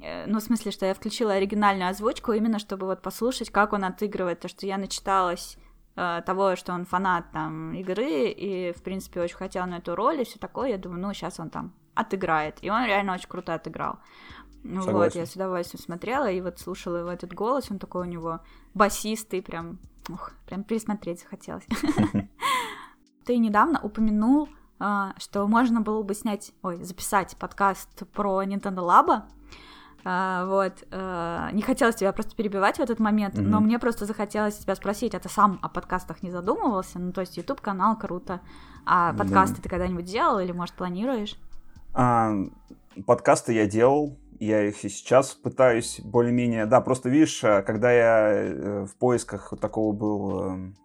э, 0.00 0.24
ну, 0.26 0.38
в 0.38 0.42
смысле, 0.42 0.70
что 0.70 0.86
я 0.86 0.94
включила 0.94 1.34
оригинальную 1.34 1.90
озвучку, 1.90 2.32
именно 2.32 2.58
чтобы 2.58 2.86
вот 2.86 3.02
послушать, 3.02 3.50
как 3.50 3.74
он 3.74 3.84
отыгрывает, 3.84 4.40
то, 4.40 4.48
что 4.48 4.66
я 4.66 4.78
начиталась 4.78 5.56
э, 5.56 5.63
того, 5.94 6.56
что 6.56 6.72
он 6.72 6.84
фанат 6.84 7.30
там 7.32 7.72
игры, 7.74 8.28
и, 8.30 8.72
в 8.72 8.82
принципе, 8.82 9.20
очень 9.20 9.36
хотел 9.36 9.66
на 9.66 9.78
эту 9.78 9.94
роль, 9.94 10.20
и 10.20 10.24
все 10.24 10.38
такое, 10.38 10.70
я 10.70 10.78
думаю, 10.78 11.00
ну, 11.00 11.12
сейчас 11.12 11.38
он 11.38 11.50
там 11.50 11.72
отыграет, 11.94 12.58
и 12.62 12.70
он 12.70 12.84
реально 12.84 13.14
очень 13.14 13.28
круто 13.28 13.54
отыграл. 13.54 13.98
Ну 14.64 14.82
Согласен. 14.82 14.94
вот, 14.94 15.14
я 15.14 15.26
с 15.26 15.34
удовольствием 15.34 15.82
смотрела 15.82 16.30
и 16.30 16.40
вот 16.40 16.58
слушала 16.58 16.96
его 16.96 17.10
этот 17.10 17.34
голос, 17.34 17.70
он 17.70 17.78
такой 17.78 18.06
у 18.06 18.10
него 18.10 18.40
басистый, 18.72 19.42
прям, 19.42 19.78
ух, 20.08 20.32
прям 20.46 20.64
присмотреть 20.64 21.20
захотелось. 21.20 21.66
Ты 23.26 23.36
недавно 23.36 23.78
упомянул, 23.82 24.48
а, 24.78 25.14
что 25.18 25.46
можно 25.46 25.82
было 25.82 26.02
бы 26.02 26.14
снять, 26.14 26.52
ой, 26.62 26.82
записать 26.82 27.36
подкаст 27.36 28.06
про 28.12 28.42
Nintendo 28.42 28.80
Labo. 28.80 29.22
А, 30.04 30.46
вот, 30.46 30.84
а, 30.90 31.50
не 31.52 31.62
хотелось 31.62 31.96
тебя 31.96 32.12
просто 32.12 32.36
перебивать 32.36 32.76
в 32.76 32.80
этот 32.80 32.98
момент, 32.98 33.36
mm-hmm. 33.36 33.42
но 33.42 33.60
мне 33.60 33.78
просто 33.78 34.04
захотелось 34.04 34.58
тебя 34.58 34.74
спросить, 34.74 35.14
а 35.14 35.20
ты 35.20 35.28
сам 35.28 35.58
о 35.62 35.68
подкастах 35.68 36.22
не 36.22 36.30
задумывался? 36.30 36.98
Ну, 36.98 37.12
то 37.12 37.22
есть 37.22 37.36
YouTube 37.36 37.60
канал 37.60 37.98
круто, 37.98 38.40
а 38.84 39.14
подкасты 39.14 39.56
да. 39.56 39.62
ты 39.62 39.68
когда-нибудь 39.68 40.04
делал 40.04 40.38
или, 40.40 40.52
может, 40.52 40.74
планируешь? 40.74 41.38
А, 41.94 42.34
подкасты 43.06 43.54
я 43.54 43.66
делал, 43.66 44.18
я 44.40 44.68
их 44.68 44.84
и 44.84 44.88
сейчас 44.90 45.32
пытаюсь 45.34 46.00
более-менее... 46.04 46.66
Да, 46.66 46.80
просто 46.82 47.08
видишь, 47.08 47.40
когда 47.40 47.90
я 47.92 48.30
э, 48.30 48.86
в 48.86 48.96
поисках 48.96 49.54
такого 49.60 49.94
был 49.94 50.40
эм, 50.40 50.76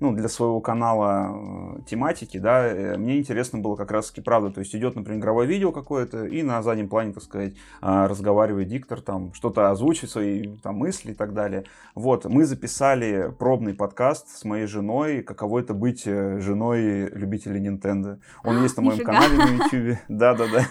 ну, 0.00 0.12
для 0.12 0.28
своего 0.28 0.60
канала 0.60 1.76
э, 1.78 1.82
тематики, 1.86 2.38
да, 2.38 2.66
э, 2.66 2.96
мне 2.96 3.18
интересно 3.18 3.58
было 3.58 3.76
как 3.76 3.90
раз-таки 3.90 4.20
правда, 4.20 4.50
то 4.50 4.60
есть 4.60 4.74
идет, 4.74 4.94
например, 4.94 5.20
игровое 5.20 5.48
видео 5.48 5.72
какое-то, 5.72 6.24
и 6.26 6.42
на 6.42 6.62
заднем 6.62 6.88
плане, 6.88 7.12
так 7.12 7.22
сказать, 7.22 7.54
а, 7.80 8.06
разговаривает 8.08 8.68
диктор, 8.68 9.00
там, 9.00 9.32
что-то 9.32 9.70
озвучивает 9.70 10.10
свои 10.10 10.56
там 10.58 10.76
мысли 10.76 11.12
и 11.12 11.14
так 11.14 11.32
далее. 11.32 11.64
Вот, 11.94 12.24
мы 12.26 12.44
записали 12.44 13.32
пробный 13.38 13.74
подкаст 13.74 14.28
с 14.28 14.44
моей 14.44 14.66
женой, 14.66 15.22
каково 15.22 15.60
это 15.60 15.74
быть 15.74 16.02
э, 16.06 16.40
женой 16.40 17.08
любителей 17.10 17.66
Nintendo. 17.66 18.18
Он 18.44 18.62
есть 18.62 18.76
на 18.76 18.82
моем 18.82 19.04
канале 19.04 19.36
на 19.36 19.64
YouTube. 19.64 19.98
Да-да-да. 20.08 20.66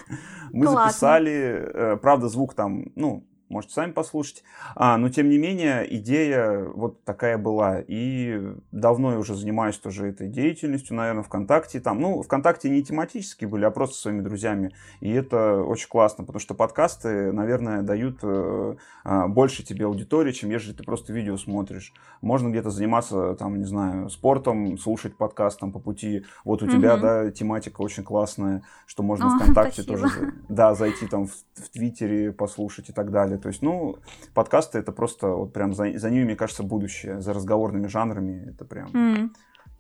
Мы 0.51 0.67
записали, 0.67 1.97
правда, 2.01 2.29
звук 2.29 2.53
там, 2.53 2.85
ну, 2.95 3.25
можете 3.49 3.73
сами 3.73 3.91
послушать. 3.91 4.43
А, 4.75 4.97
но 4.97 5.09
тем 5.09 5.29
не 5.29 5.37
менее, 5.37 5.85
идея 5.97 6.63
вот 6.63 7.03
такая 7.03 7.37
была. 7.37 7.79
И 7.79 8.41
давно 8.71 9.13
я 9.13 9.19
уже 9.19 9.35
занимаюсь 9.35 9.77
тоже 9.77 10.07
этой 10.07 10.27
деятельностью, 10.27 10.95
наверное, 10.95 11.23
ВКонтакте. 11.23 11.79
Там, 11.79 12.01
ну, 12.01 12.21
ВКонтакте 12.23 12.69
не 12.69 12.83
тематические 12.83 13.47
были, 13.47 13.65
а 13.65 13.71
просто 13.71 13.97
своими 13.97 14.21
друзьями. 14.21 14.73
И 14.99 15.11
это 15.11 15.61
очень 15.61 15.87
классно, 15.87 16.23
потому 16.23 16.39
что 16.39 16.55
подкасты, 16.55 17.31
наверное, 17.31 17.81
дают 17.81 18.19
э, 18.23 18.75
э, 19.05 19.27
больше 19.27 19.63
тебе 19.63 19.85
аудитории, 19.85 20.31
чем 20.31 20.49
если 20.49 20.73
ты 20.73 20.83
просто 20.83 21.13
видео 21.13 21.37
смотришь. 21.37 21.93
Можно 22.21 22.49
где-то 22.49 22.71
заниматься, 22.71 23.35
там, 23.35 23.59
не 23.59 23.65
знаю, 23.65 24.09
спортом, 24.09 24.77
слушать 24.77 25.15
подкаст 25.17 25.59
там 25.59 25.71
по 25.71 25.79
пути. 25.79 26.25
Вот 26.43 26.63
у 26.63 26.65
угу. 26.65 26.73
тебя, 26.73 26.97
да, 26.97 27.31
тематика 27.31 27.81
очень 27.81 28.03
классная, 28.03 28.63
что 28.85 29.03
можно 29.03 29.27
О, 29.27 29.39
ВКонтакте 29.39 29.83
спасибо. 29.83 30.09
тоже, 30.09 30.33
да, 30.49 30.73
зайти 30.73 31.07
там 31.07 31.27
в, 31.27 31.33
в 31.55 31.69
Твиттере 31.69 32.31
послушать 32.31 32.89
и 32.89 32.93
так 32.93 33.11
далее 33.11 33.34
далее. 33.35 33.43
То 33.43 33.49
есть, 33.49 33.61
ну, 33.61 33.97
подкасты 34.33 34.79
это 34.79 34.91
просто 34.91 35.27
вот 35.27 35.53
прям 35.53 35.73
за, 35.73 35.97
за 35.97 36.09
ними, 36.09 36.23
мне 36.25 36.35
кажется, 36.35 36.63
будущее. 36.63 37.21
За 37.21 37.33
разговорными 37.33 37.87
жанрами 37.87 38.49
это 38.49 38.65
прям... 38.65 38.89
Mm. 38.91 39.29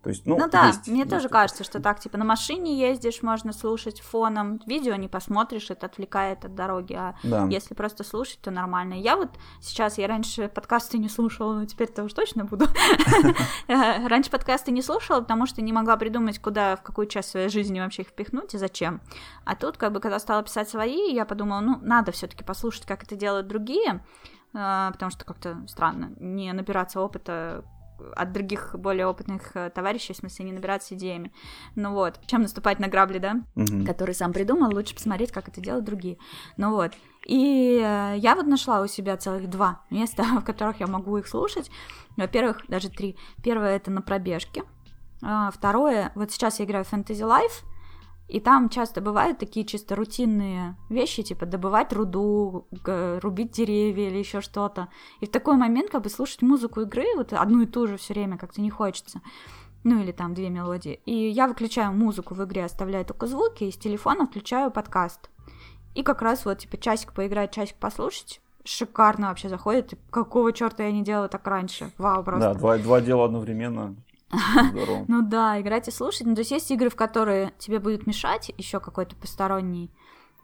То 0.05 0.09
есть, 0.09 0.27
ну, 0.27 0.37
ну 0.37 0.47
да, 0.47 0.67
есть, 0.67 0.87
мне 0.87 0.99
есть 0.99 1.09
тоже 1.09 1.29
кажется, 1.29 1.63
что 1.63 1.81
так, 1.81 1.99
типа, 1.99 2.19
на 2.19 2.25
машине 2.25 2.77
ездишь, 2.79 3.23
можно 3.23 3.51
слушать 3.51 4.01
фоном, 4.01 4.61
видео 4.67 4.93
не 4.93 5.07
посмотришь, 5.07 5.71
это 5.71 5.87
отвлекает 5.87 6.45
от 6.45 6.53
дороги, 6.53 6.93
а 6.93 7.15
да. 7.23 7.47
если 7.49 7.73
просто 7.73 8.03
слушать, 8.03 8.39
то 8.39 8.51
нормально. 8.51 8.93
Я 8.93 9.17
вот 9.17 9.31
сейчас, 9.61 9.97
я 9.97 10.05
раньше 10.05 10.47
подкасты 10.47 10.99
не 10.99 11.09
слушала, 11.09 11.55
но 11.55 11.65
теперь-то 11.65 12.03
уж 12.03 12.13
точно 12.13 12.45
буду. 12.45 12.67
Раньше 13.67 14.29
подкасты 14.29 14.69
не 14.69 14.83
слушала, 14.83 15.21
потому 15.21 15.47
что 15.47 15.63
не 15.63 15.73
могла 15.73 15.97
придумать, 15.97 16.37
куда, 16.37 16.75
в 16.75 16.83
какую 16.83 17.07
часть 17.07 17.31
своей 17.31 17.49
жизни 17.49 17.79
вообще 17.79 18.03
их 18.03 18.09
впихнуть 18.09 18.53
и 18.53 18.59
зачем. 18.59 19.01
А 19.43 19.55
тут, 19.55 19.77
как 19.77 19.91
бы, 19.91 19.99
когда 20.01 20.19
стала 20.19 20.43
писать 20.43 20.69
свои, 20.69 21.11
я 21.15 21.25
подумала, 21.25 21.61
ну, 21.61 21.79
надо 21.81 22.11
все 22.11 22.27
таки 22.27 22.43
послушать, 22.43 22.85
как 22.85 23.01
это 23.01 23.15
делают 23.15 23.47
другие, 23.47 24.05
а, 24.53 24.91
потому 24.91 25.09
что 25.09 25.25
как-то 25.25 25.63
странно 25.67 26.13
не 26.19 26.53
набираться 26.53 27.01
опыта 27.01 27.65
от 28.15 28.31
других 28.31 28.75
более 28.77 29.07
опытных 29.07 29.55
э, 29.55 29.69
товарищей, 29.69 30.13
в 30.13 30.17
смысле, 30.17 30.45
не 30.45 30.51
набираться 30.51 30.95
идеями. 30.95 31.31
Ну 31.75 31.91
вот, 31.93 32.19
чем 32.27 32.41
наступать 32.41 32.79
на 32.79 32.87
грабли, 32.87 33.19
да, 33.19 33.41
угу. 33.55 33.85
который 33.85 34.15
сам 34.15 34.33
придумал, 34.33 34.73
лучше 34.73 34.95
посмотреть, 34.95 35.31
как 35.31 35.47
это 35.47 35.61
делают 35.61 35.85
другие. 35.85 36.17
Ну 36.57 36.71
вот. 36.71 36.93
И 37.25 37.81
э, 37.83 38.15
я 38.17 38.35
вот 38.35 38.45
нашла 38.45 38.81
у 38.81 38.87
себя 38.87 39.17
целых 39.17 39.49
два 39.49 39.81
места, 39.89 40.23
в 40.41 40.43
которых 40.43 40.79
я 40.79 40.87
могу 40.87 41.17
их 41.17 41.27
слушать. 41.27 41.71
Во-первых, 42.17 42.61
даже 42.67 42.89
три. 42.89 43.17
Первое 43.43 43.75
это 43.75 43.91
на 43.91 44.01
пробежке. 44.01 44.63
А, 45.21 45.49
второе, 45.51 46.11
вот 46.15 46.31
сейчас 46.31 46.59
я 46.59 46.65
играю 46.65 46.85
в 46.85 46.93
Fantasy 46.93 47.21
Life, 47.21 47.63
и 48.27 48.39
там 48.39 48.69
часто 48.69 49.01
бывают 49.01 49.37
такие 49.37 49.65
чисто 49.65 49.95
рутинные 49.95 50.75
вещи, 50.89 51.21
типа 51.21 51.45
добывать 51.45 51.93
руду, 51.93 52.67
рубить 52.83 53.51
деревья 53.51 54.07
или 54.07 54.17
еще 54.17 54.41
что-то. 54.41 54.87
И 55.19 55.27
в 55.27 55.31
такой 55.31 55.57
момент 55.57 55.91
как 55.91 56.01
бы 56.01 56.09
слушать 56.09 56.41
музыку 56.41 56.81
игры, 56.81 57.05
вот 57.15 57.33
одну 57.33 57.61
и 57.61 57.65
ту 57.67 57.87
же 57.87 57.97
все 57.97 58.13
время 58.13 58.37
как-то 58.37 58.61
не 58.61 58.71
хочется. 58.71 59.21
Ну 59.83 60.01
или 60.01 60.11
там 60.11 60.33
две 60.33 60.49
мелодии. 60.49 60.99
И 61.05 61.13
я 61.13 61.47
выключаю 61.47 61.93
музыку 61.93 62.33
в 62.33 62.43
игре, 62.43 62.65
оставляю 62.65 63.05
только 63.05 63.27
звуки, 63.27 63.65
и 63.65 63.71
с 63.71 63.77
телефона 63.77 64.25
включаю 64.25 64.71
подкаст. 64.71 65.29
И 65.93 66.01
как 66.01 66.23
раз 66.23 66.45
вот 66.45 66.57
типа 66.57 66.77
часик 66.77 67.13
поиграть, 67.13 67.53
часик 67.53 67.77
послушать, 67.77 68.41
шикарно 68.63 69.27
вообще 69.27 69.47
заходит. 69.47 69.93
Какого 70.09 70.51
черта 70.51 70.83
я 70.83 70.91
не 70.91 71.03
делала 71.03 71.27
так 71.27 71.45
раньше? 71.45 71.91
Вау, 71.99 72.23
просто. 72.23 72.53
Да, 72.53 72.59
два, 72.59 72.77
два 72.79 72.99
дела 72.99 73.25
одновременно. 73.25 73.95
Ну 75.07 75.21
да, 75.21 75.59
играть 75.59 75.87
и 75.87 75.91
слушать. 75.91 76.27
Ну, 76.27 76.35
то 76.35 76.41
есть 76.41 76.51
есть 76.51 76.71
игры, 76.71 76.89
в 76.89 76.95
которые 76.95 77.53
тебе 77.57 77.79
будет 77.79 78.07
мешать 78.07 78.51
еще 78.57 78.79
какой-то 78.79 79.15
посторонний 79.15 79.91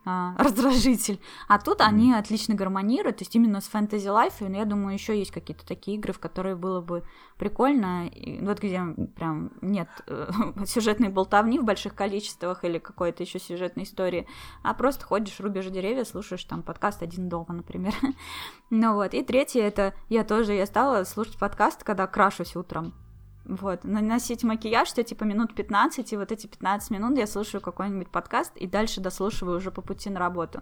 а, 0.03 0.33
раздражитель. 0.37 1.19
А 1.47 1.59
тут 1.59 1.79
mm. 1.79 1.83
они 1.83 2.13
отлично 2.13 2.55
гармонируют. 2.55 3.17
То 3.17 3.21
есть 3.21 3.35
именно 3.35 3.61
с 3.61 3.69
Fantasy 3.71 4.07
Life, 4.07 4.51
я 4.51 4.65
думаю, 4.65 4.93
еще 4.93 5.17
есть 5.17 5.31
какие-то 5.31 5.65
такие 5.65 5.97
игры, 5.97 6.11
в 6.11 6.19
которые 6.19 6.55
было 6.55 6.81
бы 6.81 7.03
прикольно. 7.37 8.07
И 8.07 8.43
вот 8.43 8.59
где 8.59 8.81
прям 9.15 9.51
нет 9.61 9.89
э, 10.07 10.31
сюжетной 10.65 11.09
болтовни 11.09 11.59
в 11.59 11.63
больших 11.63 11.93
количествах 11.93 12.63
или 12.63 12.79
какой-то 12.79 13.21
еще 13.21 13.37
сюжетной 13.37 13.83
истории, 13.83 14.27
а 14.63 14.73
просто 14.73 15.05
ходишь, 15.05 15.39
рубишь 15.39 15.67
деревья, 15.67 16.03
слушаешь 16.03 16.43
там 16.45 16.63
подкаст 16.63 17.03
«Один 17.03 17.29
дома», 17.29 17.53
например. 17.53 17.93
ну 18.71 18.95
вот. 18.95 19.13
И 19.13 19.23
третье, 19.23 19.61
это 19.61 19.93
я 20.09 20.23
тоже, 20.23 20.53
я 20.53 20.65
стала 20.65 21.03
слушать 21.03 21.37
подкаст, 21.37 21.83
когда 21.83 22.07
крашусь 22.07 22.55
утром. 22.55 22.95
Вот, 23.59 23.83
наносить 23.83 24.45
макияж, 24.45 24.87
что 24.87 25.03
типа 25.03 25.25
минут 25.25 25.53
15, 25.53 26.13
и 26.13 26.17
вот 26.17 26.31
эти 26.31 26.47
15 26.47 26.89
минут 26.91 27.17
я 27.17 27.27
слушаю 27.27 27.59
какой-нибудь 27.59 28.07
подкаст, 28.07 28.55
и 28.55 28.65
дальше 28.65 29.01
дослушиваю 29.01 29.57
уже 29.57 29.71
по 29.71 29.81
пути 29.81 30.09
на 30.09 30.19
работу. 30.19 30.61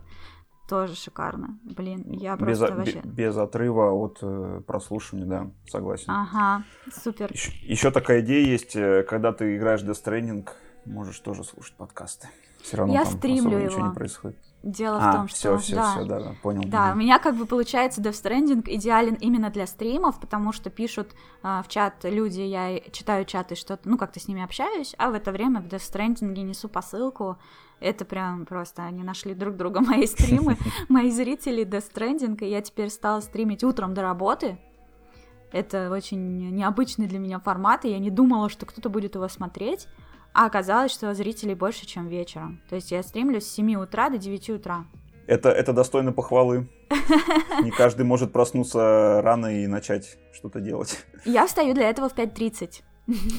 Тоже 0.68 0.96
шикарно. 0.96 1.60
Блин, 1.64 2.06
я 2.10 2.36
просто 2.36 2.68
без, 2.68 2.76
вообще... 2.76 3.02
Без 3.04 3.38
отрыва 3.38 3.92
от 3.92 4.20
э, 4.24 4.62
прослушивания, 4.66 5.26
да, 5.28 5.52
согласен. 5.68 6.06
Ага, 6.08 6.64
супер. 6.92 7.32
Еще, 7.32 7.52
еще 7.62 7.92
такая 7.92 8.22
идея 8.22 8.46
есть, 8.48 8.76
э, 8.76 9.04
когда 9.04 9.34
ты 9.34 9.56
играешь 9.56 9.82
Death 9.82 10.04
Stranding, 10.04 10.50
можешь 10.86 11.20
тоже 11.20 11.44
слушать 11.44 11.76
подкасты. 11.76 12.28
Все 12.62 12.78
равно 12.78 12.94
я 12.96 13.04
там 13.04 13.18
стримлю 13.18 13.58
его. 13.58 13.70
ничего 13.70 13.88
не 13.88 13.94
происходит. 13.94 14.38
Дело 14.62 14.98
а, 14.98 15.12
в 15.12 15.16
том, 15.16 15.28
что... 15.30 15.38
Все, 15.38 15.58
все, 15.58 15.76
да, 15.76 15.92
все, 15.92 16.06
да, 16.06 16.20
да, 16.20 16.36
понял. 16.42 16.64
Да, 16.66 16.92
у 16.94 16.96
меня 16.96 17.18
как 17.20 17.36
бы 17.36 17.46
получается 17.46 18.02
Death 18.02 18.22
Stranding 18.22 18.64
идеален 18.66 19.14
именно 19.16 19.50
для 19.50 19.66
стримов, 19.66 20.20
потому 20.20 20.52
что 20.52 20.70
пишут 20.70 21.12
э, 21.44 21.62
в 21.64 21.70
чат 21.70 22.04
люди, 22.04 22.42
я 22.42 22.80
читаю 22.92 23.24
чаты, 23.24 23.56
что-то, 23.56 23.88
ну, 23.88 23.98
как-то 23.98 24.20
с 24.20 24.28
ними 24.28 24.44
общаюсь, 24.44 24.96
а 24.98 25.12
в 25.12 25.14
это 25.14 25.32
время 25.32 25.62
в 25.62 25.68
Death 25.68 25.92
Stranding 25.94 26.34
несу 26.44 26.68
посылку. 26.68 27.38
Это 27.80 28.04
прям 28.04 28.46
просто 28.46 28.84
они 28.84 29.04
нашли 29.04 29.34
друг 29.34 29.56
друга, 29.56 29.80
мои 29.86 30.06
стримы, 30.06 30.58
мои 30.90 31.10
зрители 31.10 31.66
Death 31.66 31.94
Stranding, 31.94 32.38
и 32.44 32.50
я 32.50 32.62
теперь 32.62 32.90
стала 32.90 33.22
стримить 33.22 33.64
утром 33.64 33.94
до 33.94 34.02
работы, 34.02 34.60
это 35.52 35.90
очень 35.90 36.54
необычный 36.56 37.08
для 37.08 37.20
меня 37.20 37.40
формат, 37.40 37.86
и 37.86 37.90
я 37.90 38.00
не 38.00 38.12
думала, 38.12 38.50
что 38.50 38.66
кто-то 38.66 38.90
будет 38.90 39.16
его 39.16 39.28
смотреть. 39.28 39.88
А 40.34 40.46
оказалось, 40.46 40.92
что 40.92 41.14
зрителей 41.14 41.56
больше, 41.56 41.86
чем 41.86 42.08
вечером. 42.08 42.62
То 42.70 42.76
есть 42.76 42.92
я 42.92 43.04
стримлю 43.04 43.42
с 43.42 43.46
7 43.46 43.76
утра 43.76 44.10
до 44.10 44.18
9 44.18 44.50
утра. 44.52 44.86
Это, 45.28 45.50
это 45.50 45.74
достойно 45.74 46.12
похвалы. 46.12 46.68
Не 47.64 47.72
каждый 47.72 48.06
может 48.06 48.32
проснуться 48.32 49.22
рано 49.22 49.64
и 49.64 49.68
начать 49.68 50.18
что-то 50.32 50.60
делать. 50.60 51.06
Я 51.26 51.46
встаю 51.46 51.74
для 51.74 51.90
этого 51.90 52.10
в 52.10 52.16
5.30. 52.16 52.82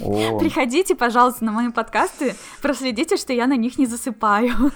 О. 0.03 0.39
Приходите, 0.41 0.95
пожалуйста, 0.95 1.45
на 1.45 1.53
мои 1.53 1.71
подкасты, 1.71 2.35
проследите, 2.63 3.17
что 3.17 3.33
я 3.33 3.47
на 3.47 3.57
них 3.57 3.79
не 3.79 3.87
засыпаю. 3.87 4.53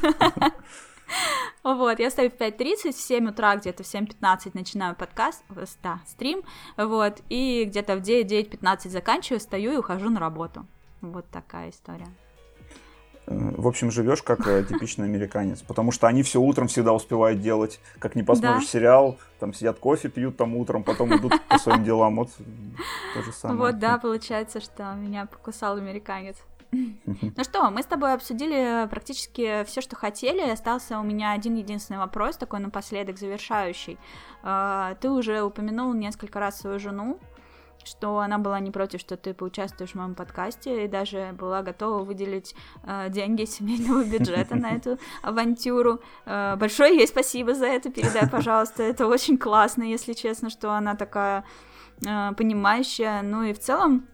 Вот, 1.62 1.98
я 1.98 2.10
стою 2.10 2.30
в 2.30 2.34
5.30, 2.34 2.92
в 2.92 3.00
7 3.00 3.28
утра, 3.28 3.56
где-то 3.56 3.82
в 3.82 3.86
7.15 3.86 4.50
начинаю 4.54 4.96
подкаст, 4.96 5.44
да, 5.82 6.00
стрим, 6.06 6.42
вот, 6.76 7.20
и 7.28 7.64
где-то 7.66 7.96
в 7.96 8.00
9-9.15 8.00 8.88
заканчиваю, 8.88 9.40
стою 9.40 9.72
и 9.72 9.76
ухожу 9.76 10.10
на 10.10 10.18
работу. 10.18 10.66
Вот 11.12 11.26
такая 11.30 11.70
история. 11.70 12.08
Э, 13.26 13.52
в 13.56 13.66
общем, 13.66 13.90
живешь 13.90 14.22
как 14.22 14.46
э, 14.46 14.64
типичный 14.64 15.06
американец, 15.06 15.62
потому 15.62 15.92
что 15.92 16.06
они 16.06 16.22
все 16.22 16.40
утром 16.40 16.68
всегда 16.68 16.92
успевают 16.92 17.40
делать. 17.40 17.80
Как 17.98 18.14
не 18.14 18.22
посмотришь 18.22 18.64
да. 18.64 18.70
сериал, 18.70 19.18
там 19.38 19.54
сидят 19.54 19.78
кофе, 19.78 20.08
пьют 20.08 20.36
там 20.36 20.54
утром, 20.56 20.84
потом 20.84 21.16
идут 21.16 21.32
по 21.48 21.58
своим 21.58 21.84
делам. 21.84 22.16
Вот 22.16 22.30
то 23.14 23.22
же 23.22 23.32
самое. 23.32 23.60
Вот, 23.60 23.78
да, 23.78 23.98
получается, 23.98 24.60
что 24.60 24.94
меня 24.94 25.26
покусал 25.26 25.76
американец. 25.76 26.36
Ну 26.72 27.44
что, 27.44 27.70
мы 27.70 27.82
с 27.82 27.86
тобой 27.86 28.14
обсудили 28.14 28.88
практически 28.90 29.62
все, 29.64 29.80
что 29.80 29.94
хотели. 29.94 30.40
Остался 30.50 30.98
у 30.98 31.04
меня 31.04 31.30
один 31.30 31.54
единственный 31.54 31.98
вопрос, 31.98 32.36
такой 32.36 32.58
напоследок 32.58 33.16
завершающий. 33.18 33.98
Э, 34.42 34.96
ты 35.00 35.08
уже 35.10 35.42
упомянул 35.42 35.92
несколько 35.94 36.40
раз 36.40 36.58
свою 36.58 36.78
жену 36.78 37.18
что 37.84 38.18
она 38.18 38.38
была 38.38 38.60
не 38.60 38.70
против, 38.70 39.00
что 39.00 39.16
ты 39.16 39.34
поучаствуешь 39.34 39.92
в 39.92 39.94
моем 39.94 40.14
подкасте, 40.14 40.84
и 40.84 40.88
даже 40.88 41.34
была 41.38 41.62
готова 41.62 42.02
выделить 42.02 42.54
э, 42.84 43.08
деньги 43.10 43.44
семейного 43.46 44.04
бюджета 44.04 44.56
на 44.56 44.72
эту 44.72 44.98
авантюру. 45.22 46.00
Э, 46.26 46.56
большое 46.56 46.96
ей 46.96 47.06
спасибо 47.06 47.54
за 47.54 47.66
это, 47.66 47.90
передай, 47.90 48.28
пожалуйста. 48.28 48.82
Это 48.82 49.06
очень 49.06 49.38
классно, 49.38 49.82
если 49.82 50.12
честно, 50.12 50.50
что 50.50 50.72
она 50.72 50.94
такая 50.94 51.44
э, 52.06 52.32
понимающая. 52.36 53.22
Ну 53.22 53.42
и 53.44 53.52
в 53.52 53.58
целом 53.58 54.08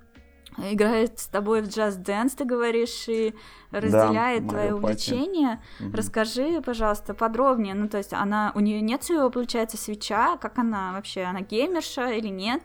играет 0.58 1.18
с 1.18 1.26
тобой 1.26 1.62
в 1.62 1.68
джаз-дэнс, 1.68 2.34
ты 2.34 2.44
говоришь, 2.44 3.08
и 3.08 3.34
разделяет 3.70 4.46
да, 4.46 4.50
твое 4.50 4.74
увлечение. 4.74 5.60
Угу. 5.80 5.96
Расскажи, 5.96 6.60
пожалуйста, 6.60 7.14
подробнее. 7.14 7.74
Ну, 7.74 7.88
то 7.88 7.98
есть 7.98 8.12
она, 8.12 8.52
у 8.54 8.60
нее 8.60 8.80
нет 8.80 9.02
своего, 9.02 9.30
получается, 9.30 9.76
свеча? 9.76 10.36
Как 10.38 10.58
она 10.58 10.92
вообще? 10.92 11.22
Она 11.22 11.40
геймерша 11.40 12.10
или 12.10 12.28
нет? 12.28 12.62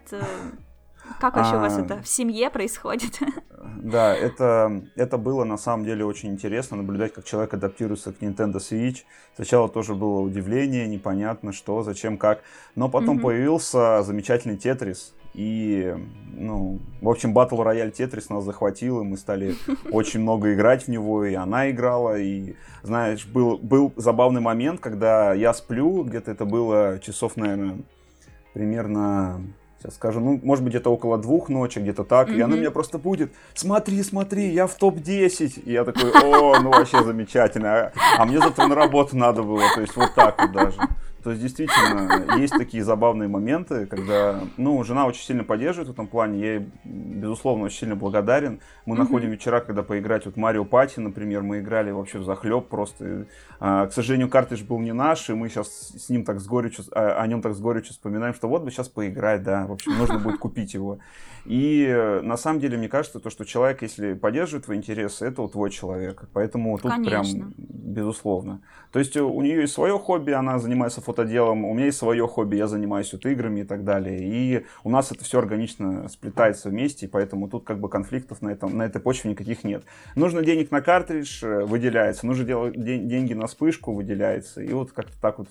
Как 1.19 1.35
вообще 1.35 1.55
а, 1.55 1.57
у 1.57 1.61
вас 1.61 1.77
а, 1.77 1.81
это 1.81 2.01
в 2.01 2.07
семье 2.07 2.49
происходит? 2.49 3.19
Да, 3.77 4.15
это, 4.15 4.83
это 4.95 5.17
было 5.17 5.43
на 5.43 5.57
самом 5.57 5.85
деле 5.85 6.05
очень 6.05 6.29
интересно, 6.29 6.77
наблюдать, 6.77 7.13
как 7.13 7.25
человек 7.25 7.53
адаптируется 7.53 8.13
к 8.13 8.19
Nintendo 8.21 8.55
Switch. 8.55 9.03
Сначала 9.35 9.69
тоже 9.69 9.93
было 9.93 10.21
удивление, 10.21 10.87
непонятно 10.87 11.51
что, 11.51 11.83
зачем, 11.83 12.17
как. 12.17 12.41
Но 12.75 12.89
потом 12.89 13.17
mm-hmm. 13.17 13.21
появился 13.21 14.03
замечательный 14.03 14.57
Тетрис. 14.57 15.13
И, 15.35 15.93
ну, 16.33 16.79
в 17.01 17.09
общем, 17.09 17.37
Battle 17.37 17.59
Royale 17.59 17.91
Tetris 17.91 18.27
нас 18.29 18.45
захватил, 18.45 19.01
и 19.01 19.03
мы 19.03 19.17
стали 19.17 19.55
очень 19.91 20.21
много 20.21 20.53
играть 20.53 20.83
в 20.83 20.87
него, 20.87 21.25
и 21.25 21.33
она 21.33 21.69
играла, 21.69 22.17
и, 22.17 22.55
знаешь, 22.83 23.25
был, 23.25 23.57
был 23.57 23.91
забавный 23.97 24.41
момент, 24.41 24.79
когда 24.79 25.33
я 25.33 25.53
сплю, 25.53 26.03
где-то 26.03 26.31
это 26.31 26.45
было 26.45 26.99
часов, 26.99 27.35
наверное, 27.35 27.79
примерно 28.53 29.41
сейчас 29.79 29.95
скажу, 29.95 30.19
ну, 30.19 30.39
может 30.43 30.63
быть, 30.63 30.75
это 30.75 30.89
около 30.89 31.17
двух 31.17 31.49
ночи, 31.49 31.79
где-то 31.79 32.03
так, 32.03 32.29
mm-hmm. 32.29 32.37
и 32.37 32.41
она 32.41 32.55
меня 32.55 32.71
просто 32.71 32.97
будет, 32.97 33.31
смотри, 33.53 34.01
смотри, 34.03 34.49
я 34.49 34.67
в 34.67 34.75
топ-10, 34.75 35.63
и 35.65 35.71
я 35.71 35.83
такой, 35.83 36.11
о, 36.11 36.59
ну, 36.59 36.71
вообще 36.71 37.03
замечательно, 37.03 37.73
а, 37.73 37.91
а 38.17 38.25
мне 38.25 38.39
завтра 38.39 38.67
на 38.67 38.75
работу 38.75 39.15
надо 39.17 39.43
было, 39.43 39.63
то 39.73 39.81
есть 39.81 39.95
вот 39.95 40.13
так 40.15 40.41
вот 40.41 40.51
даже. 40.51 40.77
То 41.25 41.31
есть, 41.31 41.41
действительно, 41.41 42.37
есть 42.37 42.53
такие 42.55 42.83
забавные 42.83 43.27
моменты, 43.27 43.87
когда, 43.87 44.41
ну, 44.57 44.83
жена 44.83 45.07
очень 45.07 45.23
сильно 45.23 45.43
поддерживает 45.43 45.89
в 45.89 45.91
этом 45.91 46.05
плане, 46.05 46.39
я 46.39 46.53
ей, 46.53 46.69
безусловно, 46.83 47.63
очень 47.63 47.79
сильно 47.79 47.95
благодарен. 47.95 48.59
Мы 48.85 48.93
mm-hmm. 48.93 48.99
находим 48.99 49.31
вечера, 49.31 49.59
когда 49.59 49.81
поиграть, 49.81 50.27
вот 50.27 50.37
Марио 50.37 50.65
Пати, 50.65 50.99
например, 50.99 51.41
мы 51.41 51.61
играли 51.61 51.89
вообще 51.89 52.19
в 52.19 52.25
захлеб 52.25 52.67
просто. 52.67 53.25
А, 53.59 53.87
к 53.87 53.93
сожалению, 53.93 54.29
картридж 54.29 54.63
был 54.65 54.77
не 54.77 54.93
наш, 54.93 55.27
и 55.31 55.33
мы 55.33 55.49
сейчас 55.49 55.93
с 55.97 56.09
ним 56.09 56.25
так 56.25 56.39
с 56.39 56.45
горечью, 56.45 56.85
а, 56.91 57.19
о 57.19 57.25
нем 57.25 57.41
так 57.41 57.55
с 57.55 57.59
горечью 57.59 57.93
вспоминаем, 57.93 58.35
что 58.35 58.47
вот 58.47 58.61
бы 58.61 58.69
сейчас 58.69 58.87
поиграть, 58.87 59.41
да, 59.41 59.65
в 59.65 59.71
общем, 59.71 59.97
нужно 59.97 60.19
будет 60.19 60.37
купить 60.37 60.75
его. 60.75 60.99
И 61.45 61.85
э, 61.87 62.21
на 62.21 62.37
самом 62.37 62.59
деле, 62.59 62.77
мне 62.77 62.89
кажется, 62.89 63.19
то, 63.19 63.29
что 63.29 63.45
человек, 63.45 63.81
если 63.81 64.13
поддерживает 64.13 64.65
твои 64.65 64.77
интересы, 64.77 65.25
это 65.25 65.43
вот 65.43 65.51
твой 65.51 65.69
человек. 65.69 66.23
Поэтому 66.33 66.77
тут 66.77 66.91
Конечно. 66.91 67.39
прям 67.39 67.53
безусловно. 67.57 68.61
То 68.91 68.99
есть 68.99 69.15
у 69.15 69.41
нее 69.41 69.61
есть 69.61 69.73
свое 69.73 69.97
хобби, 69.99 70.31
она 70.31 70.57
занимается 70.57 71.01
фотоделом, 71.01 71.65
у 71.65 71.73
меня 71.73 71.85
есть 71.85 71.97
свое 71.97 72.27
хобби, 72.27 72.55
я 72.55 72.67
занимаюсь 72.67 73.13
вот 73.13 73.25
играми 73.25 73.61
и 73.61 73.63
так 73.63 73.83
далее. 73.83 74.19
И 74.21 74.65
у 74.83 74.89
нас 74.89 75.11
это 75.11 75.23
все 75.23 75.39
органично 75.39 76.09
сплетается 76.09 76.69
вместе, 76.69 77.07
поэтому 77.07 77.47
тут 77.47 77.63
как 77.63 77.79
бы 77.79 77.89
конфликтов 77.89 78.41
на, 78.41 78.49
этом, 78.49 78.75
на 78.75 78.83
этой 78.83 79.01
почве 79.01 79.31
никаких 79.31 79.63
нет. 79.63 79.83
Нужно 80.15 80.41
денег 80.41 80.71
на 80.71 80.81
картридж, 80.81 81.43
э, 81.43 81.63
выделяется. 81.65 82.25
Нужно 82.25 82.43
делать 82.43 82.73
деньги 82.75 83.33
на 83.33 83.47
вспышку, 83.47 83.93
выделяется. 83.93 84.61
И 84.61 84.73
вот 84.73 84.91
как-то 84.91 85.13
так 85.21 85.39
вот 85.39 85.47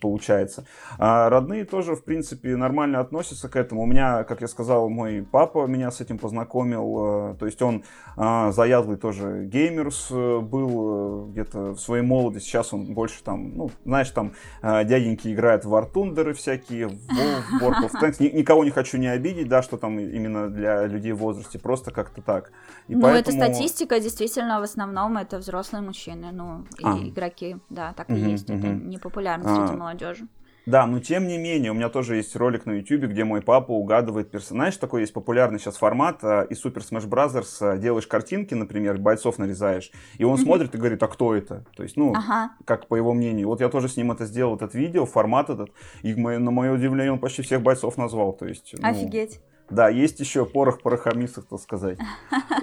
получается. 0.00 0.66
А 0.98 1.28
родные 1.28 1.64
тоже, 1.64 1.94
в 1.94 2.04
принципе, 2.04 2.56
нормально 2.56 3.00
относятся 3.00 3.48
к 3.48 3.56
этому. 3.56 3.82
У 3.82 3.86
меня, 3.86 4.24
как 4.24 4.40
я 4.40 4.48
сказал, 4.48 4.88
мой 4.88 5.26
папа 5.30 5.66
меня 5.66 5.90
с 5.90 6.00
этим 6.00 6.18
познакомил. 6.18 7.32
Э, 7.32 7.34
то 7.38 7.46
есть 7.46 7.60
он 7.62 7.84
а, 8.16 8.52
заядлый 8.52 8.96
тоже 8.96 9.44
геймерс 9.46 10.08
э, 10.10 10.40
был 10.40 11.28
э, 11.28 11.30
где-то 11.32 11.58
в 11.72 11.78
своей 11.78 12.02
молодости. 12.02 12.48
Сейчас 12.48 12.72
он 12.72 12.94
больше 12.94 13.22
там, 13.22 13.56
ну, 13.56 13.70
знаешь, 13.84 14.10
там 14.10 14.32
дяденьки 14.62 15.32
играют 15.32 15.64
в 15.64 15.74
War 15.74 15.90
Thunder 15.92 16.32
всякие, 16.32 16.88
в 16.88 17.62
World 17.62 17.90
of 17.90 17.92
Tanks. 18.00 18.16
Никого 18.32 18.64
не 18.64 18.70
хочу 18.70 18.98
не 18.98 19.08
обидеть, 19.08 19.48
да, 19.48 19.62
что 19.62 19.76
там 19.76 19.98
именно 19.98 20.48
для 20.48 20.86
людей 20.86 21.12
в 21.12 21.18
возрасте. 21.18 21.58
Просто 21.58 21.90
как-то 21.90 22.22
так. 22.22 22.52
И 22.88 22.94
ну, 22.94 23.02
поэтому... 23.02 23.38
это 23.38 23.46
статистика, 23.46 23.98
действительно, 24.00 24.60
в 24.60 24.62
основном 24.62 25.16
это 25.16 25.38
взрослые 25.38 25.82
мужчины, 25.82 26.30
ну, 26.32 26.64
а. 26.82 26.98
игроки, 26.98 27.56
да, 27.70 27.92
так 27.94 28.10
и 28.10 28.14
есть. 28.14 28.48
Это 28.50 28.68
не 28.68 28.98
популярно 28.98 29.44
среди 29.44 29.72
а. 29.72 29.76
Молодежи. 29.86 30.28
Да, 30.66 30.84
но 30.84 30.98
тем 30.98 31.28
не 31.28 31.38
менее, 31.38 31.70
у 31.70 31.74
меня 31.74 31.88
тоже 31.88 32.16
есть 32.16 32.34
ролик 32.34 32.66
на 32.66 32.72
YouTube, 32.72 33.04
где 33.04 33.22
мой 33.22 33.40
папа 33.40 33.70
угадывает 33.70 34.32
персонаж. 34.32 34.76
Такой 34.76 35.02
есть 35.02 35.12
популярный 35.12 35.60
сейчас 35.60 35.76
формат 35.76 36.24
а, 36.24 36.42
из 36.42 36.64
Super 36.64 36.78
Smash 36.78 37.08
Bros. 37.08 37.46
А, 37.60 37.76
делаешь 37.76 38.08
картинки, 38.08 38.52
например, 38.52 38.98
бойцов 38.98 39.38
нарезаешь, 39.38 39.92
и 40.18 40.24
он 40.24 40.38
смотрит 40.38 40.74
и 40.74 40.78
говорит, 40.78 41.00
а 41.04 41.06
кто 41.06 41.36
это? 41.36 41.64
То 41.76 41.84
есть, 41.84 41.96
ну, 41.96 42.12
ага. 42.16 42.50
как 42.64 42.88
по 42.88 42.96
его 42.96 43.14
мнению. 43.14 43.46
Вот 43.46 43.60
я 43.60 43.68
тоже 43.68 43.88
с 43.88 43.96
ним 43.96 44.10
это 44.10 44.26
сделал, 44.26 44.56
этот 44.56 44.74
видео, 44.74 45.06
формат 45.06 45.50
этот, 45.50 45.70
и 46.02 46.12
на 46.16 46.50
мое 46.50 46.72
удивление 46.72 47.12
он 47.12 47.20
почти 47.20 47.42
всех 47.42 47.62
бойцов 47.62 47.96
назвал. 47.96 48.32
То 48.32 48.46
есть, 48.46 48.74
ну, 48.76 48.88
Офигеть. 48.88 49.40
Да, 49.68 49.88
есть 49.88 50.20
еще 50.20 50.46
порох 50.46 50.80
порохомисов, 50.80 51.46
так 51.46 51.60
сказать. 51.60 51.98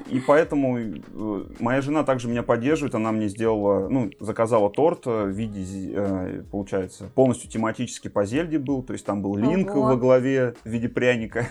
И 0.08 0.20
поэтому 0.20 0.78
э, 0.80 0.94
моя 1.60 1.82
жена 1.82 2.04
также 2.04 2.28
меня 2.28 2.44
поддерживает. 2.44 2.96
Она 2.96 3.12
мне 3.12 3.28
сделала, 3.28 3.90
ну, 3.90 4.12
заказала 4.20 4.70
торт 4.70 5.06
в 5.06 5.28
виде, 5.30 5.92
э, 5.94 6.44
получается, 6.50 7.10
полностью 7.14 7.50
тематически 7.50 8.08
по 8.08 8.26
Зельде 8.26 8.58
был. 8.58 8.84
То 8.84 8.94
есть 8.94 9.06
там 9.06 9.22
был 9.22 9.36
Линк 9.36 9.72
Ого. 9.72 9.88
во 9.88 9.96
главе 9.98 10.56
в 10.64 10.70
виде 10.70 10.88
пряника. 10.88 11.48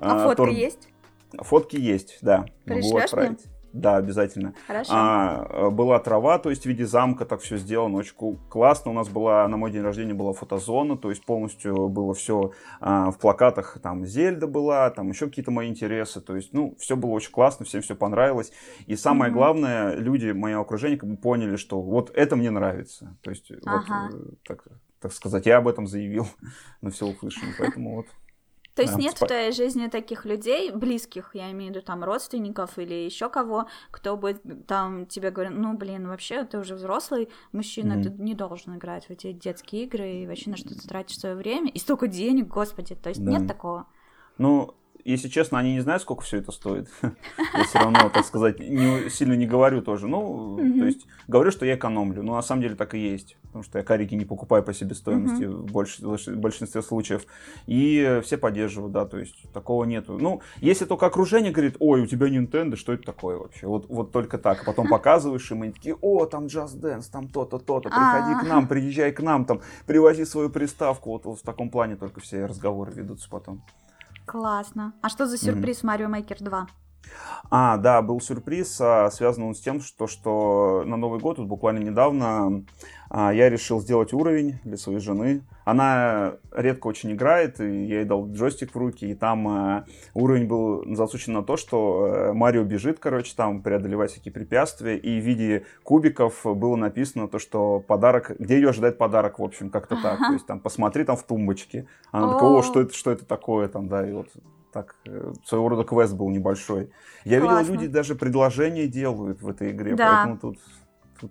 А, 0.00 0.24
а 0.24 0.28
фотки 0.28 0.36
торт... 0.36 0.52
есть? 0.52 0.88
Фотки 1.38 1.76
есть, 1.76 2.18
да. 2.22 2.46
Пришлешь 2.64 2.92
Могу 2.92 2.98
отправить. 2.98 3.44
Мне? 3.44 3.53
Да, 3.74 3.96
обязательно. 3.96 4.54
Хорошо. 4.68 4.92
А, 4.94 5.46
э, 5.50 5.70
была 5.70 5.98
трава, 5.98 6.38
то 6.38 6.48
есть 6.50 6.62
в 6.62 6.66
виде 6.66 6.86
замка 6.86 7.24
так 7.24 7.40
все 7.40 7.56
сделано, 7.56 7.96
очень 7.96 8.14
классно. 8.48 8.92
У 8.92 8.94
нас 8.94 9.08
была, 9.08 9.48
на 9.48 9.56
мой 9.56 9.72
день 9.72 9.82
рождения 9.82 10.14
была 10.14 10.32
фотозона, 10.32 10.96
то 10.96 11.10
есть 11.10 11.24
полностью 11.24 11.88
было 11.88 12.14
все 12.14 12.52
а, 12.80 13.10
в 13.10 13.18
плакатах, 13.18 13.80
там 13.82 14.06
Зельда 14.06 14.46
была, 14.46 14.88
там 14.90 15.08
еще 15.08 15.26
какие-то 15.26 15.50
мои 15.50 15.68
интересы, 15.68 16.20
то 16.20 16.36
есть, 16.36 16.52
ну, 16.52 16.76
все 16.78 16.94
было 16.94 17.10
очень 17.10 17.32
классно, 17.32 17.66
всем 17.66 17.82
все 17.82 17.96
понравилось. 17.96 18.52
И 18.86 18.94
самое 18.94 19.32
mm-hmm. 19.32 19.34
главное, 19.34 19.96
люди, 19.96 20.30
мое 20.30 20.60
окружение, 20.60 20.96
как 20.96 21.10
бы 21.10 21.16
поняли, 21.16 21.56
что 21.56 21.82
вот 21.82 22.12
это 22.14 22.36
мне 22.36 22.50
нравится. 22.50 23.16
То 23.22 23.30
есть, 23.30 23.50
ага. 23.66 24.08
вот, 24.12 24.20
э, 24.20 24.24
так, 24.46 24.68
так 25.00 25.12
сказать, 25.12 25.46
я 25.46 25.56
об 25.56 25.66
этом 25.66 25.88
заявил 25.88 26.28
на 26.80 26.90
все 26.90 27.06
услышание, 27.06 27.56
поэтому 27.58 27.96
вот. 27.96 28.06
То 28.74 28.82
есть 28.82 28.96
нет 28.96 29.14
в 29.14 29.26
твоей 29.26 29.52
жизни 29.52 29.86
таких 29.86 30.24
людей, 30.24 30.70
близких, 30.72 31.30
я 31.34 31.50
имею 31.52 31.72
в 31.72 31.76
виду 31.76 31.86
там 31.86 32.02
родственников 32.02 32.78
или 32.78 32.94
еще 32.94 33.28
кого, 33.28 33.68
кто 33.90 34.16
бы 34.16 34.34
там 34.66 35.06
тебе 35.06 35.30
говорил, 35.30 35.52
ну 35.54 35.74
блин, 35.74 36.08
вообще 36.08 36.44
ты 36.44 36.58
уже 36.58 36.74
взрослый 36.74 37.28
мужчина, 37.52 37.94
mm-hmm. 37.94 38.02
ты 38.02 38.22
не 38.22 38.34
должен 38.34 38.76
играть 38.76 39.06
в 39.06 39.10
эти 39.10 39.32
детские 39.32 39.84
игры 39.84 40.10
и 40.10 40.26
вообще 40.26 40.50
на 40.50 40.56
что-то 40.56 40.86
тратить 40.88 41.20
свое 41.20 41.36
время 41.36 41.70
и 41.70 41.78
столько 41.78 42.08
денег, 42.08 42.48
господи, 42.48 42.96
то 42.96 43.10
есть 43.10 43.24
да. 43.24 43.30
нет 43.30 43.46
такого. 43.46 43.86
Ну, 44.38 44.74
если 45.04 45.28
честно, 45.28 45.58
они 45.58 45.74
не 45.74 45.80
знают, 45.80 46.02
сколько 46.02 46.22
все 46.22 46.38
это 46.38 46.50
стоит. 46.50 46.88
Я 47.02 47.64
все 47.64 47.78
равно, 47.78 48.08
так 48.08 48.24
сказать, 48.24 48.58
не, 48.58 49.10
сильно 49.10 49.34
не 49.34 49.46
говорю 49.46 49.82
тоже. 49.82 50.08
Ну, 50.08 50.56
то 50.56 50.84
есть, 50.86 51.06
говорю, 51.28 51.50
что 51.50 51.66
я 51.66 51.74
экономлю. 51.74 52.22
Но 52.22 52.34
на 52.34 52.42
самом 52.42 52.62
деле 52.62 52.74
так 52.74 52.94
и 52.94 52.98
есть. 52.98 53.36
Потому 53.42 53.62
что 53.62 53.78
я 53.78 53.84
карики 53.84 54.14
не 54.14 54.24
покупаю 54.24 54.62
по 54.64 54.72
себестоимости 54.72 55.44
в, 55.44 55.66
больш, 55.66 55.98
в 55.98 56.36
большинстве 56.36 56.82
случаев. 56.82 57.26
И 57.66 58.20
все 58.24 58.36
поддерживают, 58.36 58.92
да, 58.92 59.04
то 59.04 59.18
есть, 59.18 59.52
такого 59.52 59.84
нету. 59.84 60.18
Ну, 60.18 60.40
если 60.60 60.86
только 60.86 61.06
окружение 61.06 61.52
говорит, 61.52 61.76
ой, 61.78 62.02
у 62.02 62.06
тебя 62.06 62.28
Nintendo, 62.28 62.74
что 62.76 62.92
это 62.92 63.04
такое 63.04 63.36
вообще? 63.36 63.66
Вот, 63.66 63.86
вот 63.88 64.10
только 64.10 64.38
так. 64.38 64.62
А 64.62 64.64
потом 64.64 64.88
показываешь 64.88 65.50
им, 65.50 65.64
и 65.64 65.66
они 65.66 65.72
такие, 65.72 65.96
о, 66.00 66.24
там 66.24 66.46
Just 66.46 66.80
Dance, 66.80 67.10
там 67.12 67.28
то-то, 67.28 67.58
то-то, 67.58 67.90
приходи 67.90 68.40
к 68.40 68.48
нам, 68.48 68.66
приезжай 68.66 69.12
к 69.12 69.20
нам, 69.20 69.44
там, 69.44 69.60
привози 69.86 70.24
свою 70.24 70.50
приставку. 70.50 71.10
Вот, 71.10 71.26
вот 71.26 71.38
в 71.38 71.42
таком 71.42 71.70
плане 71.70 71.96
только 71.96 72.20
все 72.20 72.46
разговоры 72.46 72.92
ведутся 72.92 73.28
потом. 73.28 73.62
Классно. 74.34 74.94
А 75.00 75.08
что 75.08 75.26
за 75.26 75.38
сюрприз. 75.38 75.84
Mario 75.84 76.08
Maker 76.08 76.42
2? 76.42 76.66
А, 77.50 77.76
да, 77.76 78.02
был 78.02 78.20
сюрприз, 78.20 78.80
а, 78.80 79.10
связан 79.10 79.44
он 79.44 79.54
с 79.54 79.60
тем, 79.60 79.80
что, 79.80 80.06
что 80.06 80.82
на 80.86 80.96
Новый 80.96 81.20
год, 81.20 81.38
вот 81.38 81.46
буквально 81.46 81.78
недавно, 81.78 82.64
а, 83.10 83.32
я 83.32 83.48
решил 83.48 83.80
сделать 83.80 84.12
уровень 84.12 84.58
для 84.64 84.76
своей 84.76 84.98
жены. 84.98 85.42
Она 85.64 86.34
редко 86.52 86.88
очень 86.88 87.12
играет, 87.12 87.60
и 87.60 87.84
я 87.84 87.98
ей 87.98 88.04
дал 88.04 88.28
джойстик 88.28 88.74
в 88.74 88.76
руки, 88.76 89.04
и 89.08 89.14
там 89.14 89.46
а, 89.46 89.84
уровень 90.14 90.48
был 90.48 90.84
засучен 90.96 91.32
на 91.32 91.42
то, 91.42 91.56
что 91.56 92.06
э, 92.06 92.32
Марио 92.32 92.64
бежит, 92.64 92.98
короче, 92.98 93.34
там 93.36 93.62
преодолевать 93.62 94.10
всякие 94.10 94.32
препятствия, 94.32 94.98
и 94.98 95.20
в 95.20 95.24
виде 95.24 95.64
кубиков 95.84 96.40
было 96.44 96.76
написано 96.76 97.28
то, 97.28 97.38
что 97.38 97.78
подарок, 97.86 98.32
где 98.38 98.56
ее 98.56 98.70
ожидает 98.70 98.98
подарок, 98.98 99.38
в 99.38 99.44
общем, 99.44 99.70
как-то 99.70 99.96
так. 100.02 100.18
То 100.18 100.32
есть 100.32 100.46
там 100.46 100.60
посмотри 100.60 101.04
там 101.04 101.16
в 101.16 101.22
тумбочке. 101.22 101.86
Она 102.10 102.32
такая, 102.32 102.50
о, 102.50 102.62
что 102.62 102.80
это, 102.80 102.94
что 102.94 103.12
это 103.12 103.24
такое 103.24 103.68
там, 103.68 103.86
да, 103.86 104.08
и 104.08 104.12
вот 104.12 104.28
так, 104.74 104.96
э, 105.06 105.32
своего 105.44 105.68
рода 105.68 105.84
квест 105.84 106.12
был 106.14 106.28
небольшой. 106.28 106.90
Я 107.24 107.40
Классно. 107.40 107.60
видел, 107.60 107.74
люди 107.74 107.86
даже 107.86 108.16
предложения 108.16 108.88
делают 108.88 109.40
в 109.40 109.48
этой 109.48 109.70
игре, 109.70 109.94
да. 109.94 110.24
поэтому 110.26 110.38
тут, 110.38 110.58
тут 111.20 111.30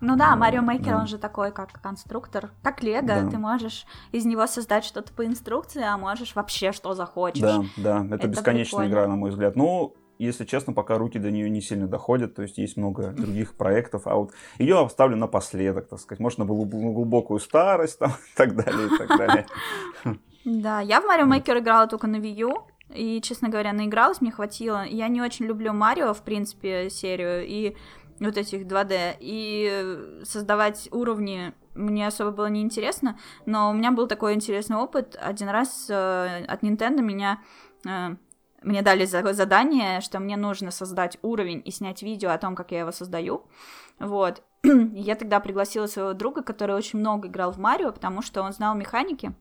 ну 0.00 0.16
да, 0.16 0.36
Марио 0.36 0.60
Мейкер, 0.60 0.92
да. 0.92 0.98
он 0.98 1.06
же 1.06 1.18
такой, 1.18 1.52
как 1.52 1.80
конструктор, 1.80 2.50
как 2.62 2.82
Лего, 2.82 3.06
да. 3.06 3.28
ты 3.28 3.38
можешь 3.38 3.86
из 4.12 4.24
него 4.24 4.46
создать 4.46 4.84
что-то 4.84 5.12
по 5.12 5.24
инструкции, 5.24 5.82
а 5.82 5.96
можешь 5.96 6.34
вообще 6.34 6.72
что 6.72 6.94
захочешь. 6.94 7.40
Да, 7.40 7.62
да, 7.76 8.04
это, 8.04 8.14
это 8.16 8.28
бесконечная 8.28 8.86
прикольно. 8.86 8.90
игра, 8.90 9.06
на 9.06 9.16
мой 9.16 9.30
взгляд. 9.30 9.56
Ну, 9.56 9.94
если 10.18 10.44
честно, 10.44 10.72
пока 10.72 10.98
руки 10.98 11.18
до 11.18 11.30
нее 11.30 11.48
не 11.48 11.60
сильно 11.60 11.86
доходят, 11.86 12.34
то 12.34 12.42
есть 12.42 12.58
есть 12.58 12.76
много 12.76 13.08
других 13.16 13.54
проектов, 13.54 14.06
а 14.06 14.16
вот 14.16 14.32
ее 14.58 14.82
оставлю 14.84 15.16
напоследок, 15.16 15.88
так 15.88 16.00
сказать, 16.00 16.20
может, 16.20 16.38
на 16.38 16.44
глубокую 16.44 17.40
старость 17.40 17.98
там, 17.98 18.10
и 18.34 18.36
так 18.36 18.56
далее, 18.56 18.88
и 18.88 18.98
так 18.98 19.08
далее. 19.18 19.46
Да, 20.44 20.80
я 20.80 21.00
в 21.00 21.04
Марио 21.06 21.26
Мейкер 21.26 21.58
играла 21.58 21.86
только 21.86 22.06
на 22.06 22.16
Wii 22.16 22.34
U, 22.34 22.66
и, 22.90 23.20
честно 23.22 23.48
говоря, 23.48 23.72
наигралась, 23.72 24.20
мне 24.20 24.30
хватило. 24.30 24.84
Я 24.84 25.08
не 25.08 25.22
очень 25.22 25.46
люблю 25.46 25.72
Марио, 25.72 26.12
в 26.12 26.22
принципе, 26.22 26.90
серию, 26.90 27.46
и 27.46 27.76
вот 28.20 28.36
этих 28.36 28.62
2D, 28.62 29.16
и 29.20 30.22
создавать 30.24 30.88
уровни 30.92 31.52
мне 31.74 32.06
особо 32.06 32.30
было 32.30 32.46
неинтересно, 32.46 33.18
но 33.46 33.70
у 33.70 33.72
меня 33.72 33.90
был 33.90 34.06
такой 34.06 34.34
интересный 34.34 34.76
опыт. 34.76 35.16
Один 35.20 35.48
раз 35.48 35.86
э, 35.88 36.44
от 36.46 36.62
Nintendo 36.62 37.00
меня 37.00 37.40
э, 37.84 38.14
мне 38.62 38.82
дали 38.82 39.04
задание, 39.04 40.00
что 40.00 40.20
мне 40.20 40.36
нужно 40.36 40.70
создать 40.70 41.18
уровень 41.22 41.62
и 41.64 41.70
снять 41.70 42.02
видео 42.02 42.30
о 42.30 42.38
том, 42.38 42.54
как 42.54 42.70
я 42.70 42.80
его 42.80 42.92
создаю. 42.92 43.46
Вот. 43.98 44.42
я 44.62 45.16
тогда 45.16 45.40
пригласила 45.40 45.86
своего 45.86 46.12
друга, 46.12 46.42
который 46.42 46.76
очень 46.76 46.98
много 46.98 47.28
играл 47.28 47.52
в 47.52 47.58
Марио, 47.58 47.92
потому 47.92 48.22
что 48.22 48.42
он 48.42 48.52
знал 48.52 48.74
механики. 48.74 49.34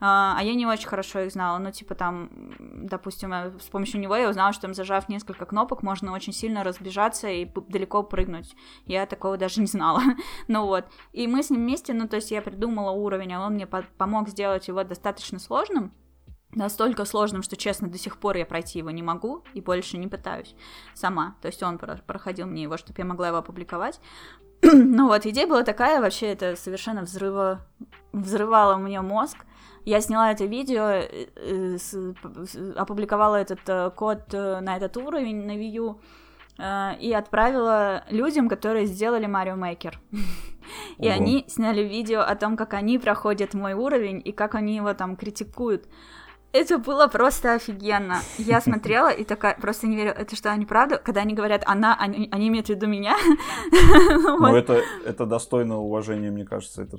А, 0.00 0.34
а 0.38 0.42
я 0.42 0.54
не 0.54 0.66
очень 0.66 0.88
хорошо 0.88 1.20
их 1.20 1.32
знала. 1.32 1.58
Ну, 1.58 1.70
типа 1.70 1.94
там, 1.94 2.30
допустим, 2.58 3.32
с 3.60 3.66
помощью 3.66 4.00
него 4.00 4.16
я 4.16 4.30
узнала, 4.30 4.52
что 4.52 4.62
там, 4.62 4.74
зажав 4.74 5.08
несколько 5.08 5.44
кнопок, 5.44 5.82
можно 5.82 6.12
очень 6.12 6.32
сильно 6.32 6.64
разбежаться 6.64 7.28
и 7.28 7.46
далеко 7.68 8.02
прыгнуть. 8.02 8.54
Я 8.86 9.04
такого 9.06 9.36
даже 9.36 9.60
не 9.60 9.66
знала. 9.66 10.00
ну 10.48 10.66
вот. 10.66 10.86
И 11.12 11.26
мы 11.26 11.42
с 11.42 11.50
ним 11.50 11.60
вместе, 11.60 11.92
ну, 11.92 12.08
то 12.08 12.16
есть 12.16 12.30
я 12.30 12.40
придумала 12.40 12.92
уровень, 12.92 13.34
а 13.34 13.44
он 13.44 13.54
мне 13.54 13.66
помог 13.66 14.28
сделать 14.28 14.68
его 14.68 14.82
достаточно 14.84 15.38
сложным. 15.38 15.92
Настолько 16.52 17.04
сложным, 17.04 17.42
что, 17.42 17.56
честно, 17.56 17.88
до 17.88 17.96
сих 17.96 18.18
пор 18.18 18.36
я 18.36 18.44
пройти 18.44 18.78
его 18.80 18.90
не 18.90 19.02
могу 19.02 19.44
и 19.54 19.60
больше 19.60 19.98
не 19.98 20.08
пытаюсь 20.08 20.56
сама. 20.94 21.36
То 21.42 21.46
есть 21.46 21.62
он 21.62 21.78
проходил 21.78 22.46
мне 22.46 22.62
его, 22.62 22.76
чтобы 22.76 22.98
я 22.98 23.04
могла 23.04 23.28
его 23.28 23.36
опубликовать. 23.36 24.00
ну 24.62 25.06
вот, 25.06 25.26
идея 25.26 25.46
была 25.46 25.62
такая, 25.62 26.00
вообще 26.00 26.26
это 26.26 26.56
совершенно 26.56 27.02
взрыва... 27.02 27.66
взрывало 28.12 28.76
мне 28.76 29.00
мозг. 29.00 29.38
Я 29.84 30.00
сняла 30.00 30.32
это 30.32 30.44
видео, 30.44 30.88
э, 30.88 31.26
э, 31.36 31.78
опубликовала 32.76 33.36
этот 33.36 33.60
э, 33.66 33.90
код 33.90 34.32
на 34.32 34.76
этот 34.76 34.96
уровень 34.96 35.46
на 35.46 35.56
Wii 35.56 35.96
и 37.00 37.14
отправила 37.14 38.04
людям, 38.10 38.50
которые 38.50 38.84
сделали 38.84 39.26
Mario 39.26 39.56
Maker. 39.56 39.94
И 40.98 41.08
они 41.08 41.46
сняли 41.48 41.82
видео 41.82 42.20
о 42.20 42.36
том, 42.36 42.56
как 42.58 42.74
они 42.74 42.98
проходят 42.98 43.54
мой 43.54 43.72
уровень 43.72 44.20
и 44.22 44.30
как 44.30 44.54
они 44.54 44.76
его 44.76 44.92
там 44.92 45.16
критикуют. 45.16 45.86
Это 46.52 46.78
было 46.78 47.06
просто 47.06 47.54
офигенно. 47.54 48.18
Я 48.38 48.60
смотрела 48.66 49.10
и 49.10 49.24
такая, 49.24 49.54
просто 49.54 49.86
не 49.86 49.96
верю, 49.96 50.10
это 50.10 50.34
что, 50.34 50.50
они 50.50 50.66
правда? 50.66 50.98
Когда 50.98 51.20
они 51.20 51.34
говорят 51.34 51.62
«она», 51.66 51.96
они, 51.98 52.28
они 52.32 52.48
имеют 52.48 52.66
в 52.66 52.70
виду 52.70 52.86
меня? 52.86 53.16
Ну, 54.40 54.54
это, 54.54 54.82
это 55.04 55.26
достойно 55.26 55.78
уважения, 55.78 56.30
мне 56.30 56.44
кажется. 56.44 56.82
Это 56.82 56.96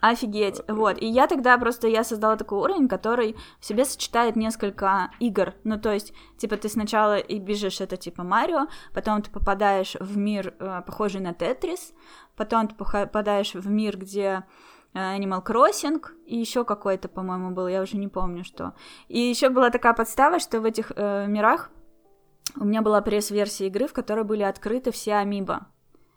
Офигеть, 0.00 0.62
вот. 0.66 1.00
И 1.02 1.06
я 1.06 1.26
тогда 1.26 1.58
просто, 1.58 1.86
я 1.86 2.04
создала 2.04 2.36
такой 2.36 2.58
уровень, 2.58 2.88
который 2.88 3.36
в 3.60 3.66
себе 3.66 3.84
сочетает 3.84 4.34
несколько 4.34 5.10
игр. 5.20 5.54
Ну, 5.62 5.78
то 5.78 5.92
есть, 5.92 6.14
типа, 6.38 6.56
ты 6.56 6.70
сначала 6.70 7.18
и 7.18 7.38
бежишь, 7.38 7.82
это 7.82 7.98
типа 7.98 8.22
Марио, 8.22 8.68
потом 8.94 9.20
ты 9.20 9.30
попадаешь 9.30 9.96
в 10.00 10.16
мир, 10.16 10.54
э, 10.58 10.82
похожий 10.86 11.20
на 11.20 11.34
Тетрис, 11.34 11.92
потом 12.34 12.68
ты 12.68 12.74
попадаешь 12.74 13.54
в 13.54 13.68
мир, 13.68 13.98
где 13.98 14.44
э, 14.94 15.18
Animal 15.18 15.44
Crossing, 15.44 16.02
и 16.24 16.38
еще 16.38 16.64
какой-то, 16.64 17.08
по-моему, 17.08 17.50
был, 17.50 17.68
я 17.68 17.82
уже 17.82 17.98
не 17.98 18.08
помню, 18.08 18.42
что. 18.42 18.72
И 19.08 19.18
еще 19.18 19.50
была 19.50 19.68
такая 19.68 19.92
подстава, 19.92 20.38
что 20.38 20.62
в 20.62 20.64
этих 20.64 20.92
э, 20.96 21.26
мирах 21.26 21.70
у 22.56 22.64
меня 22.64 22.80
была 22.80 23.02
пресс-версия 23.02 23.66
игры, 23.66 23.86
в 23.86 23.92
которой 23.92 24.24
были 24.24 24.44
открыты 24.44 24.92
все 24.92 25.16
амибо. 25.16 25.66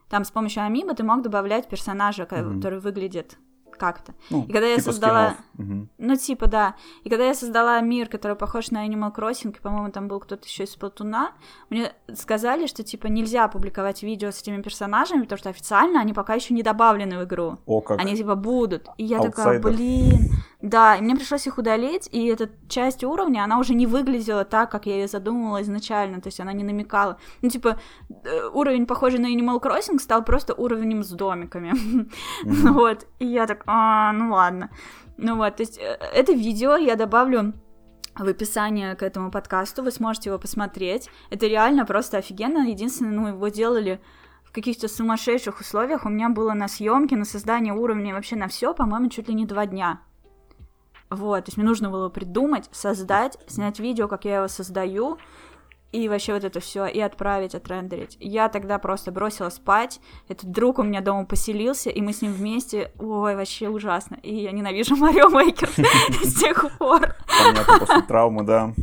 Там 0.09 0.23
с 0.23 0.31
помощью 0.31 0.63
амибо 0.63 0.93
ты 0.93 1.03
мог 1.03 1.21
добавлять 1.21 1.67
персонажа, 1.67 2.23
mm-hmm. 2.23 2.55
который 2.55 2.79
выглядит 2.79 3.37
как-то. 3.77 4.13
Ну, 4.29 4.45
и 4.45 4.51
когда 4.51 4.67
я 4.67 4.75
типа 4.75 4.91
создала... 4.91 5.37
Угу. 5.57 5.87
Ну, 5.97 6.15
типа, 6.15 6.47
да. 6.47 6.75
И 7.03 7.09
когда 7.09 7.25
я 7.25 7.33
создала 7.33 7.79
мир, 7.81 8.07
который 8.09 8.35
похож 8.35 8.71
на 8.71 8.87
Animal 8.87 9.15
Crossing, 9.15 9.55
и, 9.55 9.61
по-моему, 9.61 9.91
там 9.91 10.07
был 10.07 10.19
кто-то 10.19 10.45
еще 10.45 10.63
из 10.63 10.75
Платуна, 10.75 11.31
мне 11.69 11.93
сказали, 12.13 12.67
что, 12.67 12.83
типа, 12.83 13.07
нельзя 13.07 13.47
публиковать 13.47 14.03
видео 14.03 14.31
с 14.31 14.41
этими 14.41 14.61
персонажами, 14.61 15.23
потому 15.23 15.39
что 15.39 15.49
официально 15.49 15.99
они 15.99 16.13
пока 16.13 16.33
еще 16.35 16.53
не 16.53 16.63
добавлены 16.63 17.17
в 17.17 17.23
игру. 17.23 17.57
О, 17.65 17.81
как. 17.81 17.99
Они, 17.99 18.15
типа, 18.15 18.35
будут. 18.35 18.87
И 18.97 19.05
я 19.05 19.17
Аутсайдер. 19.19 19.61
такая, 19.61 19.75
блин... 19.75 20.31
Да, 20.63 20.95
и 20.95 21.01
мне 21.01 21.13
пришлось 21.13 21.45
их 21.45 21.57
удалить, 21.57 22.07
и 22.13 22.25
эта 22.27 22.49
часть 22.69 23.03
уровня, 23.03 23.43
она 23.43 23.59
уже 23.59 23.73
не 23.73 23.85
выглядела 23.85 24.45
так, 24.45 24.71
как 24.71 24.85
я 24.85 24.95
ее 24.95 25.07
задумывала 25.09 25.61
изначально, 25.61 26.21
то 26.21 26.27
есть 26.27 26.39
она 26.39 26.53
не 26.53 26.63
намекала. 26.63 27.17
Ну, 27.41 27.49
типа, 27.49 27.81
э, 28.23 28.47
уровень, 28.53 28.85
похожий 28.85 29.19
на 29.19 29.27
Animal 29.27 29.61
Crossing, 29.61 29.99
стал 29.99 30.23
просто 30.23 30.53
уровнем 30.53 31.03
с 31.03 31.09
домиками. 31.09 31.73
Mm-hmm. 32.45 32.71
вот, 32.71 33.07
и 33.19 33.27
я 33.27 33.45
так, 33.45 33.63
а, 33.65 34.13
ну 34.13 34.33
ладно. 34.33 34.69
Ну 35.17 35.35
вот, 35.35 35.57
то 35.57 35.63
есть 35.63 35.77
э, 35.79 35.97
это 36.13 36.31
видео 36.31 36.77
я 36.77 36.95
добавлю 36.95 37.53
в 38.17 38.25
описании 38.25 38.93
к 38.95 39.03
этому 39.03 39.31
подкасту, 39.31 39.83
вы 39.83 39.91
сможете 39.91 40.29
его 40.29 40.39
посмотреть. 40.39 41.09
Это 41.29 41.45
реально 41.45 41.85
просто 41.85 42.19
офигенно. 42.19 42.69
Единственное, 42.69 43.11
ну, 43.11 43.27
его 43.27 43.49
делали 43.49 43.99
в 44.45 44.53
каких-то 44.53 44.87
сумасшедших 44.87 45.59
условиях. 45.59 46.05
У 46.05 46.09
меня 46.09 46.29
было 46.29 46.53
на 46.53 46.69
съемке, 46.69 47.17
на 47.17 47.25
создание 47.25 47.73
уровня, 47.73 48.13
вообще 48.13 48.37
на 48.37 48.47
все, 48.47 48.73
по-моему, 48.73 49.09
чуть 49.09 49.27
ли 49.27 49.33
не 49.33 49.45
два 49.45 49.65
дня. 49.65 49.99
Вот, 51.13 51.45
то 51.45 51.49
есть 51.49 51.57
мне 51.57 51.65
нужно 51.65 51.89
было 51.89 52.09
придумать, 52.09 52.69
создать, 52.71 53.37
снять 53.47 53.79
видео, 53.79 54.07
как 54.07 54.25
я 54.25 54.37
его 54.37 54.47
создаю, 54.47 55.17
и 55.91 56.09
вообще 56.09 56.33
вот 56.33 56.43
это 56.43 56.59
все, 56.59 56.87
и 56.87 56.99
отправить, 56.99 57.53
отрендерить. 57.53 58.17
Я 58.19 58.49
тогда 58.49 58.79
просто 58.79 59.11
бросила 59.11 59.49
спать, 59.49 60.01
этот 60.27 60.51
друг 60.51 60.79
у 60.79 60.83
меня 60.83 61.01
дома 61.01 61.25
поселился, 61.25 61.91
и 61.91 62.01
мы 62.01 62.13
с 62.13 62.21
ним 62.21 62.33
вместе, 62.33 62.91
ой, 62.97 63.35
вообще 63.35 63.69
ужасно, 63.69 64.17
и 64.23 64.35
я 64.35 64.51
ненавижу 64.51 64.95
Марио 64.97 65.29
Мейкер 65.29 65.69
с 66.23 66.33
тех 66.39 66.77
пор. 66.77 67.15
Понятно, 67.45 67.79
после 67.79 68.01
травмы, 68.01 68.43
да. 68.43 68.73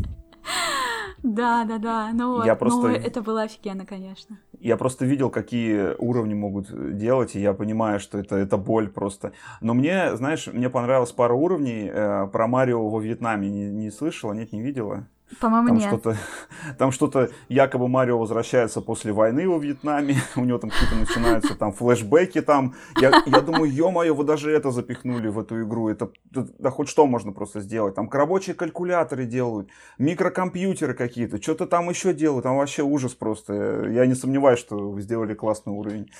Да, 1.22 1.64
да, 1.64 1.78
да. 1.78 2.10
Ну 2.14 2.36
вот, 2.36 2.46
я 2.46 2.54
просто... 2.54 2.88
ну, 2.88 2.88
это 2.88 3.20
было 3.20 3.42
офигенно, 3.42 3.84
конечно. 3.84 4.38
Я 4.58 4.76
просто 4.76 5.04
видел, 5.04 5.30
какие 5.30 5.94
уровни 5.98 6.34
могут 6.34 6.96
делать, 6.96 7.36
и 7.36 7.40
я 7.40 7.52
понимаю, 7.52 8.00
что 8.00 8.18
это, 8.18 8.36
это 8.36 8.56
боль 8.56 8.88
просто. 8.88 9.32
Но 9.60 9.74
мне, 9.74 10.16
знаешь, 10.16 10.46
мне 10.46 10.70
понравилась 10.70 11.12
пара 11.12 11.34
уровней. 11.34 11.90
Э, 11.92 12.26
про 12.26 12.46
Марио 12.46 12.88
во 12.88 13.00
Вьетнаме 13.00 13.50
не, 13.50 13.70
не 13.70 13.90
слышала, 13.90 14.32
нет, 14.32 14.52
не 14.52 14.62
видела. 14.62 15.06
По-моему, 15.38 15.68
там 15.68 15.76
нет. 15.76 15.88
Что-то, 15.88 16.16
там 16.78 16.90
что-то 16.90 17.30
якобы 17.48 17.88
Марио 17.88 18.18
возвращается 18.18 18.80
после 18.80 19.12
войны 19.12 19.48
во 19.48 19.58
Вьетнаме, 19.58 20.16
у 20.36 20.44
него 20.44 20.58
там 20.58 20.70
какие-то 20.70 20.96
начинаются 20.96 21.54
там 21.54 21.72
флешбеки 21.72 22.40
там. 22.40 22.74
Я, 23.00 23.22
я 23.26 23.40
думаю, 23.40 23.70
ё-моё, 23.70 24.14
вы 24.14 24.24
даже 24.24 24.50
это 24.50 24.70
запихнули 24.70 25.28
в 25.28 25.38
эту 25.38 25.62
игру. 25.62 25.88
Это, 25.88 26.10
да 26.30 26.70
хоть 26.70 26.88
что 26.88 27.06
можно 27.06 27.32
просто 27.32 27.60
сделать. 27.60 27.94
Там 27.94 28.10
рабочие 28.10 28.54
калькуляторы 28.54 29.24
делают, 29.24 29.70
микрокомпьютеры 29.98 30.94
какие-то, 30.94 31.40
что-то 31.40 31.66
там 31.66 31.88
еще 31.88 32.12
делают. 32.12 32.42
Там 32.42 32.56
вообще 32.56 32.82
ужас 32.82 33.14
просто. 33.14 33.88
Я 33.88 34.06
не 34.06 34.14
сомневаюсь, 34.14 34.58
что 34.58 34.90
вы 34.90 35.00
сделали 35.00 35.34
классный 35.34 35.72
уровень. 35.72 36.10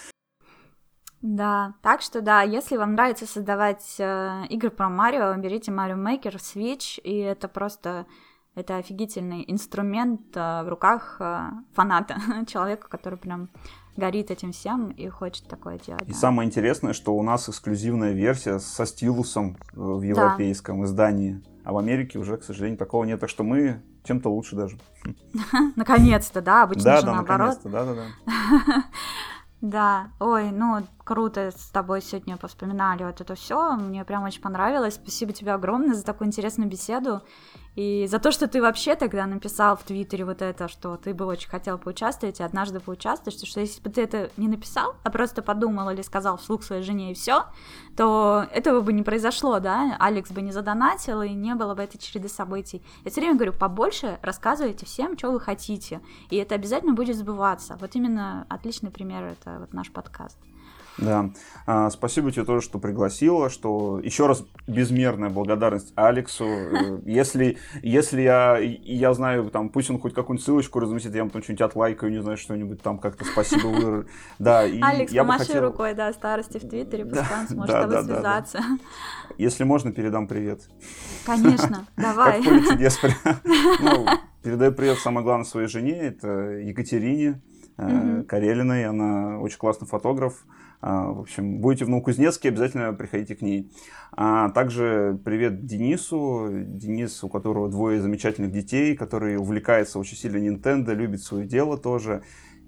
Да, 1.23 1.75
так 1.83 2.01
что 2.01 2.23
да, 2.23 2.43
если 2.43 2.79
вам 2.79 2.95
нравится 2.95 3.27
создавать 3.27 3.97
э, 3.99 4.47
игры 4.49 4.71
про 4.71 4.89
Марио, 4.89 5.35
берите 5.37 5.71
Mario 5.71 5.97
Maker, 5.97 6.37
Switch, 6.37 6.99
и 7.03 7.19
это 7.19 7.47
просто 7.47 8.07
это 8.55 8.77
офигительный 8.77 9.45
инструмент 9.47 10.23
э, 10.35 10.63
в 10.63 10.69
руках 10.69 11.17
э, 11.21 11.51
фаната, 11.73 12.17
человека, 12.47 12.89
который 12.89 13.19
прям 13.19 13.49
горит 13.97 14.31
этим 14.31 14.53
всем 14.53 14.89
и 14.89 15.09
хочет 15.09 15.47
такое 15.49 15.79
делать. 15.79 16.03
И 16.09 16.13
да. 16.13 16.19
самое 16.19 16.47
интересное, 16.47 16.93
что 16.93 17.15
у 17.15 17.23
нас 17.23 17.49
эксклюзивная 17.49 18.13
версия 18.13 18.59
со 18.59 18.87
стилусом 18.87 19.57
э, 19.73 19.77
в 19.77 20.03
европейском 20.03 20.81
да. 20.81 20.87
издании, 20.87 21.43
а 21.65 21.73
в 21.73 21.79
Америке 21.79 22.19
уже, 22.19 22.37
к 22.37 22.45
сожалению, 22.45 22.79
такого 22.79 23.05
нет, 23.05 23.21
так 23.21 23.31
что 23.31 23.45
мы 23.45 23.83
чем-то 24.05 24.31
лучше 24.31 24.57
даже. 24.57 24.79
Наконец-то, 25.77 26.41
да, 26.41 26.65
обычно 26.65 26.97
же 26.97 27.07
да, 27.07 27.15
наоборот. 27.15 27.59
Да, 27.65 27.85
да, 27.85 27.95
да. 27.95 28.85
Да, 29.61 30.09
ой, 30.21 30.53
ну 30.53 30.87
круто 31.05 31.51
с 31.55 31.69
тобой 31.69 32.01
сегодня 32.01 32.39
поспоминали 32.39 33.05
вот 33.05 33.21
это 33.21 33.35
все. 33.35 33.77
Мне 33.77 34.07
прям 34.07 34.25
очень 34.25 34.41
понравилось. 34.41 34.95
Спасибо 34.95 35.35
тебе 35.35 35.53
огромное 35.53 35.95
за 35.95 36.03
такую 36.03 36.29
интересную 36.29 36.71
беседу. 36.71 37.21
И 37.81 38.07
за 38.09 38.19
то, 38.19 38.31
что 38.31 38.47
ты 38.47 38.61
вообще 38.61 38.95
тогда 38.95 39.25
написал 39.25 39.75
в 39.75 39.85
Твиттере 39.85 40.27
вот 40.27 40.43
это, 40.43 40.69
что 40.69 40.99
ты 40.99 41.15
бы 41.15 41.25
очень 41.25 41.49
хотел 41.49 41.79
поучаствовать, 41.79 42.39
и 42.39 42.43
однажды 42.43 42.79
поучаствуешь, 42.79 43.39
что 43.43 43.61
если 43.61 43.81
бы 43.81 43.89
ты 43.89 44.03
это 44.03 44.31
не 44.37 44.49
написал, 44.49 44.97
а 45.03 45.11
просто 45.11 45.41
подумал 45.41 45.89
или 45.89 46.03
сказал 46.03 46.37
вслух 46.37 46.63
своей 46.63 46.83
жене 46.83 47.13
и 47.13 47.15
все, 47.15 47.47
то 47.97 48.45
этого 48.53 48.83
бы 48.83 48.93
не 48.93 49.03
произошло, 49.03 49.61
да, 49.61 49.97
Алекс 49.99 50.31
бы 50.31 50.43
не 50.43 50.53
задонатил, 50.53 51.23
и 51.23 51.31
не 51.31 51.55
было 51.55 51.75
бы 51.75 51.83
этой 51.83 51.97
череды 51.97 52.29
событий. 52.29 52.83
Я 53.03 53.11
все 53.11 53.23
время 53.23 53.37
говорю, 53.37 53.55
побольше 53.55 54.19
рассказывайте 54.21 54.85
всем, 54.85 55.17
что 55.17 55.31
вы 55.31 55.41
хотите, 55.41 56.03
и 56.29 56.37
это 56.37 56.57
обязательно 56.57 56.93
будет 56.93 57.17
сбываться. 57.17 57.79
Вот 57.81 57.95
именно 57.95 58.45
отличный 58.51 58.91
пример 58.91 59.25
это 59.25 59.57
вот 59.59 59.73
наш 59.73 59.91
подкаст. 59.91 60.37
Да. 60.99 61.31
А, 61.67 61.89
спасибо 61.91 62.33
тебе 62.33 62.45
тоже, 62.45 62.63
что 62.63 62.79
пригласила, 62.79 63.49
что 63.49 64.01
еще 64.01 64.27
раз 64.27 64.45
безмерная 64.67 65.31
благодарность 65.31 65.93
Алексу. 65.95 66.45
Э, 66.45 67.01
если, 67.05 67.59
если 67.83 68.23
я, 68.23 68.59
я 68.59 69.15
знаю, 69.15 69.51
там, 69.51 69.69
пусть 69.69 69.91
он 69.91 70.01
хоть 70.01 70.15
какую-нибудь 70.15 70.45
ссылочку 70.45 70.81
разместит, 70.81 71.15
я 71.15 71.25
потом 71.25 71.43
что-нибудь 71.43 71.63
отлайкаю, 71.63 72.13
не 72.13 72.23
знаю, 72.23 72.39
что-нибудь 72.39 72.83
там 72.83 72.99
как-то 72.99 73.25
спасибо 73.25 73.69
вы... 73.69 74.07
Да, 74.39 74.67
и 74.67 74.81
Алекс, 74.81 75.13
я 75.13 75.23
помаши 75.23 75.47
хотел... 75.47 75.63
рукой, 75.63 75.95
да, 75.95 76.13
старости 76.13 76.59
в 76.59 76.69
Твиттере, 76.69 77.05
пускай 77.05 77.29
да, 77.29 77.41
он 77.41 77.49
сможет 77.49 77.73
да, 77.73 77.79
с 77.79 77.83
тобой 77.83 77.97
да, 77.97 78.03
связаться. 78.03 78.59
Да, 78.59 78.65
да. 78.65 79.35
Если 79.39 79.65
можно, 79.65 79.93
передам 79.93 80.27
привет. 80.27 80.69
Конечно, 81.25 81.87
давай. 81.97 82.43
Как 82.43 82.65
чудес. 82.69 82.99
Ну, 83.81 84.07
передаю 84.43 84.73
привет, 84.73 84.99
самое 84.99 85.25
главное, 85.25 85.45
своей 85.45 85.69
жене, 85.69 85.99
это 85.99 86.29
Екатерине 86.29 87.41
Карелиной, 87.77 88.87
она 88.87 89.39
очень 89.41 89.59
классный 89.59 89.89
фотограф, 89.89 90.45
в 90.89 91.21
общем, 91.21 91.59
будете 91.59 91.85
в 91.85 91.89
Новокузнецке, 91.89 92.49
обязательно 92.49 92.93
приходите 92.93 93.35
к 93.35 93.43
ней. 93.43 93.71
А 94.13 94.49
также 94.51 95.19
привет 95.25 95.67
Денису. 95.67 96.49
Денис, 96.51 97.23
у 97.23 97.29
которого 97.29 97.69
двое 97.69 98.01
замечательных 98.01 98.51
детей, 98.51 98.97
который 98.97 99.37
увлекается 99.37 99.99
очень 99.99 100.17
сильно 100.17 100.39
Nintendo, 100.39 100.95
любит 100.95 101.23
свое 101.23 101.47
дело 101.47 101.77
тоже. 101.77 102.23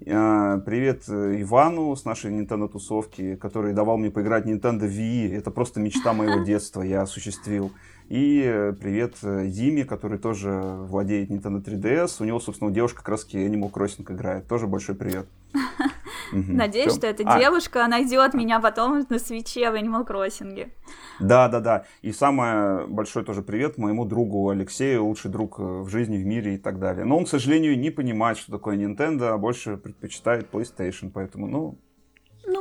А, 0.05 0.59
привет 0.59 1.03
Ивану 1.07 1.95
с 1.95 2.05
нашей 2.05 2.31
Nintendo 2.31 2.67
тусовки, 2.67 3.35
который 3.35 3.73
давал 3.73 3.97
мне 3.97 4.11
поиграть 4.11 4.45
Nintendo 4.45 4.87
Wii. 4.87 5.35
Это 5.35 5.49
просто 5.49 5.79
мечта 5.79 6.13
моего 6.13 6.43
детства, 6.45 6.81
я 6.81 7.01
осуществил. 7.01 7.71
И 8.09 8.73
привет 8.79 9.15
Диме, 9.21 9.85
который 9.85 10.17
тоже 10.17 10.51
владеет 10.51 11.29
Nintendo 11.29 11.63
3DS. 11.63 12.17
У 12.19 12.25
него, 12.25 12.39
собственно, 12.39 12.71
девушка 12.71 12.99
как 12.99 13.09
раз 13.09 13.27
Animal 13.31 13.71
Crossing 13.71 14.11
играет. 14.11 14.47
Тоже 14.47 14.67
большой 14.67 14.95
привет. 14.95 15.27
Надеюсь, 16.31 16.93
что 16.93 17.07
эта 17.07 17.23
а. 17.25 17.39
девушка 17.39 17.87
найдет 17.87 18.33
меня 18.33 18.59
потом 18.59 19.05
на 19.07 19.19
свече 19.19 19.69
в 19.71 19.75
Animal 19.75 20.07
Crossing. 20.07 20.71
Да, 21.19 21.47
да, 21.47 21.59
да. 21.59 21.85
И 22.01 22.11
самое 22.11 22.87
большой 22.87 23.23
тоже 23.23 23.41
привет 23.41 23.77
моему 23.77 24.05
другу 24.05 24.49
Алексею, 24.49 25.05
лучший 25.05 25.31
друг 25.31 25.59
э, 25.59 25.63
в 25.63 25.89
жизни, 25.89 26.17
в 26.17 26.25
мире 26.25 26.55
и 26.55 26.57
так 26.57 26.79
далее. 26.79 27.05
Но 27.05 27.17
он, 27.17 27.25
к 27.25 27.29
сожалению, 27.29 27.77
не 27.79 27.91
понимает, 27.91 28.37
что 28.37 28.51
такое 28.51 28.77
Nintendo, 28.77 29.29
а 29.29 29.37
больше 29.37 29.77
предпочитает 29.77 30.47
PlayStation, 30.51 31.11
поэтому, 31.13 31.47
ну, 31.47 31.77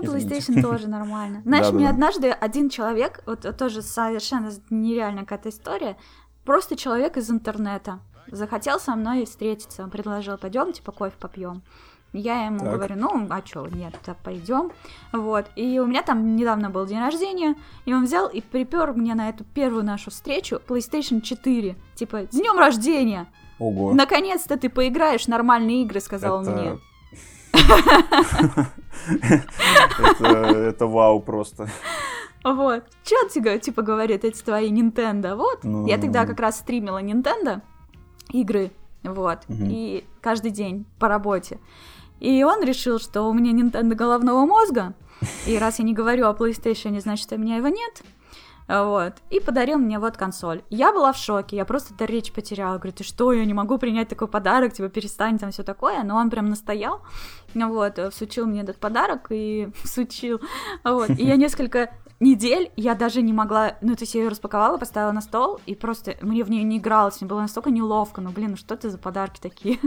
PlayStation 0.03 0.61
тоже 0.61 0.89
нормально. 0.89 1.43
Знаешь, 1.45 1.71
мне 1.73 1.89
однажды 1.89 2.31
один 2.31 2.69
человек, 2.69 3.23
вот 3.27 3.47
тоже 3.57 3.83
совершенно 3.83 4.51
нереальная 4.71 5.23
какая-то 5.23 5.49
история, 5.49 5.97
просто 6.45 6.77
человек 6.77 7.17
из 7.17 7.31
интернета 7.31 8.01
захотел 8.29 8.81
со 8.81 8.95
мной 8.95 9.25
встретиться, 9.25 9.83
он 9.83 9.91
предложил, 9.91 10.39
пойдем, 10.39 10.73
типа, 10.73 10.93
кофе 10.93 11.15
попьем. 11.19 11.63
Я 12.13 12.45
ему 12.45 12.59
так. 12.59 12.75
говорю, 12.75 12.97
ну, 12.97 13.27
а 13.31 13.41
чё, 13.41 13.67
нет, 13.67 13.95
так 14.05 14.19
пойдем. 14.19 14.71
Вот. 15.13 15.47
И 15.57 15.81
у 15.81 15.87
меня 15.87 16.03
там 16.03 16.37
недавно 16.37 16.69
был 16.69 16.85
день 16.85 17.01
рождения, 17.01 17.55
и 17.87 17.95
он 17.95 18.05
взял 18.05 18.29
и 18.29 18.43
припер 18.43 18.93
мне 18.93 19.15
на 19.15 19.31
эту 19.31 19.45
первую 19.45 19.83
нашу 19.83 20.11
встречу 20.11 20.61
PlayStation 20.67 21.23
4. 21.23 21.75
Типа, 21.95 22.27
с 22.31 22.37
днем 22.37 22.59
рождения! 22.59 23.27
Ого. 23.59 23.95
Наконец-то 23.95 24.59
ты 24.59 24.69
поиграешь 24.69 25.25
в 25.25 25.29
нормальные 25.29 25.83
игры, 25.83 26.01
сказал 26.01 26.43
Это... 26.43 26.51
он 26.51 26.57
мне. 26.57 26.79
Это 30.21 30.87
вау 30.87 31.21
просто. 31.21 31.69
Вот. 32.45 32.85
Чё 33.05 33.29
тебе, 33.29 33.59
типа, 33.59 33.83
говорит, 33.83 34.25
эти 34.25 34.43
твои 34.43 34.71
Nintendo? 34.73 35.37
Вот. 35.37 35.65
Ну, 35.65 35.87
Я 35.87 35.99
тогда 35.99 36.27
как 36.27 36.41
раз 36.41 36.59
стримила 36.59 37.03
Nintendo 37.03 37.61
игры, 38.31 38.71
вот, 39.03 39.41
и 39.49 40.05
каждый 40.21 40.51
день 40.51 40.87
по 40.99 41.09
работе. 41.09 41.59
И 42.21 42.45
он 42.45 42.63
решил, 42.63 42.99
что 42.99 43.23
у 43.29 43.33
меня 43.33 43.53
Nintendo 43.53 43.95
головного 43.95 44.47
мозга, 44.47 44.95
и 45.47 45.59
раз 45.59 45.79
я 45.79 45.85
не 45.85 45.93
говорю 45.93 46.27
о 46.29 46.35
PlayStation, 46.35 46.99
значит, 47.01 47.31
у 47.33 47.37
меня 47.37 47.57
его 47.57 47.69
нет. 47.69 48.03
Вот. 48.73 49.15
И 49.29 49.39
подарил 49.39 49.79
мне 49.79 49.99
вот 49.99 50.17
консоль. 50.17 50.63
Я 50.71 50.93
была 50.93 51.13
в 51.13 51.19
шоке, 51.19 51.57
я 51.57 51.67
просто 51.67 51.93
до 51.95 52.07
речь 52.07 52.33
потеряла. 52.33 52.79
Говорю, 52.79 52.93
ты 52.93 53.05
что, 53.05 53.33
я 53.33 53.45
не 53.45 53.53
могу 53.53 53.77
принять 53.77 54.09
такой 54.09 54.29
подарок, 54.29 54.73
типа 54.73 54.89
перестань 54.89 55.39
там 55.39 55.51
все 55.51 55.63
такое. 55.63 56.03
Но 56.03 56.17
он 56.17 56.31
прям 56.31 56.47
настоял, 56.47 57.03
вот, 57.55 57.99
всучил 58.13 58.47
мне 58.47 58.63
этот 58.63 58.79
подарок 58.79 59.27
и 59.31 59.69
всучил. 59.85 60.41
Вот. 60.85 61.11
И 61.11 61.25
я 61.25 61.37
несколько 61.37 61.93
недель 62.19 62.71
я 62.77 62.95
даже 62.95 63.21
не 63.21 63.35
могла, 63.35 63.77
ну, 63.83 63.95
то 63.95 64.05
есть 64.05 64.15
я 64.15 64.23
ее 64.23 64.29
распаковала, 64.29 64.79
поставила 64.79 65.13
на 65.13 65.21
стол, 65.21 65.61
и 65.67 65.75
просто 65.75 66.17
мне 66.23 66.43
в 66.43 66.51
нее 66.51 66.63
не 66.63 66.79
игралось, 66.79 67.21
мне 67.21 67.29
было 67.29 67.41
настолько 67.41 67.71
неловко, 67.71 68.21
ну, 68.21 68.31
блин, 68.31 68.53
ну 68.53 68.57
что 68.57 68.75
это 68.75 68.89
за 68.89 68.97
подарки 68.97 69.41
такие? 69.41 69.81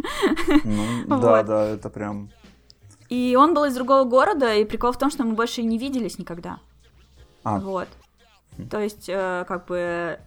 Ну, 0.66 1.20
да, 1.22 1.44
да, 1.44 1.66
это 1.66 1.90
прям... 1.90 2.30
И 3.08 3.36
он 3.40 3.54
был 3.54 3.66
из 3.66 3.74
другого 3.76 4.04
города, 4.04 4.54
и 4.54 4.66
прикол 4.66 4.92
в 4.92 4.98
том, 4.98 5.10
что 5.10 5.24
мы 5.24 5.34
больше 5.34 5.64
не 5.64 5.78
виделись 5.78 6.20
никогда. 6.20 6.60
А. 7.44 7.60
Вот. 7.60 7.88
То 8.70 8.80
есть, 8.80 9.06
э, 9.08 9.46
как 9.48 9.66
бы, 9.66 10.20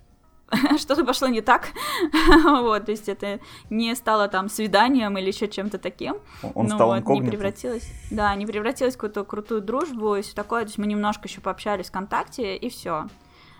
что-то 0.78 1.04
пошло 1.04 1.28
не 1.28 1.40
так, 1.40 1.68
вот, 2.44 2.86
то 2.86 2.90
есть 2.90 3.08
это 3.08 3.40
не 3.70 3.94
стало 3.94 4.28
там 4.28 4.48
свиданием 4.48 5.16
или 5.18 5.28
еще 5.28 5.48
чем-то 5.48 5.78
таким, 5.78 6.16
он 6.54 6.66
ну, 6.66 6.74
стал 6.74 7.00
вот, 7.00 7.08
не 7.08 7.22
превратилось, 7.22 7.90
да, 8.10 8.34
не 8.34 8.46
превратилось 8.46 8.94
в 8.94 8.96
какую-то 8.96 9.24
крутую 9.24 9.60
дружбу 9.60 10.16
и 10.16 10.22
все 10.22 10.34
такое, 10.34 10.62
то 10.62 10.68
есть 10.68 10.78
мы 10.78 10.86
немножко 10.86 11.28
еще 11.28 11.40
пообщались 11.40 11.88
ВКонтакте 11.88 12.56
и 12.56 12.70
все, 12.70 13.08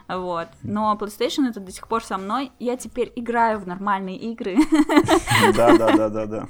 вот. 0.09 0.49
Но 0.63 0.97
PlayStation 0.99 1.49
это 1.49 1.61
до 1.61 1.71
сих 1.71 1.87
пор 1.87 2.03
со 2.03 2.17
мной. 2.17 2.51
Я 2.59 2.77
теперь 2.77 3.13
играю 3.15 3.59
в 3.59 3.67
нормальные 3.67 4.17
игры. 4.17 4.57
Да, 5.55 5.77
да, 5.77 5.97
да, 5.97 6.09
да, 6.09 6.27
да. 6.27 6.49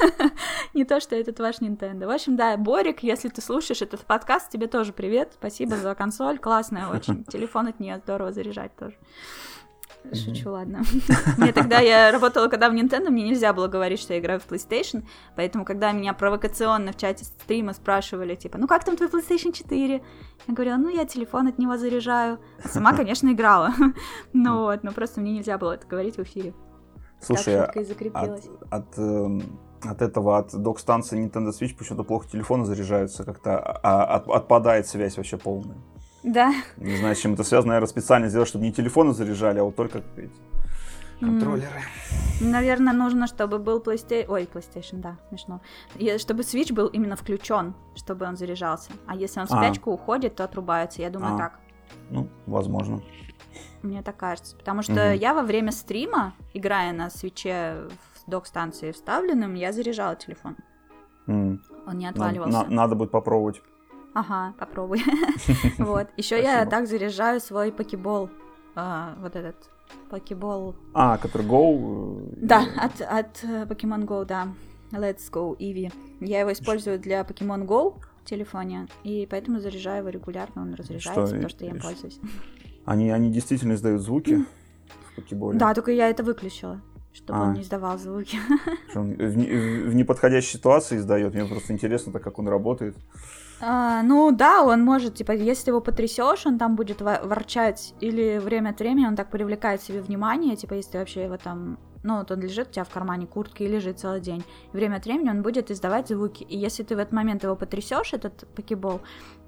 Не 0.74 0.84
то, 0.84 1.00
что 1.00 1.16
этот 1.16 1.40
ваш 1.40 1.58
Nintendo. 1.58 2.06
В 2.06 2.10
общем, 2.10 2.36
да, 2.36 2.56
Борик, 2.56 3.02
если 3.02 3.28
ты 3.28 3.40
слушаешь 3.40 3.82
этот 3.82 4.04
подкаст, 4.04 4.50
тебе 4.50 4.68
тоже 4.68 4.92
привет. 4.92 5.32
Спасибо 5.34 5.76
за 5.76 5.94
консоль. 5.94 6.38
Классная 6.38 6.88
очень. 6.88 7.24
Телефон 7.28 7.68
от 7.68 7.80
нее 7.80 7.98
здорово 7.98 8.32
заряжать 8.32 8.74
тоже. 8.76 8.94
Шучу, 10.12 10.50
ладно. 10.50 10.82
Мне 11.38 11.52
тогда, 11.52 11.80
я 11.80 12.10
работала 12.12 12.48
когда 12.48 12.70
в 12.70 12.74
Nintendo, 12.74 13.10
мне 13.10 13.24
нельзя 13.24 13.52
было 13.52 13.68
говорить, 13.68 14.00
что 14.00 14.14
я 14.14 14.20
играю 14.20 14.40
в 14.40 14.46
PlayStation, 14.46 15.04
поэтому, 15.34 15.64
когда 15.64 15.92
меня 15.92 16.12
провокационно 16.12 16.92
в 16.92 16.96
чате 16.96 17.24
стрима 17.24 17.72
спрашивали, 17.72 18.34
типа, 18.34 18.58
ну 18.58 18.66
как 18.66 18.84
там 18.84 18.96
твой 18.96 19.08
PlayStation 19.08 19.52
4? 19.52 20.02
Я 20.48 20.54
говорила, 20.54 20.76
ну 20.76 20.88
я 20.88 21.04
телефон 21.04 21.48
от 21.48 21.58
него 21.58 21.76
заряжаю. 21.76 22.38
А 22.62 22.68
сама, 22.68 22.92
конечно, 22.96 23.30
играла. 23.32 23.72
Ну 24.32 24.62
вот, 24.62 24.82
но 24.84 24.92
просто 24.92 25.20
мне 25.20 25.32
нельзя 25.32 25.58
было 25.58 25.72
это 25.72 25.86
говорить 25.86 26.16
в 26.16 26.22
эфире. 26.22 26.54
Слушай, 27.20 27.62
от, 27.62 28.44
от, 28.70 28.98
эм, 28.98 29.58
от 29.82 30.02
этого, 30.02 30.38
от 30.38 30.54
док-станции 30.54 31.24
Nintendo 31.24 31.50
Switch 31.50 31.76
почему-то 31.76 32.04
плохо 32.04 32.28
телефоны 32.28 32.64
заряжаются, 32.64 33.24
как-то 33.24 33.58
а, 33.58 34.16
от, 34.16 34.28
отпадает 34.28 34.86
связь 34.86 35.16
вообще 35.16 35.36
полная. 35.36 35.76
Да. 36.26 36.52
Не 36.76 36.96
знаю, 36.96 37.14
с 37.14 37.20
чем 37.20 37.34
это 37.34 37.44
связано. 37.44 37.68
Наверное, 37.68 37.88
специально 37.88 38.28
сделать, 38.28 38.48
чтобы 38.48 38.64
не 38.64 38.72
телефоны 38.72 39.14
заряжали, 39.14 39.60
а 39.60 39.64
вот 39.64 39.76
только 39.76 40.02
эти 40.16 40.30
Контроллеры. 41.20 41.80
Наверное, 42.40 42.92
нужно, 42.92 43.26
чтобы 43.26 43.58
был 43.58 43.80
PlayStation... 43.80 44.26
Ой, 44.28 44.48
PlayStation, 44.52 44.96
да, 44.96 45.16
смешно. 45.28 45.60
И 45.94 46.18
чтобы 46.18 46.42
Switch 46.42 46.74
был 46.74 46.88
именно 46.88 47.16
включен, 47.16 47.74
чтобы 47.94 48.26
он 48.26 48.36
заряжался. 48.36 48.90
А 49.06 49.14
если 49.14 49.40
он 49.40 49.46
в 49.46 49.52
а. 49.52 49.56
спячку 49.56 49.90
а. 49.90 49.94
уходит, 49.94 50.34
то 50.34 50.44
отрубается. 50.44 51.00
Я 51.00 51.10
думаю, 51.10 51.36
а. 51.36 51.38
так. 51.38 51.60
Ну, 52.10 52.28
возможно. 52.46 53.00
Мне 53.82 54.02
так 54.02 54.16
кажется. 54.16 54.56
Потому 54.56 54.82
что 54.82 54.92
угу. 54.92 55.16
я 55.16 55.32
во 55.32 55.42
время 55.42 55.72
стрима, 55.72 56.34
играя 56.52 56.92
на 56.92 57.08
свече 57.08 57.88
в 58.14 58.30
док-станции 58.30 58.92
вставленным, 58.92 59.54
я 59.54 59.72
заряжала 59.72 60.16
телефон. 60.16 60.56
Mm. 61.28 61.58
Он 61.86 61.98
не 61.98 62.06
отваливался. 62.06 62.58
Надо, 62.58 62.70
надо 62.72 62.94
будет 62.94 63.10
попробовать. 63.10 63.62
Ага, 64.16 64.54
попробуй. 64.58 65.02
Вот. 65.78 66.08
Еще 66.16 66.42
я 66.42 66.64
так 66.64 66.86
заряжаю 66.86 67.40
свой 67.40 67.70
покебол. 67.70 68.30
А, 68.74 69.14
вот 69.20 69.36
этот 69.36 69.56
покебол. 70.10 70.74
А, 70.94 71.18
который 71.18 71.46
Go? 71.46 72.32
Э, 72.32 72.34
да, 72.36 72.66
от, 72.76 73.00
от 73.02 73.44
э, 73.44 73.64
Pokemon 73.64 74.06
Go, 74.06 74.24
да. 74.24 74.48
Let's 74.92 75.30
Go 75.30 75.56
Eevee. 75.58 75.92
Я 76.20 76.40
его 76.40 76.52
использую 76.52 76.98
для 76.98 77.20
Pokemon 77.20 77.66
Go 77.66 78.00
в 78.22 78.24
телефоне, 78.24 78.88
и 79.04 79.26
поэтому 79.30 79.60
заряжаю 79.60 79.98
его 79.98 80.08
регулярно, 80.08 80.62
он 80.62 80.74
разряжается, 80.74 81.26
что, 81.26 81.34
потому 81.34 81.48
что 81.50 81.64
я 81.64 81.70
им 81.72 81.80
пользуюсь. 81.80 82.18
Они, 82.86 83.10
они 83.10 83.30
действительно 83.30 83.74
издают 83.74 84.00
звуки 84.00 84.46
в 85.10 85.16
покеболе? 85.16 85.58
Да, 85.58 85.74
только 85.74 85.92
я 85.92 86.08
это 86.08 86.22
выключила 86.22 86.80
чтобы 87.16 87.38
а. 87.38 87.42
он 87.42 87.52
не 87.54 87.62
издавал 87.62 87.98
звуки. 87.98 88.38
Он 88.94 89.14
в, 89.14 89.18
в, 89.18 89.88
в 89.90 89.94
неподходящей 89.94 90.58
ситуации 90.58 90.98
издает. 90.98 91.34
Мне 91.34 91.46
просто 91.46 91.72
интересно, 91.72 92.12
так 92.12 92.22
как 92.22 92.38
он 92.38 92.48
работает. 92.48 92.94
А, 93.60 94.02
ну 94.02 94.30
да, 94.32 94.62
он 94.62 94.84
может, 94.84 95.14
типа, 95.14 95.32
если 95.32 95.70
его 95.70 95.80
потрясешь, 95.80 96.44
он 96.46 96.58
там 96.58 96.76
будет 96.76 97.00
ворчать, 97.00 97.94
или 98.00 98.38
время 98.38 98.70
от 98.70 98.80
времени 98.80 99.06
он 99.06 99.16
так 99.16 99.30
привлекает 99.30 99.80
себе 99.80 100.02
внимание, 100.02 100.56
типа, 100.56 100.74
если 100.74 100.98
вообще 100.98 101.24
его 101.24 101.38
там, 101.38 101.78
ну, 102.06 102.18
вот 102.18 102.30
он 102.30 102.40
лежит 102.40 102.68
у 102.68 102.70
тебя 102.72 102.84
в 102.84 102.90
кармане 102.90 103.26
куртки 103.26 103.64
и 103.64 103.68
лежит 103.68 103.98
целый 103.98 104.20
день, 104.20 104.44
и 104.72 104.76
время 104.76 104.96
от 104.96 105.04
времени 105.04 105.28
он 105.28 105.42
будет 105.42 105.70
издавать 105.70 106.08
звуки, 106.08 106.44
и 106.44 106.56
если 106.56 106.82
ты 106.82 106.94
в 106.94 106.98
этот 106.98 107.12
момент 107.12 107.42
его 107.42 107.56
потрясешь, 107.56 108.12
этот 108.12 108.46
покебол, 108.54 109.00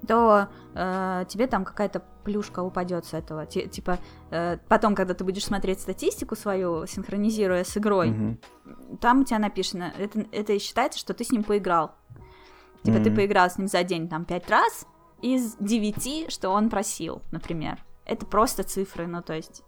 то 0.07 0.47
э, 0.75 1.25
тебе 1.27 1.47
там 1.47 1.65
какая-то 1.65 2.03
плюшка 2.23 2.61
упадет 2.61 3.05
с 3.05 3.13
этого, 3.13 3.45
Т 3.45 3.67
типа, 3.67 3.97
э, 4.31 4.57
потом, 4.67 4.95
когда 4.95 5.13
ты 5.13 5.23
будешь 5.23 5.45
смотреть 5.45 5.79
статистику 5.79 6.35
свою, 6.35 6.85
синхронизируя 6.85 7.63
с 7.63 7.77
игрой, 7.77 8.11
угу. 8.11 8.37
там 8.99 9.21
у 9.21 9.23
тебя 9.23 9.39
написано, 9.39 9.93
это, 9.97 10.25
это 10.31 10.59
считается, 10.59 10.99
что 10.99 11.13
ты 11.13 11.23
с 11.23 11.31
ним 11.31 11.43
поиграл, 11.43 11.95
Типа 12.83 12.95
mm-hmm. 12.95 13.03
ты 13.03 13.11
поиграл 13.11 13.49
с 13.49 13.57
ним 13.57 13.67
за 13.67 13.83
день 13.83 14.07
там 14.07 14.25
пять 14.25 14.49
раз 14.49 14.85
из 15.21 15.55
девяти, 15.59 16.29
что 16.29 16.49
он 16.49 16.69
просил, 16.69 17.21
например. 17.31 17.77
Это 18.05 18.25
просто 18.25 18.63
цифры, 18.63 19.05
ну 19.05 19.21
то 19.21 19.33
есть 19.33 19.63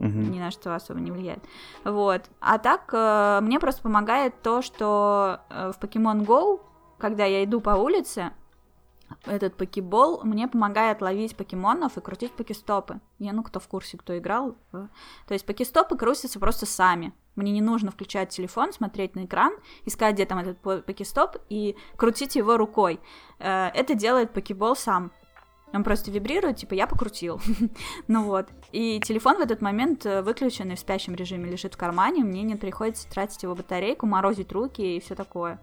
mm-hmm. 0.00 0.30
ни 0.30 0.38
на 0.38 0.50
что 0.50 0.74
особо 0.74 1.00
не 1.00 1.10
влияет. 1.10 1.44
Вот. 1.84 2.22
А 2.40 2.58
так 2.58 2.90
э, 2.92 3.40
мне 3.42 3.60
просто 3.60 3.82
помогает 3.82 4.40
то, 4.42 4.62
что 4.62 5.40
э, 5.50 5.72
в 5.72 5.82
Pokemon 5.82 6.26
Go, 6.26 6.60
когда 6.98 7.24
я 7.24 7.44
иду 7.44 7.60
по 7.60 7.70
улице, 7.70 8.32
этот 9.24 9.56
покебол 9.56 10.22
мне 10.24 10.48
помогает 10.48 11.02
ловить 11.02 11.36
покемонов 11.36 11.96
и 11.96 12.00
крутить 12.00 12.32
покестопы. 12.32 13.00
Я, 13.18 13.32
ну, 13.32 13.42
кто 13.42 13.60
в 13.60 13.68
курсе, 13.68 13.98
кто 13.98 14.16
играл. 14.16 14.56
То 14.70 14.88
есть 15.30 15.44
покестопы 15.44 15.96
крутятся 15.96 16.38
просто 16.38 16.66
сами. 16.66 17.12
Мне 17.36 17.52
не 17.52 17.60
нужно 17.60 17.90
включать 17.90 18.30
телефон, 18.30 18.72
смотреть 18.72 19.14
на 19.14 19.24
экран, 19.24 19.52
искать, 19.84 20.14
где 20.14 20.26
там 20.26 20.38
этот 20.38 20.60
покестоп, 20.60 21.36
и 21.48 21.76
крутить 21.96 22.36
его 22.36 22.56
рукой. 22.56 23.00
Э, 23.38 23.68
это 23.68 23.94
делает 23.94 24.32
покебол 24.32 24.76
сам. 24.76 25.12
Он 25.72 25.84
просто 25.84 26.10
вибрирует, 26.10 26.56
типа, 26.56 26.74
я 26.74 26.86
покрутил. 26.86 27.40
ну 28.08 28.24
вот. 28.24 28.48
И 28.72 29.00
телефон 29.00 29.36
в 29.36 29.40
этот 29.40 29.60
момент 29.60 30.04
э, 30.04 30.22
выключен 30.22 30.70
и 30.72 30.74
в 30.74 30.78
спящем 30.80 31.14
режиме 31.14 31.50
лежит 31.50 31.74
в 31.74 31.76
кармане, 31.76 32.24
мне 32.24 32.42
не 32.42 32.56
приходится 32.56 33.08
тратить 33.08 33.42
его 33.42 33.54
батарейку, 33.54 34.06
морозить 34.06 34.52
руки 34.52 34.96
и 34.96 35.00
все 35.00 35.14
такое. 35.14 35.60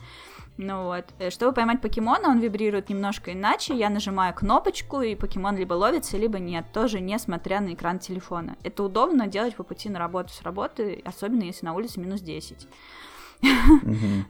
Ну 0.58 0.86
вот. 0.86 1.06
Э, 1.20 1.30
чтобы 1.30 1.54
поймать 1.54 1.82
покемона, 1.82 2.30
он 2.30 2.40
вибрирует 2.40 2.90
немножко 2.90 3.34
иначе. 3.34 3.76
Я 3.76 3.90
нажимаю 3.90 4.34
кнопочку, 4.34 5.02
и 5.02 5.16
покемон 5.16 5.58
либо 5.58 5.74
ловится, 5.74 6.18
либо 6.18 6.40
нет. 6.40 6.66
Тоже 6.74 7.00
несмотря 7.00 7.60
на 7.60 7.74
экран 7.74 8.00
телефона. 8.00 8.56
Это 8.64 8.84
удобно 8.84 9.28
делать 9.28 9.56
по 9.56 9.64
пути 9.64 9.90
на 9.90 10.00
работу 10.00 10.34
с 10.34 10.42
работы, 10.42 11.02
особенно 11.06 11.44
если 11.44 11.66
на 11.66 11.74
улице 11.74 12.00
минус 12.00 12.22
10. 12.22 12.68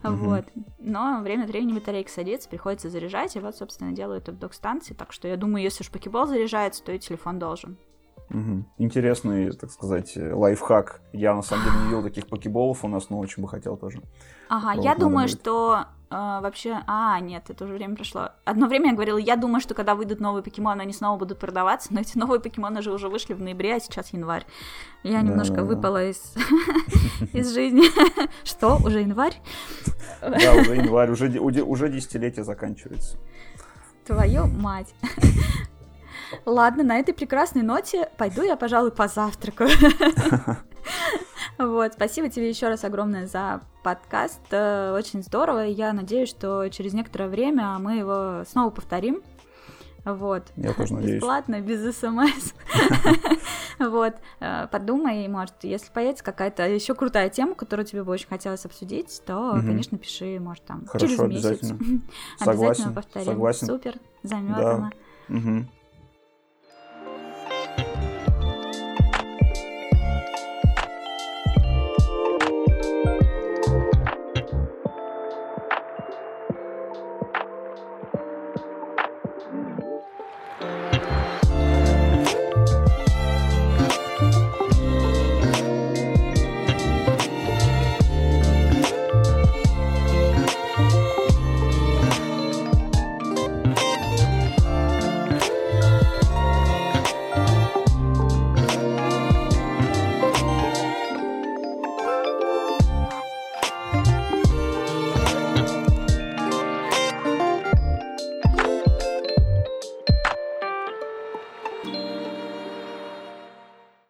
Вот. 0.03 0.45
Но 0.79 1.21
время 1.21 1.43
от 1.43 1.49
времени 1.49 1.73
батарейка 1.73 2.11
садится, 2.11 2.49
приходится 2.49 2.89
заряжать, 2.89 3.35
и 3.35 3.39
вот, 3.39 3.55
собственно, 3.55 3.91
делаю 3.91 4.19
это 4.19 4.31
в 4.31 4.37
док-станции. 4.37 4.93
Так 4.93 5.13
что 5.13 5.27
я 5.27 5.37
думаю, 5.37 5.63
если 5.63 5.83
уж 5.83 5.91
покебол 5.91 6.27
заряжается, 6.27 6.83
то 6.83 6.91
и 6.91 6.99
телефон 6.99 7.39
должен. 7.39 7.77
Угу. 8.29 8.65
Интересный, 8.77 9.51
так 9.53 9.71
сказать, 9.71 10.17
лайфхак. 10.17 11.01
Я 11.13 11.33
на 11.33 11.41
самом 11.41 11.63
деле 11.63 11.77
не 11.77 11.83
видел 11.85 12.03
таких 12.03 12.27
покеболов 12.27 12.83
у 12.83 12.87
нас, 12.87 13.09
но 13.09 13.19
очень 13.19 13.41
бы 13.41 13.47
хотел 13.47 13.77
тоже. 13.77 14.01
Ага, 14.49 14.81
я 14.81 14.95
думаю, 14.95 15.27
что 15.27 15.85
э, 16.09 16.15
вообще... 16.41 16.79
А, 16.87 17.19
нет, 17.19 17.49
это 17.49 17.65
уже 17.65 17.73
время 17.73 17.95
прошло. 17.95 18.29
Одно 18.45 18.67
время 18.67 18.89
я 18.89 18.93
говорила, 18.93 19.17
я 19.17 19.35
думаю, 19.35 19.61
что 19.61 19.73
когда 19.73 19.95
выйдут 19.95 20.19
новые 20.19 20.43
покемоны, 20.43 20.81
они 20.81 20.93
снова 20.93 21.17
будут 21.17 21.39
продаваться, 21.39 21.93
но 21.93 22.01
эти 22.01 22.17
новые 22.17 22.39
покемоны 22.39 22.81
же 22.81 22.91
уже 22.91 23.09
вышли 23.09 23.33
в 23.33 23.41
ноябре, 23.41 23.75
а 23.75 23.79
сейчас 23.79 24.13
январь. 24.13 24.45
Я 25.03 25.21
немножко 25.21 25.63
выпала 25.63 26.09
из, 26.09 26.33
из 27.33 27.53
жизни. 27.53 27.83
Что, 28.43 28.77
уже 28.77 29.01
январь? 29.01 29.35
Да, 30.21 30.53
уже 30.53 30.75
январь, 30.75 31.11
уже, 31.11 31.29
уже 31.39 31.89
десятилетие 31.89 32.43
заканчивается. 32.43 33.17
Твою 34.05 34.47
мать. 34.47 34.93
Ладно, 36.45 36.83
на 36.83 36.99
этой 36.99 37.13
прекрасной 37.13 37.61
ноте 37.61 38.09
пойду 38.17 38.43
я, 38.43 38.55
пожалуй, 38.55 38.91
позавтракаю. 38.91 39.69
Вот, 41.57 41.93
спасибо 41.93 42.29
тебе 42.29 42.49
еще 42.49 42.67
раз 42.67 42.83
огромное 42.83 43.27
за 43.27 43.61
подкаст. 43.83 44.41
Э, 44.51 44.93
очень 44.93 45.23
здорово. 45.23 45.59
Я 45.65 45.93
надеюсь, 45.93 46.29
что 46.29 46.67
через 46.69 46.93
некоторое 46.93 47.29
время 47.29 47.77
мы 47.79 47.97
его 47.97 48.43
снова 48.47 48.69
повторим. 48.69 49.21
Вот. 50.05 50.43
Я 50.55 50.73
тоже 50.73 50.93
надеюсь. 50.93 51.15
Бесплатно, 51.15 51.61
без 51.61 51.97
смс. 51.97 52.53
Вот. 53.79 54.15
Э, 54.39 54.67
подумай, 54.71 55.27
может, 55.27 55.53
если 55.61 55.91
появится 55.91 56.23
какая-то 56.23 56.67
еще 56.67 56.95
крутая 56.95 57.29
тема, 57.29 57.53
которую 57.53 57.85
тебе 57.85 58.03
бы 58.03 58.11
очень 58.11 58.27
хотелось 58.27 58.65
обсудить, 58.65 59.21
то, 59.23 59.51
конечно, 59.61 59.99
пиши, 59.99 60.39
может, 60.39 60.65
там, 60.65 60.85
через 60.99 61.19
месяц. 61.19 61.71
Обязательно 62.39 62.91
повторим. 62.95 63.25
Согласен. 63.27 63.67
Супер, 63.67 63.95
заметано. 64.23 64.91
Угу. 65.29 65.65